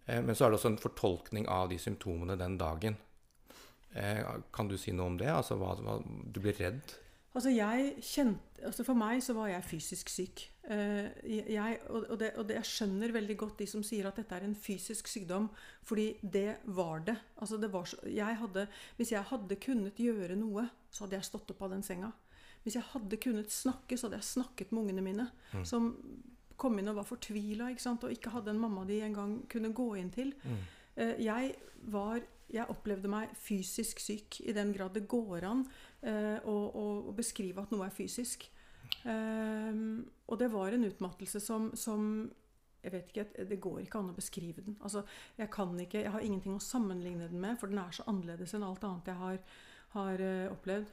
Eh, 0.07 0.21
men 0.21 0.35
så 0.35 0.45
er 0.45 0.51
det 0.51 0.59
også 0.59 0.71
en 0.71 0.77
fortolkning 0.77 1.47
av 1.47 1.69
de 1.69 1.77
symptomene 1.77 2.37
den 2.37 2.57
dagen. 2.57 2.97
Eh, 3.95 4.23
kan 4.51 4.67
du 4.67 4.77
si 4.77 4.91
noe 4.91 5.05
om 5.05 5.17
det? 5.17 5.27
Altså, 5.29 5.55
hva, 5.57 5.75
hva, 5.79 5.99
du 6.33 6.39
blir 6.41 6.53
redd? 6.57 6.81
Altså 7.33 7.49
jeg 7.49 7.95
kjente, 8.05 8.61
altså 8.63 8.83
For 8.85 8.97
meg 8.97 9.21
så 9.25 9.33
var 9.33 9.49
jeg 9.49 9.65
fysisk 9.65 10.09
syk. 10.13 10.43
Eh, 10.69 11.07
jeg, 11.49 11.79
og, 11.89 12.19
det, 12.19 12.29
og 12.37 12.45
det, 12.47 12.59
jeg 12.59 12.69
skjønner 12.69 13.13
veldig 13.15 13.37
godt 13.41 13.63
de 13.63 13.67
som 13.67 13.81
sier 13.83 14.05
at 14.07 14.19
dette 14.21 14.37
er 14.37 14.45
en 14.45 14.55
fysisk 14.55 15.09
sykdom, 15.09 15.47
fordi 15.83 16.11
det 16.21 16.59
var 16.77 17.01
det. 17.07 17.17
Altså 17.41 17.57
det 17.57 17.71
var 17.73 17.89
så, 17.89 17.97
jeg 18.05 18.37
hadde, 18.39 18.67
hvis 18.99 19.15
jeg 19.15 19.25
hadde 19.31 19.57
kunnet 19.65 19.97
gjøre 19.99 20.37
noe, 20.39 20.67
så 20.93 21.05
hadde 21.05 21.17
jeg 21.17 21.29
stått 21.31 21.55
opp 21.55 21.65
av 21.65 21.73
den 21.73 21.83
senga. 21.85 22.11
Hvis 22.63 22.77
jeg 22.77 22.87
hadde 22.93 23.19
kunnet 23.25 23.51
snakke, 23.51 23.97
så 23.97 24.07
hadde 24.07 24.21
jeg 24.21 24.29
snakket 24.29 24.71
med 24.71 24.85
ungene 24.85 25.03
mine. 25.03 25.25
Som 25.67 25.89
kom 26.55 26.77
inn 26.79 26.87
og 26.87 27.01
var 27.01 27.09
fortvila 27.09 27.71
og 27.73 28.13
ikke 28.13 28.31
hadde 28.31 28.53
en 28.53 28.61
mamma 28.61 28.85
de 28.87 29.01
engang 29.03 29.39
kunne 29.51 29.73
gå 29.75 29.89
inn 29.99 30.13
til. 30.13 30.31
Mm. 30.45 30.61
jeg 31.19 31.55
var 31.91 32.21
jeg 32.53 32.69
opplevde 32.69 33.09
meg 33.09 33.31
fysisk 33.39 34.01
syk, 34.03 34.39
i 34.45 34.53
den 34.55 34.73
grad 34.75 34.93
det 34.93 35.07
går 35.09 35.45
an 35.49 35.63
eh, 36.03 36.37
å, 36.45 36.55
å 37.09 37.15
beskrive 37.15 37.63
at 37.63 37.73
noe 37.73 37.87
er 37.87 37.95
fysisk. 37.95 38.45
Ehm, 39.09 40.03
og 40.27 40.39
det 40.39 40.49
var 40.53 40.75
en 40.75 40.87
utmattelse 40.87 41.41
som, 41.43 41.71
som 41.75 42.31
jeg 42.83 42.91
vet 42.91 43.11
ikke, 43.13 43.45
Det 43.47 43.59
går 43.63 43.77
ikke 43.85 43.99
an 43.99 44.11
å 44.11 44.15
beskrive 44.15 44.63
den. 44.65 44.75
Altså, 44.83 45.05
jeg, 45.37 45.47
kan 45.51 45.71
ikke, 45.79 46.01
jeg 46.03 46.11
har 46.11 46.23
ingenting 46.23 46.57
å 46.57 46.63
sammenligne 46.63 47.29
den 47.31 47.39
med, 47.39 47.55
for 47.59 47.71
den 47.71 47.79
er 47.79 47.95
så 47.95 48.03
annerledes 48.11 48.55
enn 48.55 48.65
alt 48.67 48.83
annet 48.83 49.07
jeg 49.07 49.19
har, 49.21 49.37
har 49.95 50.23
eh, 50.25 50.51
opplevd. 50.51 50.91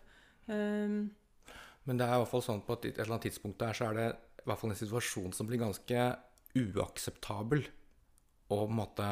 Ehm, 0.54 1.00
Men 1.88 1.98
det 1.98 2.06
er 2.06 2.14
i 2.14 2.22
hvert 2.22 2.30
fall 2.30 2.46
sånn 2.46 2.62
på 2.66 2.78
et, 2.78 2.92
et 2.92 3.00
eller 3.00 3.16
annet 3.16 3.26
tidspunkt 3.30 3.58
der 3.62 3.74
så 3.74 3.90
er 3.90 3.98
det 3.98 4.08
i 4.12 4.46
hvert 4.46 4.60
fall 4.60 4.70
en 4.72 4.78
situasjon 4.78 5.34
som 5.34 5.48
blir 5.50 5.62
ganske 5.62 6.06
uakseptabel. 6.60 7.66
Og 8.50 8.62
på 8.62 8.68
en 8.68 8.78
måte 8.78 9.08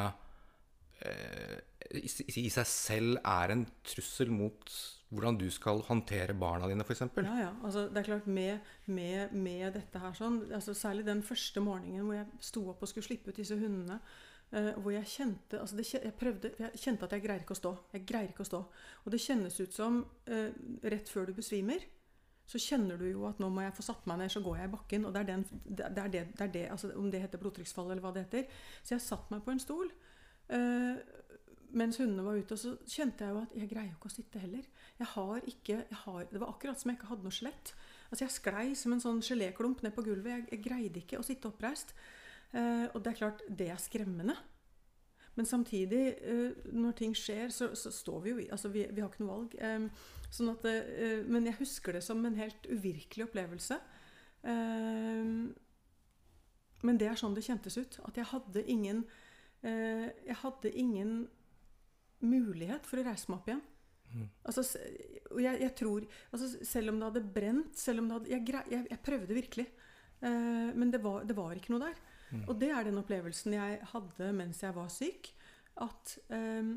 eh, 1.02 1.58
i, 1.98 2.06
i 2.44 2.48
seg 2.52 2.70
selv 2.70 3.18
er 3.22 3.54
en 3.54 3.66
trussel 3.86 4.30
mot 4.34 4.70
hvordan 5.08 5.38
du 5.40 5.46
skal 5.50 5.80
håndtere 5.86 6.34
barna 6.36 6.68
dine, 6.68 6.84
f.eks. 6.84 7.06
Ja, 7.16 7.36
ja. 7.40 7.52
Altså, 7.64 7.86
det 7.88 8.02
er 8.02 8.08
klart 8.10 8.26
med, 8.26 8.72
med, 8.86 9.32
med 9.32 9.72
dette 9.78 10.00
her 10.02 10.16
sånn, 10.16 10.42
altså 10.52 10.74
Særlig 10.76 11.06
den 11.06 11.22
første 11.24 11.62
morgenen 11.64 12.04
hvor 12.04 12.18
jeg 12.18 12.48
sto 12.50 12.64
opp 12.72 12.82
og 12.84 12.90
skulle 12.90 13.08
slippe 13.08 13.32
ut 13.32 13.40
disse 13.40 13.56
hundene. 13.56 14.00
Uh, 14.48 14.72
hvor 14.80 14.94
jeg 14.94 15.04
kjente 15.04 15.58
altså 15.60 15.76
det, 15.76 15.84
jeg, 15.92 16.12
prøvde, 16.16 16.48
jeg 16.56 16.80
kjente 16.80 17.04
at 17.04 17.12
jeg 17.12 17.24
greier 17.24 17.42
ikke 17.44 17.56
å 17.56 17.60
stå. 17.60 17.72
Jeg 17.92 18.04
greier 18.08 18.32
ikke 18.32 18.44
å 18.44 18.48
stå. 18.48 18.60
Og 19.04 19.12
det 19.12 19.20
kjennes 19.20 19.58
ut 19.60 19.76
som 19.76 19.98
uh, 20.04 20.50
rett 20.88 21.12
før 21.12 21.28
du 21.28 21.34
besvimer, 21.36 21.84
så 22.48 22.60
kjenner 22.64 22.96
du 22.96 23.04
jo 23.10 23.26
at 23.28 23.40
nå 23.42 23.50
må 23.52 23.66
jeg 23.66 23.74
få 23.76 23.84
satt 23.84 24.06
meg 24.08 24.22
ned, 24.22 24.32
så 24.32 24.40
går 24.40 24.62
jeg 24.62 24.70
i 24.70 24.72
bakken. 24.72 25.04
Og 25.04 25.12
det 25.12 25.20
er, 25.20 25.28
den, 25.28 25.44
det 25.68 25.88
er 25.88 26.12
det, 26.14 26.22
er 26.40 26.52
det 26.52 26.64
altså 26.72 26.94
Om 26.96 27.10
det 27.12 27.20
heter 27.20 27.40
blodtrykksfall 27.42 27.90
eller 27.92 28.04
hva 28.04 28.12
det 28.16 28.24
heter. 28.24 28.62
Så 28.80 28.94
jeg 28.96 29.04
satte 29.04 29.34
meg 29.34 29.44
på 29.44 29.52
en 29.52 29.60
stol. 29.60 29.92
Uh, 30.48 30.96
mens 31.76 31.98
hundene 32.00 32.24
var 32.24 32.38
ute, 32.38 32.56
og 32.56 32.60
så 32.60 32.72
kjente 32.88 33.26
jeg 33.26 33.34
jo 33.34 33.42
at 33.42 33.56
jeg 33.60 33.68
greier 33.68 33.90
jo 33.90 33.98
ikke 33.98 34.08
å 34.08 34.14
sitte 34.14 34.40
heller. 34.40 34.64
Jeg 34.98 35.06
har 35.14 35.44
ikke, 35.46 35.76
jeg 35.78 35.98
har, 36.04 36.24
Det 36.30 36.40
var 36.40 36.50
akkurat 36.50 36.80
som 36.80 36.90
jeg 36.90 36.98
ikke 36.98 37.10
hadde 37.12 37.26
noe 37.26 37.34
skjelett. 37.34 37.74
Altså 38.10 38.24
jeg 38.24 38.34
sklei 38.34 38.66
som 38.78 38.94
en 38.94 39.02
sånn 39.02 39.20
geléklump 39.22 39.82
ned 39.84 39.94
på 39.94 40.04
gulvet. 40.06 40.32
Jeg, 40.32 40.46
jeg 40.56 40.64
greide 40.64 41.02
ikke 41.02 41.20
å 41.20 41.26
sitte 41.26 41.50
oppreist. 41.50 41.94
Eh, 42.56 42.86
og 42.90 43.02
det 43.04 43.12
er 43.12 43.20
klart, 43.20 43.44
det 43.46 43.68
er 43.70 43.82
skremmende. 43.82 44.34
Men 45.38 45.46
samtidig, 45.46 46.02
eh, 46.18 46.66
når 46.74 46.96
ting 46.98 47.14
skjer, 47.14 47.52
så, 47.54 47.70
så 47.78 47.92
står 47.94 48.24
vi 48.24 48.32
jo 48.32 48.40
i 48.42 48.48
Altså, 48.50 48.72
vi, 48.74 48.88
vi 48.90 49.04
har 49.04 49.12
ikke 49.12 49.22
noe 49.22 49.36
valg. 49.36 49.54
Eh, 49.54 49.86
sånn 50.34 50.50
at, 50.56 50.66
eh, 50.66 51.22
men 51.28 51.46
jeg 51.46 51.60
husker 51.60 51.94
det 51.94 52.02
som 52.02 52.24
en 52.26 52.40
helt 52.40 52.66
uvirkelig 52.66 53.28
opplevelse. 53.28 53.78
Eh, 54.42 55.32
men 56.88 56.98
det 56.98 57.08
er 57.10 57.18
sånn 57.18 57.38
det 57.38 57.46
kjentes 57.46 57.78
ut. 57.78 58.00
At 58.08 58.18
jeg 58.18 58.30
hadde 58.32 58.62
ingen 58.70 59.04
eh, 59.62 60.10
Jeg 60.26 60.38
hadde 60.42 60.74
ingen 60.74 61.28
mulighet 62.18 62.86
for 62.86 62.98
å 62.98 63.06
reise 63.06 63.30
meg 63.30 63.38
opp 63.38 63.50
igjen. 63.52 63.66
Altså, 64.48 64.64
jeg, 65.40 65.60
jeg 65.60 65.74
tror 65.76 66.04
altså, 66.32 66.64
Selv 66.64 66.90
om 66.90 67.00
det 67.00 67.08
hadde 67.10 67.32
brent 67.34 67.78
selv 67.78 68.00
om 68.00 68.08
det 68.08 68.16
hadde, 68.16 68.30
jeg, 68.32 68.64
jeg, 68.72 68.86
jeg 68.90 69.00
prøvde 69.04 69.36
virkelig. 69.36 69.66
Uh, 70.22 70.74
men 70.74 70.92
det 70.92 71.02
var, 71.04 71.26
det 71.28 71.36
var 71.36 71.54
ikke 71.54 71.74
noe 71.74 71.84
der. 71.86 72.00
Og 72.48 72.58
det 72.60 72.68
er 72.74 72.84
den 72.84 72.98
opplevelsen 73.00 73.54
jeg 73.56 73.78
hadde 73.92 74.32
mens 74.36 74.62
jeg 74.62 74.74
var 74.76 74.90
syk. 74.92 75.30
At 75.80 76.18
um, 76.34 76.74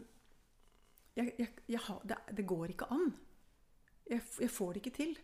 jeg, 1.18 1.34
det, 1.68 2.18
det 2.38 2.48
går 2.48 2.76
ikke 2.76 2.88
an. 2.94 3.12
Jeg, 4.10 4.50
får 4.52 4.74
det 4.74 4.86
ikke 4.86 4.98
til. 4.98 5.18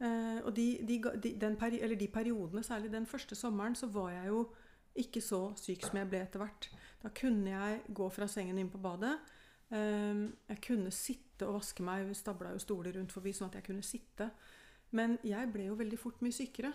Uh, 0.00 0.44
og 0.44 0.52
de, 0.56 0.66
de, 0.86 1.00
de, 1.22 1.32
den 1.40 1.56
peri, 1.56 1.80
eller 1.80 1.96
de 1.96 2.08
periodene, 2.08 2.62
særlig 2.62 2.92
den 2.92 3.06
første 3.06 3.34
sommeren, 3.34 3.74
så 3.74 3.86
var 3.86 4.10
jeg 4.10 4.28
jo 4.28 4.42
ikke 4.96 5.20
så 5.20 5.40
syk 5.60 5.84
som 5.84 5.98
jeg 6.00 6.08
ble 6.10 6.20
etter 6.24 6.40
hvert. 6.40 6.68
Da 7.02 7.10
kunne 7.16 7.50
jeg 7.50 7.80
gå 7.94 8.08
fra 8.12 8.28
sengen 8.30 8.58
inn 8.60 8.70
på 8.72 8.80
badet. 8.82 9.16
Eh, 9.74 10.22
jeg 10.50 10.62
kunne 10.68 10.92
sitte 10.94 11.48
og 11.48 11.58
vaske 11.58 11.84
meg. 11.86 12.06
Vi 12.08 12.16
stabla 12.18 12.54
jo 12.54 12.62
stoler 12.62 12.96
rundt 12.96 13.14
forbi, 13.14 13.34
sånn 13.36 13.50
at 13.50 13.60
jeg 13.60 13.68
kunne 13.70 13.86
sitte. 13.86 14.30
Men 14.96 15.18
jeg 15.26 15.50
ble 15.52 15.68
jo 15.70 15.78
veldig 15.78 15.98
fort 16.00 16.22
mye 16.24 16.34
sykere. 16.34 16.72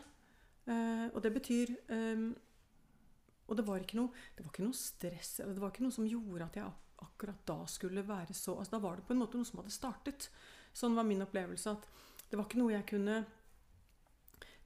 Eh, 0.67 1.07
og 1.09 1.21
det 1.25 1.31
betyr 1.33 1.71
eh, 1.89 2.25
Og 3.49 3.57
det 3.57 3.63
var 3.65 3.81
ikke 3.81 3.97
noe, 3.97 4.13
det 4.37 4.45
var 4.45 4.51
ikke 4.53 4.67
noe 4.67 4.77
stress. 4.77 5.39
Det 5.41 5.59
var 5.59 5.73
ikke 5.73 5.83
noe 5.83 5.95
som 5.95 6.07
gjorde 6.07 6.47
at 6.47 6.59
jeg 6.59 6.71
akkurat 7.01 7.41
da 7.49 7.57
skulle 7.65 8.03
være 8.05 8.35
så 8.37 8.53
altså 8.59 8.75
Da 8.75 8.79
var 8.83 8.99
det 8.99 9.07
på 9.07 9.15
en 9.15 9.23
måte 9.23 9.39
noe 9.39 9.47
som 9.47 9.59
hadde 9.59 9.73
startet. 9.73 10.29
Sånn 10.71 10.95
var 10.95 11.07
min 11.07 11.23
opplevelse. 11.25 11.73
At 11.73 12.29
det 12.29 12.39
var 12.39 12.47
ikke 12.47 12.61
noe 12.61 12.75
jeg 12.75 12.87
kunne 12.93 13.17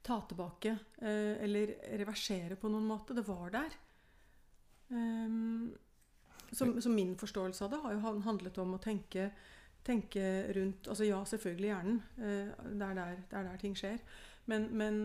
ta 0.05 0.19
tilbake 0.29 0.75
eh, 1.01 1.33
eller 1.41 1.73
reversere 1.97 2.59
på 2.61 2.69
noen 2.69 2.85
måte. 2.85 3.15
Det 3.17 3.25
var 3.25 3.49
der. 3.55 3.77
Ehm, 4.93 5.71
så, 6.51 6.69
som, 6.81 6.95
min 6.95 7.15
forståelse 7.17 7.65
av 7.65 7.73
det 7.73 7.81
har 7.83 7.95
jo 7.95 8.21
handlet 8.25 8.57
om 8.61 8.75
å 8.77 8.81
tenke, 8.81 9.29
tenke 9.85 10.23
rundt 10.55 10.87
Altså 10.91 11.07
ja, 11.07 11.19
selvfølgelig 11.25 11.71
hjernen. 11.71 11.99
Eh, 12.17 12.53
det, 12.71 12.87
er 12.87 12.97
der, 12.99 13.19
det 13.29 13.39
er 13.39 13.49
der 13.49 13.61
ting 13.61 13.77
skjer. 13.77 13.99
Men, 14.45 14.67
men 14.77 14.99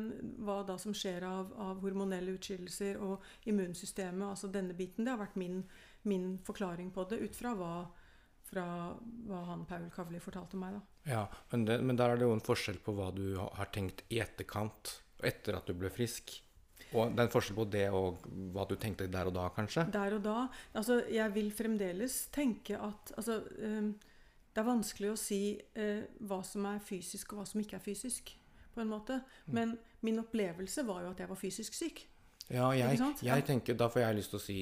hva 0.44 0.60
da 0.68 0.76
som 0.80 0.92
skjer 0.96 1.24
av, 1.24 1.54
av 1.56 1.80
hormonelle 1.80 2.34
utskillelser 2.36 3.00
og 3.00 3.24
immunsystemet, 3.48 4.26
altså 4.28 4.50
denne 4.52 4.76
biten, 4.76 5.06
det 5.06 5.14
har 5.14 5.22
vært 5.22 5.38
min, 5.40 5.62
min 6.08 6.34
forklaring 6.44 6.90
på 6.92 7.06
det 7.08 7.22
ut 7.24 7.38
fra 7.38 7.54
hva, 7.56 7.72
fra 8.50 8.66
hva 9.28 9.40
han 9.48 9.64
Paul 9.68 9.88
Kavli 9.94 10.20
fortalte 10.20 10.60
meg. 10.60 10.76
da. 10.76 10.82
Ja, 11.08 11.24
men, 11.54 11.64
det, 11.64 11.80
men 11.80 11.96
der 11.96 12.12
er 12.12 12.20
det 12.20 12.28
jo 12.28 12.36
en 12.36 12.44
forskjell 12.44 12.82
på 12.84 12.94
hva 12.98 13.08
du 13.16 13.24
har 13.40 13.72
tenkt 13.72 14.04
i 14.12 14.20
etterkant, 14.20 14.98
etter 15.24 15.56
at 15.56 15.68
du 15.68 15.76
ble 15.76 15.88
frisk. 15.92 16.36
Og 16.94 17.12
det 17.14 17.22
er 17.22 17.28
en 17.28 17.32
forskjell 17.32 17.56
på 17.56 17.66
det 17.70 17.84
og 17.94 18.24
hva 18.54 18.64
du 18.68 18.74
tenkte 18.80 19.06
der 19.10 19.28
og 19.30 19.34
da, 19.36 19.48
kanskje. 19.54 19.84
Der 19.94 20.14
og 20.16 20.22
da 20.24 20.48
Altså, 20.74 21.00
jeg 21.10 21.34
vil 21.34 21.50
fremdeles 21.54 22.26
tenke 22.34 22.74
at 22.80 23.12
Altså, 23.16 23.40
ehm, 23.62 23.92
det 24.50 24.58
er 24.58 24.66
vanskelig 24.66 25.12
å 25.12 25.18
si 25.18 25.60
eh, 25.78 26.02
hva 26.26 26.40
som 26.42 26.64
er 26.66 26.80
fysisk, 26.82 27.32
og 27.32 27.38
hva 27.38 27.46
som 27.46 27.60
ikke 27.62 27.76
er 27.78 27.84
fysisk, 27.84 28.32
på 28.74 28.80
en 28.82 28.88
måte. 28.90 29.20
Men 29.46 29.76
min 30.02 30.18
opplevelse 30.18 30.82
var 30.86 31.02
jo 31.04 31.10
at 31.12 31.20
jeg 31.22 31.28
var 31.30 31.38
fysisk 31.38 31.74
syk. 31.74 32.06
Ja, 32.50 32.72
jeg, 32.74 32.98
jeg 33.22 33.44
tenker, 33.46 33.74
da 33.78 33.86
får 33.88 34.02
jeg 34.02 34.16
lyst 34.18 34.30
til 34.34 34.40
å 34.40 34.42
si 34.42 34.58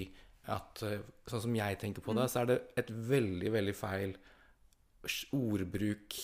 at 0.48 0.82
eh, 0.84 1.00
sånn 1.28 1.42
som 1.46 1.56
jeg 1.56 1.78
tenker 1.80 2.04
på 2.04 2.12
det, 2.12 2.26
Mm. 2.28 2.28
så 2.28 2.40
er 2.42 2.46
det 2.52 2.58
et 2.76 2.90
veldig, 2.90 3.52
veldig 3.52 3.74
feil 3.76 4.12
ordbruk 5.32 6.16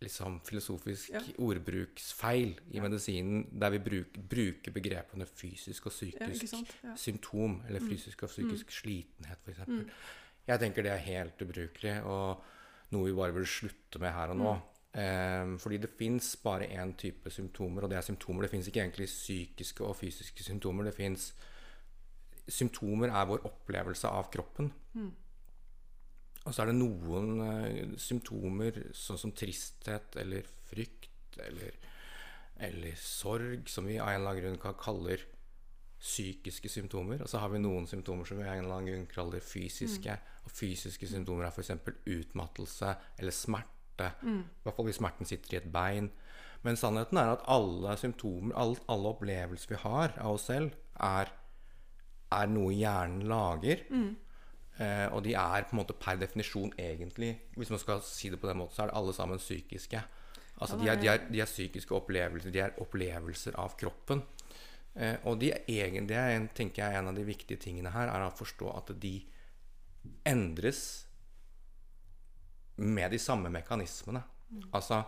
Liksom 0.00 0.40
filosofisk 0.40 1.10
Ja. 1.12 1.20
ordbruksfeil 1.38 2.54
i 2.70 2.76
Ja. 2.76 2.82
medisinen, 2.82 3.58
der 3.60 3.70
vi 3.70 3.78
bruk, 3.78 4.12
bruker 4.30 4.72
begrepene 4.72 5.26
fysisk 5.26 5.86
og 5.86 5.92
psykisk? 5.92 6.54
Ja. 6.84 6.94
symptom, 6.96 7.62
eller 7.68 7.80
Mm. 7.80 7.88
fysisk 7.90 8.22
og 8.22 8.28
psykisk 8.30 8.70
slitenhet, 8.70 9.38
f.eks. 9.44 9.58
Mm. 9.68 9.90
Jeg 10.48 10.58
tenker 10.60 10.82
det 10.82 10.92
er 10.92 10.96
helt 10.96 11.38
ubrukelig, 11.42 12.02
og 12.04 12.42
noe 12.92 13.04
vi 13.04 13.12
bare 13.12 13.32
burde 13.32 13.46
slutte 13.46 13.98
med 14.00 14.10
her 14.12 14.28
og 14.28 14.36
nå. 14.36 14.60
Um, 14.92 15.58
fordi 15.58 15.76
det 15.78 15.90
fins 15.98 16.36
bare 16.42 16.66
én 16.66 16.96
type 16.96 17.30
symptomer, 17.30 17.82
og 17.84 17.90
det 17.90 17.96
er 17.98 18.02
symptomer. 18.02 18.42
Det 18.42 18.50
fins 18.50 18.66
ikke 18.66 18.80
egentlig 18.82 19.06
psykiske 19.06 19.84
og 19.84 19.96
fysiske 19.96 20.42
symptomer. 20.42 20.84
Det 20.84 20.94
fins 20.94 21.32
Symptomer 22.48 23.08
er 23.10 23.26
vår 23.26 23.44
opplevelse 23.46 24.08
av 24.08 24.30
kroppen. 24.32 24.72
Mm. 24.94 25.12
Og 26.46 26.54
så 26.54 26.62
er 26.62 26.70
det 26.70 26.78
noen 26.78 27.42
uh, 27.42 27.96
symptomer, 28.00 28.78
sånn 28.96 29.20
som 29.20 29.34
tristhet 29.36 30.16
eller 30.20 30.46
frykt 30.70 31.36
eller, 31.44 31.76
eller 32.64 32.96
sorg, 32.96 33.68
som 33.68 33.88
vi 33.88 33.98
av 34.00 34.08
en 34.08 34.22
eller 34.22 34.32
annen 34.32 34.58
grunn 34.60 34.78
kaller 34.80 35.26
psykiske 36.00 36.70
symptomer. 36.72 37.20
Og 37.20 37.28
så 37.28 37.42
har 37.42 37.52
vi 37.52 37.60
noen 37.60 37.86
symptomer 37.88 38.28
som 38.28 38.40
vi 38.40 38.46
av 38.46 38.54
en 38.54 38.64
eller 38.64 38.78
annen 38.78 38.88
grunn 38.88 39.10
kaller 39.10 39.44
fysiske. 39.44 40.16
Og 40.46 40.54
fysiske 40.54 41.08
symptomer 41.10 41.46
er 41.46 41.52
f.eks. 41.52 41.74
utmattelse 42.08 42.94
eller 43.20 43.36
smerte. 43.36 44.08
Mm. 44.24 44.40
I 44.40 44.64
hvert 44.64 44.78
fall 44.78 44.88
hvis 44.88 45.00
smerten 45.00 45.28
sitter 45.28 45.54
i 45.54 45.60
et 45.60 45.68
bein. 45.72 46.08
Men 46.64 46.76
sannheten 46.76 47.20
er 47.20 47.34
at 47.34 47.44
alle 47.48 47.96
symptomer, 48.00 48.56
alle, 48.56 48.80
alle 48.92 49.12
opplevelser 49.14 49.74
vi 49.74 49.82
har 49.84 50.16
av 50.20 50.36
oss 50.36 50.48
selv, 50.48 50.72
er, 51.00 51.30
er 52.36 52.50
noe 52.52 52.72
hjernen 52.76 53.28
lager. 53.28 53.84
Mm. 53.92 54.10
Eh, 54.80 55.06
og 55.12 55.22
de 55.26 55.34
er 55.36 55.66
på 55.68 55.74
en 55.76 55.80
måte 55.82 55.92
per 56.00 56.16
definisjon 56.16 56.70
egentlig 56.80 57.34
Hvis 57.58 57.68
man 57.70 57.78
skal 57.82 57.98
si 58.06 58.30
det 58.32 58.38
på 58.40 58.48
den 58.48 58.56
måten, 58.62 58.72
så 58.78 58.82
er 58.86 58.88
det 58.90 58.96
alle 58.96 59.12
sammen 59.12 59.38
psykiske. 59.42 60.00
Altså 60.60 60.76
de 60.80 60.88
er, 60.88 60.96
de, 61.00 61.08
er- 61.12 61.26
de 61.30 61.40
er 61.40 61.48
psykiske 61.48 61.92
opplevelser. 61.96 62.50
De 62.54 62.60
er 62.64 62.78
opplevelser 62.80 63.56
av 63.60 63.76
kroppen. 63.80 64.22
Eh, 64.96 65.16
og 65.28 65.38
de 65.40 65.52
er 65.52 65.68
egen, 65.68 66.06
det 66.08 66.16
er 66.16 66.34
en, 66.38 66.48
tenker 66.56 66.82
jeg 66.86 66.98
en 66.98 67.08
av 67.12 67.14
de 67.16 67.24
viktige 67.28 67.60
tingene 67.60 67.92
her, 67.94 68.08
er 68.08 68.24
å 68.26 68.32
forstå 68.36 68.72
at 68.76 68.90
de 69.00 69.14
endres 70.26 71.06
med 72.80 73.10
de 73.12 73.18
samme 73.20 73.50
mekanismene. 73.52 74.22
Altså 74.74 75.02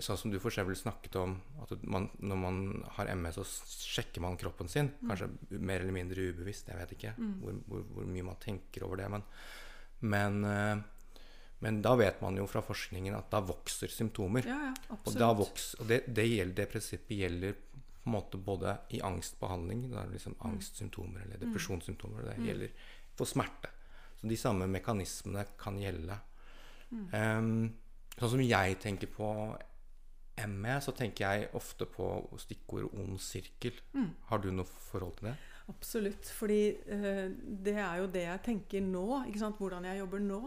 sånn 0.00 0.16
som 0.20 0.30
du 0.30 0.38
for 0.38 0.52
eksempel 0.52 0.76
snakket 0.78 1.16
om 1.18 1.32
at 1.64 1.72
man, 1.82 2.08
når 2.22 2.38
man 2.38 2.58
har 2.96 3.08
ME, 3.18 3.32
så 3.34 3.42
sjekker 3.44 4.22
man 4.22 4.36
kroppen 4.38 4.68
sin. 4.70 4.92
Kanskje 5.02 5.28
mer 5.58 5.80
eller 5.82 5.92
mindre 5.96 6.28
ubevisst. 6.30 6.68
Jeg 6.70 6.78
vet 6.78 6.92
ikke 6.96 7.14
hvor, 7.18 7.56
hvor, 7.66 7.82
hvor 7.96 8.06
mye 8.06 8.22
man 8.28 8.36
tenker 8.42 8.84
over 8.86 8.96
det. 9.02 9.08
Men, 9.10 9.24
men, 10.14 10.44
eh, 10.44 10.84
men 11.64 11.82
da 11.82 11.94
vet 11.98 12.20
man 12.22 12.36
jo 12.38 12.46
fra 12.46 12.62
forskningen 12.62 13.14
at 13.18 13.30
da 13.34 13.40
vokser 13.40 13.88
symptomer. 13.90 14.46
Ja, 14.46 14.60
ja, 14.70 14.72
Og, 14.90 14.98
absolutt. 15.00 15.18
da 15.18 15.32
voks, 15.42 15.68
og 15.80 15.86
det, 15.90 16.02
det, 16.14 16.26
gjelder, 16.28 16.54
det 16.62 16.70
prinsippet 16.70 17.18
gjelder 17.24 17.54
på 17.58 18.10
en 18.10 18.12
måte 18.18 18.36
både 18.38 18.76
i 18.94 19.00
angstbehandling, 19.00 19.86
da 19.90 20.02
er 20.02 20.10
det 20.10 20.18
liksom 20.20 20.34
angstsymptomer 20.44 21.22
eller 21.24 21.40
depresjonssymptomer, 21.40 22.20
og 22.20 22.28
det 22.30 22.38
Mm. 22.38 22.46
gjelder 22.50 22.70
for 23.16 23.26
smerte. 23.26 23.70
Så 24.20 24.28
de 24.28 24.36
samme 24.36 24.66
mekanismene 24.68 25.46
kan 25.58 25.78
gjelde. 25.80 26.18
Mm. 26.92 27.08
Em, 27.14 27.74
sånn 28.18 28.36
som 28.36 28.44
jeg 28.44 28.78
tenker 28.82 29.10
på 29.10 29.30
ME, 30.50 30.76
så 30.82 30.94
tenker 30.94 31.24
jeg 31.24 31.50
ofte 31.54 31.86
på 31.86 32.08
stikkordet 32.42 32.94
ond 32.98 33.18
sirkel. 33.22 33.76
Mm. 33.94 34.10
Har 34.30 34.42
du 34.42 34.50
noe 34.54 34.66
forhold 34.66 35.16
til 35.18 35.30
det? 35.30 35.34
Absolutt. 35.70 36.30
Fordi 36.36 36.60
eh, 36.92 37.26
det 37.64 37.76
er 37.78 38.00
jo 38.02 38.08
det 38.12 38.24
jeg 38.26 38.44
tenker 38.50 38.84
nå. 38.84 39.06
Ikke 39.28 39.42
sant? 39.44 39.58
Hvordan 39.60 39.86
jeg 39.88 40.02
jobber 40.02 40.24
nå. 40.24 40.40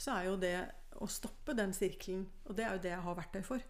Så 0.00 0.16
er 0.16 0.28
jo 0.28 0.38
det 0.40 0.56
å 1.00 1.08
stoppe 1.10 1.54
den 1.56 1.72
sirkelen. 1.76 2.26
Og 2.48 2.58
det 2.58 2.66
er 2.66 2.74
jo 2.74 2.82
det 2.84 2.92
jeg 2.92 3.04
har 3.06 3.20
verktøy 3.20 3.42
for. 3.46 3.68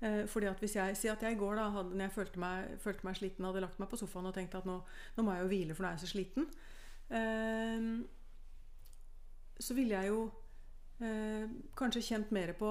Eh, 0.00 0.22
fordi 0.30 0.48
at 0.48 0.62
hvis 0.62 0.76
jeg 0.78 0.96
sier 0.96 1.12
at 1.12 1.22
jeg 1.26 1.36
i 1.36 1.40
går, 1.40 1.58
da, 1.58 1.66
hadde, 1.74 1.92
når 1.92 2.06
jeg 2.06 2.14
følte 2.14 2.40
meg, 2.40 2.70
følte 2.80 3.06
meg 3.08 3.18
sliten, 3.18 3.44
hadde 3.44 3.64
lagt 3.66 3.82
meg 3.82 3.90
på 3.90 3.98
sofaen 4.00 4.30
og 4.30 4.36
tenkt 4.36 4.56
at 4.56 4.68
nå, 4.68 4.78
nå 5.16 5.24
må 5.26 5.34
jeg 5.34 5.44
jo 5.44 5.50
hvile, 5.50 5.76
for 5.76 5.84
nå 5.84 5.90
er 5.90 5.98
jeg 5.98 6.04
så 6.06 6.12
sliten, 6.14 6.46
eh, 7.18 7.90
så 9.60 9.76
ville 9.76 9.98
jeg 9.98 10.14
jo 10.14 10.22
kanskje 11.78 12.02
kjent 12.04 12.32
mer 12.34 12.52
på 12.58 12.68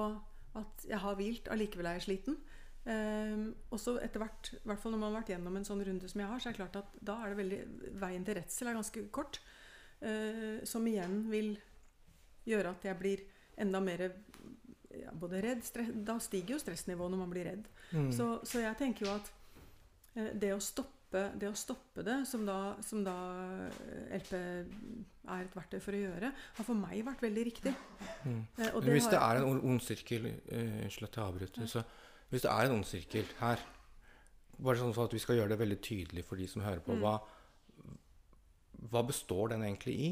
at 0.58 0.84
jeg 0.88 0.98
har 1.02 1.16
hvilt, 1.18 1.48
allikevel 1.50 1.88
er 1.90 1.98
jeg 1.98 2.06
sliten. 2.08 2.36
Um, 2.80 3.50
og 3.68 3.76
så 3.76 3.98
etter 4.00 4.22
hvert, 4.22 4.52
i 4.56 4.60
hvert 4.64 4.80
fall 4.80 4.94
når 4.94 5.00
man 5.02 5.10
har 5.10 5.18
vært 5.18 5.32
gjennom 5.34 5.56
en 5.58 5.66
sånn 5.68 5.82
runde 5.84 6.08
som 6.08 6.22
jeg 6.22 6.30
har, 6.30 6.40
så 6.40 6.48
er 6.48 6.54
det 6.54 6.60
klart 6.62 6.78
at 6.80 6.94
da 7.04 7.18
er 7.20 7.32
det 7.32 7.40
veldig 7.42 7.58
Veien 8.00 8.24
til 8.24 8.38
redsel 8.38 8.70
er 8.70 8.78
ganske 8.78 9.02
kort. 9.12 9.40
eh, 10.00 10.64
som 10.64 10.86
igjen 10.88 11.18
vil 11.30 11.50
gjøre 12.48 12.72
at 12.72 12.86
jeg 12.88 12.98
blir 12.98 13.24
enda 13.60 13.82
mer 13.84 14.06
ja, 14.96 15.12
både 15.12 15.42
redd 15.44 15.60
stress, 15.64 15.90
Da 15.94 16.16
stiger 16.18 16.56
jo 16.56 16.62
stressnivået 16.62 17.12
når 17.12 17.20
man 17.20 17.30
blir 17.30 17.50
redd. 17.50 17.68
Mm. 17.92 18.08
Så, 18.12 18.40
så 18.48 18.64
jeg 18.64 18.78
tenker 18.80 19.06
jo 19.06 19.12
at 19.12 19.28
eh, 20.16 20.32
det 20.40 20.54
å 20.54 20.62
stoppe 20.64 20.99
det, 21.12 21.48
å 21.50 21.56
stoppe 21.58 22.02
det 22.06 22.26
som 22.28 22.44
da, 22.46 22.56
som 22.86 23.02
da 23.04 23.14
eh, 23.66 24.18
LP 24.18 24.32
er 24.36 25.42
et 25.44 25.54
verktøy 25.56 25.80
for 25.82 25.92
å 25.96 26.00
gjøre, 26.04 26.30
har 26.56 26.64
for 26.66 26.74
meg 26.78 27.02
vært 27.06 27.20
veldig 27.26 27.44
riktig. 27.50 27.72
Mm. 28.24 28.46
Eh, 28.58 28.70
og 28.74 28.84
Men 28.84 28.92
hvis 28.94 29.08
har- 29.08 29.10
det 29.16 29.20
er 29.20 29.40
en 29.42 29.60
ond- 29.60 29.82
sirkel 29.82 30.26
eh, 30.26 30.84
Unnskyld 30.84 31.08
at 31.08 31.16
jeg 31.16 31.24
avbryter. 31.24 31.74
Ja. 31.74 31.82
hvis 32.30 32.42
det 32.42 32.50
er 32.50 32.64
en 32.68 32.72
ond 32.78 32.84
sirkel 32.86 33.24
her 33.40 33.58
Bare 34.60 34.76
sånn 34.76 34.92
at 35.04 35.12
vi 35.12 35.18
skal 35.18 35.36
gjøre 35.36 35.48
det 35.54 35.58
veldig 35.58 35.80
tydelig 35.80 36.22
for 36.28 36.36
de 36.36 36.46
som 36.46 36.60
hører 36.60 36.80
på. 36.84 36.92
Mm. 36.92 37.00
Hva, 37.00 37.14
hva 38.90 39.02
består 39.08 39.48
den 39.54 39.62
egentlig 39.64 39.94
i? 39.98 40.10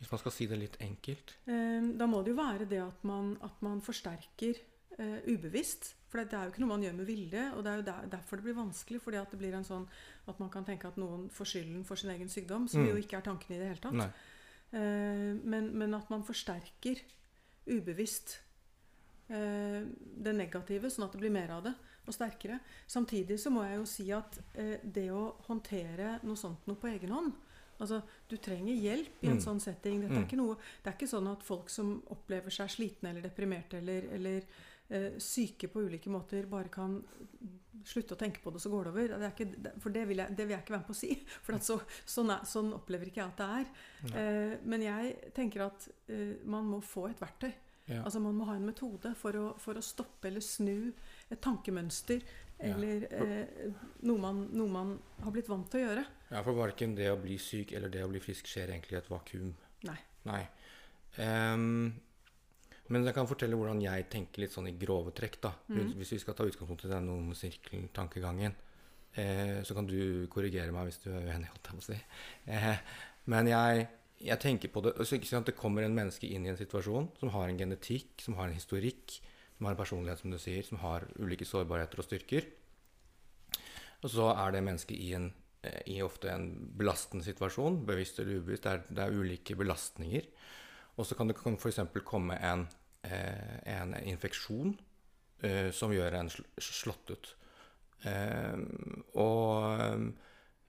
Hvis 0.00 0.10
man 0.10 0.18
skal 0.22 0.32
si 0.34 0.46
det 0.50 0.58
litt 0.58 0.76
enkelt. 0.82 1.36
Eh, 1.46 1.86
Da 1.98 2.06
må 2.06 2.24
det 2.24 2.32
jo 2.34 2.38
være 2.42 2.66
det 2.68 2.80
at 2.82 3.04
man, 3.06 3.36
at 3.42 3.62
man 3.62 3.80
forsterker 3.80 4.58
eh, 4.98 5.20
ubevisst. 5.30 5.94
For 6.08 6.24
det 6.24 6.32
er 6.32 6.44
jo 6.46 6.50
ikke 6.52 6.60
noe 6.60 6.68
man 6.78 6.82
gjør 6.82 6.94
med 6.96 7.06
vilje, 7.06 7.52
og 7.54 7.64
det 7.64 7.70
er 7.72 7.76
jo 7.76 7.82
der, 7.82 8.06
derfor 8.08 8.36
det 8.36 8.44
blir 8.44 8.54
vanskelig. 8.56 9.00
fordi 9.02 9.16
at 9.20 9.30
det 9.30 9.38
blir 9.38 9.54
en 9.54 9.64
sånn 9.64 9.86
at 10.26 10.38
man 10.40 10.48
kan 10.50 10.64
tenke 10.64 10.86
at 10.88 10.96
noen 10.96 11.28
får 11.30 11.44
skylden 11.46 11.84
for 11.84 11.96
sin 11.96 12.10
egen 12.10 12.28
sykdom, 12.28 12.66
som 12.68 12.80
Mm. 12.82 12.88
jo 12.88 12.96
ikke 12.96 13.16
er 13.18 13.20
tanken 13.22 13.54
i 13.54 13.58
det 13.58 13.68
hele 13.68 13.80
tatt. 13.80 14.12
Eh, 14.72 15.34
men, 15.44 15.70
men 15.76 15.94
at 15.94 16.08
man 16.10 16.22
forsterker 16.22 17.00
ubevisst 17.66 18.38
eh, 19.30 19.84
det 20.24 20.34
negative, 20.34 20.88
sånn 20.90 21.04
at 21.08 21.12
det 21.12 21.20
blir 21.20 21.30
mer 21.34 21.50
av 21.50 21.62
det, 21.68 21.74
og 22.08 22.14
sterkere. 22.16 22.58
Samtidig 22.88 23.36
så 23.38 23.50
må 23.52 23.64
jeg 23.68 23.76
jo 23.76 23.84
si 23.84 24.06
at 24.16 24.38
eh, 24.56 24.78
det 24.82 25.10
å 25.12 25.34
håndtere 25.48 26.18
noe 26.24 26.36
sånt 26.40 26.64
noe 26.66 26.76
på 26.80 26.88
egen 26.94 27.10
hånd 27.12 27.32
Altså, 27.78 28.00
Du 28.26 28.36
trenger 28.36 28.74
hjelp 28.74 29.20
i 29.22 29.28
en 29.28 29.36
Mm. 29.36 29.44
sånn 29.44 29.60
setting. 29.60 30.00
Dette 30.00 30.10
er 30.16 30.18
Mm. 30.18 30.26
ikke 30.26 30.36
noe, 30.36 30.56
det 30.82 30.86
er 30.90 30.96
ikke 30.96 31.06
sånn 31.14 31.30
at 31.30 31.44
folk 31.44 31.70
som 31.70 32.02
opplever 32.10 32.50
seg 32.50 32.66
slitne 32.68 33.10
eller 33.10 33.22
deprimerte 33.22 33.74
eller, 33.78 34.02
eller 34.12 34.42
syke 35.20 35.68
på 35.68 35.82
ulike 35.84 36.08
måter, 36.08 36.46
bare 36.48 36.70
kan 36.72 36.94
slutte 37.88 38.16
å 38.16 38.18
tenke 38.20 38.42
på 38.42 38.52
det, 38.52 38.60
så 38.62 38.70
går 38.72 38.88
det 38.88 38.92
over. 38.92 39.14
Det 39.14 39.28
er 39.28 39.34
ikke, 39.34 39.74
for 39.82 39.94
det 39.94 40.04
vil, 40.08 40.22
jeg, 40.22 40.36
det 40.36 40.46
vil 40.46 40.54
jeg 40.56 40.64
ikke 40.64 40.74
være 40.74 40.82
med 40.82 40.88
på 40.88 40.96
å 40.96 40.98
si. 40.98 41.12
For 41.46 41.58
at 41.58 41.66
så, 41.66 41.78
sånn, 42.16 42.32
er, 42.34 42.44
sånn 42.48 42.74
opplever 42.76 43.10
ikke 43.10 43.22
jeg 43.22 43.32
at 43.32 43.40
det 43.40 43.48
er. 43.60 43.70
Eh, 44.22 44.56
men 44.68 44.84
jeg 44.84 45.14
tenker 45.36 45.64
at 45.68 45.88
eh, 46.12 46.36
man 46.48 46.68
må 46.68 46.82
få 46.84 47.08
et 47.10 47.22
verktøy. 47.22 47.50
Ja. 47.88 48.02
Altså 48.02 48.20
Man 48.20 48.36
må 48.36 48.44
ha 48.50 48.58
en 48.58 48.66
metode 48.68 49.14
for 49.16 49.36
å, 49.40 49.46
for 49.56 49.78
å 49.80 49.84
stoppe 49.84 50.28
eller 50.28 50.44
snu 50.44 50.90
et 51.32 51.40
tankemønster. 51.44 52.20
Ja. 52.58 52.74
Eller 52.74 53.06
eh, 53.14 53.70
noe, 54.04 54.18
man, 54.20 54.42
noe 54.52 54.72
man 54.72 54.92
har 55.22 55.32
blitt 55.32 55.48
vant 55.48 55.70
til 55.72 55.80
å 55.80 55.86
gjøre. 55.86 56.04
Ja, 56.28 56.42
for 56.42 56.58
verken 56.58 56.96
det 56.98 57.08
å 57.12 57.16
bli 57.20 57.38
syk 57.40 57.72
eller 57.78 57.92
det 57.92 58.02
å 58.04 58.10
bli 58.10 58.20
frisk 58.20 58.50
skjer 58.50 58.74
egentlig 58.74 58.98
i 58.98 59.00
et 59.00 59.08
vakuum. 59.08 59.54
Nei. 59.88 59.96
Nei. 60.28 60.42
Ehm, 61.22 61.94
men 62.88 63.04
jeg 63.04 63.16
kan 63.16 63.28
fortelle 63.28 63.56
hvordan 63.58 63.82
jeg 63.84 64.06
tenker 64.12 64.42
litt 64.42 64.54
sånn 64.54 64.70
i 64.70 64.76
grove 64.80 65.12
trekk. 65.16 65.38
da. 65.44 65.52
Mm. 65.68 65.92
Hvis 65.98 66.14
vi 66.16 66.22
skal 66.22 66.36
ta 66.36 66.46
utgangspunkt 66.48 66.86
i 66.86 66.92
den 66.92 67.10
sirkeltankegangen, 67.36 68.56
eh, 69.12 69.60
så 69.64 69.76
kan 69.76 69.88
du 69.88 70.26
korrigere 70.32 70.72
meg 70.72 70.88
hvis 70.88 71.02
du 71.04 71.10
er 71.12 71.28
uenig. 71.28 71.50
holdt 71.52 71.68
jeg 71.68 71.76
på 71.76 71.84
å 71.84 71.88
si. 71.88 71.98
Eh, 72.54 72.84
men 73.28 73.50
jeg, 73.50 73.88
jeg 74.24 74.40
tenker 74.40 74.72
på 74.72 74.82
det 74.86 74.94
så 75.04 75.18
ikke 75.18 75.28
sant, 75.28 75.46
Det 75.46 75.58
kommer 75.58 75.84
en 75.84 75.96
menneske 75.96 76.26
inn 76.26 76.46
i 76.46 76.52
en 76.52 76.60
situasjon 76.60 77.10
som 77.20 77.34
har 77.34 77.48
en 77.48 77.60
genetikk, 77.60 78.16
som 78.24 78.38
har 78.40 78.48
en 78.48 78.56
historikk, 78.56 79.18
som 79.58 79.66
har 79.66 79.74
en 79.74 79.82
personlighet, 79.82 80.22
som 80.22 80.32
du 80.32 80.38
sier, 80.40 80.62
som 80.64 80.80
har 80.80 81.04
ulike 81.18 81.44
sårbarheter 81.44 82.00
og 82.00 82.08
styrker. 82.08 82.48
Og 83.98 84.12
så 84.14 84.30
er 84.32 84.54
det 84.54 84.64
mennesket 84.64 84.96
i, 84.96 85.12
en, 85.18 85.32
eh, 85.66 85.82
i 85.92 86.00
ofte 86.02 86.30
en 86.30 86.48
belastende 86.78 87.26
situasjon, 87.26 87.82
bevisst 87.84 88.20
eller 88.22 88.38
ubevisst. 88.38 88.64
Det 88.64 88.72
er, 88.72 88.84
det 88.88 89.04
er 89.04 89.18
ulike 89.18 89.58
belastninger. 89.58 90.30
Og 90.98 91.06
så 91.06 91.14
kan 91.18 91.30
det 91.30 91.36
f.eks. 91.38 91.80
komme 92.06 92.38
en, 92.42 92.66
en 93.02 93.94
infeksjon 94.02 94.72
eh, 95.42 95.70
som 95.74 95.92
gjør 95.94 96.16
en 96.18 96.30
slått 96.30 97.12
ut. 97.14 97.30
Eh, 98.06 98.58
og 99.18 99.82
eh, 99.82 100.08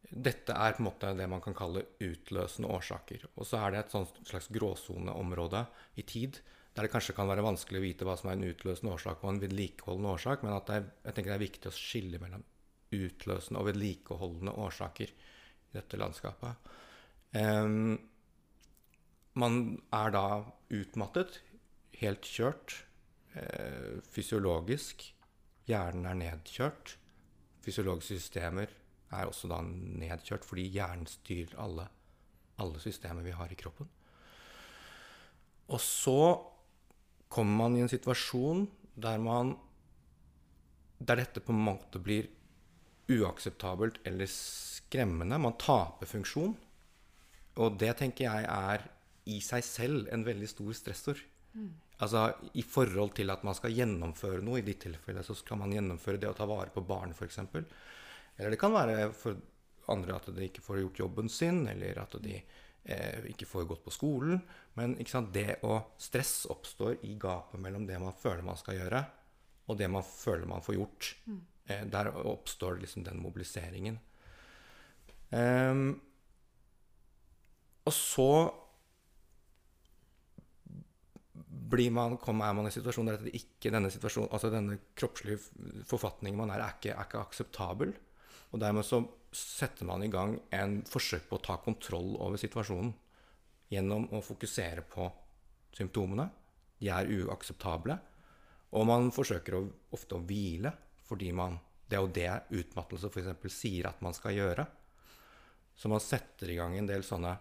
dette 0.09 0.55
er 0.55 0.75
på 0.75 0.81
en 0.83 0.87
måte 0.87 1.11
det 1.17 1.27
man 1.29 1.43
kan 1.43 1.57
kalle 1.57 1.85
utløsende 2.01 2.69
årsaker. 2.73 3.27
Og 3.35 3.47
så 3.47 3.61
er 3.61 3.73
det 3.75 3.83
et 3.83 3.97
slags 4.29 4.49
gråsoneområde 4.53 5.65
i 6.01 6.05
tid 6.07 6.41
der 6.73 6.85
det 6.85 6.93
kanskje 6.93 7.15
kan 7.17 7.27
være 7.27 7.43
vanskelig 7.43 7.79
å 7.79 7.83
vite 7.83 8.05
hva 8.07 8.15
som 8.17 8.29
er 8.29 8.37
en 8.37 8.51
utløsende 8.51 8.93
årsak 8.93 9.23
og 9.23 9.33
en 9.33 9.41
vedlikeholdende 9.41 10.11
årsak, 10.15 10.45
men 10.45 10.53
at 10.53 10.69
det 10.69 10.75
er, 10.77 10.85
jeg 11.09 11.15
tenker 11.15 11.33
det 11.33 11.35
er 11.35 11.47
viktig 11.47 11.71
å 11.71 11.75
skille 11.75 12.21
mellom 12.21 12.45
utløsende 12.95 13.61
og 13.61 13.67
vedlikeholdende 13.67 14.53
årsaker 14.63 15.11
i 15.11 15.75
dette 15.75 15.99
landskapet. 15.99 16.69
Um, 17.35 17.97
man 19.41 19.59
er 19.97 20.13
da 20.13 20.23
utmattet, 20.77 21.41
helt 21.99 22.25
kjørt, 22.27 22.75
eh, 23.35 23.99
fysiologisk. 24.09 25.03
Hjernen 25.69 26.05
er 26.05 26.17
nedkjørt. 26.17 26.95
Fysiologiske 27.61 28.17
systemer 28.17 28.69
er 29.11 29.25
også 29.25 29.49
da 29.49 29.61
nedkjørt 29.63 30.45
fordi 30.45 30.67
hjernen 30.73 31.07
styrer 31.09 31.57
alle, 31.61 31.87
alle 32.61 32.79
systemer 32.79 33.25
vi 33.25 33.35
har 33.35 33.51
i 33.51 33.57
kroppen. 33.59 33.89
Og 35.69 35.81
så 35.81 36.21
kommer 37.29 37.63
man 37.63 37.77
i 37.77 37.83
en 37.83 37.91
situasjon 37.91 38.67
der 38.95 39.17
man 39.21 39.57
Der 40.99 41.15
dette 41.15 41.39
på 41.39 41.53
en 41.53 41.63
måte 41.63 41.95
blir 42.03 42.25
uakseptabelt 43.07 44.01
eller 44.03 44.27
skremmende. 44.27 45.37
Man 45.39 45.55
taper 45.55 46.05
funksjon. 46.05 46.57
Og 47.55 47.77
det 47.79 47.93
tenker 48.01 48.25
jeg 48.25 48.43
er 48.43 48.83
i 49.31 49.39
seg 49.39 49.63
selv 49.63 50.09
en 50.11 50.25
veldig 50.27 50.49
stor 50.51 50.73
stressor. 50.75 51.21
Altså 51.99 52.29
i 52.55 52.63
forhold 52.63 53.13
til 53.17 53.31
at 53.33 53.43
man 53.43 53.57
skal 53.57 53.75
gjennomføre 53.75 54.43
noe. 54.45 54.61
I 54.61 54.67
ditt 54.67 54.81
tilfelle 54.85 55.23
så 55.25 55.35
skal 55.35 55.59
man 55.59 55.73
gjennomføre 55.75 56.21
det 56.21 56.29
å 56.29 56.37
ta 56.37 56.47
vare 56.47 56.71
på 56.71 56.85
barn, 56.87 57.11
f.eks. 57.11 57.41
Eller 57.43 58.55
det 58.55 58.59
kan 58.61 58.75
være 58.75 59.09
for 59.15 59.39
andre 59.91 60.15
at 60.15 60.29
de 60.31 60.47
ikke 60.47 60.63
får 60.63 60.83
gjort 60.83 61.03
jobben 61.03 61.31
sin, 61.33 61.65
eller 61.67 61.99
at 61.99 62.15
de 62.23 62.37
eh, 62.37 63.29
ikke 63.33 63.47
får 63.49 63.67
gått 63.67 63.83
på 63.83 63.93
skolen. 63.93 64.39
Men 64.79 64.95
sant, 65.09 65.33
det 65.35 65.59
å 65.67 65.81
stress 65.99 66.45
oppstår 66.53 67.01
i 67.09 67.15
gapet 67.19 67.59
mellom 67.59 67.87
det 67.89 67.99
man 67.99 68.15
føler 68.15 68.45
man 68.45 68.59
skal 68.59 68.79
gjøre, 68.79 69.03
og 69.69 69.79
det 69.79 69.89
man 69.91 70.05
føler 70.05 70.47
man 70.49 70.63
får 70.65 70.79
gjort. 70.79 71.13
Eh, 71.67 71.83
der 71.91 72.13
oppstår 72.15 72.79
liksom 72.79 73.03
den 73.05 73.19
mobiliseringen. 73.21 73.99
Um, 75.29 75.99
og 77.85 77.93
så 77.93 78.31
man, 81.93 82.17
er 82.17 82.53
man 82.53 82.65
i 82.65 82.69
en 82.69 82.73
situasjon 82.73 83.09
der 83.09 83.19
dette 83.19 83.37
ikke, 83.37 83.71
denne, 83.73 83.91
altså 83.91 84.51
denne 84.51 84.79
kroppslige 84.97 85.39
forfatningen 85.87 86.39
man 86.39 86.53
er, 86.53 86.63
er 86.65 86.77
ikke, 86.77 86.95
er 86.95 87.07
ikke 87.07 87.21
akseptabel. 87.21 87.93
Og 88.49 88.61
dermed 88.61 88.85
så 88.87 89.03
setter 89.35 89.85
man 89.85 90.03
i 90.03 90.09
gang 90.11 90.35
en 90.55 90.79
forsøk 90.89 91.27
på 91.29 91.37
å 91.37 91.45
ta 91.45 91.59
kontroll 91.61 92.15
over 92.17 92.39
situasjonen 92.41 92.93
gjennom 93.69 94.07
å 94.15 94.21
fokusere 94.25 94.83
på 94.89 95.05
symptomene. 95.77 96.25
De 96.79 96.89
er 96.89 97.11
uakseptable. 97.19 97.97
Og 98.77 98.85
man 98.89 99.11
forsøker 99.13 99.57
å, 99.57 99.63
ofte 99.95 100.17
å 100.17 100.23
hvile, 100.25 100.71
fordi 101.05 101.31
man, 101.35 101.57
det 101.89 101.97
er 101.97 102.03
jo 102.05 102.13
det 102.13 102.61
utmattelse 102.61 103.09
f.eks. 103.09 103.53
sier 103.53 103.89
at 103.89 104.01
man 104.05 104.17
skal 104.17 104.37
gjøre. 104.37 104.65
Så 105.79 105.89
man 105.91 106.03
setter 106.03 106.51
i 106.51 106.57
gang 106.57 106.75
en 106.77 106.89
del 106.89 107.05
sånne 107.05 107.37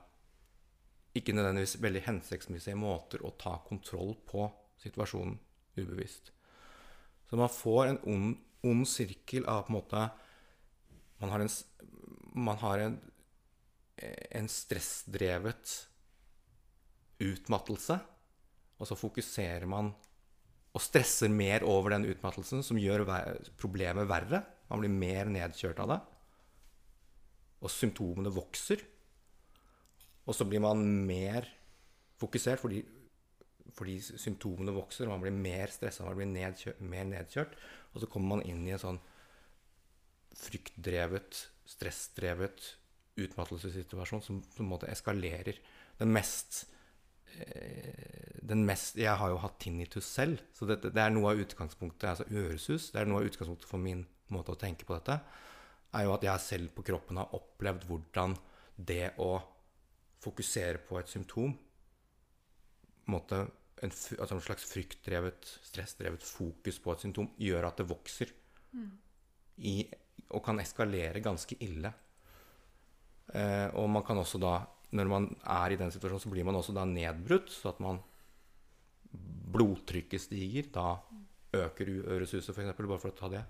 ikke 1.19 1.35
nødvendigvis 1.37 1.77
veldig 1.83 2.05
hensiktsmessige 2.07 2.79
måter 2.79 3.23
å 3.25 3.35
ta 3.41 3.57
kontroll 3.67 4.15
på 4.29 4.47
situasjonen 4.83 5.37
ubevisst. 5.79 6.33
Så 7.29 7.39
man 7.39 7.53
får 7.53 7.83
en 7.91 8.01
ond, 8.09 8.35
ond 8.67 8.89
sirkel 8.89 9.47
av 9.51 9.67
på 9.67 9.75
en 9.75 9.79
måte 9.81 10.09
Man 11.19 11.33
har 11.33 11.43
en, 11.43 11.49
man 12.39 12.59
har 12.61 12.79
en, 12.79 12.93
en 14.39 14.49
stressdrevet 14.49 15.73
utmattelse, 17.19 17.97
og 18.79 18.87
så 18.87 18.95
fokuserer 18.95 19.67
man 19.67 19.91
og 20.77 20.85
stresser 20.85 21.33
mer 21.33 21.65
over 21.67 21.97
den 21.97 22.07
utmattelsen, 22.07 22.63
som 22.63 22.79
gjør 22.79 23.03
problemet 23.59 24.07
verre. 24.07 24.45
Man 24.71 24.85
blir 24.85 24.95
mer 24.95 25.31
nedkjørt 25.33 25.81
av 25.83 25.91
det. 25.91 25.99
Og 27.65 27.73
symptomene 27.73 28.31
vokser. 28.31 28.85
Og 30.29 30.37
så 30.37 30.47
blir 30.49 30.63
man 30.63 30.85
mer 31.09 31.49
fokusert 32.21 32.61
fordi, 32.61 32.83
fordi 33.77 33.97
symptomene 34.05 34.75
vokser, 34.77 35.07
og 35.07 35.17
man 35.17 35.25
blir 35.25 35.37
mer 35.37 35.73
stressa, 35.73 36.05
man 36.05 36.19
blir 36.19 36.29
nedkjørt, 36.31 36.83
mer 36.85 37.07
nedkjørt. 37.09 37.55
Og 37.95 38.03
så 38.03 38.11
kommer 38.13 38.37
man 38.37 38.45
inn 38.49 38.67
i 38.67 38.75
en 38.77 38.83
sånn 38.83 39.01
fryktdrevet, 40.39 41.47
stressdrevet 41.69 42.75
utmattelsessituasjon 43.19 44.23
som 44.23 44.43
på 44.45 44.63
en 44.63 44.71
måte 44.71 44.91
eskalerer. 44.93 45.59
Den 45.99 46.13
mest 46.15 46.67
eh, 47.35 48.29
den 48.49 48.65
mest, 48.65 48.97
Jeg 48.97 49.17
har 49.21 49.29
jo 49.29 49.41
hatt 49.43 49.59
tinnitus 49.61 50.07
selv, 50.09 50.41
så 50.57 50.65
det, 50.69 50.81
det 50.95 51.03
er 51.03 51.13
noe 51.13 51.35
av 51.35 51.43
utgangspunktet 51.43 52.09
altså 52.09 52.27
øresus, 52.31 52.91
det 52.95 53.03
er 53.03 53.11
noe 53.11 53.21
av 53.21 53.29
utgangspunktet 53.29 53.69
for 53.69 53.83
min 53.83 54.07
måte 54.33 54.55
å 54.55 54.61
tenke 54.61 54.87
på 54.89 54.97
dette, 54.97 55.19
er 55.97 56.05
jo 56.07 56.15
at 56.15 56.25
jeg 56.25 56.45
selv 56.45 56.73
på 56.77 56.85
kroppen 56.87 57.21
har 57.21 57.35
opplevd 57.37 57.85
hvordan 57.89 58.37
det 58.77 59.13
å 59.21 59.35
fokusere 60.23 60.81
på 60.89 60.99
et 60.99 61.11
symptom 61.11 61.55
en 63.09 63.17
måte 63.17 63.41
en, 63.79 63.93
altså 63.93 64.37
en 64.37 64.43
slags 64.45 64.67
fryktdrevet, 64.69 65.49
stressdrevet 65.71 66.25
fokus 66.27 66.81
på 66.83 66.93
et 66.93 67.05
symptom 67.07 67.31
gjør 67.41 67.69
at 67.71 67.81
det 67.81 67.89
vokser 67.89 68.33
i, 69.65 69.81
og 70.35 70.43
kan 70.45 70.61
eskalere 70.61 71.23
ganske 71.25 71.57
ille. 71.65 71.93
Eh, 73.33 73.69
og 73.79 73.89
man 73.93 74.05
kan 74.07 74.19
også 74.21 74.41
da, 74.43 74.59
når 74.99 75.11
man 75.11 75.29
er 75.41 75.75
i 75.75 75.79
den 75.81 75.93
situasjonen, 75.95 76.25
så 76.25 76.33
blir 76.33 76.47
man 76.49 76.59
også 76.59 76.75
da 76.77 76.85
nedbrutt, 76.89 77.53
så 77.55 77.73
at 77.73 77.81
man 77.85 78.03
blodtrykket 79.55 80.27
stiger. 80.27 80.69
Da 80.75 80.99
øker 81.57 81.95
øresuset, 82.17 82.53
f.eks., 82.53 82.77
bare 82.77 83.01
for 83.01 83.13
å 83.13 83.19
ta 83.19 83.31
det. 83.33 83.45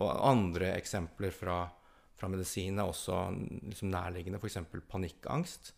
Og 0.00 0.14
andre 0.30 0.72
eksempler 0.78 1.34
fra, 1.34 1.64
fra 2.16 2.30
medisin 2.32 2.78
er 2.78 2.88
også 2.88 3.26
liksom 3.66 3.92
nærliggende, 3.92 4.40
f.eks. 4.40 4.62
panikkangst. 4.88 5.74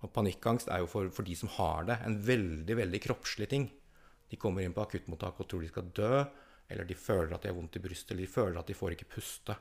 Og 0.00 0.12
panikkangst 0.14 0.70
er 0.72 0.80
jo 0.82 0.88
for, 0.88 1.10
for 1.12 1.26
de 1.26 1.34
som 1.36 1.50
har 1.58 1.88
det, 1.88 1.98
en 2.06 2.16
veldig, 2.24 2.76
veldig 2.78 3.00
kroppslig 3.04 3.50
ting. 3.50 3.66
De 4.30 4.38
kommer 4.40 4.64
inn 4.64 4.74
på 4.76 4.84
akuttmottak 4.84 5.42
og 5.42 5.48
tror 5.50 5.64
de 5.64 5.68
skal 5.72 5.90
dø, 5.96 6.22
eller 6.70 6.86
de 6.86 6.96
føler 6.96 7.34
at 7.34 7.42
de 7.42 7.50
har 7.50 7.58
vondt 7.58 7.76
i 7.76 7.82
brystet, 7.82 8.14
eller 8.14 8.24
de 8.24 8.32
føler 8.32 8.60
at 8.60 8.70
de 8.70 8.78
får 8.78 8.94
ikke 8.94 9.10
puste. 9.16 9.56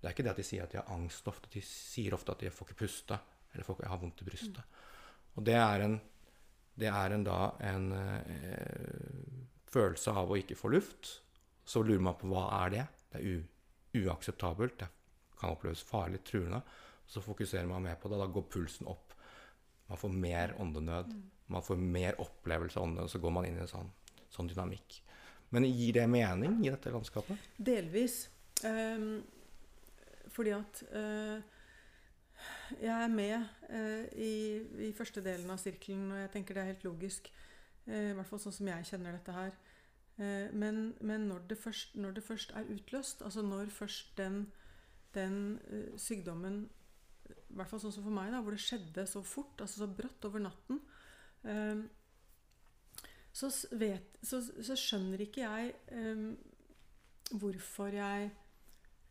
Det 0.00 0.08
er 0.08 0.14
ikke 0.14 0.26
det 0.26 0.32
at 0.34 0.40
de 0.40 0.46
sier 0.46 0.64
at 0.64 0.74
de 0.74 0.80
har 0.80 0.92
angst 0.94 1.26
ofte, 1.28 1.50
de 1.52 1.62
sier 1.64 2.14
ofte 2.16 2.34
at 2.34 2.44
de 2.44 2.52
får 2.52 2.68
ikke 2.68 2.80
puste, 2.84 3.18
eller 3.52 3.66
får, 3.66 3.82
har 3.90 4.00
vondt 4.00 4.22
i 4.22 4.28
brystet. 4.28 4.78
Og 5.34 5.46
det 5.46 5.56
er 5.56 5.86
en, 5.86 5.96
det 6.78 6.90
er 6.92 7.16
en 7.16 7.26
da 7.26 7.40
en 7.70 7.90
eh, 7.96 9.34
følelse 9.70 10.14
av 10.14 10.30
å 10.30 10.38
ikke 10.38 10.58
få 10.58 10.70
luft. 10.72 11.16
Så 11.64 11.82
lurer 11.86 12.04
man 12.04 12.18
på 12.20 12.30
hva 12.30 12.46
er 12.62 12.74
det? 12.76 12.86
Det 13.10 13.20
er 13.20 13.26
u, 13.26 14.04
uakseptabelt, 14.04 14.78
det 14.80 14.90
kan 15.40 15.54
oppleves 15.54 15.82
farlig, 15.86 16.22
truende. 16.28 16.60
Så 17.08 17.22
fokuserer 17.24 17.66
man 17.66 17.82
mer 17.84 17.96
på 18.00 18.10
det, 18.12 18.20
da 18.20 18.28
går 18.30 18.48
pulsen 18.52 18.88
opp. 18.90 19.16
Man 19.90 19.98
får 19.98 20.12
mer 20.14 20.54
åndenød. 20.62 21.14
Man 21.50 21.62
får 21.66 21.76
mer 21.82 22.18
opplevelse 22.22 22.78
av 22.78 22.86
åndenød, 22.86 23.10
så 23.10 23.18
går 23.18 23.32
man 23.34 23.46
inn 23.48 23.58
i 23.58 23.64
en 23.64 23.70
sånn, 23.70 23.88
sånn 24.30 24.50
dynamikk. 24.50 25.00
Men 25.50 25.66
gir 25.66 25.96
det 25.98 26.06
mening 26.06 26.60
i 26.62 26.70
dette 26.70 26.92
landskapet? 26.94 27.48
Delvis. 27.58 28.22
Um, 28.62 29.24
fordi 30.30 30.52
at 30.54 30.82
uh, 30.94 31.40
jeg 32.78 32.92
er 32.94 33.10
med 33.10 33.34
uh, 33.72 34.04
i, 34.14 34.34
i 34.86 34.92
første 34.94 35.24
delen 35.24 35.50
av 35.50 35.58
sirkelen, 35.58 36.06
og 36.12 36.22
jeg 36.22 36.32
tenker 36.36 36.54
det 36.54 36.62
er 36.62 36.70
helt 36.70 36.86
logisk. 36.86 37.32
Uh, 37.88 38.12
I 38.12 38.14
hvert 38.14 38.30
fall 38.30 38.42
sånn 38.44 38.58
som 38.60 38.70
jeg 38.70 38.88
kjenner 38.92 39.18
dette 39.18 39.36
her. 39.36 39.58
Men 40.20 40.90
men 41.00 41.22
når, 41.30 41.46
det 41.48 41.56
først, 41.56 41.94
når 41.96 42.18
det 42.18 42.22
først 42.26 42.50
er 42.52 42.66
utløst, 42.68 43.22
altså 43.24 43.40
når 43.40 43.70
først 43.72 44.10
den, 44.18 44.42
den 45.14 45.38
sykdommen 45.96 46.66
I 47.50 47.56
hvert 47.58 47.70
fall 47.70 47.82
sånn 47.82 47.94
som 47.94 48.06
for 48.06 48.14
meg, 48.14 48.30
da, 48.34 48.42
hvor 48.44 48.54
det 48.54 48.62
skjedde 48.62 49.06
så 49.10 49.22
fort, 49.26 49.58
altså 49.60 49.82
så 49.82 49.88
brått 49.90 50.26
over 50.28 50.42
natten 50.44 50.78
um, 51.42 51.82
så, 53.32 53.50
vet, 53.78 54.16
så, 54.26 54.40
så 54.42 54.76
skjønner 54.78 55.22
ikke 55.24 55.42
jeg 55.42 55.74
um, 55.94 56.30
hvorfor 57.30 57.94
jeg 57.94 58.30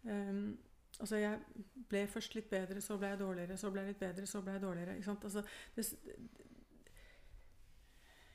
um, 0.08 0.58
altså 1.00 1.20
jeg 1.22 1.40
ble 1.90 2.04
først 2.12 2.36
litt 2.36 2.50
bedre, 2.52 2.82
så 2.84 2.98
ble 3.00 3.14
jeg 3.14 3.22
dårligere, 3.22 3.58
så 3.58 3.72
ble 3.72 3.84
jeg 3.84 3.94
litt 3.94 4.02
bedre, 4.02 4.28
så 4.28 4.42
ble 4.44 4.56
jeg 4.56 4.64
dårligere. 4.64 4.96
Ikke 4.98 5.08
sant? 5.08 5.24
Altså, 5.24 5.44
det, 5.76 5.86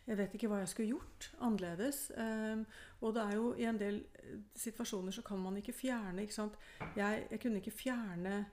jeg 0.06 0.18
vet 0.18 0.34
ikke 0.36 0.48
hva 0.52 0.60
jeg 0.60 0.70
skulle 0.72 0.94
gjort 0.94 1.30
annerledes. 1.40 2.00
Um, 2.16 2.64
og 3.00 3.14
det 3.16 3.22
er 3.22 3.36
jo 3.38 3.46
i 3.60 3.68
en 3.68 3.80
del 3.80 4.02
eh, 4.20 4.34
situasjoner 4.56 5.16
så 5.16 5.24
kan 5.24 5.40
man 5.40 5.56
ikke 5.60 5.76
fjerne 5.76 6.24
ikke 6.24 6.36
sant? 6.36 6.58
Jeg, 6.96 7.26
jeg 7.30 7.40
kunne 7.40 7.60
ikke 7.62 7.76
fjerne 7.78 8.44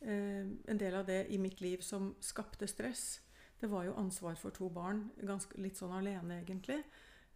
en 0.00 0.78
del 0.78 0.94
av 0.94 1.06
det 1.08 1.26
i 1.34 1.38
mitt 1.38 1.60
liv 1.60 1.80
som 1.82 2.12
skapte 2.20 2.68
stress. 2.70 3.20
Det 3.58 3.66
var 3.66 3.84
jo 3.88 3.96
ansvar 3.98 4.36
for 4.38 4.54
to 4.54 4.68
barn, 4.70 5.08
ganske, 5.26 5.58
litt 5.58 5.76
sånn 5.80 5.96
alene 5.98 6.36
egentlig. 6.44 6.78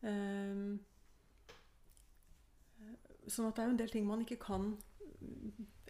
Ehm, 0.06 0.76
sånn 3.26 3.48
at 3.48 3.56
det 3.56 3.64
er 3.64 3.66
jo 3.68 3.74
en 3.74 3.80
del 3.80 3.90
ting 3.90 4.06
man 4.06 4.22
ikke 4.24 4.38
kan 4.42 4.70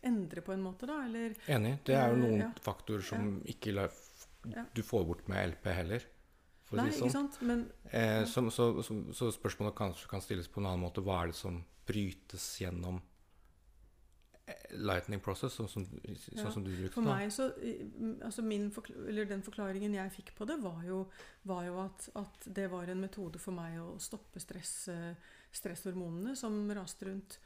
endre 0.03 0.43
på 0.45 0.55
en 0.55 0.65
måte, 0.65 0.89
da. 0.89 1.03
Eller 1.07 1.37
Enig. 1.53 1.77
Det 1.85 1.95
er 1.97 2.11
jo 2.11 2.17
Eh, 2.17 2.23
noen 2.25 2.41
ja. 2.41 2.51
faktorer 2.65 3.05
som 3.07 3.43
ikke 3.45 3.75
la, 3.77 3.87
du 4.75 4.83
får 4.83 5.05
bort 5.07 5.29
med 5.29 5.53
LP 5.53 5.71
heller. 5.73 6.09
For 6.65 6.81
å 6.81 6.89
si 6.91 7.05
det 7.05 7.13
sånn. 7.13 7.31
Men 7.43 7.71
Eh, 7.93 8.25
som, 8.25 8.51
så, 8.51 8.83
så, 8.83 8.97
så 9.13 9.29
spørsmålet 9.31 9.77
kanskje 9.77 10.09
kan 10.09 10.23
stilles 10.25 10.49
på 10.49 10.61
en 10.61 10.67
annen 10.71 10.81
måte. 10.81 11.05
Hva 11.05 11.23
er 11.23 11.27
det 11.33 11.37
som 11.37 11.63
brytes 11.87 12.61
gjennom 12.63 13.03
lightning 14.75 15.21
process, 15.23 15.55
sånn 15.55 15.69
som, 15.71 15.85
sånn 15.87 16.39
Ja, 16.39 16.51
som 16.51 16.65
du 16.65 16.71
brukte. 16.75 16.95
For 16.97 17.07
meg 17.07 17.31
så 17.33 17.47
altså 18.27 18.43
min 18.43 18.71
forkl- 18.75 19.07
eller 19.09 19.25
Den 19.31 19.43
forklaringen 19.47 19.95
jeg 19.95 20.11
fikk 20.17 20.33
på 20.39 20.47
det, 20.49 20.57
var 20.63 20.83
jo, 20.85 21.05
var 21.45 21.65
jo 21.69 21.77
at, 21.85 22.09
at 22.19 22.49
det 22.55 22.69
var 22.73 22.91
en 22.91 23.01
metode 23.01 23.39
for 23.39 23.55
meg 23.55 23.79
å 23.81 23.99
stoppe 24.03 24.41
stress, 24.43 24.89
eh, 24.89 25.15
stresshormonene 25.55 26.35
som 26.37 26.57
raste 26.75 27.07
rundt, 27.07 27.39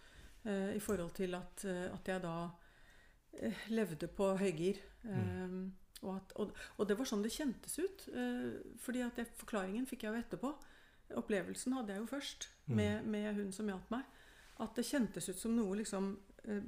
eh, 0.44 0.72
i 0.76 0.80
forhold 0.80 1.12
til 1.18 1.34
at, 1.34 1.64
eh, 1.68 1.92
at 1.92 2.08
jeg 2.08 2.22
da 2.24 2.36
eh, 3.42 3.66
levde 3.68 4.08
på 4.08 4.30
høygir. 4.40 4.80
Mm. 5.04 5.12
Eh, 5.20 5.82
og, 6.06 6.16
at, 6.16 6.32
og, 6.36 6.56
og 6.78 6.88
det 6.88 6.96
var 6.98 7.08
sånn 7.08 7.22
det 7.24 7.32
kjentes 7.36 7.78
ut. 7.78 8.08
Eh, 8.08 8.56
fordi 8.80 9.04
at 9.04 9.16
jeg, 9.20 9.28
forklaringen 9.36 9.86
fikk 9.86 10.04
jeg 10.06 10.12
jo 10.14 10.22
etterpå. 10.24 10.54
Opplevelsen 11.16 11.76
hadde 11.76 11.92
jeg 11.94 12.00
jo 12.06 12.12
først 12.16 12.48
Mm. 12.66 12.74
med, 12.76 13.04
med 13.06 13.34
hun 13.36 13.52
som 13.54 13.68
hjalp 13.70 13.90
meg. 13.94 14.02
At 14.58 14.74
det 14.74 14.82
kjentes 14.88 15.28
ut 15.28 15.38
som 15.38 15.52
noe 15.54 15.76
liksom 15.78 16.16
eh, 16.50 16.64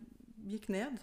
gikk 0.46 0.68
ned. 0.74 1.00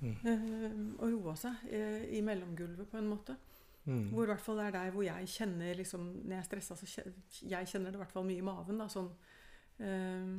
Mm. 0.00 0.14
Eh, 0.28 0.78
og 0.98 1.12
roa 1.14 1.34
seg 1.38 1.68
eh, 1.70 2.08
i 2.18 2.22
mellomgulvet, 2.24 2.88
på 2.90 2.98
en 3.00 3.10
måte. 3.10 3.36
Mm. 3.84 4.08
Hvor 4.14 4.24
i 4.24 4.32
hvert 4.32 4.40
fall 4.40 4.60
det 4.60 4.66
er 4.66 4.76
der 4.78 4.92
hvor 4.94 5.04
jeg 5.04 5.26
kjenner 5.28 5.74
liksom, 5.76 6.04
Når 6.22 6.32
jeg 6.32 6.38
er 6.38 6.46
stressa, 6.46 6.76
så 6.80 6.86
kjenner 6.88 7.40
jeg 7.50 7.68
kjenner 7.68 7.92
det 7.92 7.98
i 7.98 8.00
hvert 8.00 8.14
fall 8.14 8.24
mye 8.28 8.40
i 8.40 8.46
maven. 8.46 8.80
Da, 8.80 8.88
sånn, 8.92 9.10
eh, 9.84 10.30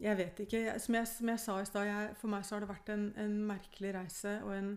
jeg 0.00 0.16
vet 0.16 0.40
ikke. 0.46 0.62
Jeg, 0.64 0.80
som, 0.80 0.96
jeg, 0.96 1.10
som 1.12 1.34
jeg 1.34 1.42
sa 1.42 1.58
i 1.60 1.68
stad, 1.68 2.16
for 2.20 2.32
meg 2.32 2.48
så 2.48 2.56
har 2.56 2.64
det 2.64 2.72
vært 2.72 2.94
en, 2.94 3.10
en 3.20 3.36
merkelig 3.50 3.92
reise 3.98 4.38
og 4.46 4.54
en 4.56 4.74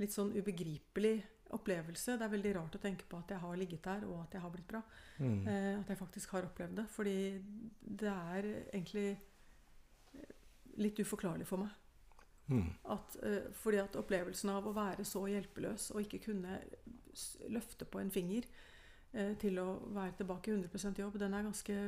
litt 0.00 0.12
sånn 0.12 0.34
ubegripelig 0.34 1.20
opplevelse. 1.54 2.16
Det 2.18 2.26
er 2.26 2.32
veldig 2.32 2.54
rart 2.56 2.74
å 2.74 2.82
tenke 2.82 3.06
på 3.08 3.20
at 3.20 3.30
jeg 3.30 3.42
har 3.42 3.60
ligget 3.60 3.84
der, 3.86 4.04
og 4.10 4.24
at 4.24 4.34
jeg 4.34 4.42
har 4.42 4.52
blitt 4.52 4.68
bra. 4.68 4.82
Mm. 5.22 5.46
Eh, 5.46 5.72
at 5.78 5.92
jeg 5.92 6.00
faktisk 6.00 6.34
har 6.34 6.48
opplevd 6.48 6.80
det. 6.80 6.86
Fordi 6.92 7.16
det 8.02 8.10
er 8.10 8.50
egentlig 8.74 9.08
litt 10.80 11.00
uforklarlig 11.00 11.46
for 11.48 11.64
meg. 11.64 11.74
Mm. 12.46 12.68
At, 12.94 13.16
eh, 13.26 13.48
fordi 13.58 13.80
at 13.82 13.96
opplevelsen 13.98 14.52
av 14.54 14.68
å 14.68 14.74
være 14.76 15.04
så 15.04 15.24
hjelpeløs 15.26 15.90
og 15.94 16.04
ikke 16.04 16.22
kunne 16.28 16.60
løfte 17.50 17.88
på 17.90 17.98
en 17.98 18.12
finger 18.14 18.46
eh, 19.12 19.32
til 19.40 19.58
å 19.58 19.66
være 19.96 20.20
tilbake 20.20 20.52
i 20.52 20.54
100% 20.54 21.00
jobb, 21.02 21.18
den 21.18 21.34
er 21.34 21.46
ganske 21.48 21.78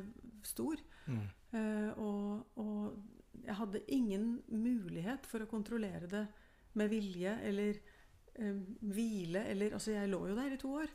stor. 0.47 0.82
Mm. 1.06 1.23
Eh, 1.52 2.01
og, 2.02 2.59
og 2.59 3.44
jeg 3.44 3.59
hadde 3.60 3.85
ingen 3.94 4.27
mulighet 4.51 5.28
for 5.31 5.44
å 5.44 5.51
kontrollere 5.51 6.10
det 6.10 6.24
med 6.78 6.90
vilje 6.93 7.39
eller 7.48 7.78
eh, 8.35 8.59
hvile 8.82 9.47
eller 9.52 9.78
Altså, 9.78 9.94
jeg 9.94 10.10
lå 10.10 10.24
jo 10.31 10.36
der 10.39 10.56
i 10.56 10.60
to 10.60 10.74
år. 10.82 10.90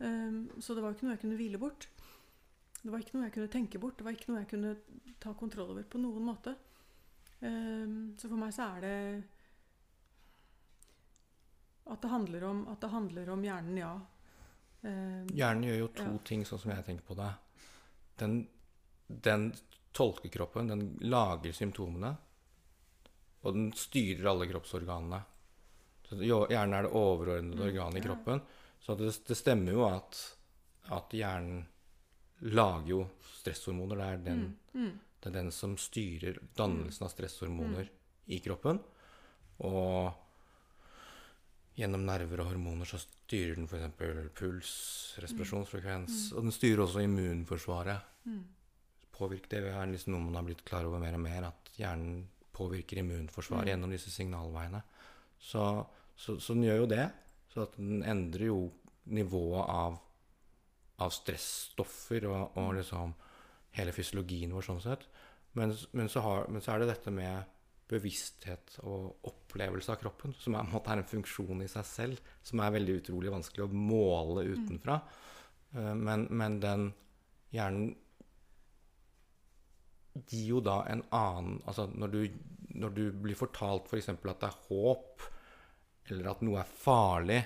Eh, 0.00 0.40
så 0.62 0.76
det 0.76 0.84
var 0.84 0.94
ikke 0.94 1.08
noe 1.08 1.16
jeg 1.16 1.24
kunne 1.26 1.40
hvile 1.40 1.60
bort. 1.60 1.88
Det 2.80 2.88
var 2.88 3.02
ikke 3.02 3.18
noe 3.18 3.26
jeg 3.26 3.36
kunne 3.36 3.52
tenke 3.52 3.82
bort. 3.82 3.98
Det 3.98 4.06
var 4.06 4.16
ikke 4.16 4.30
noe 4.30 4.42
jeg 4.44 4.52
kunne 4.54 4.74
ta 5.20 5.34
kontroll 5.36 5.74
over 5.74 5.84
på 5.84 6.00
noen 6.00 6.24
måte. 6.24 6.54
Eh, 7.40 7.92
så 8.20 8.28
for 8.28 8.36
meg 8.40 8.52
så 8.54 8.66
er 8.76 8.80
det 8.84 8.96
at 11.90 12.02
det 12.04 12.10
handler 12.12 12.44
om, 12.44 12.58
at 12.70 12.80
det 12.84 12.90
handler 12.92 13.30
om 13.34 13.42
hjernen, 13.44 13.78
ja. 13.80 13.92
Eh, 14.82 15.24
Hjernen 15.36 15.64
gjør 15.66 15.78
jo 15.80 15.88
to 15.96 16.02
Ja. 16.04 16.18
ting, 16.24 16.44
sånn 16.44 16.60
som 16.62 16.70
jeg 16.70 16.84
tenker 16.86 17.04
på 17.08 17.16
det. 17.18 17.30
Den, 18.20 18.36
den 19.08 19.48
tolker 19.92 20.28
kroppen, 20.30 20.68
den 20.70 20.84
lager 21.00 21.52
symptomene, 21.52 22.12
og 23.42 23.54
den 23.56 23.72
styrer 23.72 24.30
alle 24.30 24.46
kroppsorganene. 24.46 25.22
Så 26.06 26.18
hjernen 26.20 26.74
er 26.74 26.82
det 26.86 26.92
overordnede 26.92 27.56
Mm, 27.56 27.66
organet 27.68 27.96
i 27.96 28.06
kroppen. 28.06 28.40
Så 28.80 28.94
det, 28.98 29.10
det 29.26 29.36
stemmer 29.36 29.72
jo 29.72 29.84
at, 29.88 30.36
at 30.90 31.10
hjernen 31.16 31.66
lager 32.40 32.88
jo 32.88 33.00
stresshormoner. 33.40 33.96
Det 33.96 34.06
er 34.06 34.16
den, 34.24 34.56
mm, 34.74 34.84
mm, 34.86 35.00
det 35.20 35.30
er 35.30 35.36
den 35.36 35.50
som 35.52 35.76
styrer 35.80 36.38
dannelsen 36.56 37.04
av 37.06 37.12
stresshormoner 37.12 37.88
i 38.32 38.38
kroppen. 38.40 38.80
Og 39.66 40.12
gjennom 41.76 42.04
nerver 42.08 42.42
og 42.42 42.50
hormoner 42.52 42.88
så 42.88 42.98
styrer 43.00 43.56
den 43.56 43.68
f.eks. 43.68 44.32
puls, 44.36 44.72
respirasjonsfrekvens, 45.22 46.32
og 46.34 46.48
den 46.48 46.52
styrer 46.56 46.84
også 46.86 47.04
immunforsvaret. 47.04 48.08
mm. 48.24 48.42
Påvirker 49.20 49.48
det 49.52 49.72
er 49.76 49.86
liksom 49.92 50.14
noe 50.14 50.24
man 50.24 50.38
har 50.38 50.46
blitt 50.46 50.64
klar 50.64 50.86
over 50.88 50.98
mer 51.02 51.12
og 51.18 51.20
mer, 51.20 51.44
at 51.50 51.72
hjernen 51.76 52.22
påvirker 52.56 53.02
immunforsvaret 53.02 53.66
Mm. 53.68 53.72
gjennom 53.74 53.90
disse 53.92 54.10
signalveiene. 54.10 54.82
Så, 55.38 55.86
så, 56.16 56.38
så 56.40 56.54
den 56.54 56.64
gjør 56.64 56.78
jo 56.82 56.86
det. 56.86 57.10
Så 57.52 57.62
at 57.66 57.76
den 57.76 58.02
endrer 58.02 58.46
jo 58.46 58.70
nivået 59.04 59.68
av, 59.68 59.98
av 60.98 61.10
stressstoffer 61.12 62.26
og, 62.30 62.56
og 62.56 62.74
liksom 62.78 63.14
hele 63.76 63.94
fysiologien 63.94 64.52
vår 64.54 64.66
sånn 64.66 64.82
sett. 64.84 65.06
Men, 65.58 65.74
men, 65.96 66.10
så 66.10 66.22
har, 66.24 66.46
men 66.50 66.62
så 66.62 66.74
er 66.74 66.82
det 66.82 66.92
dette 66.92 67.12
med 67.14 67.56
bevissthet 67.90 68.76
og 68.86 69.26
opplevelse 69.26 69.90
av 69.90 69.98
kroppen, 69.98 70.34
som 70.38 70.54
er, 70.54 70.62
en 70.62 70.70
måte 70.70 70.92
er 70.92 71.02
en 71.02 71.10
funksjon 71.10 71.64
i 71.64 71.70
seg 71.70 71.86
selv, 71.88 72.28
som 72.46 72.62
er 72.62 72.76
veldig 72.76 73.00
utrolig 73.00 73.32
vanskelig 73.34 73.66
å 73.66 73.72
måle 73.74 74.46
utenfra. 74.52 75.00
Mm. 75.74 76.04
Men, 76.04 76.26
men 76.34 76.58
den 76.62 76.86
hjernen 77.54 77.90
gir 80.30 80.46
jo 80.56 80.60
da 80.64 80.80
en 80.90 81.04
annen 81.14 81.60
Altså 81.70 81.86
når 81.94 82.10
du, 82.14 82.20
når 82.82 82.94
du 82.96 83.04
blir 83.22 83.38
fortalt 83.38 83.86
f.eks. 83.86 84.10
For 84.10 84.32
at 84.32 84.42
det 84.42 84.50
er 84.50 84.64
håp, 84.66 85.26
eller 86.10 86.30
at 86.32 86.42
noe 86.46 86.58
er 86.62 86.74
farlig, 86.82 87.40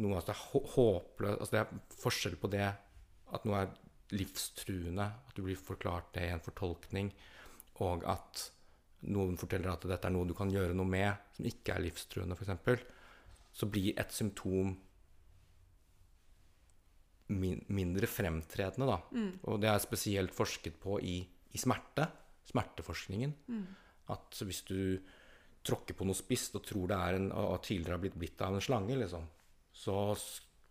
noe 0.00 0.18
at 0.18 0.28
det 0.28 0.34
er 0.36 0.44
hå- 0.52 0.66
håpløst 0.76 1.40
Altså 1.40 1.56
det 1.56 1.62
er 1.62 2.00
forskjell 2.02 2.38
på 2.40 2.50
det 2.52 2.68
at 3.32 3.46
noe 3.48 3.62
er 3.64 3.72
livstruende, 4.12 5.04
at 5.28 5.36
du 5.36 5.44
blir 5.46 5.58
forklart 5.58 6.12
det 6.16 6.26
i 6.28 6.32
en 6.34 6.44
fortolkning, 6.44 7.10
og 7.84 8.04
at 8.10 8.46
noen 9.12 9.38
forteller 9.40 9.72
at 9.72 9.84
dette 9.88 10.08
er 10.08 10.14
noe 10.14 10.28
du 10.28 10.34
kan 10.36 10.52
gjøre 10.52 10.76
noe 10.76 10.88
med, 10.88 11.10
som 11.36 11.48
ikke 11.48 11.74
er 11.74 11.86
livstruende, 11.86 12.36
f.eks., 12.38 12.84
så 13.52 13.68
blir 13.68 13.98
et 14.00 14.12
symptom 14.14 14.70
min, 17.32 17.58
mindre 17.72 18.08
fremtredende, 18.08 18.88
da. 18.88 18.98
Mm. 19.12 19.32
Og 19.50 19.58
det 19.60 19.68
er 19.72 19.82
spesielt 19.82 20.32
forsket 20.34 20.78
på 20.80 20.98
i, 21.04 21.18
i 21.52 21.60
smerte, 21.60 22.06
smerteforskningen. 22.48 23.34
Mm. 23.52 23.66
At 24.12 24.40
hvis 24.44 24.62
du 24.68 24.78
tråkker 25.62 25.96
på 25.96 26.06
noe 26.08 26.18
spisst 26.18 26.56
og 26.58 26.64
tror 26.66 26.88
det 26.90 26.98
er 26.98 27.18
en, 27.18 27.28
og 27.32 27.60
tidligere 27.64 27.98
har 27.98 28.02
blitt 28.02 28.18
bitt 28.18 28.40
av 28.44 28.56
en 28.56 28.64
slange, 28.64 28.96
liksom, 28.98 29.28
så 29.72 29.98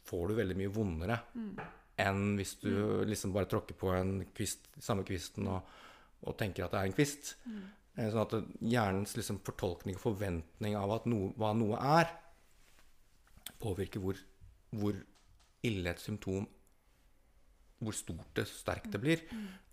får 0.06 0.32
du 0.32 0.40
veldig 0.42 0.58
mye 0.64 0.74
vondere 0.74 1.22
Mm. 1.38 1.54
Enn 2.02 2.36
hvis 2.40 2.56
du 2.62 2.72
liksom 3.08 3.34
bare 3.36 3.50
tråkker 3.52 3.78
på 3.78 3.92
en 3.96 4.18
kvist, 4.36 4.68
samme 4.82 5.06
kvisten 5.08 5.50
og, 5.52 5.68
og 6.26 6.38
tenker 6.40 6.66
at 6.66 6.74
det 6.74 6.82
er 6.82 6.90
en 6.90 6.98
kvist. 6.98 7.36
Mm. 7.46 7.62
Eh, 7.98 8.10
Sånn 8.12 8.24
at 8.24 8.36
hjernens 8.74 9.16
liksom 9.18 9.42
fortolkning 9.46 9.98
og 10.00 10.06
forventning 10.06 10.78
av 10.80 10.96
at 10.98 11.08
noe, 11.12 11.32
hva 11.40 11.52
noe 11.58 11.80
er, 12.00 12.12
påvirker 13.62 14.04
hvor, 14.04 14.20
hvor 14.74 14.98
ille 15.68 15.92
et 15.92 16.02
symptom 16.02 16.48
Hvor 17.82 17.96
stort 17.98 18.30
det 18.38 18.46
sterkt 18.46 18.92
det 18.94 19.00
blir. 19.02 19.22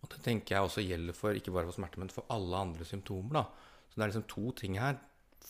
Og 0.01 0.09
det 0.09 0.23
tenker 0.25 0.55
jeg 0.55 0.65
også 0.65 0.81
gjelder 0.81 1.17
for 1.17 1.37
ikke 1.37 1.53
bare 1.53 1.69
for 1.69 1.77
smerte, 1.77 2.01
men 2.01 2.09
for 2.13 2.25
alle 2.33 2.57
andre 2.57 2.85
symptomer. 2.89 3.35
da. 3.37 3.43
Så 3.89 3.99
det 3.99 4.05
er 4.05 4.13
liksom 4.13 4.29
to 4.33 4.53
ting 4.57 4.79
her. 4.81 4.97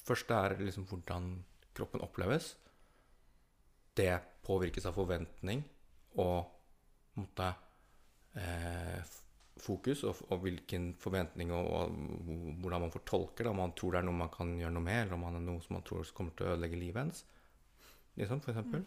Først 0.08 0.30
er 0.34 0.56
liksom 0.58 0.86
hvordan 0.90 1.28
kroppen 1.78 2.02
oppleves. 2.02 2.56
Det 3.94 4.10
påvirkes 4.42 4.86
av 4.90 4.96
forventning 4.98 5.62
og 6.18 6.50
måte, 7.18 7.48
eh, 8.38 9.00
fokus, 9.58 10.04
og, 10.06 10.20
og 10.30 10.44
hvilken 10.44 10.92
forventning 11.02 11.50
og, 11.54 11.66
og 11.74 11.96
hvordan 12.62 12.84
man 12.86 12.94
fortolker 12.94 13.44
det. 13.44 13.52
Om 13.52 13.60
man 13.62 13.74
tror 13.78 13.94
det 13.94 14.02
er 14.02 14.08
noe 14.08 14.20
man 14.20 14.32
kan 14.34 14.54
gjøre 14.58 14.74
noe 14.76 14.86
med, 14.86 15.02
eller 15.02 15.18
om 15.18 15.26
man 15.26 15.38
er 15.40 15.44
noe 15.44 15.64
som 15.64 15.78
man 15.78 15.86
tror 15.86 16.06
kommer 16.14 16.36
til 16.38 16.46
å 16.46 16.54
ødelegge 16.54 16.80
livet 16.80 17.02
ens. 17.02 17.24
Liksom, 18.18 18.42
for 18.44 18.54
eksempel. 18.54 18.84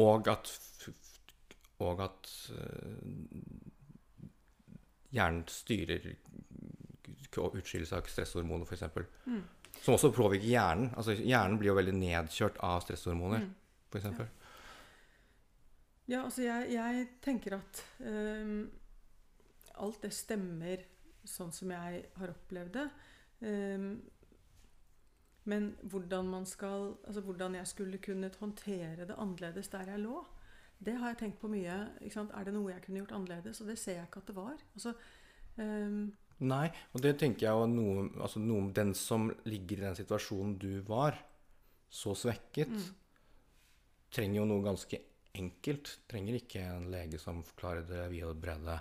Og 0.00 0.30
at, 0.30 0.50
og 1.82 2.02
at 2.06 2.30
uh, 2.54 2.98
hjernen 5.14 5.44
styrer 5.50 6.12
utskillelse 7.30 7.98
av 7.98 8.10
stresshormoner, 8.10 8.66
f.eks. 8.66 8.86
Mm. 9.26 9.42
Som 9.80 9.94
også 9.94 10.10
påvirker 10.14 10.46
hjernen. 10.50 10.90
Altså, 10.98 11.14
hjernen 11.14 11.58
blir 11.60 11.72
jo 11.72 11.78
veldig 11.78 11.94
nedkjørt 11.98 12.58
av 12.66 12.82
stresshormoner, 12.86 13.46
Mm. 13.46 13.54
eksempel. 13.98 14.26
Ja, 16.10 16.24
altså 16.26 16.42
jeg, 16.42 16.72
jeg 16.74 17.06
tenker 17.22 17.54
at 17.60 17.80
um, 18.02 18.64
alt 19.84 20.00
det 20.02 20.10
stemmer 20.16 20.82
sånn 21.28 21.52
som 21.54 21.70
jeg 21.70 22.00
har 22.18 22.32
opplevd 22.32 22.74
det. 22.80 22.86
Um, 23.46 23.92
men 25.50 25.70
hvordan 25.88 26.26
man 26.28 26.44
skal 26.46 26.90
Altså 27.08 27.22
hvordan 27.24 27.54
jeg 27.56 27.66
skulle 27.70 27.98
kunnet 28.02 28.36
håndtere 28.42 29.06
det 29.08 29.16
annerledes 29.16 29.70
der 29.72 29.88
jeg 29.94 30.02
lå, 30.02 30.18
det 30.80 30.94
har 31.00 31.12
jeg 31.12 31.18
tenkt 31.22 31.40
på 31.40 31.48
mye. 31.52 31.76
Ikke 32.00 32.16
sant? 32.18 32.34
Er 32.36 32.44
det 32.48 32.54
noe 32.56 32.72
jeg 32.72 32.82
kunne 32.84 33.00
gjort 33.02 33.14
annerledes? 33.16 33.60
Og 33.62 33.68
det 33.70 33.78
ser 33.80 33.98
jeg 34.00 34.08
ikke 34.08 34.22
at 34.22 34.30
det 34.32 34.36
var. 34.36 34.60
Altså, 34.74 34.94
um, 35.60 36.02
Nei, 36.40 36.70
og 36.96 37.02
det 37.04 37.18
tenker 37.20 37.44
jeg 37.44 37.52
jo 37.52 37.66
noe 37.68 38.06
Altså 38.24 38.40
noe 38.40 38.70
Den 38.72 38.94
som 38.96 39.26
ligger 39.44 39.76
i 39.82 39.84
den 39.90 39.98
situasjonen 39.98 40.54
du 40.58 40.80
var, 40.88 41.18
så 41.90 42.14
svekket, 42.16 42.70
Mm. 42.70 42.94
trenger 44.14 44.40
jo 44.40 44.46
noe 44.48 44.64
ganske 44.64 45.00
enkelt. 45.36 45.98
Trenger 46.10 46.38
ikke 46.38 46.62
en 46.64 46.88
lege 46.92 47.20
som 47.20 47.42
forklarer 47.46 47.86
det 47.88 48.08
via 48.14 48.32
bredde. 48.34 48.80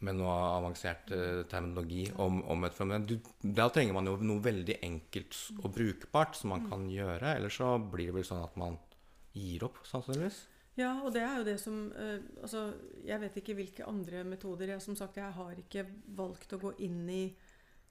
med 0.00 0.16
noe 0.16 0.32
avansert 0.32 1.10
eh, 1.12 1.42
terminologi 1.44 2.06
om, 2.24 2.38
om 2.48 2.62
et 2.64 2.72
fenomen. 2.72 3.18
Da 3.42 3.66
trenger 3.68 3.92
man 3.92 4.06
jo 4.08 4.14
noe 4.24 4.40
veldig 4.40 4.78
enkelt 4.86 5.36
og 5.60 5.74
brukbart 5.74 6.38
som 6.38 6.54
man 6.54 6.64
kan 6.70 6.86
gjøre. 6.88 7.34
Eller 7.36 7.52
så 7.52 7.74
blir 7.78 8.08
det 8.08 8.14
vel 8.16 8.24
sånn 8.24 8.40
at 8.46 8.56
man 8.56 8.78
gir 9.36 9.66
opp, 9.68 9.82
sannsynligvis. 9.84 10.38
Ja, 10.78 10.94
og 11.04 11.12
det 11.12 11.20
er 11.26 11.36
jo 11.36 11.44
det 11.50 11.58
som 11.60 11.92
eh, 11.92 12.16
Altså, 12.40 12.70
jeg 13.04 13.20
vet 13.20 13.36
ikke 13.42 13.58
hvilke 13.58 13.88
andre 13.90 14.24
metoder. 14.24 14.72
Jeg, 14.72 14.84
som 14.84 14.96
sagt, 14.96 15.20
jeg 15.20 15.36
har 15.36 15.60
ikke 15.60 15.84
valgt 16.16 16.56
å 16.56 16.62
gå 16.62 16.72
inn 16.86 17.02
i 17.12 17.24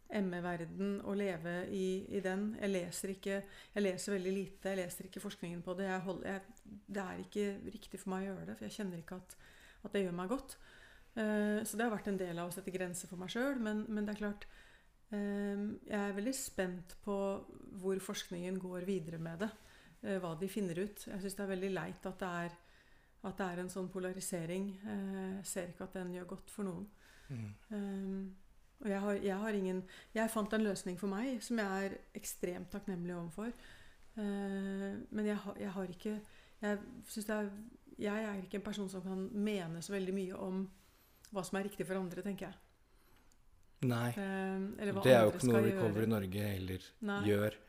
ME-verden 0.10 0.96
og 1.06 1.18
leve 1.20 1.54
i, 1.70 2.06
i, 2.10 2.20
den. 2.20 2.56
Jeg 2.62 2.70
leser 2.70 3.12
ikke 3.14 3.36
Jeg 3.76 3.84
leser 3.84 4.16
veldig 4.16 4.34
lite. 4.34 4.72
Jeg 4.72 4.80
leser 4.82 5.06
ikke 5.06 5.22
forskningen 5.22 5.62
på 5.62 5.76
det. 5.78 5.86
Jeg 5.86 6.00
hold, 6.06 6.24
jeg, 6.26 6.42
det 6.88 7.04
er 7.04 7.22
ikke 7.22 7.46
riktig 7.76 8.00
for 8.02 8.16
meg 8.16 8.26
å 8.26 8.32
gjøre 8.32 8.48
det, 8.48 8.56
for 8.58 8.66
jeg 8.66 8.78
kjenner 8.80 9.04
ikke 9.04 9.20
at, 9.22 9.36
at 9.86 9.94
det 9.94 10.04
gjør 10.04 10.18
meg 10.18 10.32
godt. 10.34 10.58
Uh, 11.14 11.60
så 11.66 11.78
det 11.78 11.86
har 11.86 11.94
vært 11.94 12.10
en 12.10 12.20
del 12.22 12.42
av 12.42 12.50
å 12.50 12.56
sette 12.56 12.74
grenser 12.74 13.12
for 13.12 13.22
meg 13.22 13.34
sjøl. 13.34 13.62
Men, 13.62 13.86
men, 13.90 14.08
det 14.08 14.16
er 14.16 14.22
klart 14.24 14.48
uh, 15.14 15.68
Jeg 15.86 16.00
er 16.00 16.18
veldig 16.18 16.36
spent 16.38 16.98
på 17.06 17.20
hvor 17.82 18.02
forskningen 18.10 18.60
går 18.62 18.90
videre 18.90 19.22
med 19.22 19.46
det. 19.46 19.54
Uh, 20.02 20.18
hva 20.24 20.34
de 20.42 20.50
finner 20.50 20.82
ut. 20.82 21.06
Jeg 21.06 21.22
syns 21.22 21.38
det 21.38 21.46
er 21.46 21.54
veldig 21.54 21.72
leit 21.76 22.10
at 22.10 22.26
det 22.26 22.34
er 22.48 22.58
at 23.20 23.36
det 23.36 23.46
er 23.52 23.60
en 23.60 23.68
sånn 23.68 23.90
polarisering. 23.92 24.70
Jeg 24.80 25.40
ser 25.44 25.74
ikke 25.74 25.90
at 25.90 25.98
den 25.98 26.14
gjør 26.16 26.30
godt 26.30 26.54
for 26.54 26.64
noen. 26.64 26.86
Mm. 27.28 28.30
Og 28.80 28.88
jeg, 28.88 29.00
har, 29.04 29.18
jeg, 29.20 29.36
har 29.42 29.58
ingen, 29.58 29.82
jeg 30.16 30.32
fant 30.32 30.54
en 30.56 30.64
løsning 30.64 30.96
for 31.00 31.12
meg 31.12 31.42
som 31.44 31.60
jeg 31.60 31.88
er 31.90 31.98
ekstremt 32.16 32.72
takknemlig 32.72 33.16
overfor. 33.18 33.52
Uh, 34.16 34.96
men 35.12 35.28
jeg 35.28 35.36
har, 35.44 35.58
jeg 35.60 35.74
har, 35.76 35.92
ikke 35.96 36.14
jeg, 36.62 36.80
er, 37.36 37.50
jeg 38.00 38.24
er 38.30 38.40
ikke 38.44 38.60
en 38.60 38.66
person 38.66 38.90
som 38.92 39.04
kan 39.04 39.28
mene 39.36 39.84
så 39.84 39.94
veldig 39.96 40.16
mye 40.16 40.40
om 40.40 40.64
hva 41.30 41.44
som 41.46 41.60
er 41.60 41.68
riktig 41.68 41.88
for 41.88 42.00
andre, 42.00 42.24
tenker 42.26 42.48
jeg. 42.48 42.58
Nei. 43.90 44.10
Uh, 44.16 44.80
det 44.80 45.12
er 45.12 45.28
jo 45.28 45.34
ikke 45.36 45.52
noe 45.52 45.66
Recover 45.68 46.08
i 46.08 46.14
Norge 46.16 46.48
heller 46.56 46.88
Nei. 47.12 47.20
gjør. 47.28 47.60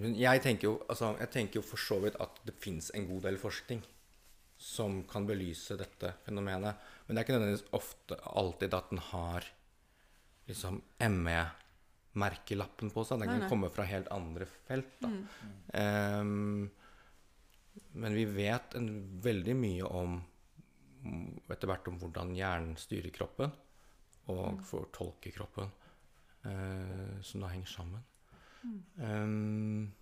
Men 0.00 0.14
jeg 0.16 0.40
tenker, 0.44 0.68
jo, 0.68 0.76
altså, 0.88 1.14
jeg 1.20 1.32
tenker 1.32 1.60
jo 1.60 1.64
for 1.66 1.80
så 1.80 1.98
vidt 2.00 2.16
at 2.20 2.38
det 2.48 2.54
fins 2.60 2.88
en 2.96 3.08
god 3.08 3.26
del 3.28 3.40
forskning 3.40 3.82
som 4.62 5.02
kan 5.10 5.26
belyse 5.28 5.76
dette 5.80 6.14
fenomenet. 6.24 6.78
Men 7.04 7.16
det 7.16 7.20
er 7.20 7.26
ikke 7.26 7.36
nødvendigvis 7.36 7.66
ofte 7.76 8.20
alltid 8.30 8.76
at 8.78 8.92
den 8.92 9.02
har 9.10 9.48
liksom 10.52 10.78
ME-merkelappen 11.08 12.92
på 12.94 13.04
seg. 13.08 13.22
Den 13.22 13.32
kan 13.34 13.48
komme 13.50 13.70
fra 13.72 13.84
helt 13.88 14.08
andre 14.14 14.46
felt. 14.68 14.94
Da. 15.02 15.08
Mm. 15.10 15.24
Um, 15.72 16.70
men 17.96 18.14
vi 18.14 18.24
vet 18.28 18.74
en, 18.76 18.88
veldig 19.24 19.56
mye 19.56 19.88
om 19.88 20.20
etter 21.50 21.66
hvert 21.66 21.88
om 21.90 21.98
hvordan 21.98 22.34
hjernen 22.36 22.76
styrer 22.78 23.10
kroppen 23.14 23.50
og 24.30 24.58
mm. 24.58 24.60
fortolker 24.68 25.34
kroppen, 25.34 25.70
uh, 26.46 27.16
som 27.26 27.42
da 27.42 27.50
henger 27.50 27.70
sammen. 27.72 28.02
Mm. 28.62 28.78
Um, 29.02 29.92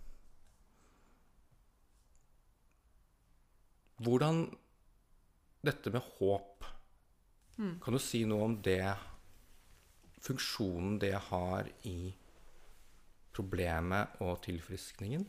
hvordan 4.04 4.42
dette 5.64 5.92
med 5.92 6.02
håp 6.18 6.64
mm. 7.56 7.80
Kan 7.80 7.96
du 7.96 8.00
si 8.00 8.24
noe 8.28 8.44
om 8.48 8.56
det 8.64 8.84
funksjonen 10.20 10.98
det 11.00 11.14
har 11.30 11.68
i 11.88 12.12
problemet 13.32 14.20
og 14.24 14.40
tilfriskningen? 14.44 15.24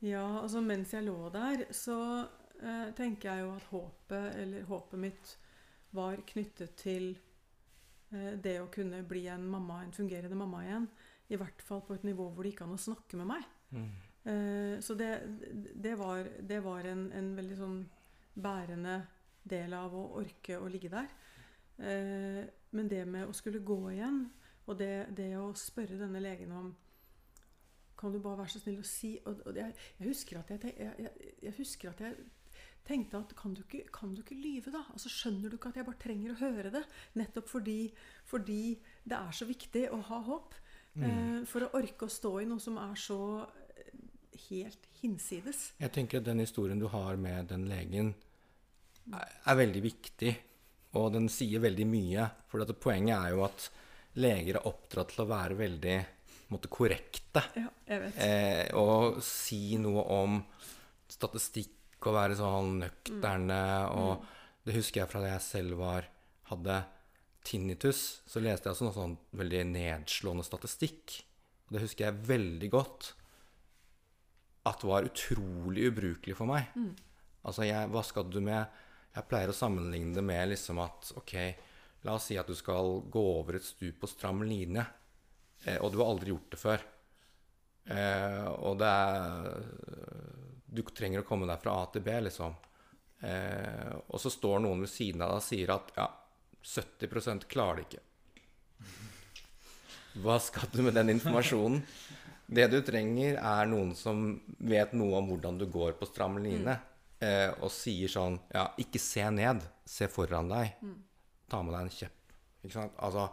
Ja, 0.00 0.24
altså 0.40 0.62
mens 0.64 0.94
jeg 0.96 1.04
lå 1.04 1.28
der, 1.32 1.66
så 1.76 1.98
eh, 2.62 2.90
tenker 2.96 3.30
jeg 3.30 3.44
jo 3.44 3.54
at 3.54 3.66
håpet, 3.70 4.36
eller 4.42 4.68
håpet 4.68 5.02
mitt, 5.02 5.34
var 5.92 6.22
knyttet 6.26 6.76
til 6.80 7.10
eh, 8.14 8.36
det 8.40 8.56
å 8.62 8.70
kunne 8.72 9.02
bli 9.06 9.26
en 9.28 9.44
mamma, 9.50 9.82
en 9.84 9.94
fungerende 9.94 10.38
mamma 10.38 10.62
igjen. 10.64 10.86
I 11.30 11.38
hvert 11.38 11.62
fall 11.62 11.82
på 11.86 11.98
et 11.98 12.06
nivå 12.08 12.30
hvor 12.30 12.46
det 12.46 12.54
gikk 12.54 12.64
an 12.64 12.78
å 12.78 12.80
snakke 12.80 13.20
med 13.20 13.28
meg. 13.34 13.44
Mm. 13.76 13.90
Eh, 14.24 14.74
så 14.80 14.96
det, 14.98 15.12
det, 15.74 15.94
var, 16.00 16.24
det 16.40 16.60
var 16.64 16.88
en, 16.88 17.06
en, 17.16 17.34
veldig 17.36 17.58
sånn 17.58 17.80
bærende 18.40 19.00
del 19.50 19.74
av 19.76 19.94
å 19.96 20.06
orke 20.20 20.58
å 20.58 20.68
ligge 20.70 20.90
der. 20.92 21.12
Eh, 21.80 22.42
men 22.76 22.90
det 22.90 23.02
med 23.08 23.28
å 23.28 23.36
skulle 23.36 23.62
gå 23.66 23.78
igjen, 23.94 24.24
og 24.66 24.78
det, 24.78 25.10
det, 25.16 25.32
å 25.40 25.50
spørre 25.58 25.98
denne 25.98 26.22
legen 26.22 26.52
om 26.54 26.70
Kan 27.98 28.12
du 28.14 28.20
bare 28.22 28.38
være 28.38 28.52
så 28.54 28.60
snill 28.62 28.78
å 28.80 28.86
si 28.86 29.10
og, 29.26 29.40
og 29.48 29.56
jeg, 29.56 29.74
jeg, 29.98 30.06
husker 30.06 30.38
at 30.40 30.52
jeg, 30.54 30.74
jeg, 30.78 31.10
jeg, 31.42 31.54
husker 31.58 31.90
at 31.90 32.00
jeg 32.00 32.14
tenkte 32.86 33.18
at 33.18 33.34
kan 33.36 33.54
du, 33.56 33.60
ikke, 33.64 33.82
kan 33.92 34.14
du 34.14 34.22
ikke 34.22 34.38
lyve, 34.38 34.72
da? 34.72 34.84
Altså 34.94 35.10
Skjønner 35.12 35.50
du 35.50 35.58
ikke 35.58 35.72
at 35.72 35.80
jeg 35.80 35.88
bare 35.88 36.00
trenger 36.00 36.32
å 36.32 36.38
høre 36.40 36.72
det? 36.72 36.84
Nettopp 37.20 37.50
fordi, 37.50 37.90
fordi 38.30 38.62
det 39.04 39.18
er 39.18 39.36
så 39.36 39.48
viktig 39.48 39.84
å 39.92 40.00
ha 40.08 40.20
håp. 40.30 40.56
Mm. 40.94 41.04
Eh, 41.06 41.36
for 41.50 41.66
å 41.66 41.72
orke 41.78 42.08
å 42.08 42.12
stå 42.12 42.32
i 42.40 42.48
noe 42.48 42.62
som 42.62 42.78
er 42.80 42.96
så 42.98 43.20
eh, 43.76 43.92
helt 44.48 44.88
hinsides. 45.02 45.66
Jeg 45.82 45.94
tenker 45.94 46.22
at 46.22 46.30
den 46.30 46.42
historien 46.42 46.80
du 46.80 46.88
har 46.90 47.20
med 47.20 47.52
den 47.52 47.68
legen, 47.70 48.14
er, 49.12 49.36
er 49.44 49.60
veldig 49.60 49.84
viktig. 49.84 50.34
Og 50.98 51.12
den 51.14 51.28
sier 51.30 51.62
veldig 51.62 51.86
mye. 51.86 52.26
For 52.50 52.64
poenget 52.82 53.16
er 53.16 53.34
jo 53.34 53.44
at 53.46 53.68
leger 54.18 54.58
er 54.58 54.66
oppdratt 54.66 55.14
til 55.14 55.24
å 55.24 55.30
være 55.30 55.58
veldig 55.58 55.98
måtte, 56.50 56.70
korrekte. 56.72 57.44
Ja, 57.58 57.68
jeg 57.86 58.02
vet. 58.04 58.22
Eh, 58.24 58.64
og 58.78 59.20
si 59.24 59.78
noe 59.80 60.02
om 60.16 60.40
statistikk 61.10 62.08
og 62.08 62.16
være 62.16 62.38
sånn 62.38 62.80
nøkterne. 62.82 63.60
Mm. 63.60 64.00
Og 64.00 64.10
mm. 64.18 64.32
det 64.66 64.78
husker 64.80 65.04
jeg 65.04 65.12
fra 65.12 65.22
da 65.22 65.34
jeg 65.34 65.46
selv 65.46 65.78
var, 65.82 66.10
hadde 66.50 66.80
tinnitus. 67.46 68.02
Så 68.26 68.42
leste 68.42 68.68
jeg 68.68 68.76
også 68.76 68.88
noe 68.88 68.98
sånn 68.98 69.16
veldig 69.38 69.64
nedslående 69.70 70.46
statistikk. 70.46 71.20
Og 71.68 71.76
det 71.76 71.84
husker 71.86 72.08
jeg 72.08 72.26
veldig 72.28 72.72
godt. 72.72 73.12
At 74.68 74.82
det 74.82 74.90
var 74.90 75.06
utrolig 75.06 75.86
ubrukelig 75.88 76.36
for 76.36 76.50
meg. 76.50 76.66
Mm. 76.74 76.92
Altså, 77.46 77.64
jeg, 77.64 77.88
hva 77.94 78.02
skal 78.04 78.26
du 78.28 78.42
med 78.44 78.80
jeg 79.14 79.26
pleier 79.30 79.50
å 79.50 79.56
sammenligne 79.56 80.14
det 80.14 80.22
med 80.24 80.52
liksom 80.52 80.80
at 80.84 81.12
ok, 81.18 81.34
la 82.06 82.14
oss 82.16 82.28
si 82.30 82.38
at 82.38 82.48
du 82.48 82.54
skal 82.56 83.00
gå 83.10 83.24
over 83.40 83.58
et 83.58 83.66
stup 83.66 84.00
på 84.02 84.10
stram 84.10 84.44
linje, 84.46 84.84
eh, 85.64 85.78
og 85.82 85.92
du 85.92 86.00
har 86.00 86.12
aldri 86.12 86.32
gjort 86.32 86.50
det 86.54 86.60
før. 86.60 86.86
Eh, 87.90 88.46
og 88.60 88.78
det 88.78 88.86
er 88.86 89.62
Du 90.70 90.84
trenger 90.94 91.24
å 91.24 91.26
komme 91.26 91.48
deg 91.48 91.58
fra 91.58 91.72
A 91.80 91.86
til 91.90 92.04
B, 92.06 92.12
liksom. 92.22 92.52
Eh, 93.26 93.90
og 94.06 94.20
så 94.22 94.30
står 94.30 94.60
noen 94.62 94.84
ved 94.84 94.92
siden 94.92 95.24
av 95.24 95.32
deg 95.32 95.40
og 95.40 95.42
sier 95.42 95.72
at 95.74 95.90
ja, 95.96 96.06
70 96.62 97.48
klarer 97.50 97.80
det 97.80 97.86
ikke. 97.88 98.04
Hva 100.22 100.36
skal 100.42 100.70
du 100.70 100.84
med 100.86 100.94
den 100.94 101.10
informasjonen? 101.16 101.82
Det 102.50 102.68
du 102.70 102.80
trenger, 102.82 103.36
er 103.38 103.66
noen 103.70 103.92
som 103.94 104.40
vet 104.58 104.94
noe 104.98 105.18
om 105.18 105.28
hvordan 105.30 105.58
du 105.58 105.66
går 105.70 105.98
på 105.98 106.06
stram 106.06 106.38
line. 106.42 106.78
Eh, 107.20 107.50
og 107.60 107.68
sier 107.68 108.08
sånn 108.08 108.38
Ja, 108.54 108.70
ikke 108.80 109.00
se 109.02 109.26
ned. 109.34 109.64
Se 109.84 110.08
foran 110.08 110.50
deg. 110.50 110.76
Mm. 110.80 110.98
Ta 111.52 111.62
med 111.62 111.76
deg 111.76 111.86
en 111.86 111.94
kjepp. 111.94 112.34
Ikke 112.64 112.76
sant? 112.76 112.98
Altså 112.98 113.28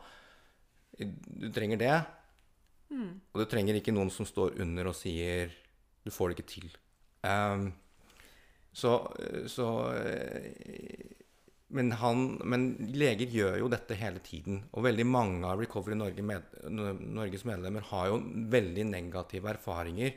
Du 0.98 1.50
trenger 1.56 1.80
det. 1.82 1.96
Mm. 2.92 3.12
Og 3.34 3.44
du 3.44 3.48
trenger 3.52 3.80
ikke 3.80 3.96
noen 3.96 4.12
som 4.14 4.28
står 4.28 4.60
under 4.64 4.92
og 4.92 4.98
sier 4.98 5.54
Du 6.04 6.12
får 6.12 6.32
det 6.32 6.40
ikke 6.40 6.52
til. 6.56 6.72
Um, 7.28 7.72
så, 8.78 8.92
så 9.50 9.68
men, 11.74 11.92
han, 12.00 12.28
men, 12.48 12.68
leger 12.96 13.32
gjør 13.34 13.58
jo 13.64 13.70
dette 13.72 13.98
hele 14.00 14.22
tiden. 14.24 14.62
Og 14.72 14.86
veldig 14.86 15.06
mange 15.10 15.50
av 15.50 15.60
Recovery 15.60 15.98
Norge 15.98 16.24
med, 16.24 16.46
Norges 16.70 17.44
medlemmer 17.48 17.84
har 17.90 18.12
jo 18.12 18.22
veldig 18.54 18.86
negative 18.92 19.52
erfaringer 19.52 20.14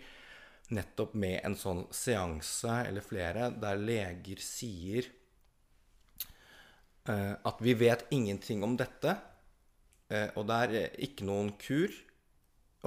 nettopp 0.74 1.16
med 1.18 1.40
en 1.44 1.56
sånn 1.58 1.82
seanse 1.94 2.82
eller 2.86 3.04
flere 3.04 3.50
der 3.58 3.80
leger 3.80 4.42
sier 4.42 5.08
eh, 7.08 7.32
at 7.34 7.62
vi 7.64 7.74
vet 7.78 8.06
ingenting 8.14 8.62
om 8.66 8.76
dette, 8.78 9.16
eh, 10.10 10.28
og 10.38 10.46
det 10.50 10.60
er 10.66 11.02
ikke 11.06 11.26
noen 11.28 11.54
kur. 11.60 11.94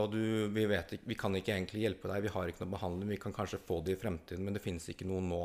Og 0.02 0.08
du, 0.10 0.24
vi, 0.50 0.64
vet, 0.66 0.96
vi, 1.06 1.16
kan 1.20 1.36
ikke 1.38 1.54
egentlig 1.54 1.84
hjelpe 1.84 2.10
deg, 2.10 2.24
vi 2.26 2.32
har 2.34 2.50
ikke 2.50 2.64
noe 2.64 2.74
behandling. 2.74 3.12
Vi 3.14 3.20
kan 3.22 3.36
kanskje 3.36 3.62
få 3.62 3.78
det 3.86 3.94
i 3.94 4.00
fremtiden, 4.02 4.42
men 4.42 4.56
det 4.56 4.64
finnes 4.64 4.88
ikke 4.90 5.06
noe 5.06 5.22
nå. 5.22 5.44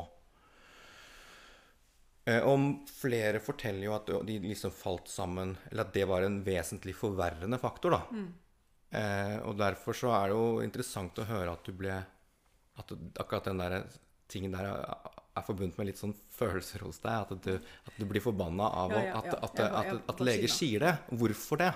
Uh, 2.28 2.40
og 2.48 2.89
flere 2.89 3.43
forteller 3.44 3.86
jo 3.86 3.93
at 3.97 4.09
de 4.24 4.39
liksom 4.47 4.73
falt 4.73 5.10
sammen, 5.12 5.52
eller 5.69 5.85
at 5.85 5.93
det 5.93 6.06
var 6.09 6.24
en 6.24 6.40
vesentlig 6.47 6.97
forverrende 6.97 7.60
faktor. 7.60 7.98
da. 7.98 8.05
Mm. 8.09 8.31
og 9.44 9.59
derfor 9.60 9.93
så 9.93 10.15
er 10.16 10.31
det 10.31 10.36
jo 10.39 10.60
interessant 10.65 11.19
å 11.20 11.27
høre 11.28 11.52
at 11.52 11.66
du 11.66 11.74
ble 11.77 11.98
at 12.79 12.93
akkurat 13.19 13.51
den 13.51 13.63
der 13.63 13.81
tingen 14.29 14.55
der 14.55 14.69
er, 14.69 15.45
forbundet 15.47 15.79
med 15.79 15.87
litt 15.91 16.01
sånn 16.01 16.15
følelser 16.35 16.83
hos 16.83 16.99
deg. 17.05 17.31
At 17.31 17.45
du, 17.45 17.69
at 17.89 17.99
du 17.99 18.05
blir 18.11 18.23
forbanna 18.23 18.69
av 18.83 18.95
ja, 18.97 19.03
ja, 19.07 19.11
ja. 19.13 19.37
at, 19.47 19.61
at, 19.63 19.93
at, 20.11 20.23
leger 20.25 20.51
sier 20.51 20.83
det. 20.83 20.95
Hvorfor 21.21 21.61
det? 21.63 21.73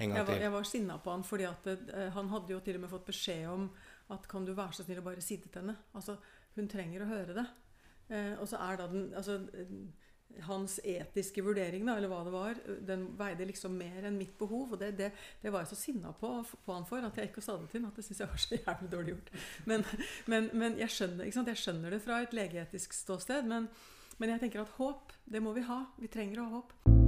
En 0.00 0.12
gang 0.12 0.20
jeg 0.20 0.28
var. 0.28 0.42
Jeg 0.44 0.52
var 0.54 0.68
sinna 0.68 0.98
på 1.02 1.12
han 1.12 1.24
fordi 1.26 1.48
at 1.48 1.66
uh, 1.72 2.04
han 2.14 2.30
hadde 2.32 2.54
jo 2.54 2.60
til 2.64 2.78
og 2.78 2.84
med 2.84 2.92
fått 2.92 3.08
beskjed 3.10 3.48
om 3.50 3.66
at 4.14 4.28
kan 4.30 4.46
du 4.46 4.54
være 4.56 4.78
så 4.78 4.86
snill 4.86 5.02
å 5.02 5.06
bare 5.06 5.24
si 5.24 5.40
det 5.42 5.50
til 5.50 5.64
henne. 5.64 5.76
Altså, 5.98 6.16
hun 6.56 6.70
trenger 6.70 7.04
å 7.04 7.10
høre 7.10 7.36
det. 7.36 7.46
Uh, 8.10 8.34
og 8.40 8.46
så 8.50 8.62
er 8.62 8.80
da 8.80 8.88
den 8.90 9.10
altså, 9.18 9.40
hans 10.46 10.78
etiske 10.84 11.42
vurdering, 11.44 11.84
da, 11.86 11.96
eller 11.98 12.10
hva 12.10 12.20
det 12.26 12.34
var, 12.34 12.60
den 12.86 13.06
veide 13.18 13.48
liksom 13.48 13.74
mer 13.78 14.06
enn 14.08 14.18
mitt 14.18 14.36
behov. 14.38 14.74
Og 14.74 14.80
det, 14.82 14.92
det, 14.98 15.10
det 15.42 15.52
var 15.52 15.64
jeg 15.64 15.72
så 15.72 15.80
sinna 15.80 16.14
på, 16.16 16.32
på, 16.64 16.74
han 16.74 16.88
for 16.88 17.04
at 17.06 17.18
jeg 17.18 17.32
ikke 17.32 17.44
sa 17.44 17.58
det 17.60 17.70
til 17.72 17.82
ham. 17.82 17.90
At 17.90 18.00
det 18.00 18.06
syns 18.06 18.22
jeg 18.24 18.32
var 18.32 18.44
så 18.44 18.60
jævlig 18.60 18.92
dårlig 18.92 19.16
gjort. 19.16 19.34
Men, 19.70 19.86
men, 20.30 20.50
men 20.52 20.78
jeg, 20.80 20.94
skjønner, 20.96 21.26
jeg, 21.30 21.62
skjønner, 21.64 21.96
det 21.96 22.02
fra 22.06 22.22
et 22.24 22.36
legeetisk 22.36 22.96
ståsted. 22.96 23.48
Men, 23.50 23.68
men 24.18 24.34
jeg 24.36 24.46
tenker 24.46 24.64
at 24.64 24.78
håp, 24.78 25.14
det 25.30 25.42
må 25.44 25.54
vi 25.56 25.66
ha. 25.68 25.84
Vi 26.00 26.12
trenger 26.12 26.42
å 26.42 26.48
ha 26.48 26.58
håp. 26.60 26.99